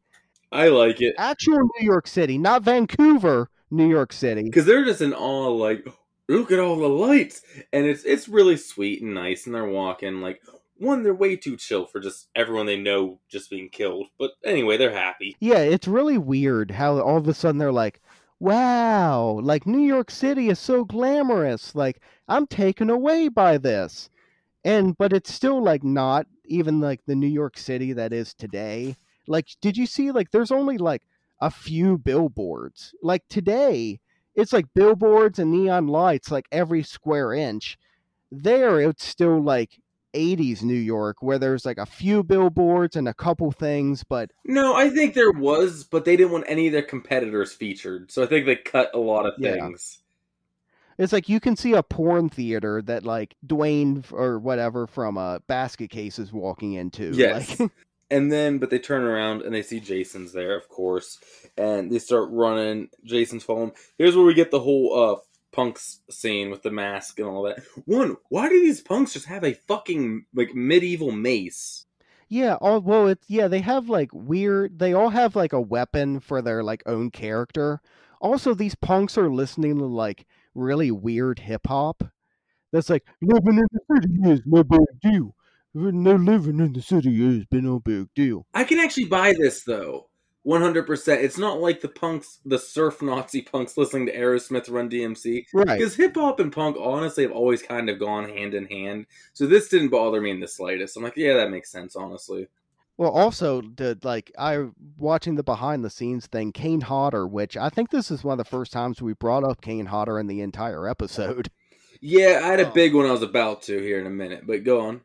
I 0.53 0.69
like 0.69 1.01
it 1.01 1.15
Actual 1.19 1.59
New 1.59 1.85
York 1.87 2.07
City, 2.07 2.37
not 2.37 2.63
Vancouver, 2.63 3.49
New 3.71 3.89
York 3.89 4.13
City. 4.13 4.43
because 4.43 4.67
they're 4.67 4.85
just 4.85 5.01
in 5.01 5.15
awe, 5.15 5.49
like 5.51 5.87
look 6.29 6.53
at 6.53 6.61
all 6.61 6.77
the 6.77 6.89
lights, 6.89 7.43
and 7.73 7.87
it's 7.87 8.05
it's 8.05 8.29
really 8.29 8.57
sweet 8.57 9.03
and 9.03 9.15
nice, 9.15 9.47
and 9.47 9.55
they're 9.55 9.65
walking 9.65 10.21
like. 10.21 10.41
One, 10.77 11.05
they're 11.05 11.15
way 11.15 11.37
too 11.37 11.57
chill 11.57 11.87
for 11.87 12.01
just 12.01 12.27
everyone 12.35 12.67
they 12.67 12.77
know 12.77 13.21
just 13.29 13.49
being 13.49 13.69
killed. 13.69 14.09
But 14.19 14.33
anyway, 14.45 14.77
they're 14.77 14.93
happy. 14.93 15.37
Yeah, 15.39 15.59
it's 15.59 15.87
really 15.87 16.19
weird 16.19 16.73
how 16.73 16.99
all 16.99 17.17
of 17.17 17.29
a 17.29 17.33
sudden 17.33 17.59
they're 17.59 17.71
like, 17.71 18.03
wow, 18.41 19.39
like 19.41 19.69
New 19.69 19.87
York 19.87 20.11
City 20.11 20.49
is 20.49 20.59
so 20.59 20.85
glamorous. 20.85 21.77
Like, 21.77 22.03
I'm 22.27 22.49
taken 22.49 22.91
away 22.91 23.29
by 23.29 23.57
this. 23.57 24.11
And, 24.65 24.99
but 24.99 25.13
it's 25.13 25.33
still 25.33 25.63
like 25.63 25.85
not 25.85 26.27
even 26.47 26.81
like 26.81 27.03
the 27.07 27.15
New 27.15 27.29
York 27.29 27.57
City 27.57 27.93
that 27.93 28.13
is 28.13 28.35
today. 28.35 28.97
Like, 29.29 29.47
did 29.61 29.77
you 29.77 29.87
see, 29.87 30.11
like, 30.11 30.33
there's 30.33 30.53
only 30.53 30.77
like 30.77 31.03
a 31.41 31.53
few 31.53 31.99
billboards. 31.99 32.97
Like, 33.01 33.23
today, 33.29 34.01
it's 34.35 34.53
like 34.53 34.67
billboards 34.75 35.39
and 35.39 35.51
neon 35.51 35.87
lights 35.87 36.31
like 36.31 36.47
every 36.53 36.83
square 36.83 37.33
inch. 37.33 37.79
There, 38.33 38.81
it's 38.81 39.05
still 39.05 39.41
like 39.41 39.79
80s 40.15 40.63
New 40.63 40.75
York 40.75 41.17
where 41.21 41.39
there's 41.39 41.65
like 41.65 41.79
a 41.79 41.87
few 41.87 42.23
billboards 42.23 42.97
and 42.97 43.09
a 43.09 43.15
couple 43.15 43.51
things, 43.53 44.05
but 44.09 44.31
No, 44.45 44.75
I 44.75 44.91
think 44.91 45.15
there 45.15 45.33
was, 45.33 45.85
but 45.85 46.05
they 46.05 46.17
didn't 46.17 46.33
want 46.33 46.45
any 46.49 46.67
of 46.69 46.73
their 46.73 46.83
competitors 46.83 47.53
featured, 47.53 48.11
so 48.11 48.23
I 48.23 48.27
think 48.27 48.47
they 48.47 48.57
cut 48.57 48.91
a 48.95 48.99
lot 48.99 49.27
of 49.27 49.35
Yeah. 49.39 49.53
things. 49.55 49.99
It's 50.99 51.13
like 51.13 51.29
you 51.29 51.41
can 51.41 51.57
see 51.57 51.73
a 51.73 51.83
porn 51.83 52.29
theater 52.29 52.81
that 52.83 53.05
like 53.05 53.35
Duane 53.45 54.05
or 54.13 54.39
whatever 54.39 54.87
from 54.87 55.17
a 55.17 55.41
Basket 55.49 55.91
Case 55.91 56.21
is 56.21 56.33
walking 56.33 56.75
into. 56.75 57.11
Yes. 57.13 57.59
Like, 57.59 57.71
And 58.15 58.31
then, 58.31 58.59
but 58.59 58.71
they 58.71 58.79
turn 58.79 59.03
around 59.03 59.43
and 59.43 59.53
they 59.53 59.63
see 59.63 59.81
Jason's 59.81 60.33
there, 60.33 60.57
of 60.57 60.69
course, 60.69 61.19
and 61.59 61.91
they 61.91 61.99
start 61.99 62.29
running. 62.31 62.89
Jason's 63.03 63.43
following. 63.43 63.73
Here's 63.99 64.15
where 64.15 64.25
we 64.25 64.35
get 64.35 64.53
the 64.53 64.61
whole 64.61 64.97
uh 64.97 65.17
punks 65.51 65.99
scene 66.09 66.49
with 66.49 66.63
the 66.63 66.71
mask 66.71 67.19
and 67.19 67.27
all 67.27 67.43
that. 67.43 67.65
One, 67.87 68.17
why 68.29 68.49
do 68.49 68.61
these 68.61 68.81
punks 68.81 69.15
just 69.15 69.27
have 69.27 69.43
a 69.43 69.55
fucking 69.55 70.27
like 70.33 70.55
medieval 70.55 71.11
mace? 71.11 71.87
Yeah, 72.29 72.55
all 72.61 72.81
well, 72.81 73.09
it's 73.09 73.29
yeah, 73.29 73.49
they 73.49 73.61
have 73.63 73.89
like 73.89 74.11
weird. 74.13 74.79
They 74.79 74.93
all 74.93 75.11
have 75.11 75.35
like 75.35 75.53
a 75.53 75.61
weapon 75.61 76.21
for 76.21 76.41
their 76.41 76.63
like 76.63 76.85
own 76.87 77.11
character. 77.11 77.81
Also, 78.21 78.55
these 78.55 78.77
punks 78.77 79.19
are 79.19 79.29
listening 79.29 79.79
to 79.79 79.87
like 79.87 80.25
really 80.55 80.93
weird 80.93 81.41
hip 81.41 81.67
hop. 81.67 82.05
That's 82.73 82.91
like 82.91 83.05
living 83.21 83.59
in 83.59 83.67
the 83.73 83.81
city 83.93 84.31
is 84.31 84.43
no 84.47 84.63
big 84.63 84.81
deal. 85.03 85.35
No 85.75 86.15
living 86.15 86.61
in 86.61 86.73
the 86.73 86.83
city 86.83 87.37
has 87.37 87.45
been 87.47 87.65
no 87.65 87.81
big 87.81 88.09
deal. 88.15 88.47
I 88.55 88.65
can 88.65 88.79
actually 88.79 89.07
buy 89.07 89.35
this 89.37 89.65
though. 89.65 90.09
100%. 90.47 91.23
It's 91.23 91.39
not 91.39 91.61
like 91.61 91.81
the 91.81 91.89
punks, 91.89 92.39
the 92.45 92.59
surf 92.59 93.01
Nazi 93.01 93.43
punks 93.43 93.79
listening 93.79 94.07
to 94.07 94.17
Aerosmith 94.17 94.71
Run 94.71 94.91
DMC. 94.91 95.47
Right. 95.55 95.79
Because 95.79 95.97
hip 95.97 96.15
hop 96.17 96.39
and 96.39 96.53
punk, 96.53 96.77
honestly, 96.79 97.23
have 97.23 97.33
always 97.33 97.63
kind 97.63 97.89
of 97.89 97.99
gone 97.99 98.29
hand 98.29 98.53
in 98.53 98.67
hand. 98.67 99.07
So 99.33 99.47
this 99.47 99.69
didn't 99.69 99.89
bother 99.89 100.21
me 100.21 100.31
in 100.31 100.41
the 100.41 100.49
slightest. 100.49 100.97
I'm 100.97 101.03
like, 101.03 101.17
yeah, 101.17 101.35
that 101.35 101.51
makes 101.51 101.73
sense, 101.73 101.97
honestly. 101.97 102.49
Well, 102.97 103.11
also, 103.11 103.61
the 103.61 103.99
like 104.05 104.31
I 104.39 104.67
watching 104.97 105.35
the 105.35 105.43
behind 105.43 105.85
the 105.85 105.91
scenes 105.91 106.27
thing, 106.27 106.53
Kane 106.53 106.83
Hodder, 106.83 107.27
which 107.27 107.57
I 107.57 107.69
think 107.69 107.91
this 107.91 108.11
is 108.11 108.23
one 108.23 108.39
of 108.39 108.45
the 108.45 108.49
first 108.49 108.71
times 108.71 109.03
we 109.03 109.15
brought 109.15 109.43
up 109.43 109.61
Kane 109.61 109.87
Hodder 109.87 110.21
in 110.21 110.29
the 110.29 110.43
entire 110.43 110.89
episode. 110.89 111.51
Yeah, 112.01 112.41
I 112.45 112.49
had 112.49 112.61
a 112.61 112.69
oh. 112.69 112.73
big 112.73 112.95
one 112.95 113.07
I 113.07 113.13
was 113.13 113.23
about 113.23 113.63
to 113.63 113.81
here 113.81 113.99
in 113.99 114.07
a 114.07 114.11
minute, 114.11 114.47
but 114.47 114.63
go 114.63 114.81
on. 114.83 115.01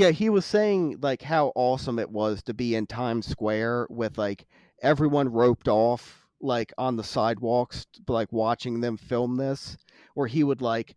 Yeah, 0.00 0.10
he 0.12 0.30
was 0.30 0.46
saying 0.46 0.98
like 1.02 1.20
how 1.22 1.52
awesome 1.54 1.98
it 1.98 2.10
was 2.10 2.42
to 2.44 2.54
be 2.54 2.74
in 2.74 2.86
Times 2.86 3.26
Square 3.26 3.88
with 3.90 4.16
like 4.16 4.46
everyone 4.82 5.28
roped 5.28 5.68
off 5.68 6.26
like 6.40 6.72
on 6.78 6.96
the 6.96 7.04
sidewalks 7.04 7.86
like 8.08 8.32
watching 8.32 8.80
them 8.80 8.96
film 8.96 9.36
this 9.36 9.76
where 10.14 10.26
he 10.26 10.42
would 10.42 10.62
like 10.62 10.96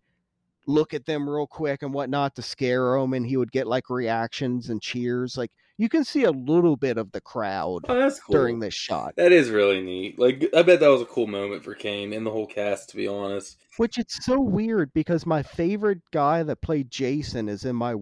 look 0.68 0.94
at 0.94 1.06
them 1.06 1.30
real 1.30 1.46
quick 1.46 1.84
and 1.84 1.94
whatnot 1.94 2.34
to 2.38 2.42
scare 2.42 2.98
them 2.98 3.14
and 3.14 3.28
he 3.28 3.36
would 3.36 3.52
get 3.52 3.68
like 3.68 3.90
reactions 3.90 4.70
and 4.70 4.82
cheers 4.82 5.36
like 5.38 5.52
you 5.78 5.90
can 5.90 6.06
see 6.06 6.24
a 6.24 6.32
little 6.32 6.78
bit 6.78 6.98
of 6.98 7.12
the 7.12 7.20
crowd 7.20 7.82
Oh, 7.90 8.00
that's 8.00 8.22
cool. 8.22 8.34
during 8.36 8.60
this 8.60 8.74
shot 8.74 9.16
That 9.18 9.34
is 9.34 9.50
really 9.50 9.82
neat. 9.82 10.18
Like, 10.18 10.48
I 10.56 10.62
bet 10.62 10.80
that 10.80 10.88
was 10.88 11.02
a 11.02 11.06
cool 11.06 11.28
moment 11.28 11.62
for 11.66 11.74
Kane 11.74 12.14
and 12.14 12.26
the 12.26 12.32
whole 12.32 12.48
cast, 12.48 12.90
to 12.92 12.96
be 12.96 13.08
honest. 13.10 13.58
which 13.76 13.98
it's 13.98 14.24
so 14.24 14.40
weird 14.40 14.94
because 14.94 15.26
my 15.26 15.44
favorite 15.44 16.00
guy 16.12 16.44
that 16.44 16.62
played 16.62 16.90
jason 16.90 17.50
is 17.50 17.66
in 17.66 17.76
my 17.76 17.96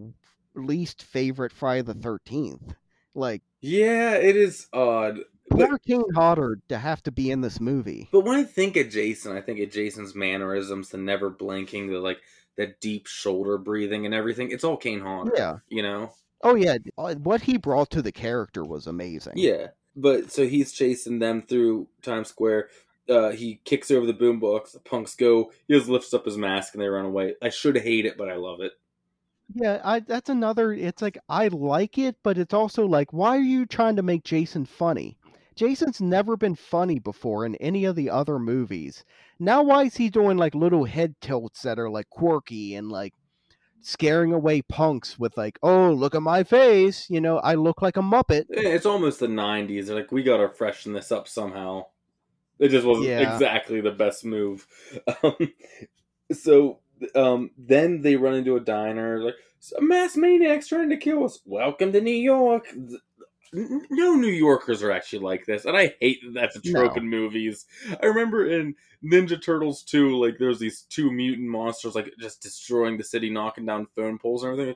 least 0.56 1.03
favorite 1.03 1.52
friday 1.52 1.82
the 1.82 1.94
13th 1.95 2.76
like 3.14 3.41
Yeah, 3.60 4.14
it 4.14 4.38
is 4.38 4.68
odd. 4.72 5.19
Poor 5.49 5.78
Kane 5.80 6.03
Hodder 6.15 6.60
to 6.69 6.78
have 6.78 7.03
to 7.03 7.11
be 7.11 7.30
in 7.30 7.41
this 7.41 7.60
movie 7.60 8.07
but 8.11 8.22
when 8.22 8.38
I 8.38 8.44
think 8.44 8.78
of 8.78 8.90
Jason, 8.90 9.36
I 9.36 9.41
think 9.41 9.60
of 9.60 9.69
Jason's 9.69 10.15
mannerisms, 10.15 10.90
the 10.90 10.98
never 10.98 11.30
blinking, 11.30 11.88
the 11.88 11.99
like, 11.99 12.19
that 12.56 12.80
deep 12.80 13.07
shoulder 13.07 13.57
breathing 13.57 14.06
and 14.06 14.15
everything. 14.15 14.49
It's 14.52 14.64
all 14.64 14.78
Kane 14.78 15.02
Hodder. 15.02 15.32
yeah 15.36 15.57
You 15.68 15.84
know? 15.84 16.14
oh 16.44 16.56
yeah 16.56 16.78
uh, 16.98 17.15
what 17.15 17.41
he 17.41 17.57
brought 17.57 17.90
to 17.91 18.02
the 18.02 18.11
character 18.14 18.64
was 18.64 18.88
amazing 18.88 19.34
Yeah. 19.36 19.68
But 19.94 20.32
so 20.32 20.48
he's 20.48 20.72
chasing 20.72 21.19
them 21.19 21.41
through 21.41 21.90
Times 22.02 22.30
Square. 22.30 22.69
Uh, 23.10 23.32
he 23.32 23.60
kicks 23.65 23.91
over 23.91 24.06
the 24.06 24.14
boombox. 24.14 24.72
The 24.72 24.80
punks 24.80 25.15
go. 25.15 25.52
He 25.68 25.73
just 25.73 25.90
lifts 25.90 26.14
up 26.14 26.23
his 26.23 26.38
mask 26.38 26.73
and 26.73 26.82
they 26.82 26.88
run 26.88 27.03
away. 27.03 27.36
I 27.41 27.49
should 27.49 27.78
hate 27.78 28.06
it, 28.06 28.18
but 28.18 28.30
I 28.30 28.36
love 28.36 28.61
it. 28.61 28.72
Yeah, 29.53 29.82
I 29.84 29.99
that's 29.99 30.30
another 30.30 30.72
it's 30.73 31.02
like 31.02 31.18
I 31.30 31.48
like 31.49 31.98
it, 31.98 32.15
but 32.23 32.38
it's 32.38 32.53
also 32.53 32.86
like 32.86 33.11
why 33.11 33.38
are 33.38 33.41
you 33.41 33.65
trying 33.65 33.95
to 33.98 34.03
make 34.03 34.23
Jason 34.23 34.65
funny? 34.65 35.18
Jason's 35.56 35.99
never 36.02 36.38
been 36.38 36.56
funny 36.56 36.99
before 36.99 37.45
in 37.45 37.56
any 37.56 37.86
of 37.86 37.95
the 37.95 38.10
other 38.10 38.40
movies. 38.40 39.03
Now 39.40 39.64
why 39.64 39.84
is 39.84 39.95
he 39.98 40.10
doing 40.10 40.38
like 40.38 40.56
little 40.56 40.86
head 40.86 41.15
tilts 41.22 41.61
that 41.64 41.80
are 41.80 41.90
like 41.90 42.10
quirky 42.10 42.76
and 42.76 42.90
like 42.90 43.14
scaring 43.82 44.34
away 44.34 44.61
punks 44.64 45.19
with 45.19 45.38
like, 45.38 45.60
"Oh, 45.64 45.91
look 45.94 46.15
at 46.15 46.22
my 46.22 46.44
face, 46.44 47.10
you 47.10 47.22
know, 47.22 47.40
I 47.40 47.56
look 47.56 47.82
like 47.82 47.98
a 47.98 48.02
muppet." 48.02 48.45
Eh, 48.56 48.61
It's 48.76 48.86
almost 48.86 49.19
the 49.19 49.28
'90s. 49.28 49.88
They're 49.88 49.95
like, 49.95 50.11
we 50.11 50.23
gotta 50.23 50.49
freshen 50.49 50.94
this 50.94 51.11
up 51.11 51.28
somehow. 51.28 51.88
It 52.60 52.69
just 52.69 52.86
wasn't 52.88 53.10
Yeah. 53.10 53.36
exactly 53.36 53.82
the 53.82 53.91
best 53.91 54.26
move. 54.26 54.68
Um, 55.23 55.53
so 56.32 56.80
um, 57.15 57.52
then 57.57 58.02
they 58.02 58.15
run 58.15 58.36
into 58.36 58.56
a 58.56 58.60
diner. 58.60 59.23
Like, 59.23 59.36
mass 59.80 60.15
maniac's 60.15 60.68
trying 60.68 60.90
to 60.90 60.98
kill 60.98 61.23
us. 61.23 61.40
Welcome 61.45 61.91
to 61.94 62.02
New 62.02 62.11
York. 62.11 62.68
No 63.53 64.14
New 64.15 64.28
Yorkers 64.30 64.82
are 64.82 64.91
actually 64.91 65.19
like 65.19 65.45
this, 65.45 65.65
and 65.65 65.76
I 65.76 65.94
hate 65.99 66.22
that 66.23 66.34
that's 66.34 66.56
a 66.56 66.61
trope 66.61 66.95
No. 66.95 67.02
in 67.02 67.10
movies. 67.10 67.65
I 68.02 68.06
remember 68.06 68.49
in 68.49 68.76
Ninja 69.03 69.41
Turtles 69.44 69.84
2, 69.84 70.18
like 70.18 70.38
there's 70.40 70.60
these 70.60 70.84
two 70.84 71.11
mutant 71.11 71.49
monsters 71.49 71.94
like 71.95 72.14
just 72.18 72.41
destroying 72.41 72.98
the 72.98 73.03
city, 73.03 73.30
knocking 73.30 73.65
down 73.65 73.88
phone 73.94 74.18
poles 74.18 74.44
and 74.44 74.53
everything. 74.53 74.76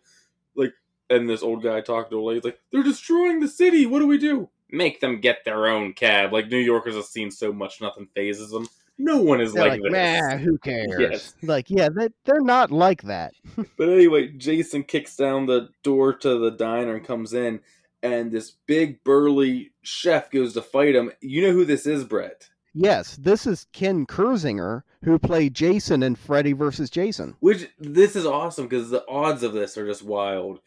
Like, 0.55 0.73
and 1.09 1.29
this 1.29 1.41
old 1.41 1.63
guy 1.63 1.79
talking 1.79 2.09
to 2.09 2.19
a 2.19 2.25
lady, 2.25 2.41
like, 2.43 2.59
they're 2.71 2.83
destroying 2.83 3.39
the 3.39 3.47
city. 3.47 3.85
What 3.85 3.99
do 3.99 4.07
we 4.07 4.17
do? 4.17 4.49
Make 4.69 4.99
them 4.99 5.21
get 5.21 5.45
their 5.45 5.67
own 5.67 5.93
cab. 5.93 6.33
Like 6.33 6.49
New 6.49 6.57
Yorkers 6.57 6.95
have 6.95 7.05
seen 7.05 7.31
so 7.31 7.53
much, 7.53 7.79
nothing 7.79 8.09
phases 8.13 8.51
them. 8.51 8.67
No 8.97 9.17
one 9.21 9.41
is 9.41 9.53
like, 9.53 9.71
like, 9.71 9.81
this. 9.83 9.91
"Meh, 9.91 10.37
who 10.37 10.57
cares?" 10.57 10.99
Yes. 10.99 11.33
Like, 11.43 11.69
yeah, 11.69 11.89
they, 11.89 12.09
they're 12.23 12.41
not 12.41 12.71
like 12.71 13.01
that. 13.03 13.33
But 13.77 13.89
anyway, 13.89 14.29
Jason 14.29 14.83
kicks 14.83 15.15
down 15.15 15.45
the 15.45 15.69
door 15.83 16.13
to 16.13 16.37
the 16.39 16.51
diner 16.51 16.95
and 16.95 17.05
comes 17.05 17.33
in, 17.33 17.59
and 18.03 18.31
this 18.31 18.51
big 18.67 19.03
burly 19.03 19.71
chef 19.81 20.31
goes 20.31 20.53
to 20.53 20.61
fight 20.61 20.95
him. 20.95 21.11
You 21.21 21.41
know 21.47 21.51
who 21.51 21.65
this 21.65 21.85
is, 21.85 22.03
Brett? 22.03 22.49
Yes, 22.73 23.15
this 23.17 23.47
is 23.47 23.67
Ken 23.71 24.05
Kirzinger 24.05 24.83
who 25.03 25.17
played 25.19 25.53
Jason 25.53 26.03
in 26.03 26.15
Freddy 26.15 26.51
vs. 26.53 26.89
Jason. 26.89 27.35
Which 27.39 27.69
this 27.79 28.15
is 28.15 28.25
awesome 28.25 28.67
because 28.67 28.89
the 28.89 29.07
odds 29.07 29.43
of 29.43 29.53
this 29.53 29.77
are 29.77 29.85
just 29.87 30.03
wild. 30.03 30.59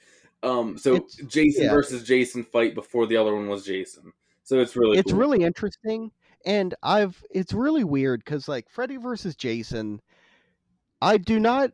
Um, 0.43 0.79
so 0.79 0.95
It's- 0.95 1.17
Jason 1.27 1.65
yeah. 1.65 1.71
versus 1.73 2.05
Jason 2.05 2.45
fight 2.45 2.75
before 2.75 3.07
the 3.07 3.17
other 3.17 3.35
one 3.35 3.49
was 3.49 3.67
Jason. 3.67 4.13
So 4.45 4.61
it's 4.61 4.77
really 4.77 4.99
it's 4.99 5.11
cool. 5.11 5.21
really 5.21 5.43
interesting 5.45 6.11
and 6.45 6.75
i've 6.83 7.23
it's 7.31 7.53
really 7.53 7.85
weird 7.85 8.25
because 8.25 8.49
like 8.49 8.69
freddy 8.69 8.97
versus 8.97 9.35
jason 9.37 10.01
i 11.01 11.17
do 11.17 11.39
not 11.39 11.73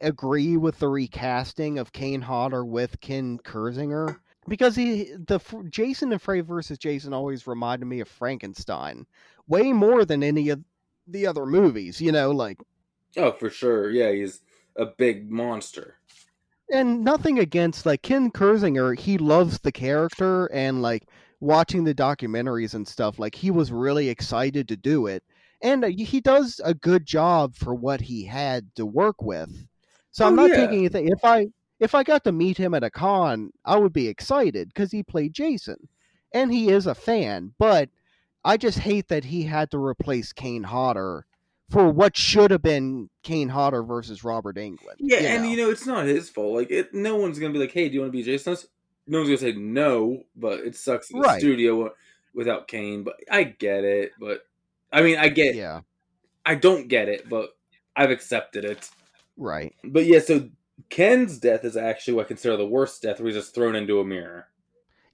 agree 0.00 0.56
with 0.56 0.78
the 0.78 0.88
recasting 0.88 1.78
of 1.78 1.92
kane 1.92 2.20
hodder 2.20 2.64
with 2.64 3.00
Ken 3.00 3.38
Kirzinger 3.38 4.18
because 4.48 4.76
he 4.76 5.12
the 5.26 5.40
jason 5.70 6.12
and 6.12 6.20
freddy 6.20 6.40
versus 6.40 6.78
jason 6.78 7.14
always 7.14 7.46
reminded 7.46 7.86
me 7.86 8.00
of 8.00 8.08
frankenstein 8.08 9.06
way 9.48 9.72
more 9.72 10.04
than 10.04 10.22
any 10.22 10.48
of 10.50 10.60
the 11.06 11.26
other 11.26 11.46
movies 11.46 12.00
you 12.00 12.12
know 12.12 12.30
like 12.30 12.58
oh 13.16 13.32
for 13.32 13.50
sure. 13.50 13.90
Yeah, 13.90 14.12
he's 14.12 14.40
a 14.76 14.86
big 14.86 15.30
monster. 15.30 15.98
and 16.72 17.04
nothing 17.04 17.38
against 17.38 17.86
like 17.86 18.02
Ken 18.02 18.30
Kirzinger, 18.30 18.98
he 18.98 19.18
loves 19.18 19.60
the 19.60 19.72
character 19.72 20.46
and 20.46 20.82
like 20.82 21.06
watching 21.44 21.84
the 21.84 21.94
documentaries 21.94 22.74
and 22.74 22.86
stuff. 22.88 23.18
Like 23.18 23.34
he 23.34 23.50
was 23.50 23.72
really 23.72 24.08
excited 24.08 24.68
to 24.68 24.76
do 24.76 25.06
it, 25.06 25.22
and 25.62 25.84
uh, 25.84 25.88
he 25.88 26.20
does 26.20 26.60
a 26.64 26.74
good 26.74 27.06
job 27.06 27.54
for 27.56 27.74
what 27.74 28.00
he 28.02 28.24
had 28.24 28.74
to 28.76 28.86
work 28.86 29.22
with. 29.22 29.66
So 30.12 30.26
I'm 30.26 30.34
Oh, 30.34 30.36
not 30.36 30.52
yeah. 30.52 30.54
taking 30.54 30.78
anything. 30.78 31.08
If 31.08 31.24
I 31.24 31.48
if 31.80 31.94
I 31.94 32.02
got 32.04 32.24
to 32.24 32.32
meet 32.32 32.56
him 32.58 32.74
at 32.74 32.84
a 32.84 32.90
con, 32.90 33.50
I 33.64 33.76
would 33.76 33.92
be 33.92 34.08
excited 34.08 34.68
because 34.68 34.92
he 34.92 35.02
played 35.02 35.34
Jason, 35.34 35.88
and 36.32 36.52
he 36.52 36.70
is 36.70 36.86
a 36.86 36.94
fan. 36.94 37.54
But 37.58 37.90
I 38.44 38.56
just 38.56 38.78
hate 38.78 39.08
that 39.08 39.24
he 39.24 39.42
had 39.44 39.70
to 39.72 39.78
replace 39.78 40.32
Kane 40.32 40.64
Hodder 40.64 41.26
for 41.70 41.90
what 41.90 42.16
should 42.16 42.50
have 42.50 42.62
been 42.62 43.10
Kane 43.22 43.48
Hodder 43.50 43.82
versus 43.82 44.24
Robert 44.24 44.56
Englund. 44.56 44.98
Yeah, 44.98 45.18
you 45.18 45.28
and 45.34 45.44
know? 45.44 45.50
you 45.50 45.56
know 45.56 45.70
it's 45.70 45.86
not 45.86 46.06
his 46.06 46.30
fault. 46.30 46.54
Like 46.54 46.70
it, 46.70 46.94
no 46.94 47.16
one's 47.16 47.38
gonna 47.38 47.52
be 47.52 47.58
like, 47.58 47.72
"Hey, 47.72 47.88
do 47.88 47.94
you 47.94 48.00
want 48.00 48.12
to 48.12 48.16
be 48.18 48.22
Jason?" 48.22 48.56
No 49.06 49.18
one's 49.18 49.28
gonna 49.28 49.38
say 49.38 49.52
no, 49.58 50.22
but 50.36 50.60
it 50.60 50.76
sucks 50.76 51.10
in 51.10 51.18
the 51.20 51.26
Right. 51.26 51.38
studio 51.40 51.92
without 52.34 52.68
Kane. 52.68 53.02
But 53.02 53.16
I 53.30 53.44
get 53.44 53.84
it. 53.84 54.12
But 54.18 54.46
I 54.92 55.02
mean, 55.02 55.18
I 55.18 55.28
get. 55.28 55.54
yeah, 55.54 55.80
I 56.46 56.54
don't 56.54 56.88
get 56.88 57.08
it, 57.08 57.28
but 57.28 57.56
I've 57.96 58.10
accepted 58.10 58.64
it. 58.64 58.88
right. 59.36 59.74
But 59.84 60.06
yeah, 60.06 60.20
so 60.20 60.48
Ken's 60.90 61.38
death 61.38 61.64
is 61.64 61.76
actually 61.76 62.14
what 62.14 62.26
I 62.26 62.28
consider 62.28 62.56
the 62.56 62.66
worst 62.66 63.02
death, 63.02 63.18
where 63.20 63.26
he's 63.26 63.36
just 63.36 63.54
thrown 63.54 63.74
into 63.76 64.00
a 64.00 64.04
mirror. 64.04 64.48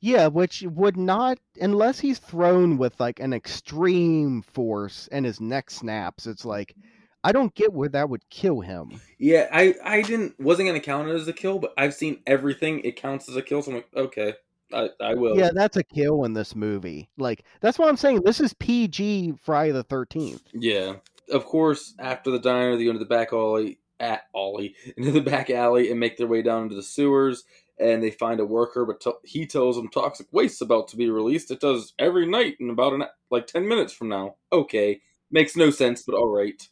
Yeah, 0.00 0.28
which 0.28 0.62
would 0.62 0.96
not 0.96 1.38
unless 1.60 2.00
he's 2.00 2.18
thrown 2.18 2.78
with 2.78 2.98
like 3.00 3.20
an 3.20 3.32
extreme 3.34 4.40
force 4.42 5.08
and 5.12 5.26
his 5.26 5.40
neck 5.40 5.70
snaps. 5.70 6.26
It's 6.26 6.44
like 6.46 6.74
I 7.22 7.32
don't 7.32 7.54
get 7.54 7.72
where 7.72 7.88
that 7.90 8.08
would 8.08 8.28
kill 8.30 8.60
him. 8.60 9.00
Yeah, 9.18 9.48
I 9.52 9.74
I 9.84 10.02
didn't 10.02 10.38
wasn't 10.40 10.68
gonna 10.68 10.80
count 10.80 11.08
it 11.08 11.14
as 11.14 11.28
a 11.28 11.32
kill, 11.32 11.58
but 11.58 11.74
I've 11.76 11.94
seen 11.94 12.20
everything. 12.26 12.80
It 12.80 12.96
counts 12.96 13.28
as 13.28 13.36
a 13.36 13.42
kill, 13.42 13.62
so 13.62 13.70
I'm 13.70 13.76
like, 13.76 13.88
okay, 13.94 14.34
I 14.72 14.88
I 15.00 15.14
will. 15.14 15.36
Yeah, 15.36 15.50
that's 15.52 15.76
a 15.76 15.84
kill 15.84 16.24
in 16.24 16.32
this 16.32 16.54
movie. 16.56 17.08
Like 17.18 17.44
that's 17.60 17.78
what 17.78 17.88
I'm 17.88 17.96
saying. 17.96 18.22
This 18.24 18.40
is 18.40 18.54
PG 18.54 19.34
Friday 19.42 19.72
the 19.72 19.82
Thirteenth. 19.82 20.42
Yeah. 20.52 20.94
Of 21.30 21.44
course, 21.44 21.94
after 22.00 22.30
the 22.30 22.40
diner, 22.40 22.76
they 22.76 22.84
go 22.84 22.90
into 22.90 22.98
the 22.98 23.04
back 23.04 23.32
alley, 23.32 23.78
at 24.00 24.22
Ollie, 24.34 24.74
into 24.96 25.12
the 25.12 25.20
back 25.20 25.48
alley 25.50 25.90
and 25.90 26.00
make 26.00 26.16
their 26.16 26.26
way 26.26 26.42
down 26.42 26.64
into 26.64 26.74
the 26.74 26.82
sewers. 26.82 27.44
and 27.78 28.02
they 28.02 28.10
find 28.10 28.40
a 28.40 28.44
worker, 28.44 28.84
but 28.84 29.00
t- 29.00 29.12
he 29.24 29.46
tells 29.46 29.76
them 29.76 29.88
toxic 29.88 30.26
waste's 30.32 30.60
about 30.60 30.88
to 30.88 30.96
be 30.96 31.08
released. 31.10 31.50
It 31.50 31.60
does 31.60 31.92
every 31.98 32.26
night 32.26 32.56
in 32.60 32.68
about 32.70 32.94
an 32.94 33.04
like 33.30 33.46
ten 33.46 33.68
minutes 33.68 33.92
from 33.92 34.08
now. 34.08 34.36
Okay, 34.52 35.00
makes 35.30 35.54
no 35.54 35.70
sense, 35.70 36.02
but 36.02 36.14
all 36.16 36.28
right. 36.28 36.66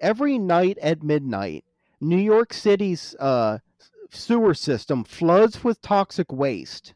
Every 0.00 0.38
night 0.38 0.78
at 0.78 1.02
midnight, 1.02 1.64
New 2.00 2.16
York 2.18 2.52
City's 2.54 3.14
uh, 3.18 3.58
sewer 4.10 4.54
system 4.54 5.04
floods 5.04 5.62
with 5.62 5.80
toxic 5.82 6.32
waste. 6.32 6.94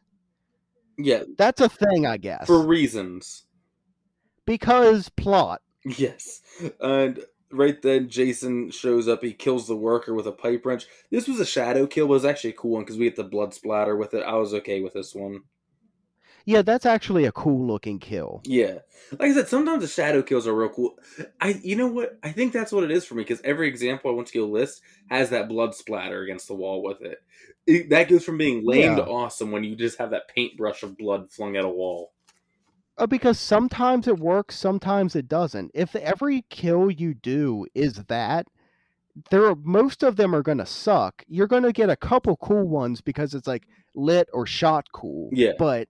Yeah, 0.97 1.23
That's 1.37 1.61
a 1.61 1.69
thing, 1.69 2.05
I 2.05 2.17
guess. 2.17 2.47
for 2.47 2.65
reasons. 2.65 3.45
because 4.45 5.09
plot. 5.09 5.61
Yes. 5.83 6.41
And 6.79 7.19
right 7.51 7.79
then, 7.81 8.09
Jason 8.09 8.71
shows 8.71 9.07
up. 9.07 9.21
He 9.23 9.33
kills 9.33 9.67
the 9.67 9.75
worker 9.75 10.13
with 10.13 10.25
a 10.25 10.31
pipe 10.31 10.65
wrench. 10.65 10.85
This 11.11 11.27
was 11.27 11.39
a 11.39 11.45
shadow 11.45 11.85
kill, 11.85 12.07
but 12.07 12.13
it 12.13 12.15
was 12.15 12.25
actually 12.25 12.51
a 12.51 12.53
cool 12.53 12.71
one 12.71 12.83
because 12.83 12.97
we 12.97 13.05
get 13.05 13.17
the 13.17 13.23
blood 13.23 13.53
splatter 13.53 13.95
with 13.95 14.13
it. 14.13 14.23
I 14.23 14.35
was 14.35 14.53
okay 14.55 14.81
with 14.81 14.93
this 14.93 15.13
one. 15.13 15.41
Yeah, 16.45 16.61
that's 16.61 16.85
actually 16.85 17.25
a 17.25 17.31
cool 17.31 17.65
looking 17.65 17.97
kill. 17.97 18.41
Yeah. 18.45 18.79
Like 19.11 19.31
I 19.31 19.33
said, 19.33 19.47
sometimes 19.47 19.81
the 19.81 19.87
shadow 19.87 20.21
kills 20.21 20.47
are 20.47 20.53
real 20.53 20.69
cool. 20.69 20.97
I, 21.41 21.59
you 21.63 21.75
know 21.75 21.87
what? 21.87 22.19
I 22.23 22.31
think 22.31 22.53
that's 22.53 22.71
what 22.71 22.83
it 22.83 22.91
is 22.91 23.03
for 23.03 23.15
me 23.15 23.23
because 23.23 23.41
every 23.43 23.67
example 23.67 24.11
I 24.11 24.13
want 24.13 24.27
to 24.27 24.37
go 24.37 24.45
list 24.45 24.81
has 25.09 25.31
that 25.31 25.49
blood 25.49 25.73
splatter 25.73 26.21
against 26.21 26.47
the 26.47 26.53
wall 26.53 26.83
with 26.83 27.01
it. 27.01 27.17
it 27.65 27.89
that 27.89 28.09
goes 28.09 28.23
from 28.23 28.37
being 28.37 28.63
lame 28.63 28.95
to 28.95 29.05
awesome 29.05 29.51
when 29.51 29.63
you 29.63 29.75
just 29.75 29.97
have 29.97 30.11
that 30.11 30.27
paintbrush 30.27 30.83
of 30.83 30.97
blood 30.97 31.31
flung 31.31 31.55
at 31.55 31.65
a 31.65 31.69
wall. 31.69 32.11
Uh, 32.97 33.07
because 33.07 33.39
sometimes 33.39 34.07
it 34.07 34.19
works, 34.19 34.55
sometimes 34.55 35.15
it 35.15 35.27
doesn't. 35.27 35.71
If 35.73 35.95
every 35.95 36.45
kill 36.49 36.89
you 36.89 37.13
do 37.13 37.65
is 37.73 37.95
that, 38.07 38.47
there 39.29 39.45
are, 39.45 39.55
most 39.55 40.03
of 40.03 40.15
them 40.15 40.33
are 40.35 40.41
going 40.41 40.59
to 40.59 40.65
suck. 40.65 41.23
You're 41.27 41.47
going 41.47 41.63
to 41.63 41.73
get 41.73 41.89
a 41.89 41.95
couple 41.95 42.37
cool 42.37 42.67
ones 42.67 43.01
because 43.01 43.33
it's 43.33 43.47
like 43.47 43.67
lit 43.95 44.29
or 44.31 44.45
shot 44.45 44.85
cool. 44.93 45.29
Yeah. 45.33 45.53
But 45.57 45.89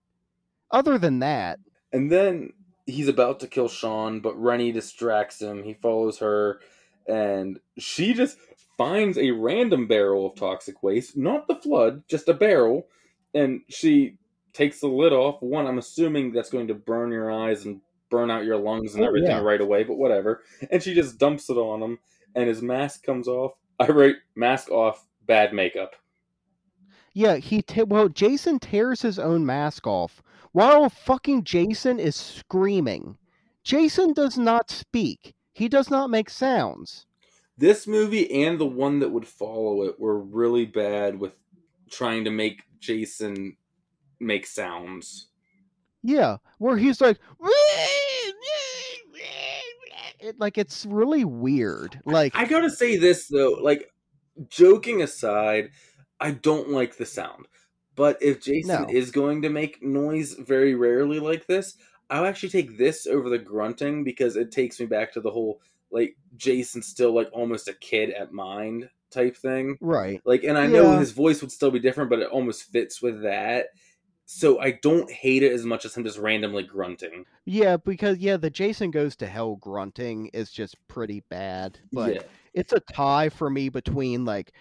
other 0.71 0.97
than 0.97 1.19
that, 1.19 1.59
And 1.93 2.11
then 2.11 2.51
he's 2.85 3.07
about 3.07 3.39
to 3.41 3.47
kill 3.47 3.67
Sean, 3.67 4.19
but 4.19 4.39
Rennie 4.39 4.71
distracts 4.71 5.41
him. 5.41 5.63
He 5.63 5.73
follows 5.75 6.19
her, 6.19 6.59
and 7.07 7.59
she 7.77 8.13
just 8.13 8.37
finds 8.77 9.17
a 9.17 9.31
random 9.31 9.87
barrel 9.87 10.25
of 10.27 10.35
toxic 10.35 10.83
waste, 10.83 11.15
not 11.17 11.47
the 11.47 11.55
flood, 11.55 12.03
just 12.09 12.27
a 12.29 12.33
barrel, 12.33 12.87
and 13.33 13.61
she 13.69 14.17
takes 14.53 14.79
the 14.81 14.87
lid 14.87 15.13
off. 15.13 15.41
One, 15.41 15.65
I'm 15.67 15.77
assuming 15.77 16.31
that's 16.31 16.49
going 16.49 16.67
to 16.67 16.73
burn 16.73 17.11
your 17.11 17.31
eyes 17.31 17.65
and 17.65 17.81
burn 18.09 18.29
out 18.31 18.45
your 18.45 18.57
lungs 18.57 18.93
and 18.95 19.03
Oh, 19.03 19.07
everything 19.07 19.31
yeah. 19.31 19.39
right 19.41 19.61
away, 19.61 19.83
but 19.83 19.97
whatever. 19.97 20.43
And 20.71 20.81
she 20.83 20.93
just 20.93 21.17
dumps 21.17 21.49
it 21.49 21.57
on 21.57 21.81
him, 21.81 21.99
and 22.35 22.47
his 22.47 22.61
mask 22.61 23.03
comes 23.03 23.27
off. 23.27 23.53
I 23.79 23.87
write 23.87 24.15
mask 24.35 24.69
off, 24.71 25.05
bad 25.25 25.53
makeup. 25.53 25.95
yeah, 27.13 27.37
he 27.37 27.61
ta- 27.61 27.83
well, 27.83 28.09
Jason 28.09 28.59
tears 28.59 29.01
his 29.01 29.17
own 29.19 29.45
mask 29.45 29.87
off 29.87 30.21
while 30.55 30.89
fucking 30.89 31.43
Jason 31.43 31.99
is 31.99 32.15
screaming. 32.15 33.17
Jason 33.65 34.13
does 34.13 34.37
not 34.37 34.71
speak. 34.71 35.35
He 35.51 35.67
does 35.67 35.89
not 35.89 36.09
make 36.09 36.29
sounds. 36.29 37.05
This 37.57 37.85
movie 37.85 38.45
and 38.45 38.57
the 38.57 38.65
one 38.65 38.99
that 38.99 39.11
would 39.11 39.27
follow 39.27 39.83
it 39.83 39.99
were 39.99 40.17
really 40.17 40.65
bad 40.65 41.19
with 41.19 41.33
trying 41.91 42.23
to 42.23 42.31
make 42.31 42.63
Jason 42.79 43.57
make 44.21 44.47
sounds. 44.47 45.27
Yeah, 46.03 46.37
where 46.59 46.77
he's 46.77 47.01
like, 47.01 47.17
it, 50.21 50.39
like 50.39 50.57
it's 50.57 50.85
really 50.85 51.25
weird. 51.25 51.99
Like, 52.05 52.33
I 52.33 52.45
gotta 52.45 52.69
say 52.69 52.95
this 52.95 53.27
though, 53.27 53.57
like 53.61 53.91
joking 54.47 55.01
aside, 55.01 55.71
I 56.21 56.31
don't 56.31 56.69
like 56.69 56.95
the 56.95 57.05
sound. 57.05 57.45
But 57.95 58.21
if 58.21 58.41
Jason 58.41 58.83
No. 58.83 58.87
is 58.89 59.11
going 59.11 59.41
to 59.43 59.49
make 59.49 59.81
noise 59.81 60.33
very 60.33 60.75
rarely 60.75 61.19
like 61.19 61.47
this, 61.47 61.75
I'll 62.09 62.25
actually 62.25 62.49
take 62.49 62.77
this 62.77 63.07
over 63.07 63.29
the 63.29 63.39
grunting 63.39 64.03
because 64.03 64.35
it 64.35 64.51
takes 64.51 64.79
me 64.79 64.85
back 64.85 65.13
to 65.13 65.21
the 65.21 65.31
whole 65.31 65.61
like 65.91 66.17
Jason's 66.35 66.87
still 66.87 67.13
like 67.13 67.29
almost 67.31 67.67
a 67.67 67.73
kid 67.73 68.11
at 68.11 68.33
mind 68.33 68.89
type 69.11 69.37
thing. 69.37 69.77
right? 69.79 70.21
Like, 70.25 70.43
and 70.43 70.57
I 70.57 70.67
know 70.67 70.97
his 70.97 71.11
voice 71.11 71.41
would 71.41 71.51
still 71.51 71.71
be 71.71 71.79
different, 71.79 72.09
but 72.09 72.19
it 72.19 72.29
almost 72.29 72.63
fits 72.63 73.01
with 73.01 73.23
that. 73.23 73.67
So 74.25 74.59
I 74.59 74.71
don't 74.81 75.09
hate 75.11 75.43
it 75.43 75.53
as 75.53 75.65
much 75.65 75.85
as 75.85 75.95
him 75.95 76.03
just 76.03 76.17
randomly 76.17 76.63
grunting. 76.63 77.25
Yeah, 77.45 77.77
because 77.77 78.17
yeah, 78.17 78.37
the 78.37 78.49
Jason 78.49 78.89
goes 78.91 79.15
to 79.17 79.27
hell 79.27 79.55
grunting 79.55 80.27
is 80.33 80.51
just 80.51 80.75
pretty 80.87 81.23
bad. 81.29 81.79
But 81.93 82.15
yeah, 82.15 82.21
it's 82.53 82.73
a 82.73 82.79
tie 82.79 83.29
for 83.29 83.49
me 83.49 83.69
between 83.69 84.25
like 84.25 84.51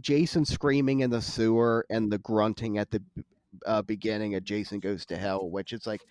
Jason 0.00 0.44
screaming 0.44 1.00
in 1.00 1.10
the 1.10 1.22
sewer 1.22 1.86
and 1.90 2.12
the 2.12 2.18
grunting 2.18 2.78
at 2.78 2.90
the 2.90 3.02
uh, 3.64 3.82
beginning 3.82 4.34
of 4.34 4.44
Jason 4.44 4.80
Goes 4.80 5.06
to 5.06 5.16
Hell, 5.16 5.50
which 5.50 5.72
is 5.72 5.86
like 5.86 6.02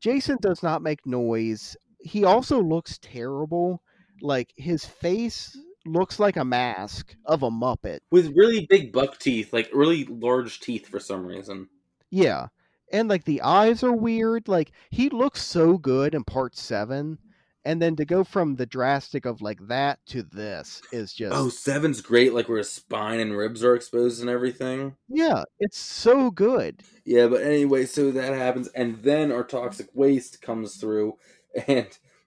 Jason 0.00 0.38
does 0.40 0.62
not 0.62 0.82
make 0.82 1.06
noise. 1.06 1.76
He 1.98 2.24
also 2.24 2.62
looks 2.62 2.98
terrible. 2.98 3.82
Like 4.20 4.52
his 4.56 4.84
face 4.84 5.56
looks 5.86 6.18
like 6.18 6.36
a 6.36 6.44
mask 6.44 7.16
of 7.26 7.42
a 7.42 7.50
Muppet. 7.50 8.00
with 8.10 8.34
really 8.36 8.66
big 8.66 8.92
buck 8.92 9.18
teeth, 9.18 9.52
like 9.52 9.68
really 9.72 10.04
large 10.04 10.60
teeth 10.60 10.86
for 10.86 11.00
some 11.00 11.26
reason. 11.26 11.68
Yeah. 12.10 12.48
And 12.92 13.08
like 13.08 13.24
the 13.24 13.42
eyes 13.42 13.82
are 13.82 13.92
weird. 13.92 14.46
Like 14.48 14.72
he 14.90 15.08
looks 15.08 15.42
so 15.42 15.78
good 15.78 16.14
in 16.14 16.24
part 16.24 16.56
seven. 16.56 17.18
And 17.64 17.80
then 17.80 17.96
to 17.96 18.04
go 18.04 18.24
from 18.24 18.56
the 18.56 18.66
drastic 18.66 19.24
of 19.24 19.40
like 19.40 19.66
that 19.68 19.98
to 20.06 20.22
this 20.22 20.82
is 20.92 21.12
just 21.14 21.34
Oh, 21.34 21.48
seven's 21.48 22.00
great, 22.00 22.34
like 22.34 22.48
where 22.48 22.58
his 22.58 22.70
spine 22.70 23.20
and 23.20 23.36
ribs 23.36 23.64
are 23.64 23.74
exposed 23.74 24.20
and 24.20 24.28
everything. 24.30 24.96
yeah, 25.08 25.44
it's 25.58 25.78
so 25.78 26.30
good. 26.30 26.82
Yeah, 27.04 27.26
but 27.28 27.42
anyway, 27.42 27.86
so 27.86 28.10
that 28.10 28.34
happens, 28.34 28.68
and 28.68 29.02
then 29.02 29.30
our 29.32 29.44
toxic 29.44 29.88
waste 29.94 30.40
comes 30.42 30.76
through, 30.76 31.18
and 31.68 31.86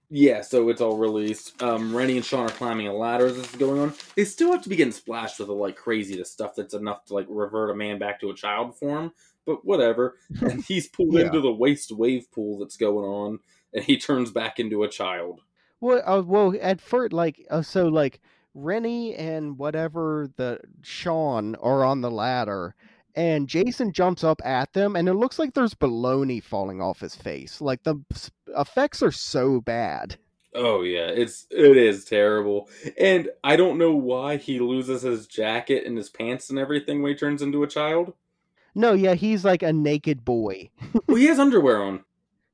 yeah, 0.09 0.41
so 0.41 0.69
it's 0.69 0.81
all 0.81 0.97
released. 0.97 1.61
Um, 1.61 1.95
Rennie 1.95 2.15
and 2.17 2.25
Sean 2.25 2.45
are 2.45 2.49
climbing 2.53 2.87
a 2.87 2.93
ladder 2.93 3.25
as 3.27 3.35
this 3.35 3.49
is 3.49 3.55
going 3.55 3.79
on. 3.79 3.93
They 4.15 4.23
still 4.25 4.51
have 4.53 4.61
to 4.63 4.69
be 4.69 4.75
getting 4.75 4.93
splashed 4.93 5.39
with 5.39 5.49
the 5.49 5.53
like 5.53 5.75
crazy 5.75 6.15
the 6.17 6.25
stuff 6.25 6.55
that's 6.55 6.73
enough 6.73 7.05
to 7.05 7.13
like 7.13 7.25
revert 7.29 7.71
a 7.71 7.75
man 7.75 7.99
back 7.99 8.19
to 8.21 8.29
a 8.29 8.35
child 8.35 8.77
form, 8.77 9.11
but 9.45 9.65
whatever. 9.65 10.17
And 10.41 10.63
he's 10.63 10.87
pulled 10.87 11.15
Yeah. 11.15 11.25
into 11.25 11.41
the 11.41 11.51
waste 11.51 11.91
wave 11.91 12.31
pool 12.31 12.59
that's 12.59 12.77
going 12.77 13.05
on, 13.05 13.39
and 13.77 13.85
he 13.85 13.97
turns 13.97 14.31
back 14.31 14.59
into 14.59 14.83
a 14.83 14.89
child. 14.89 15.41
Well, 15.79 16.01
uh, 16.05 16.23
well, 16.23 16.53
at 16.61 16.81
first, 16.81 17.13
like, 17.13 17.45
uh, 17.49 17.61
so, 17.61 17.87
like, 17.87 18.19
Rennie 18.55 19.13
and 19.13 19.57
whatever 19.57 20.29
the 20.35 20.59
Sean 20.81 21.55
are 21.55 21.85
on 21.85 22.01
the 22.01 22.09
ladder, 22.09 22.73
and 23.15 23.47
Jason 23.47 23.91
jumps 23.91 24.23
up 24.23 24.41
at 24.43 24.73
them, 24.73 24.95
and 24.95 25.07
it 25.07 25.13
looks 25.13 25.37
like 25.37 25.53
there's 25.53 25.75
baloney 25.75 26.41
falling 26.41 26.81
off 26.81 26.99
his 26.99 27.15
face. 27.15 27.61
Like 27.61 27.83
the 27.83 27.95
effects 28.55 29.03
are 29.03 29.11
so 29.11 29.61
bad. 29.61 30.17
Oh 30.55 30.81
yeah, 30.81 31.07
it's 31.07 31.45
it 31.51 31.77
is 31.77 32.03
terrible, 32.03 32.67
and 32.99 33.29
I 33.43 33.57
don't 33.57 33.77
know 33.77 33.95
why 33.95 34.37
he 34.37 34.59
loses 34.59 35.03
his 35.03 35.27
jacket 35.27 35.85
and 35.85 35.95
his 35.95 36.09
pants 36.09 36.49
and 36.49 36.57
everything 36.57 37.01
when 37.03 37.11
he 37.11 37.17
turns 37.17 37.43
into 37.43 37.61
a 37.61 37.67
child. 37.67 38.13
No, 38.73 38.93
yeah, 38.93 39.13
he's 39.13 39.45
like 39.45 39.61
a 39.61 39.73
naked 39.73 40.25
boy. 40.25 40.69
well, 41.07 41.17
he 41.17 41.25
has 41.25 41.39
underwear 41.39 41.83
on. 41.83 42.03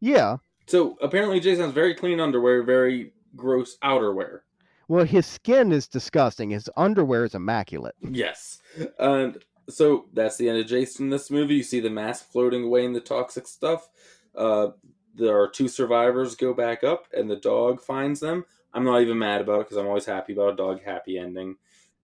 Yeah. 0.01 0.37
So 0.65 0.97
apparently, 1.01 1.39
Jason 1.39 1.65
has 1.65 1.73
very 1.73 1.93
clean 1.93 2.19
underwear, 2.19 2.63
very 2.63 3.13
gross 3.35 3.77
outerwear. 3.83 4.39
Well, 4.87 5.05
his 5.05 5.25
skin 5.25 5.71
is 5.71 5.87
disgusting. 5.87 6.49
His 6.49 6.69
underwear 6.77 7.25
is 7.25 7.35
immaculate. 7.35 7.95
Yes, 8.01 8.59
and 8.99 9.37
so 9.69 10.05
that's 10.13 10.37
the 10.37 10.49
end 10.49 10.59
of 10.59 10.67
Jason 10.67 11.05
in 11.05 11.09
this 11.09 11.31
movie. 11.31 11.55
You 11.55 11.63
see 11.63 11.79
the 11.79 11.89
mask 11.89 12.31
floating 12.31 12.63
away 12.63 12.85
in 12.85 12.93
the 12.93 12.99
toxic 12.99 13.47
stuff. 13.47 13.89
Uh, 14.35 14.69
there 15.15 15.39
are 15.39 15.47
two 15.47 15.67
survivors 15.67 16.35
go 16.35 16.53
back 16.53 16.83
up, 16.83 17.07
and 17.13 17.29
the 17.29 17.35
dog 17.35 17.81
finds 17.81 18.19
them. 18.19 18.45
I'm 18.73 18.83
not 18.83 19.01
even 19.01 19.19
mad 19.19 19.41
about 19.41 19.61
it 19.61 19.65
because 19.65 19.77
I'm 19.77 19.87
always 19.87 20.05
happy 20.05 20.33
about 20.33 20.53
a 20.53 20.55
dog 20.57 20.83
happy 20.83 21.17
ending. 21.17 21.55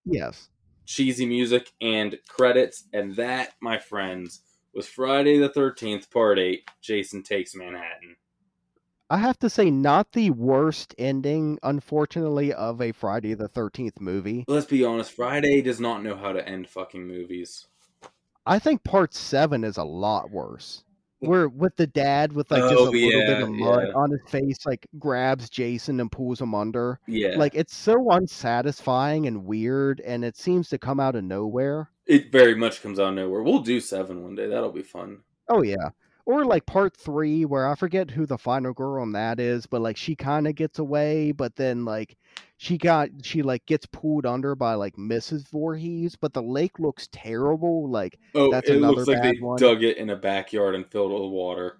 Yes. 0.06 0.50
cheesy 0.86 1.26
music 1.26 1.72
and 1.82 2.18
credits, 2.28 2.86
and 2.94 3.16
that, 3.16 3.54
my 3.62 3.78
friends, 3.78 4.42
was 4.74 4.88
Friday 4.88 5.38
the 5.38 5.50
Thirteenth 5.50 6.10
Part 6.12 6.40
Eight. 6.40 6.70
Jason 6.82 7.24
takes 7.24 7.56
Manhattan. 7.56 8.16
I 9.12 9.18
have 9.18 9.40
to 9.40 9.50
say, 9.50 9.72
not 9.72 10.12
the 10.12 10.30
worst 10.32 10.94
ending, 11.00 11.58
unfortunately, 11.64 12.54
of 12.54 12.80
a 12.82 12.92
Friday 12.92 13.34
the 13.34 13.50
13th 13.50 14.00
movie. 14.00 14.46
Let's 14.48 14.68
be 14.68 14.86
honest, 14.86 15.12
Friday 15.14 15.62
does 15.64 15.80
not 15.80 16.04
know 16.04 16.16
how 16.16 16.32
to 16.32 16.48
end 16.48 16.70
fucking 16.70 17.08
movies. 17.08 17.66
I 18.46 18.60
think 18.60 18.84
part 18.84 19.14
seven 19.16 19.64
is 19.64 19.78
a 19.78 19.84
lot 19.84 20.30
worse. 20.32 20.84
Where 21.22 21.50
with 21.50 21.76
the 21.76 21.88
dad 21.88 22.32
with 22.32 22.50
like 22.50 22.62
just 22.62 22.76
oh, 22.76 22.86
a 22.86 22.88
Oh, 22.88 22.92
little 22.92 23.22
bit 23.22 23.42
of 23.42 23.50
mud 23.50 23.88
yeah. 23.90 23.94
on 23.94 24.10
his 24.12 24.22
face, 24.30 24.66
like 24.66 24.88
grabs 25.00 25.50
Jason 25.50 26.00
and 26.00 26.10
pulls 26.10 26.40
him 26.40 26.56
under. 26.56 26.98
Yeah, 27.08 27.36
Like 27.36 27.56
it's 27.56 27.76
so 27.76 28.10
unsatisfying 28.12 29.28
and 29.28 29.44
weird, 29.44 30.00
and 30.02 30.24
it 30.24 30.38
seems 30.38 30.70
to 30.70 30.78
come 30.78 31.00
out 31.00 31.16
of 31.16 31.26
nowhere. 31.26 31.90
it 32.06 32.32
very 32.32 32.56
much 32.56 32.82
comes 32.82 33.00
out 33.00 33.10
of 33.10 33.16
nowhere. 33.16 33.44
We'll 33.44 33.60
do 33.60 33.82
seven 33.82 34.24
one 34.24 34.36
day. 34.36 34.48
That'll 34.48 34.72
be 34.72 34.82
fun. 34.82 35.20
Oh 35.50 35.62
yeah. 35.62 35.90
Or 36.30 36.46
like 36.46 36.64
part 36.68 36.96
three 36.96 37.44
where 37.44 37.68
I 37.68 37.74
forget 37.74 38.12
who 38.12 38.28
the 38.28 38.38
final 38.38 38.72
girl 38.72 39.02
on 39.02 39.14
that 39.14 39.40
is, 39.40 39.66
but 39.66 39.82
like 39.82 39.98
she 39.98 40.16
kind 40.16 40.48
of 40.48 40.54
gets 40.54 40.78
away, 40.78 41.32
but 41.32 41.56
then 41.56 41.86
like 41.86 42.18
she 42.58 42.78
got 42.78 43.10
she 43.24 43.42
like 43.42 43.66
gets 43.66 43.88
pulled 43.88 44.28
under 44.28 44.54
by 44.54 44.76
like 44.76 44.96
Mrs. 44.96 45.48
Voorhees, 45.50 46.16
but 46.16 46.34
the 46.34 46.44
lake 46.44 46.78
looks 46.78 47.10
terrible. 47.12 47.90
Like 47.90 48.20
Oh, 48.36 48.52
That's 48.52 48.70
it 48.70 48.78
another 48.78 48.98
looks 48.98 49.08
like 49.08 49.24
they 49.24 49.40
one. 49.40 49.58
dug 49.58 49.82
it 49.84 49.98
in 49.98 50.12
a 50.12 50.16
backyard 50.16 50.76
and 50.76 50.86
filled 50.86 51.12
it 51.14 51.20
with 51.24 51.32
water. 51.32 51.80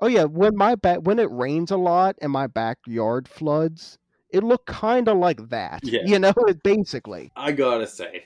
oh 0.00 0.06
yeah, 0.06 0.24
when 0.24 0.56
my 0.56 0.74
back 0.74 1.00
when 1.02 1.18
it 1.18 1.30
rains 1.30 1.70
a 1.70 1.76
lot 1.76 2.16
and 2.22 2.32
my 2.32 2.46
backyard 2.46 3.28
floods, 3.28 3.98
it 4.30 4.42
looked 4.42 4.68
kind 4.68 5.06
of 5.06 5.18
like 5.18 5.50
that. 5.50 5.80
Yeah. 5.82 6.00
You 6.06 6.18
know, 6.18 6.32
it 6.48 6.62
basically. 6.62 7.30
I 7.36 7.52
gotta 7.52 7.86
say, 7.86 8.24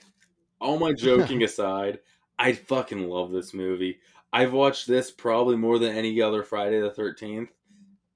all 0.61 0.79
my 0.79 0.93
joking 0.97 1.43
aside, 1.43 1.99
I 2.39 2.53
fucking 2.53 3.09
love 3.09 3.33
this 3.33 3.53
movie. 3.53 3.99
I've 4.35 4.53
watched 4.53 4.89
this 4.89 5.13
probably 5.13 5.55
more 5.55 5.79
than 5.79 5.97
any 5.97 6.21
other 6.21 6.43
Friday 6.43 6.81
the 6.81 6.91
13th, 6.91 7.51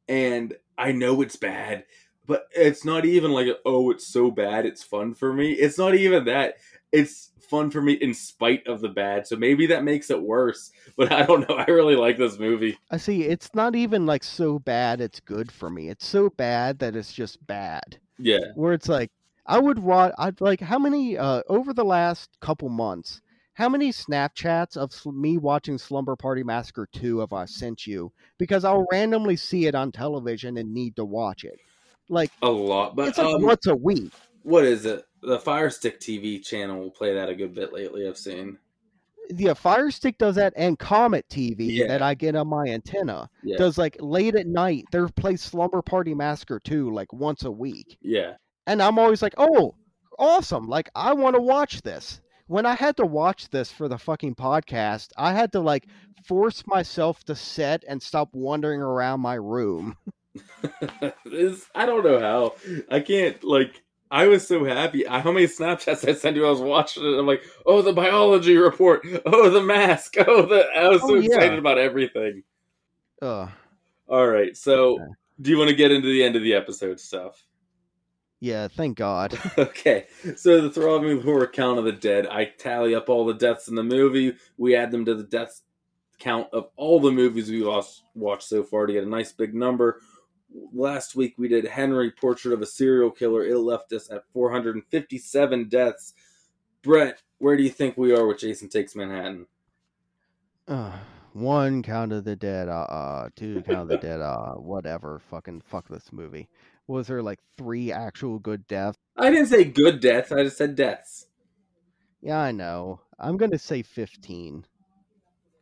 and 0.08 0.52
I 0.76 0.90
know 0.90 1.22
it's 1.22 1.36
bad, 1.36 1.84
but 2.26 2.48
it's 2.50 2.84
not 2.84 3.04
even 3.04 3.30
like, 3.30 3.46
oh, 3.64 3.92
it's 3.92 4.04
so 4.04 4.32
bad, 4.32 4.66
it's 4.66 4.82
fun 4.82 5.14
for 5.14 5.32
me. 5.32 5.52
It's 5.52 5.78
not 5.78 5.94
even 5.94 6.24
that. 6.24 6.56
It's 6.90 7.30
fun 7.38 7.70
for 7.70 7.80
me 7.80 7.92
in 7.92 8.14
spite 8.14 8.66
of 8.66 8.80
the 8.80 8.88
bad, 8.88 9.28
so 9.28 9.36
maybe 9.36 9.66
that 9.68 9.84
makes 9.84 10.10
it 10.10 10.20
worse, 10.20 10.72
but 10.96 11.12
I 11.12 11.22
don't 11.22 11.48
know. 11.48 11.54
I 11.54 11.66
really 11.70 11.94
like 11.94 12.18
this 12.18 12.36
movie. 12.36 12.76
I 12.90 12.96
see. 12.96 13.22
It's 13.22 13.54
not 13.54 13.76
even 13.76 14.04
like 14.04 14.24
so 14.24 14.58
bad 14.58 15.00
it's 15.00 15.20
good 15.20 15.52
for 15.52 15.70
me. 15.70 15.88
It's 15.88 16.06
so 16.06 16.30
bad 16.30 16.80
that 16.80 16.96
it's 16.96 17.12
just 17.12 17.46
bad. 17.46 18.00
Yeah. 18.18 18.40
where 18.56 18.72
it's 18.72 18.88
like 18.88 19.12
I 19.46 19.60
would 19.60 19.78
watch. 19.78 20.12
I'd 20.18 20.40
like 20.40 20.60
how 20.60 20.80
many 20.80 21.16
uh 21.16 21.42
over 21.48 21.72
the 21.72 21.84
last 21.84 22.30
couple 22.40 22.68
months. 22.70 23.22
How 23.58 23.68
many 23.68 23.90
Snapchats 23.90 24.76
of 24.76 24.94
me 25.12 25.36
watching 25.36 25.78
Slumber 25.78 26.14
Party 26.14 26.44
Massacre 26.44 26.88
2 26.92 27.18
have 27.18 27.32
I 27.32 27.44
sent 27.44 27.88
you? 27.88 28.12
Because 28.38 28.64
I'll 28.64 28.86
randomly 28.92 29.34
see 29.34 29.66
it 29.66 29.74
on 29.74 29.90
television 29.90 30.58
and 30.58 30.72
need 30.72 30.94
to 30.94 31.04
watch 31.04 31.42
it. 31.42 31.58
Like, 32.08 32.30
A 32.40 32.48
lot, 32.48 32.94
but 32.94 33.08
it's 33.08 33.18
like 33.18 33.34
um, 33.34 33.42
once 33.42 33.66
a 33.66 33.74
week. 33.74 34.12
what 34.44 34.64
is 34.64 34.86
it? 34.86 35.04
The 35.22 35.40
Fire 35.40 35.70
Stick 35.70 35.98
TV 35.98 36.40
channel 36.40 36.78
will 36.78 36.92
play 36.92 37.12
that 37.14 37.28
a 37.28 37.34
good 37.34 37.52
bit 37.52 37.72
lately. 37.72 38.06
I've 38.06 38.16
seen. 38.16 38.58
Yeah, 39.28 39.54
Fire 39.54 39.90
Stick 39.90 40.18
does 40.18 40.36
that, 40.36 40.52
and 40.54 40.78
Comet 40.78 41.26
TV 41.28 41.56
Yeah. 41.78 41.88
that 41.88 42.00
I 42.00 42.14
get 42.14 42.36
on 42.36 42.46
my 42.46 42.66
antenna 42.66 43.28
Yeah, 43.42 43.56
does 43.56 43.76
like 43.76 43.96
late 43.98 44.36
at 44.36 44.46
night. 44.46 44.84
They 44.92 45.00
play 45.16 45.34
Slumber 45.34 45.82
Party 45.82 46.14
Massacre 46.14 46.60
2 46.62 46.92
like 46.92 47.12
once 47.12 47.42
a 47.42 47.50
week. 47.50 47.98
yeah. 48.02 48.34
and 48.68 48.80
I'm 48.80 49.00
always 49.00 49.20
like, 49.20 49.34
"Oh, 49.36 49.74
awesome! 50.16 50.68
Like 50.68 50.90
I 50.94 51.12
want 51.12 51.34
to 51.34 51.42
watch 51.42 51.82
this." 51.82 52.20
When 52.48 52.66
I 52.66 52.74
had 52.74 52.96
to 52.96 53.06
watch 53.06 53.50
this 53.50 53.70
for 53.70 53.88
the 53.88 53.98
fucking 53.98 54.34
podcast, 54.34 55.10
I 55.16 55.32
had 55.34 55.52
to 55.52 55.60
like 55.60 55.86
force 56.24 56.66
myself 56.66 57.22
to 57.24 57.34
sit 57.34 57.84
and 57.86 58.02
stop 58.02 58.30
wandering 58.32 58.80
around 58.80 59.20
my 59.20 59.34
room. 59.34 59.96
this, 61.24 61.66
I 61.74 61.84
don't 61.86 62.04
know 62.04 62.18
how. 62.20 62.54
I 62.90 63.00
can't 63.00 63.42
like. 63.44 63.82
I 64.10 64.26
was 64.28 64.46
so 64.46 64.64
happy. 64.64 65.06
I, 65.06 65.20
how 65.20 65.32
many 65.32 65.46
Snapchats 65.46 66.08
I 66.08 66.14
sent 66.14 66.36
you? 66.36 66.46
I 66.46 66.50
was 66.50 66.60
watching 66.60 67.04
it. 67.04 67.18
I'm 67.18 67.26
like, 67.26 67.42
oh, 67.66 67.82
the 67.82 67.92
biology 67.92 68.56
report. 68.56 69.06
Oh, 69.26 69.50
the 69.50 69.60
mask. 69.62 70.14
Oh, 70.26 70.46
the. 70.46 70.64
I 70.74 70.88
was 70.88 71.02
so 71.02 71.10
Oh, 71.10 71.14
yeah. 71.16 71.26
excited 71.34 71.58
about 71.58 71.76
everything. 71.78 72.42
Ugh. 73.20 73.50
All 74.08 74.26
right. 74.26 74.56
So, 74.56 74.94
Okay. 74.94 75.04
do 75.42 75.50
you 75.50 75.58
want 75.58 75.68
to 75.70 75.76
get 75.76 75.92
into 75.92 76.08
the 76.08 76.22
end 76.24 76.36
of 76.36 76.42
the 76.42 76.54
episode 76.54 76.98
stuff? 77.00 77.44
Yeah, 78.40 78.68
thank 78.68 78.96
God. 78.96 79.38
Okay, 79.58 80.06
so 80.36 80.60
the 80.60 80.70
throbbing 80.70 81.22
horror 81.22 81.46
count 81.46 81.78
of 81.78 81.84
the 81.84 81.92
dead. 81.92 82.26
I 82.26 82.44
tally 82.44 82.94
up 82.94 83.08
all 83.08 83.26
the 83.26 83.34
deaths 83.34 83.68
in 83.68 83.74
the 83.74 83.82
movie. 83.82 84.36
We 84.56 84.76
add 84.76 84.90
them 84.90 85.04
to 85.04 85.14
the 85.14 85.24
deaths 85.24 85.62
count 86.18 86.48
of 86.52 86.68
all 86.76 87.00
the 87.00 87.10
movies 87.10 87.50
we 87.50 87.62
lost 87.62 88.02
watched 88.14 88.48
so 88.48 88.62
far 88.62 88.86
to 88.86 88.92
get 88.92 89.04
a 89.04 89.08
nice 89.08 89.32
big 89.32 89.54
number. 89.54 90.00
Last 90.72 91.14
week 91.14 91.34
we 91.38 91.48
did 91.48 91.64
Henry 91.66 92.10
Portrait 92.10 92.54
of 92.54 92.62
a 92.62 92.66
Serial 92.66 93.10
Killer. 93.10 93.44
It 93.44 93.58
left 93.58 93.92
us 93.92 94.10
at 94.10 94.24
457 94.32 95.68
deaths. 95.68 96.14
Brett, 96.82 97.22
where 97.38 97.56
do 97.56 97.62
you 97.62 97.70
think 97.70 97.96
we 97.96 98.14
are 98.14 98.26
with 98.26 98.38
Jason 98.38 98.68
Takes 98.68 98.94
Manhattan? 98.94 99.46
Ugh. 100.66 100.92
One 101.34 101.82
count 101.82 102.12
of 102.12 102.24
the 102.24 102.34
dead. 102.34 102.68
Uh, 102.68 102.86
uh 102.88 103.28
two 103.36 103.62
count 103.62 103.82
of 103.82 103.88
the 103.88 103.98
dead. 103.98 104.20
Uh, 104.20 104.54
whatever. 104.54 105.20
Fucking 105.30 105.60
fuck 105.60 105.86
this 105.86 106.10
movie. 106.10 106.48
Was 106.88 107.06
there 107.06 107.22
like 107.22 107.38
three 107.56 107.92
actual 107.92 108.38
good 108.38 108.66
deaths? 108.66 108.96
I 109.16 109.30
didn't 109.30 109.46
say 109.46 109.64
good 109.64 110.00
deaths. 110.00 110.32
I 110.32 110.42
just 110.42 110.56
said 110.56 110.74
deaths. 110.74 111.26
Yeah, 112.20 112.38
I 112.40 112.50
know. 112.50 113.00
I'm 113.18 113.36
gonna 113.36 113.58
say 113.58 113.82
fifteen. 113.82 114.64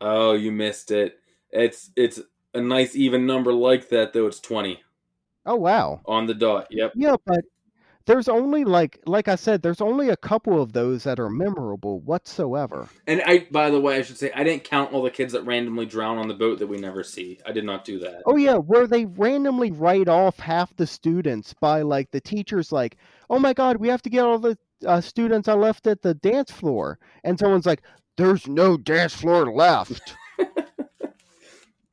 Oh, 0.01 0.33
you 0.33 0.53
missed 0.53 0.91
it. 0.91 1.19
It's 1.51 1.91
it's 1.97 2.21
a 2.55 2.61
nice 2.61 2.95
even 2.95 3.27
number 3.27 3.53
like 3.53 3.89
that 3.91 4.13
though. 4.13 4.27
It's 4.27 4.41
20 4.41 4.81
Oh 5.45 5.57
wow. 5.57 6.01
on 6.07 6.27
the 6.27 6.35
dot. 6.35 6.69
Yep. 6.71 6.93
Yeah, 6.97 7.17
but 7.25 7.45
there's 8.07 8.29
only 8.29 8.65
like 8.65 9.01
like 9.07 9.29
I 9.29 9.35
said, 9.35 9.63
there's 9.63 9.81
only 9.81 10.09
a 10.09 10.17
couple 10.17 10.63
of 10.63 10.73
those 10.73 11.03
that 11.05 11.19
are 11.19 11.29
memorable 11.29 12.01
whatsoever. 12.01 12.89
And 13.07 13.21
I, 13.27 13.47
by 13.51 13.69
the 13.71 13.81
way, 13.81 13.97
I 13.97 14.03
should 14.03 14.17
say 14.17 14.31
I 14.35 14.45
didn't 14.45 14.65
count 14.65 14.93
all 14.93 15.03
the 15.03 15.11
kids 15.11 15.33
that 15.33 15.43
randomly 15.43 15.87
drown 15.87 16.17
on 16.17 16.29
the 16.29 16.35
boat 16.35 16.61
that 16.61 16.69
we 16.69 16.79
never 16.79 17.03
see. 17.03 17.39
I 17.45 17.53
did 17.53 17.65
not 17.65 17.85
do 17.85 17.99
that. 17.99 18.23
Oh 18.25 18.37
yeah, 18.37 18.57
where 18.57 18.87
they 18.87 19.07
randomly 19.07 19.73
write 19.73 20.09
off 20.09 20.39
half 20.39 20.75
the 20.77 20.87
students 20.87 21.53
by 21.61 21.83
like 21.83 22.11
the 22.13 22.21
teachers 22.21 22.71
like, 22.73 22.97
"Oh 23.29 23.41
my 23.41 23.53
god, 23.53 23.79
we 23.79 23.89
have 23.89 24.03
to 24.03 24.11
get 24.11 24.25
all 24.25 24.39
the 24.39 24.57
uh, 24.87 25.01
students 25.01 25.49
I 25.49 25.55
left 25.55 25.87
at 25.87 26.03
the 26.03 26.15
dance 26.15 26.53
floor." 26.53 26.99
And 27.25 27.39
someone's 27.39 27.67
like, 27.67 27.83
"There's 28.17 28.47
no 28.47 28.77
dance 28.77 29.15
floor 29.15 29.53
left." 29.53 30.15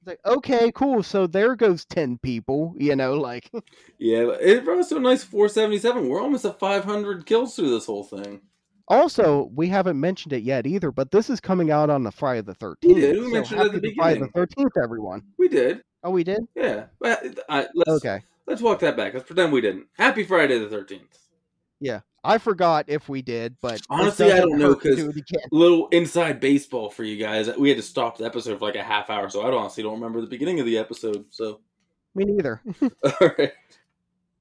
It's 0.06 0.08
like, 0.26 0.36
"Okay, 0.38 0.70
cool. 0.76 1.02
So 1.02 1.28
there 1.28 1.56
goes 1.56 1.86
10 1.86 2.18
people, 2.18 2.76
you 2.78 2.96
know, 2.96 3.14
like 3.14 3.50
Yeah, 4.00 4.32
it 4.42 4.66
brought 4.66 4.80
us 4.80 4.90
to 4.90 4.98
a 4.98 5.00
nice 5.00 5.24
477. 5.24 6.10
We're 6.10 6.22
almost 6.22 6.44
at 6.44 6.60
500 6.60 7.26
kills 7.26 7.56
through 7.56 7.70
this 7.70 7.86
whole 7.86 8.04
thing. 8.04 8.42
Also, 8.90 9.50
we 9.56 9.70
haven't 9.70 9.98
mentioned 9.98 10.34
it 10.34 10.44
yet 10.44 10.68
either, 10.68 10.92
but 10.92 11.12
this 11.12 11.30
is 11.30 11.40
coming 11.40 11.72
out 11.72 11.90
on 11.90 12.04
the 12.04 12.12
Friday 12.12 12.42
the 12.42 12.54
13th. 12.56 12.76
We 12.84 12.94
did, 12.96 13.18
we 13.18 13.24
so 13.28 13.30
mentioned 13.30 13.62
it 13.62 13.76
at 13.76 13.82
the 13.82 13.96
Friday 13.96 14.20
the 14.20 14.28
13th, 14.28 14.72
everyone. 14.84 15.24
We 15.40 15.48
did. 15.48 15.82
Oh, 16.04 16.10
we 16.12 16.26
did? 16.26 16.42
Yeah. 16.54 16.88
But, 17.00 17.40
uh, 17.48 17.64
let's, 17.74 17.90
Okay. 17.90 18.20
let's 18.46 18.62
walk 18.62 18.80
that 18.80 18.98
back. 18.98 19.14
Let's 19.14 19.26
pretend 19.26 19.54
we 19.54 19.62
didn't. 19.62 19.88
Happy 19.98 20.26
Friday 20.26 20.60
the 20.60 20.68
13th. 20.68 21.18
I 22.24 22.38
forgot 22.38 22.86
if 22.88 23.10
we 23.10 23.22
did, 23.22 23.56
but 23.62 23.82
Honestly, 23.90 24.32
I 24.32 24.40
don't 24.40 24.58
know, 24.58 24.76
because 24.76 24.98
do. 24.98 25.12
Little 25.52 25.88
inside 25.90 26.40
baseball 26.40 26.90
for 26.90 27.04
you 27.04 27.18
guys. 27.18 27.50
We 27.58 27.70
had 27.70 27.78
to 27.78 27.84
stop 27.84 28.18
the 28.18 28.26
episode 28.26 28.60
for 28.60 28.66
like 28.66 28.76
a 28.76 28.84
half 28.84 29.10
hour, 29.10 29.30
so 29.30 29.42
I 29.42 29.52
honestly 29.52 29.84
don't 29.84 29.94
remember 29.94 30.22
the 30.22 30.28
beginning 30.28 30.60
of 30.60 30.66
the 30.66 30.78
episode. 30.78 31.26
So, 31.30 31.60
Me 32.16 32.24
neither. 32.26 32.62
all 32.82 33.30
right. 33.38 33.52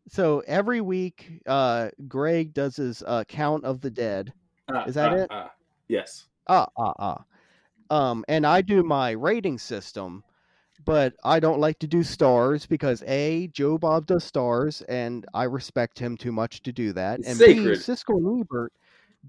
So 0.09 0.43
every 0.47 0.81
week, 0.81 1.41
uh, 1.47 1.89
Greg 2.07 2.55
does 2.55 2.77
his 2.77 3.03
uh, 3.07 3.25
count 3.25 3.65
of 3.65 3.81
the 3.81 3.91
dead. 3.91 4.33
Ah, 4.71 4.85
Is 4.85 4.95
that 4.95 5.13
ah, 5.13 5.17
it? 5.17 5.29
ah. 5.31 5.53
Yes. 5.89 6.27
Ah, 6.49 6.69
ah, 6.77 6.93
ah. 6.99 7.25
Um, 7.91 8.25
and 8.29 8.47
I 8.47 8.63
do 8.63 8.83
my 8.83 9.11
rating 9.11 9.59
system, 9.59 10.25
but 10.85 11.15
I 11.25 11.41
don't 11.41 11.61
like 11.61 11.79
to 11.81 11.87
do 11.87 12.03
stars 12.03 12.67
because 12.67 13.03
a 13.07 13.49
Joe 13.49 13.79
Bob 13.79 14.07
does 14.07 14.25
stars, 14.25 14.83
and 14.83 15.27
I 15.35 15.45
respect 15.45 15.99
him 15.99 16.17
too 16.17 16.33
much 16.33 16.63
to 16.63 16.73
do 16.73 16.93
that. 16.93 17.21
It's 17.21 17.29
and 17.29 17.39
sacred. 17.39 17.65
B 17.65 17.71
Siskel 17.71 18.17
and 18.17 18.41
Ebert 18.41 18.73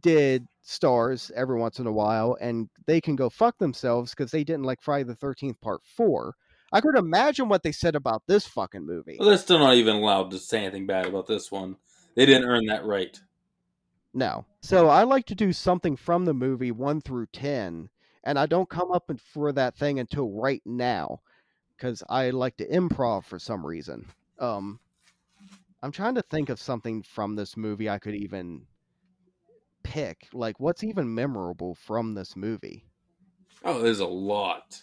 did 0.02 0.48
stars 0.62 1.32
every 1.36 1.60
once 1.60 1.80
in 1.80 1.88
a 1.88 1.92
while, 1.92 2.38
and 2.42 2.70
they 2.86 3.02
can 3.02 3.16
go 3.16 3.30
fuck 3.30 3.58
themselves 3.58 4.12
because 4.12 4.32
they 4.32 4.44
didn't 4.44 4.64
like 4.64 4.82
Friday 4.82 5.04
the 5.04 5.16
Thirteenth 5.16 5.60
Part 5.62 5.82
Four. 5.84 6.36
I 6.72 6.82
could 6.82 6.98
imagine 6.98 7.50
what 7.50 7.62
they 7.62 7.72
said 7.72 7.96
about 7.96 8.24
this 8.28 8.48
fucking 8.48 8.86
movie. 8.86 9.18
Well, 9.20 9.30
they're 9.30 9.38
still 9.38 9.60
not 9.60 9.76
even 9.76 9.98
allowed 9.98 10.32
to 10.32 10.40
say 10.40 10.60
anything 10.60 10.88
bad 10.88 11.06
about 11.06 11.28
this 11.28 11.52
one. 11.52 11.76
They 12.16 12.26
didn't 12.26 12.50
earn 12.50 12.66
that 12.66 12.86
right. 12.86 13.20
No. 14.14 14.46
So 14.62 14.90
I 14.90 15.04
like 15.04 15.26
to 15.28 15.36
do 15.36 15.54
something 15.54 15.96
from 15.96 16.26
the 16.26 16.34
movie 16.34 16.72
1 16.72 17.02
through 17.02 17.28
10, 17.28 17.90
and 18.24 18.40
I 18.40 18.46
don't 18.48 18.70
come 18.70 18.92
up 18.92 19.12
for 19.34 19.52
that 19.52 19.76
thing 19.76 20.00
until 20.00 20.30
right 20.32 20.62
now 20.66 21.20
cuz 21.84 22.02
I 22.08 22.30
like 22.30 22.56
to 22.58 22.68
improv 22.68 23.26
for 23.26 23.38
some 23.40 23.66
reason. 23.66 24.08
Um 24.40 24.80
I'm 25.82 25.92
trying 25.92 26.16
to 26.16 26.22
think 26.22 26.48
of 26.48 26.62
something 26.62 27.04
from 27.04 27.36
this 27.36 27.58
movie 27.58 27.90
I 27.90 28.00
could 28.00 28.16
even 28.16 28.68
pick. 29.84 30.30
Like 30.32 30.62
what's 30.62 30.84
even 30.84 31.14
memorable 31.14 31.76
from 31.76 32.14
this 32.14 32.38
movie? 32.38 32.86
Oh, 33.66 33.82
there's 33.82 34.00
a 34.00 34.08
lot. 34.08 34.82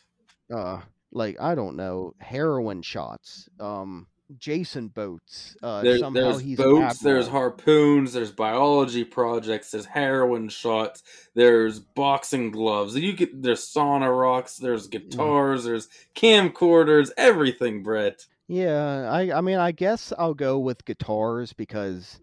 Uh 0.52 0.82
like 1.10 1.40
I 1.40 1.54
don't 1.54 1.76
know, 1.76 2.12
heroin 2.18 2.82
shots, 2.82 3.48
um 3.58 4.06
Jason 4.38 4.88
boats, 4.88 5.56
uh 5.62 5.82
There, 5.82 5.98
somehow 5.98 6.20
there's 6.20 6.40
he's 6.40 6.56
boats, 6.56 6.98
there's 6.98 7.28
harpoons, 7.28 8.12
there's 8.12 8.30
biology 8.30 9.04
projects, 9.04 9.70
there's 9.70 9.86
heroin 9.86 10.48
shots, 10.48 11.02
there's 11.34 11.80
boxing 11.80 12.50
gloves. 12.50 12.96
You 12.96 13.12
get 13.12 13.42
there's 13.42 13.60
sauna 13.60 14.16
rocks, 14.16 14.56
there's 14.56 14.86
guitars, 14.86 15.64
there's 15.64 15.88
camcorders, 16.14 17.10
everything, 17.16 17.82
Brett. 17.82 18.26
Yeah, 18.48 19.08
I 19.10 19.32
I 19.32 19.40
mean 19.40 19.58
I 19.58 19.72
guess 19.72 20.12
I'll 20.18 20.34
go 20.34 20.58
with 20.58 20.84
guitars 20.84 21.52
because 21.52 22.20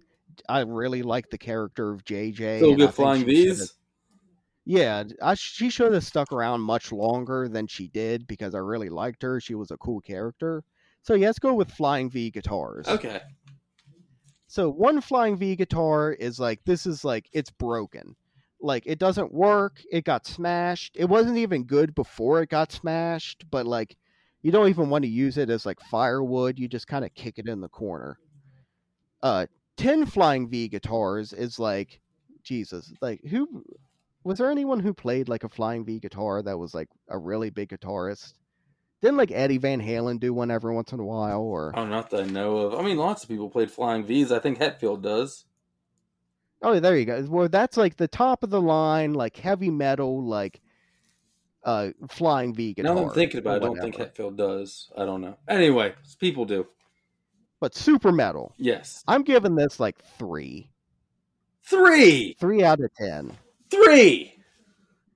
I 0.47 0.61
really 0.61 1.03
like 1.03 1.29
the 1.29 1.37
character 1.37 1.91
of 1.91 2.03
JJ. 2.05 2.57
Still 2.57 2.75
good 2.75 2.93
flying 2.93 3.25
these. 3.25 3.73
Yeah, 4.65 5.05
I, 5.21 5.35
she 5.35 5.69
should 5.69 5.93
have 5.93 6.03
stuck 6.03 6.33
around 6.33 6.59
much 6.59 6.91
longer 6.91 7.47
than 7.47 7.67
she 7.67 7.87
did 7.87 8.27
because 8.27 8.53
I 8.53 8.57
really 8.57 8.89
liked 8.89 9.21
her. 9.23 9.39
She 9.39 9.55
was 9.55 9.71
a 9.71 9.77
cool 9.77 10.01
character. 10.01 10.61
So 11.07 11.13
yeah, 11.13 11.27
let's 11.27 11.39
go 11.39 11.53
with 11.53 11.71
Flying 11.71 12.09
V 12.09 12.31
guitars. 12.31 12.85
Okay. 12.85 13.21
So 14.47 14.69
one 14.69 14.99
Flying 14.99 15.37
V 15.37 15.55
guitar 15.55 16.11
is 16.11 16.37
like 16.37 16.59
this 16.65 16.85
is 16.85 17.05
like 17.05 17.29
it's 17.31 17.49
broken. 17.49 18.17
Like 18.59 18.83
it 18.85 18.99
doesn't 18.99 19.33
work. 19.33 19.81
It 19.89 20.03
got 20.03 20.25
smashed. 20.25 20.97
It 20.97 21.05
wasn't 21.05 21.37
even 21.37 21.63
good 21.63 21.95
before 21.95 22.41
it 22.41 22.49
got 22.49 22.73
smashed, 22.73 23.45
but 23.49 23.65
like 23.65 23.95
you 24.41 24.51
don't 24.51 24.67
even 24.67 24.89
want 24.89 25.05
to 25.05 25.09
use 25.09 25.37
it 25.37 25.49
as 25.49 25.65
like 25.65 25.79
firewood. 25.79 26.59
You 26.59 26.67
just 26.67 26.87
kind 26.87 27.05
of 27.05 27.13
kick 27.13 27.39
it 27.39 27.47
in 27.47 27.61
the 27.61 27.69
corner. 27.69 28.19
Uh 29.23 29.45
10 29.77 30.07
Flying 30.07 30.49
V 30.49 30.67
guitars 30.67 31.31
is 31.31 31.57
like 31.57 32.01
Jesus. 32.43 32.91
Like 32.99 33.23
who 33.23 33.63
was 34.25 34.39
there 34.39 34.51
anyone 34.51 34.81
who 34.81 34.93
played 34.93 35.29
like 35.29 35.45
a 35.45 35.49
Flying 35.49 35.85
V 35.85 36.01
guitar 36.01 36.41
that 36.41 36.59
was 36.59 36.73
like 36.73 36.89
a 37.07 37.17
really 37.17 37.49
big 37.49 37.69
guitarist? 37.69 38.33
Didn't 39.01 39.17
like 39.17 39.31
Eddie 39.31 39.59
Van 39.59 39.79
Halen 39.81 40.19
do 40.19 40.33
one 40.33 40.49
every 40.49 40.73
once 40.73 40.91
in 40.91 40.99
a 40.99 41.05
while 41.05 41.41
or 41.41 41.71
Oh, 41.75 41.85
not 41.85 42.09
that 42.09 42.23
I 42.23 42.25
know 42.25 42.57
of. 42.57 42.79
I 42.79 42.81
mean, 42.81 42.97
lots 42.97 43.23
of 43.23 43.29
people 43.29 43.49
played 43.49 43.69
Flying 43.69 44.03
V's. 44.05 44.31
I 44.31 44.39
think 44.39 44.57
Hetfield 44.59 45.03
does. 45.03 45.45
Oh, 46.63 46.79
there 46.79 46.97
you 46.97 47.05
go. 47.05 47.23
Well, 47.29 47.47
that's 47.49 47.77
like 47.77 47.97
the 47.97 48.07
top 48.07 48.41
of 48.43 48.49
the 48.49 48.61
line, 48.61 49.13
like 49.13 49.37
heavy 49.37 49.69
metal, 49.69 50.23
like 50.23 50.61
uh 51.63 51.89
flying 52.09 52.55
V 52.55 52.73
guitar. 52.73 52.95
Now 52.95 53.03
I'm 53.03 53.09
thinking 53.11 53.39
about 53.39 53.57
it, 53.57 53.63
I 53.63 53.65
don't 53.65 53.79
think. 53.79 53.95
Hetfield 53.97 54.37
does. 54.37 54.89
I 54.97 55.05
don't 55.05 55.21
know. 55.21 55.37
Anyway, 55.47 55.93
people 56.19 56.45
do. 56.45 56.65
But 57.59 57.75
super 57.75 58.11
metal. 58.11 58.53
Yes. 58.57 59.03
I'm 59.07 59.23
giving 59.23 59.55
this 59.55 59.79
like 59.79 59.97
three, 60.17 60.69
Three! 61.63 62.35
three 62.39 62.63
out 62.63 62.79
of 62.79 62.91
ten. 62.95 63.31
Three! 63.69 64.36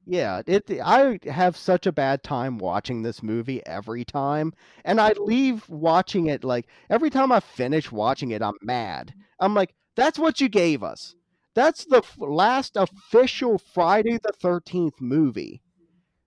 Yeah, 0.06 0.42
it. 0.48 0.70
I 0.84 1.20
have 1.26 1.56
such 1.56 1.86
a 1.86 1.92
bad 1.92 2.24
time 2.24 2.58
watching 2.58 3.02
this 3.02 3.22
movie 3.22 3.66
every 3.66 4.04
time, 4.04 4.54
and 4.84 5.00
I 5.00 5.14
leave 5.14 5.68
watching 5.70 6.28
it 6.28 6.44
like 6.44 6.68
every 6.90 7.10
time 7.10 7.32
I 7.32 7.40
finish 7.40 7.92
watching 7.92 8.32
it, 8.32 8.42
I'm 8.42 8.56
mad. 8.62 9.14
I'm 9.40 9.54
like, 9.54 9.76
that's 9.96 10.18
what 10.18 10.42
you 10.42 10.50
gave 10.50 10.84
us. 10.84 11.16
That's 11.54 11.86
the 11.86 11.98
f- 11.98 12.16
last 12.18 12.78
official 12.78 13.58
Friday 13.58 14.18
the 14.24 14.34
Thirteenth 14.42 15.00
movie. 15.00 15.62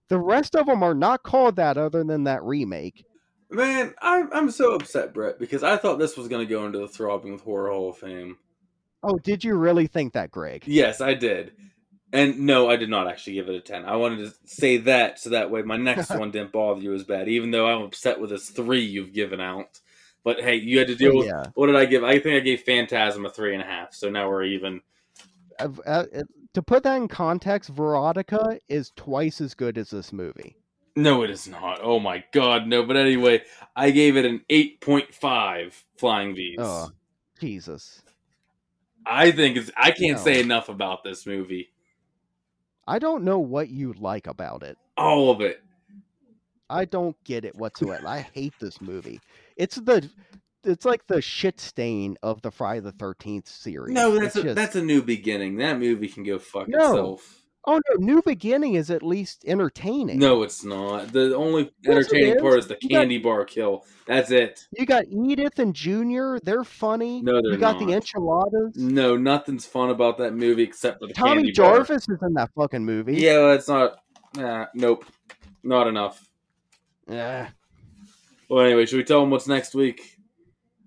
The 0.07 0.19
rest 0.19 0.55
of 0.55 0.67
them 0.67 0.83
are 0.83 0.93
not 0.93 1.23
called 1.23 1.55
that, 1.57 1.77
other 1.77 2.03
than 2.03 2.23
that 2.25 2.43
remake. 2.43 3.03
Man, 3.49 3.93
I'm, 4.01 4.29
I'm 4.33 4.51
so 4.51 4.73
upset, 4.73 5.13
Brett, 5.13 5.39
because 5.39 5.63
I 5.63 5.77
thought 5.77 5.99
this 5.99 6.15
was 6.15 6.27
going 6.27 6.45
to 6.45 6.51
go 6.51 6.65
into 6.65 6.79
the 6.79 6.87
Throbbing 6.87 7.33
with 7.33 7.41
Horror 7.41 7.71
Hall 7.71 7.89
of 7.89 7.97
Fame. 7.97 8.37
Oh, 9.03 9.17
did 9.17 9.43
you 9.43 9.55
really 9.55 9.87
think 9.87 10.13
that, 10.13 10.31
Greg? 10.31 10.63
Yes, 10.65 11.01
I 11.01 11.13
did. 11.13 11.53
And 12.15 12.39
no, 12.41 12.69
I 12.69 12.75
did 12.77 12.89
not 12.89 13.07
actually 13.07 13.33
give 13.33 13.49
it 13.49 13.55
a 13.55 13.59
10. 13.59 13.85
I 13.85 13.95
wanted 13.97 14.25
to 14.25 14.33
say 14.45 14.77
that 14.77 15.19
so 15.19 15.31
that 15.31 15.51
way 15.51 15.61
my 15.63 15.77
next 15.77 16.09
one 16.17 16.31
didn't 16.31 16.51
bother 16.51 16.81
you 16.81 16.93
as 16.93 17.03
bad, 17.03 17.27
even 17.27 17.51
though 17.51 17.67
I'm 17.67 17.83
upset 17.83 18.19
with 18.19 18.29
this 18.29 18.49
three 18.49 18.83
you've 18.83 19.13
given 19.13 19.41
out. 19.41 19.79
But 20.23 20.39
hey, 20.41 20.55
you 20.55 20.79
had 20.79 20.87
to 20.87 20.95
deal 20.95 21.15
with. 21.17 21.27
yeah. 21.27 21.45
What 21.53 21.67
did 21.67 21.75
I 21.75 21.85
give? 21.85 22.03
I 22.03 22.17
think 22.19 22.35
I 22.35 22.39
gave 22.39 22.61
Phantasm 22.61 23.25
a 23.25 23.29
three 23.29 23.53
and 23.53 23.61
a 23.61 23.65
half, 23.65 23.93
so 23.93 24.09
now 24.09 24.27
we're 24.29 24.43
even. 24.45 24.81
Uh, 25.59 25.69
uh, 25.85 26.05
to 26.53 26.61
put 26.63 26.83
that 26.83 26.95
in 26.95 27.07
context, 27.07 27.69
Veronica 27.69 28.59
is 28.67 28.91
twice 28.95 29.39
as 29.41 29.53
good 29.53 29.77
as 29.77 29.89
this 29.91 30.11
movie. 30.11 30.55
No, 30.95 31.23
it 31.23 31.29
is 31.29 31.47
not. 31.47 31.79
Oh 31.83 31.99
my 31.99 32.23
god, 32.31 32.65
no. 32.67 32.83
But 32.83 32.95
anyway, 32.97 33.43
I 33.75 33.91
gave 33.91 34.15
it 34.17 34.25
an 34.25 34.41
8.5 34.49 35.73
Flying 35.97 36.33
V's. 36.33 36.55
Oh, 36.59 36.89
Jesus. 37.39 38.01
I 39.05 39.31
think 39.31 39.57
it's. 39.57 39.69
I 39.77 39.91
can't 39.91 40.17
No. 40.17 40.23
say 40.23 40.39
enough 40.39 40.69
about 40.69 41.03
this 41.03 41.25
movie. 41.27 41.69
I 42.87 42.99
don't 42.99 43.23
know 43.23 43.39
what 43.39 43.69
you 43.69 43.93
like 43.93 44.27
about 44.27 44.63
it. 44.63 44.77
All 44.97 45.31
of 45.31 45.41
it. 45.41 45.61
I 46.69 46.85
don't 46.85 47.15
get 47.23 47.45
it 47.45 47.55
whatsoever. 47.55 48.07
I 48.07 48.19
hate 48.33 48.53
this 48.59 48.81
movie. 48.81 49.19
It's 49.57 49.75
the 49.75 50.09
it's 50.63 50.83
like 50.85 51.05
the 51.05 51.21
shit 51.21 51.59
stain 51.59 52.17
of 52.23 52.41
the 52.41 52.49
Friday 52.51 52.79
the 52.79 52.91
Thirteenth 52.91 53.47
series. 53.47 53.93
No, 53.93 54.11
that's 54.15 54.27
It's 54.27 54.35
a, 54.37 54.43
just- 54.43 54.55
that's 54.55 54.75
a 54.75 54.81
new 54.83 55.01
beginning. 55.03 55.57
That 55.57 55.79
movie 55.79 56.07
can 56.07 56.23
go 56.23 56.39
fuck 56.39 56.67
No. 56.67 56.77
itself. 56.79 57.41
Oh 57.67 57.79
no, 57.89 57.95
New 57.97 58.21
Beginning 58.21 58.75
is 58.75 58.89
at 58.91 59.03
least 59.03 59.43
entertaining. 59.47 60.19
No, 60.19 60.43
it's 60.43 60.63
not. 60.63 61.11
The 61.11 61.35
only 61.35 61.71
Yes, 61.83 61.91
entertaining 61.95 62.39
part 62.39 62.59
is. 62.59 62.65
is 62.65 62.69
the 62.69 62.77
You 62.81 62.89
got- 62.89 62.99
candy 62.99 63.17
bar 63.17 63.45
kill. 63.45 63.85
That's 64.07 64.29
it. 64.31 64.67
you 64.77 64.85
got 64.85 65.05
Edith 65.09 65.57
and 65.59 65.73
Junior. 65.73 66.39
They're 66.43 66.63
funny. 66.63 67.21
No, 67.21 67.41
they're 67.41 67.53
you 67.53 67.57
got 67.57 67.79
the 67.79 67.91
enchiladas. 67.93 68.75
No, 68.75 69.17
nothing's 69.17 69.65
fun 69.65 69.89
about 69.89 70.17
that 70.19 70.35
movie 70.35 70.63
except 70.63 70.99
for 70.99 71.07
the 71.07 71.13
Tommy 71.13 71.35
candy 71.43 71.53
bar. 71.53 71.77
Jarvis 71.77 72.07
is 72.09 72.17
in 72.21 72.33
that 72.35 72.51
fucking 72.55 72.85
movie. 72.85 73.15
Yeah, 73.15 73.39
that's 73.47 73.67
not. 73.67 73.97
Nah, 74.35 74.65
nope, 74.75 75.05
not 75.63 75.87
enough. 75.87 76.27
Yeah. 77.09 77.49
Well, 78.49 78.65
anyway, 78.65 78.85
should 78.85 78.97
we 78.97 79.03
tell 79.03 79.21
them 79.21 79.29
what's 79.31 79.47
next 79.47 79.73
week? 79.73 80.17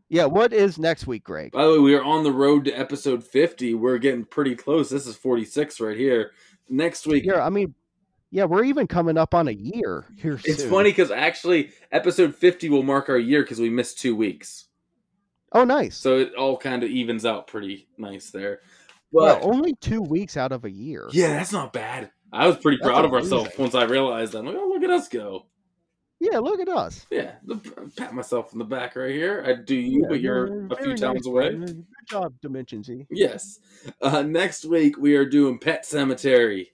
Yeah. 0.09 0.27
What 0.27 0.53
is 0.53 0.79
next 0.79 1.07
week, 1.07 1.25
Greg? 1.25 1.53
By 1.53 1.65
the 1.65 1.73
way, 1.73 1.79
we 1.79 1.95
are 1.95 2.05
on 2.05 2.25
the 2.25 2.33
road 2.33 2.65
to 2.67 2.73
episode 2.73 3.25
fifty. 3.25 3.75
We're 3.75 3.99
getting 3.99 4.25
pretty 4.25 4.55
close. 4.55 4.89
This 4.91 5.07
is 5.07 5.17
forty 5.17 5.45
six 5.45 5.81
right 5.81 5.97
here. 5.97 6.31
Next 6.69 7.07
week, 7.07 7.25
Yeah, 7.25 7.45
I 7.45 7.51
mean, 7.51 7.75
yeah, 8.31 8.45
we're 8.45 8.65
even 8.65 8.87
coming 8.87 9.17
up 9.17 9.35
on 9.35 9.49
a 9.49 9.53
year 9.53 10.05
here. 10.17 10.39
it's 10.45 10.61
soon. 10.63 10.71
funny 10.71 10.91
because 10.91 11.11
actually, 11.11 11.71
episode 11.93 12.35
fifty 12.35 12.69
will 12.69 12.83
mark 12.83 13.09
our 13.09 13.19
year 13.19 13.43
because 13.43 13.59
we 13.59 13.71
missed 13.71 13.99
two 13.99 14.15
weeks. 14.15 14.67
Oh, 15.53 15.65
nice. 15.65 15.97
So 15.97 16.19
it 16.19 16.35
all 16.35 16.59
kind 16.59 16.83
of 16.83 16.91
evens 16.91 17.25
out 17.25 17.47
pretty 17.47 17.89
nice 17.97 18.31
there. 18.31 18.61
well, 19.13 19.37
But 19.41 19.45
only 19.47 19.75
two 19.81 20.03
weeks 20.03 20.37
out 20.37 20.53
of 20.53 20.67
a 20.67 20.71
year. 20.71 21.09
yeah, 21.13 21.29
that's 21.29 21.53
not 21.53 21.73
bad. 21.73 22.11
I 22.31 22.47
was 22.47 22.59
pretty 22.59 22.77
That's 22.83 22.91
proud 22.91 23.07
of 23.07 23.15
ourselves 23.15 23.51
once 23.59 23.75
I 23.75 23.85
realized 23.85 24.33
that. 24.33 24.41
I'm 24.41 24.47
like, 24.47 24.57
oh, 24.59 24.69
look 24.69 24.83
at 24.83 24.91
us 24.91 25.09
go. 25.09 25.47
Yeah, 26.21 26.39
look 26.39 26.59
at 26.59 26.69
us. 26.69 27.07
Yeah, 27.11 27.33
pat 27.97 28.13
myself 28.13 28.53
in 28.53 28.59
the 28.59 28.65
back 28.65 28.97
right 28.97 29.11
here. 29.11 29.45
I 29.47 29.55
do 29.55 29.77
you, 29.77 30.03
Yeah, 30.03 30.09
but 30.09 30.21
you're 30.21 30.67
a 30.67 30.77
few 30.77 30.97
towns 30.97 31.01
nice, 31.01 31.27
away. 31.27 31.51
Good 31.51 31.87
job, 32.09 32.35
Dimension 32.43 32.83
Z. 32.83 33.07
Yes. 33.11 33.61
Uh, 34.03 34.23
next 34.23 34.65
week 34.65 34.99
we 34.99 35.15
are 35.15 35.25
doing 35.25 35.59
Pet 35.59 35.85
Sematary. 35.85 36.69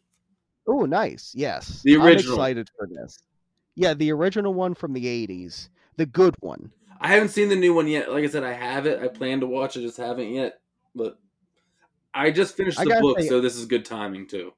Oh, 0.67 0.87
nice. 0.87 1.33
Yes. 1.35 1.83
The 1.85 1.97
original. 1.97 2.35
I'm 2.35 2.41
excited 2.41 2.71
for 2.77 2.89
this. 2.91 3.19
Yeah, 3.75 3.93
the 3.93 4.13
original 4.13 4.55
one 4.55 4.75
from 4.75 4.95
the 4.95 5.05
80s. 5.05 5.69
The 5.97 6.07
good 6.07 6.35
one. 6.41 6.71
I 7.01 7.09
haven't 7.09 7.29
seen 7.29 7.51
the 7.51 7.57
new 7.57 7.75
one 7.75 7.87
yet. 7.87 8.11
Like 8.11 8.25
I 8.25 8.29
said, 8.29 8.45
I 8.45 8.53
have 8.53 8.87
it. 8.87 9.03
I 9.03 9.09
plan 9.09 9.41
to 9.41 9.47
watch 9.47 9.77
it, 9.77 9.81
I 9.81 9.83
just 9.83 9.99
haven't 9.99 10.33
yet. 10.33 10.61
But 10.95 11.19
I 12.15 12.31
just 12.31 12.57
finished 12.57 12.79
the 12.79 12.99
book, 13.01 13.21
say- 13.21 13.29
so 13.29 13.41
this 13.43 13.57
is 13.57 13.67
good 13.67 13.85
timing 13.85 14.27
too. 14.27 14.53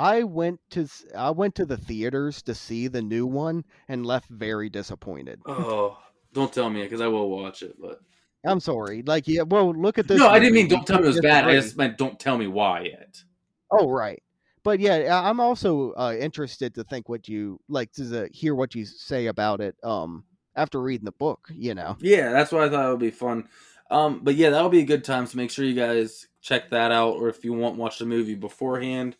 I 0.00 0.22
went 0.22 0.60
to 0.70 0.88
I 1.14 1.30
went 1.30 1.54
to 1.56 1.66
the 1.66 1.76
theaters 1.76 2.40
to 2.42 2.54
see 2.54 2.88
the 2.88 3.02
new 3.02 3.26
one 3.26 3.64
and 3.86 4.06
left 4.06 4.30
very 4.30 4.70
disappointed. 4.70 5.40
Oh, 5.44 5.98
don't 6.32 6.50
tell 6.50 6.70
me 6.70 6.82
because 6.82 7.02
I 7.02 7.06
will 7.06 7.28
watch 7.28 7.62
it. 7.62 7.76
But 7.78 8.00
I'm 8.44 8.60
sorry. 8.60 9.02
Like, 9.02 9.28
yeah, 9.28 9.42
well, 9.42 9.74
look 9.74 9.98
at 9.98 10.08
this. 10.08 10.18
no, 10.18 10.28
I 10.28 10.38
didn't 10.38 10.54
movie. 10.54 10.62
mean 10.62 10.68
don't 10.70 10.86
tell 10.86 11.00
me 11.00 11.04
it 11.04 11.08
was 11.08 11.20
bad. 11.20 11.46
I 11.46 11.52
just 11.52 11.76
meant 11.76 11.98
don't 11.98 12.18
tell 12.18 12.38
me 12.38 12.46
why 12.46 12.84
yet. 12.84 13.22
Oh, 13.70 13.90
right. 13.90 14.22
But 14.62 14.80
yeah, 14.80 15.20
I'm 15.22 15.38
also 15.38 15.92
uh, 15.92 16.14
interested 16.18 16.74
to 16.76 16.84
think 16.84 17.10
what 17.10 17.28
you 17.28 17.60
like 17.68 17.92
to 17.92 18.28
hear 18.32 18.54
what 18.54 18.74
you 18.74 18.86
say 18.86 19.26
about 19.26 19.60
it. 19.60 19.76
Um, 19.82 20.24
after 20.56 20.80
reading 20.80 21.04
the 21.04 21.12
book, 21.12 21.48
you 21.52 21.74
know. 21.74 21.96
Yeah, 22.00 22.32
that's 22.32 22.52
why 22.52 22.64
I 22.64 22.68
thought 22.70 22.86
it 22.86 22.90
would 22.90 23.00
be 23.00 23.10
fun. 23.10 23.48
Um, 23.90 24.20
but 24.22 24.34
yeah, 24.34 24.50
that'll 24.50 24.70
be 24.70 24.80
a 24.80 24.84
good 24.84 25.04
time. 25.04 25.26
So 25.26 25.36
make 25.36 25.50
sure 25.50 25.64
you 25.64 25.74
guys 25.74 26.26
check 26.40 26.70
that 26.70 26.90
out, 26.90 27.16
or 27.16 27.28
if 27.28 27.44
you 27.44 27.52
want, 27.52 27.76
watch 27.76 27.98
the 27.98 28.06
movie 28.06 28.34
beforehand. 28.34 29.16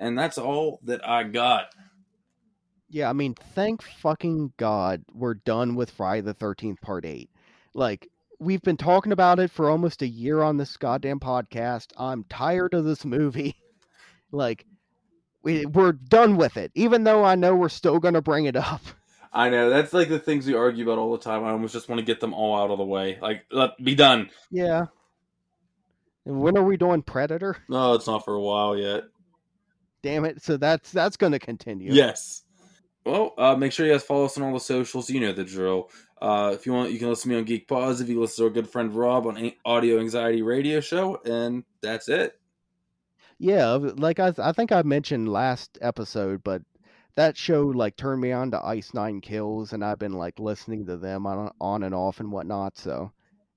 And 0.00 0.18
that's 0.18 0.38
all 0.38 0.80
that 0.84 1.06
I 1.06 1.24
got. 1.24 1.74
Yeah, 2.88 3.08
I 3.08 3.12
mean, 3.12 3.34
thank 3.34 3.82
fucking 3.82 4.54
God 4.56 5.04
we're 5.12 5.34
done 5.34 5.76
with 5.76 5.92
Friday 5.92 6.22
the 6.22 6.34
13th 6.34 6.80
Part 6.80 7.04
8. 7.04 7.30
Like, 7.74 8.08
we've 8.40 8.62
been 8.62 8.78
talking 8.78 9.12
about 9.12 9.38
it 9.38 9.50
for 9.50 9.70
almost 9.70 10.02
a 10.02 10.08
year 10.08 10.42
on 10.42 10.56
this 10.56 10.76
goddamn 10.76 11.20
podcast. 11.20 11.92
I'm 11.96 12.24
tired 12.24 12.74
of 12.74 12.84
this 12.84 13.04
movie. 13.04 13.54
like, 14.32 14.64
we, 15.42 15.66
we're 15.66 15.92
done 15.92 16.36
with 16.36 16.56
it, 16.56 16.72
even 16.74 17.04
though 17.04 17.22
I 17.22 17.36
know 17.36 17.54
we're 17.54 17.68
still 17.68 18.00
going 18.00 18.14
to 18.14 18.22
bring 18.22 18.46
it 18.46 18.56
up. 18.56 18.82
I 19.32 19.48
know 19.48 19.70
that's 19.70 19.92
like 19.92 20.08
the 20.08 20.18
things 20.18 20.46
we 20.46 20.54
argue 20.54 20.84
about 20.84 20.98
all 20.98 21.12
the 21.12 21.22
time. 21.22 21.44
I 21.44 21.50
almost 21.50 21.72
just 21.72 21.88
want 21.88 22.00
to 22.00 22.04
get 22.04 22.18
them 22.18 22.34
all 22.34 22.58
out 22.58 22.72
of 22.72 22.78
the 22.78 22.84
way. 22.84 23.18
Like, 23.22 23.44
let 23.52 23.82
be 23.82 23.94
done. 23.94 24.30
Yeah. 24.50 24.86
And 26.26 26.40
when 26.40 26.58
are 26.58 26.64
we 26.64 26.76
doing 26.76 27.02
Predator? 27.02 27.56
No, 27.68 27.94
it's 27.94 28.08
not 28.08 28.24
for 28.24 28.34
a 28.34 28.40
while 28.40 28.76
yet. 28.76 29.04
Damn 30.02 30.24
it. 30.24 30.42
So 30.42 30.56
that's 30.56 30.92
that's 30.92 31.16
going 31.16 31.32
to 31.32 31.38
continue. 31.38 31.92
Yes. 31.92 32.42
Well, 33.04 33.32
uh, 33.38 33.56
make 33.56 33.72
sure 33.72 33.86
you 33.86 33.92
guys 33.92 34.02
follow 34.02 34.26
us 34.26 34.36
on 34.36 34.44
all 34.44 34.52
the 34.52 34.60
socials. 34.60 35.08
You 35.08 35.20
know 35.20 35.32
the 35.32 35.44
drill. 35.44 35.90
Uh, 36.20 36.52
if 36.54 36.66
you 36.66 36.72
want, 36.72 36.92
you 36.92 36.98
can 36.98 37.08
listen 37.08 37.30
to 37.30 37.34
me 37.34 37.38
on 37.38 37.44
Geek 37.44 37.66
Pause. 37.66 38.02
If 38.02 38.08
you 38.08 38.20
listen 38.20 38.42
to 38.42 38.48
our 38.48 38.50
good 38.50 38.68
friend 38.68 38.94
Rob 38.94 39.26
on 39.26 39.52
Audio 39.64 39.98
Anxiety 39.98 40.42
Radio 40.42 40.80
Show, 40.80 41.20
and 41.24 41.64
that's 41.80 42.08
it. 42.08 42.38
Yeah, 43.38 43.78
like 43.96 44.20
I, 44.20 44.34
I 44.38 44.52
think 44.52 44.70
I 44.70 44.82
mentioned 44.82 45.32
last 45.32 45.78
episode, 45.80 46.44
but 46.44 46.60
that 47.16 47.38
show 47.38 47.66
like 47.66 47.96
turned 47.96 48.20
me 48.20 48.32
on 48.32 48.50
to 48.50 48.64
Ice 48.64 48.92
Nine 48.92 49.22
Kills, 49.22 49.72
and 49.72 49.82
I've 49.82 49.98
been 49.98 50.12
like 50.12 50.38
listening 50.38 50.84
to 50.86 50.98
them 50.98 51.26
on 51.26 51.50
on 51.58 51.82
and 51.82 51.94
off 51.94 52.20
and 52.20 52.30
whatnot. 52.30 52.76
So 52.76 53.12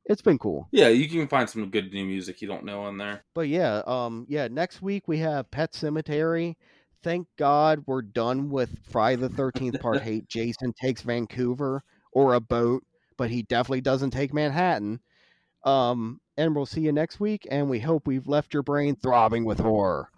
it's 0.06 0.22
been 0.22 0.38
cool. 0.38 0.68
Yeah, 0.72 0.90
you 0.90 1.08
can 1.08 1.28
find 1.28 1.50
some 1.50 1.70
good 1.70 1.94
new 1.94 2.06
music 2.06 2.42
you 2.42 2.48
don't 2.48 2.66
know 2.66 2.82
on 2.82 2.98
there. 2.98 3.24
But 3.34 3.48
yeah, 3.48 3.82
um, 3.88 4.26
yeah. 4.28 4.48
Next 4.50 4.82
week 4.82 5.08
we 5.08 5.20
have 5.20 5.52
Pet 5.52 5.72
Sematary. 5.74 6.56
Thank 7.04 7.28
God 7.38 7.84
we're 7.86 8.02
done 8.02 8.50
with 8.50 8.80
Friday 8.90 9.22
the 9.22 9.30
Thirteenth 9.30 9.80
Part 9.80 10.02
Eight. 10.06 10.28
Jason 10.28 10.74
takes 10.82 11.02
Vancouver 11.02 11.84
or 12.12 12.34
a 12.34 12.40
boat, 12.40 12.84
but 13.18 13.30
he 13.30 13.44
definitely 13.44 13.82
doesn't 13.82 14.12
take 14.12 14.34
Manhattan. 14.34 15.00
Um, 15.66 16.20
and 16.38 16.56
we'll 16.56 16.66
see 16.66 16.82
you 16.82 16.92
next 16.92 17.20
week. 17.20 17.48
And 17.50 17.70
we 17.70 17.80
hope 17.80 18.08
we've 18.08 18.28
left 18.28 18.54
your 18.54 18.64
brain 18.64 18.96
throbbing 18.96 19.46
with 19.46 19.60
horror. 19.60 20.10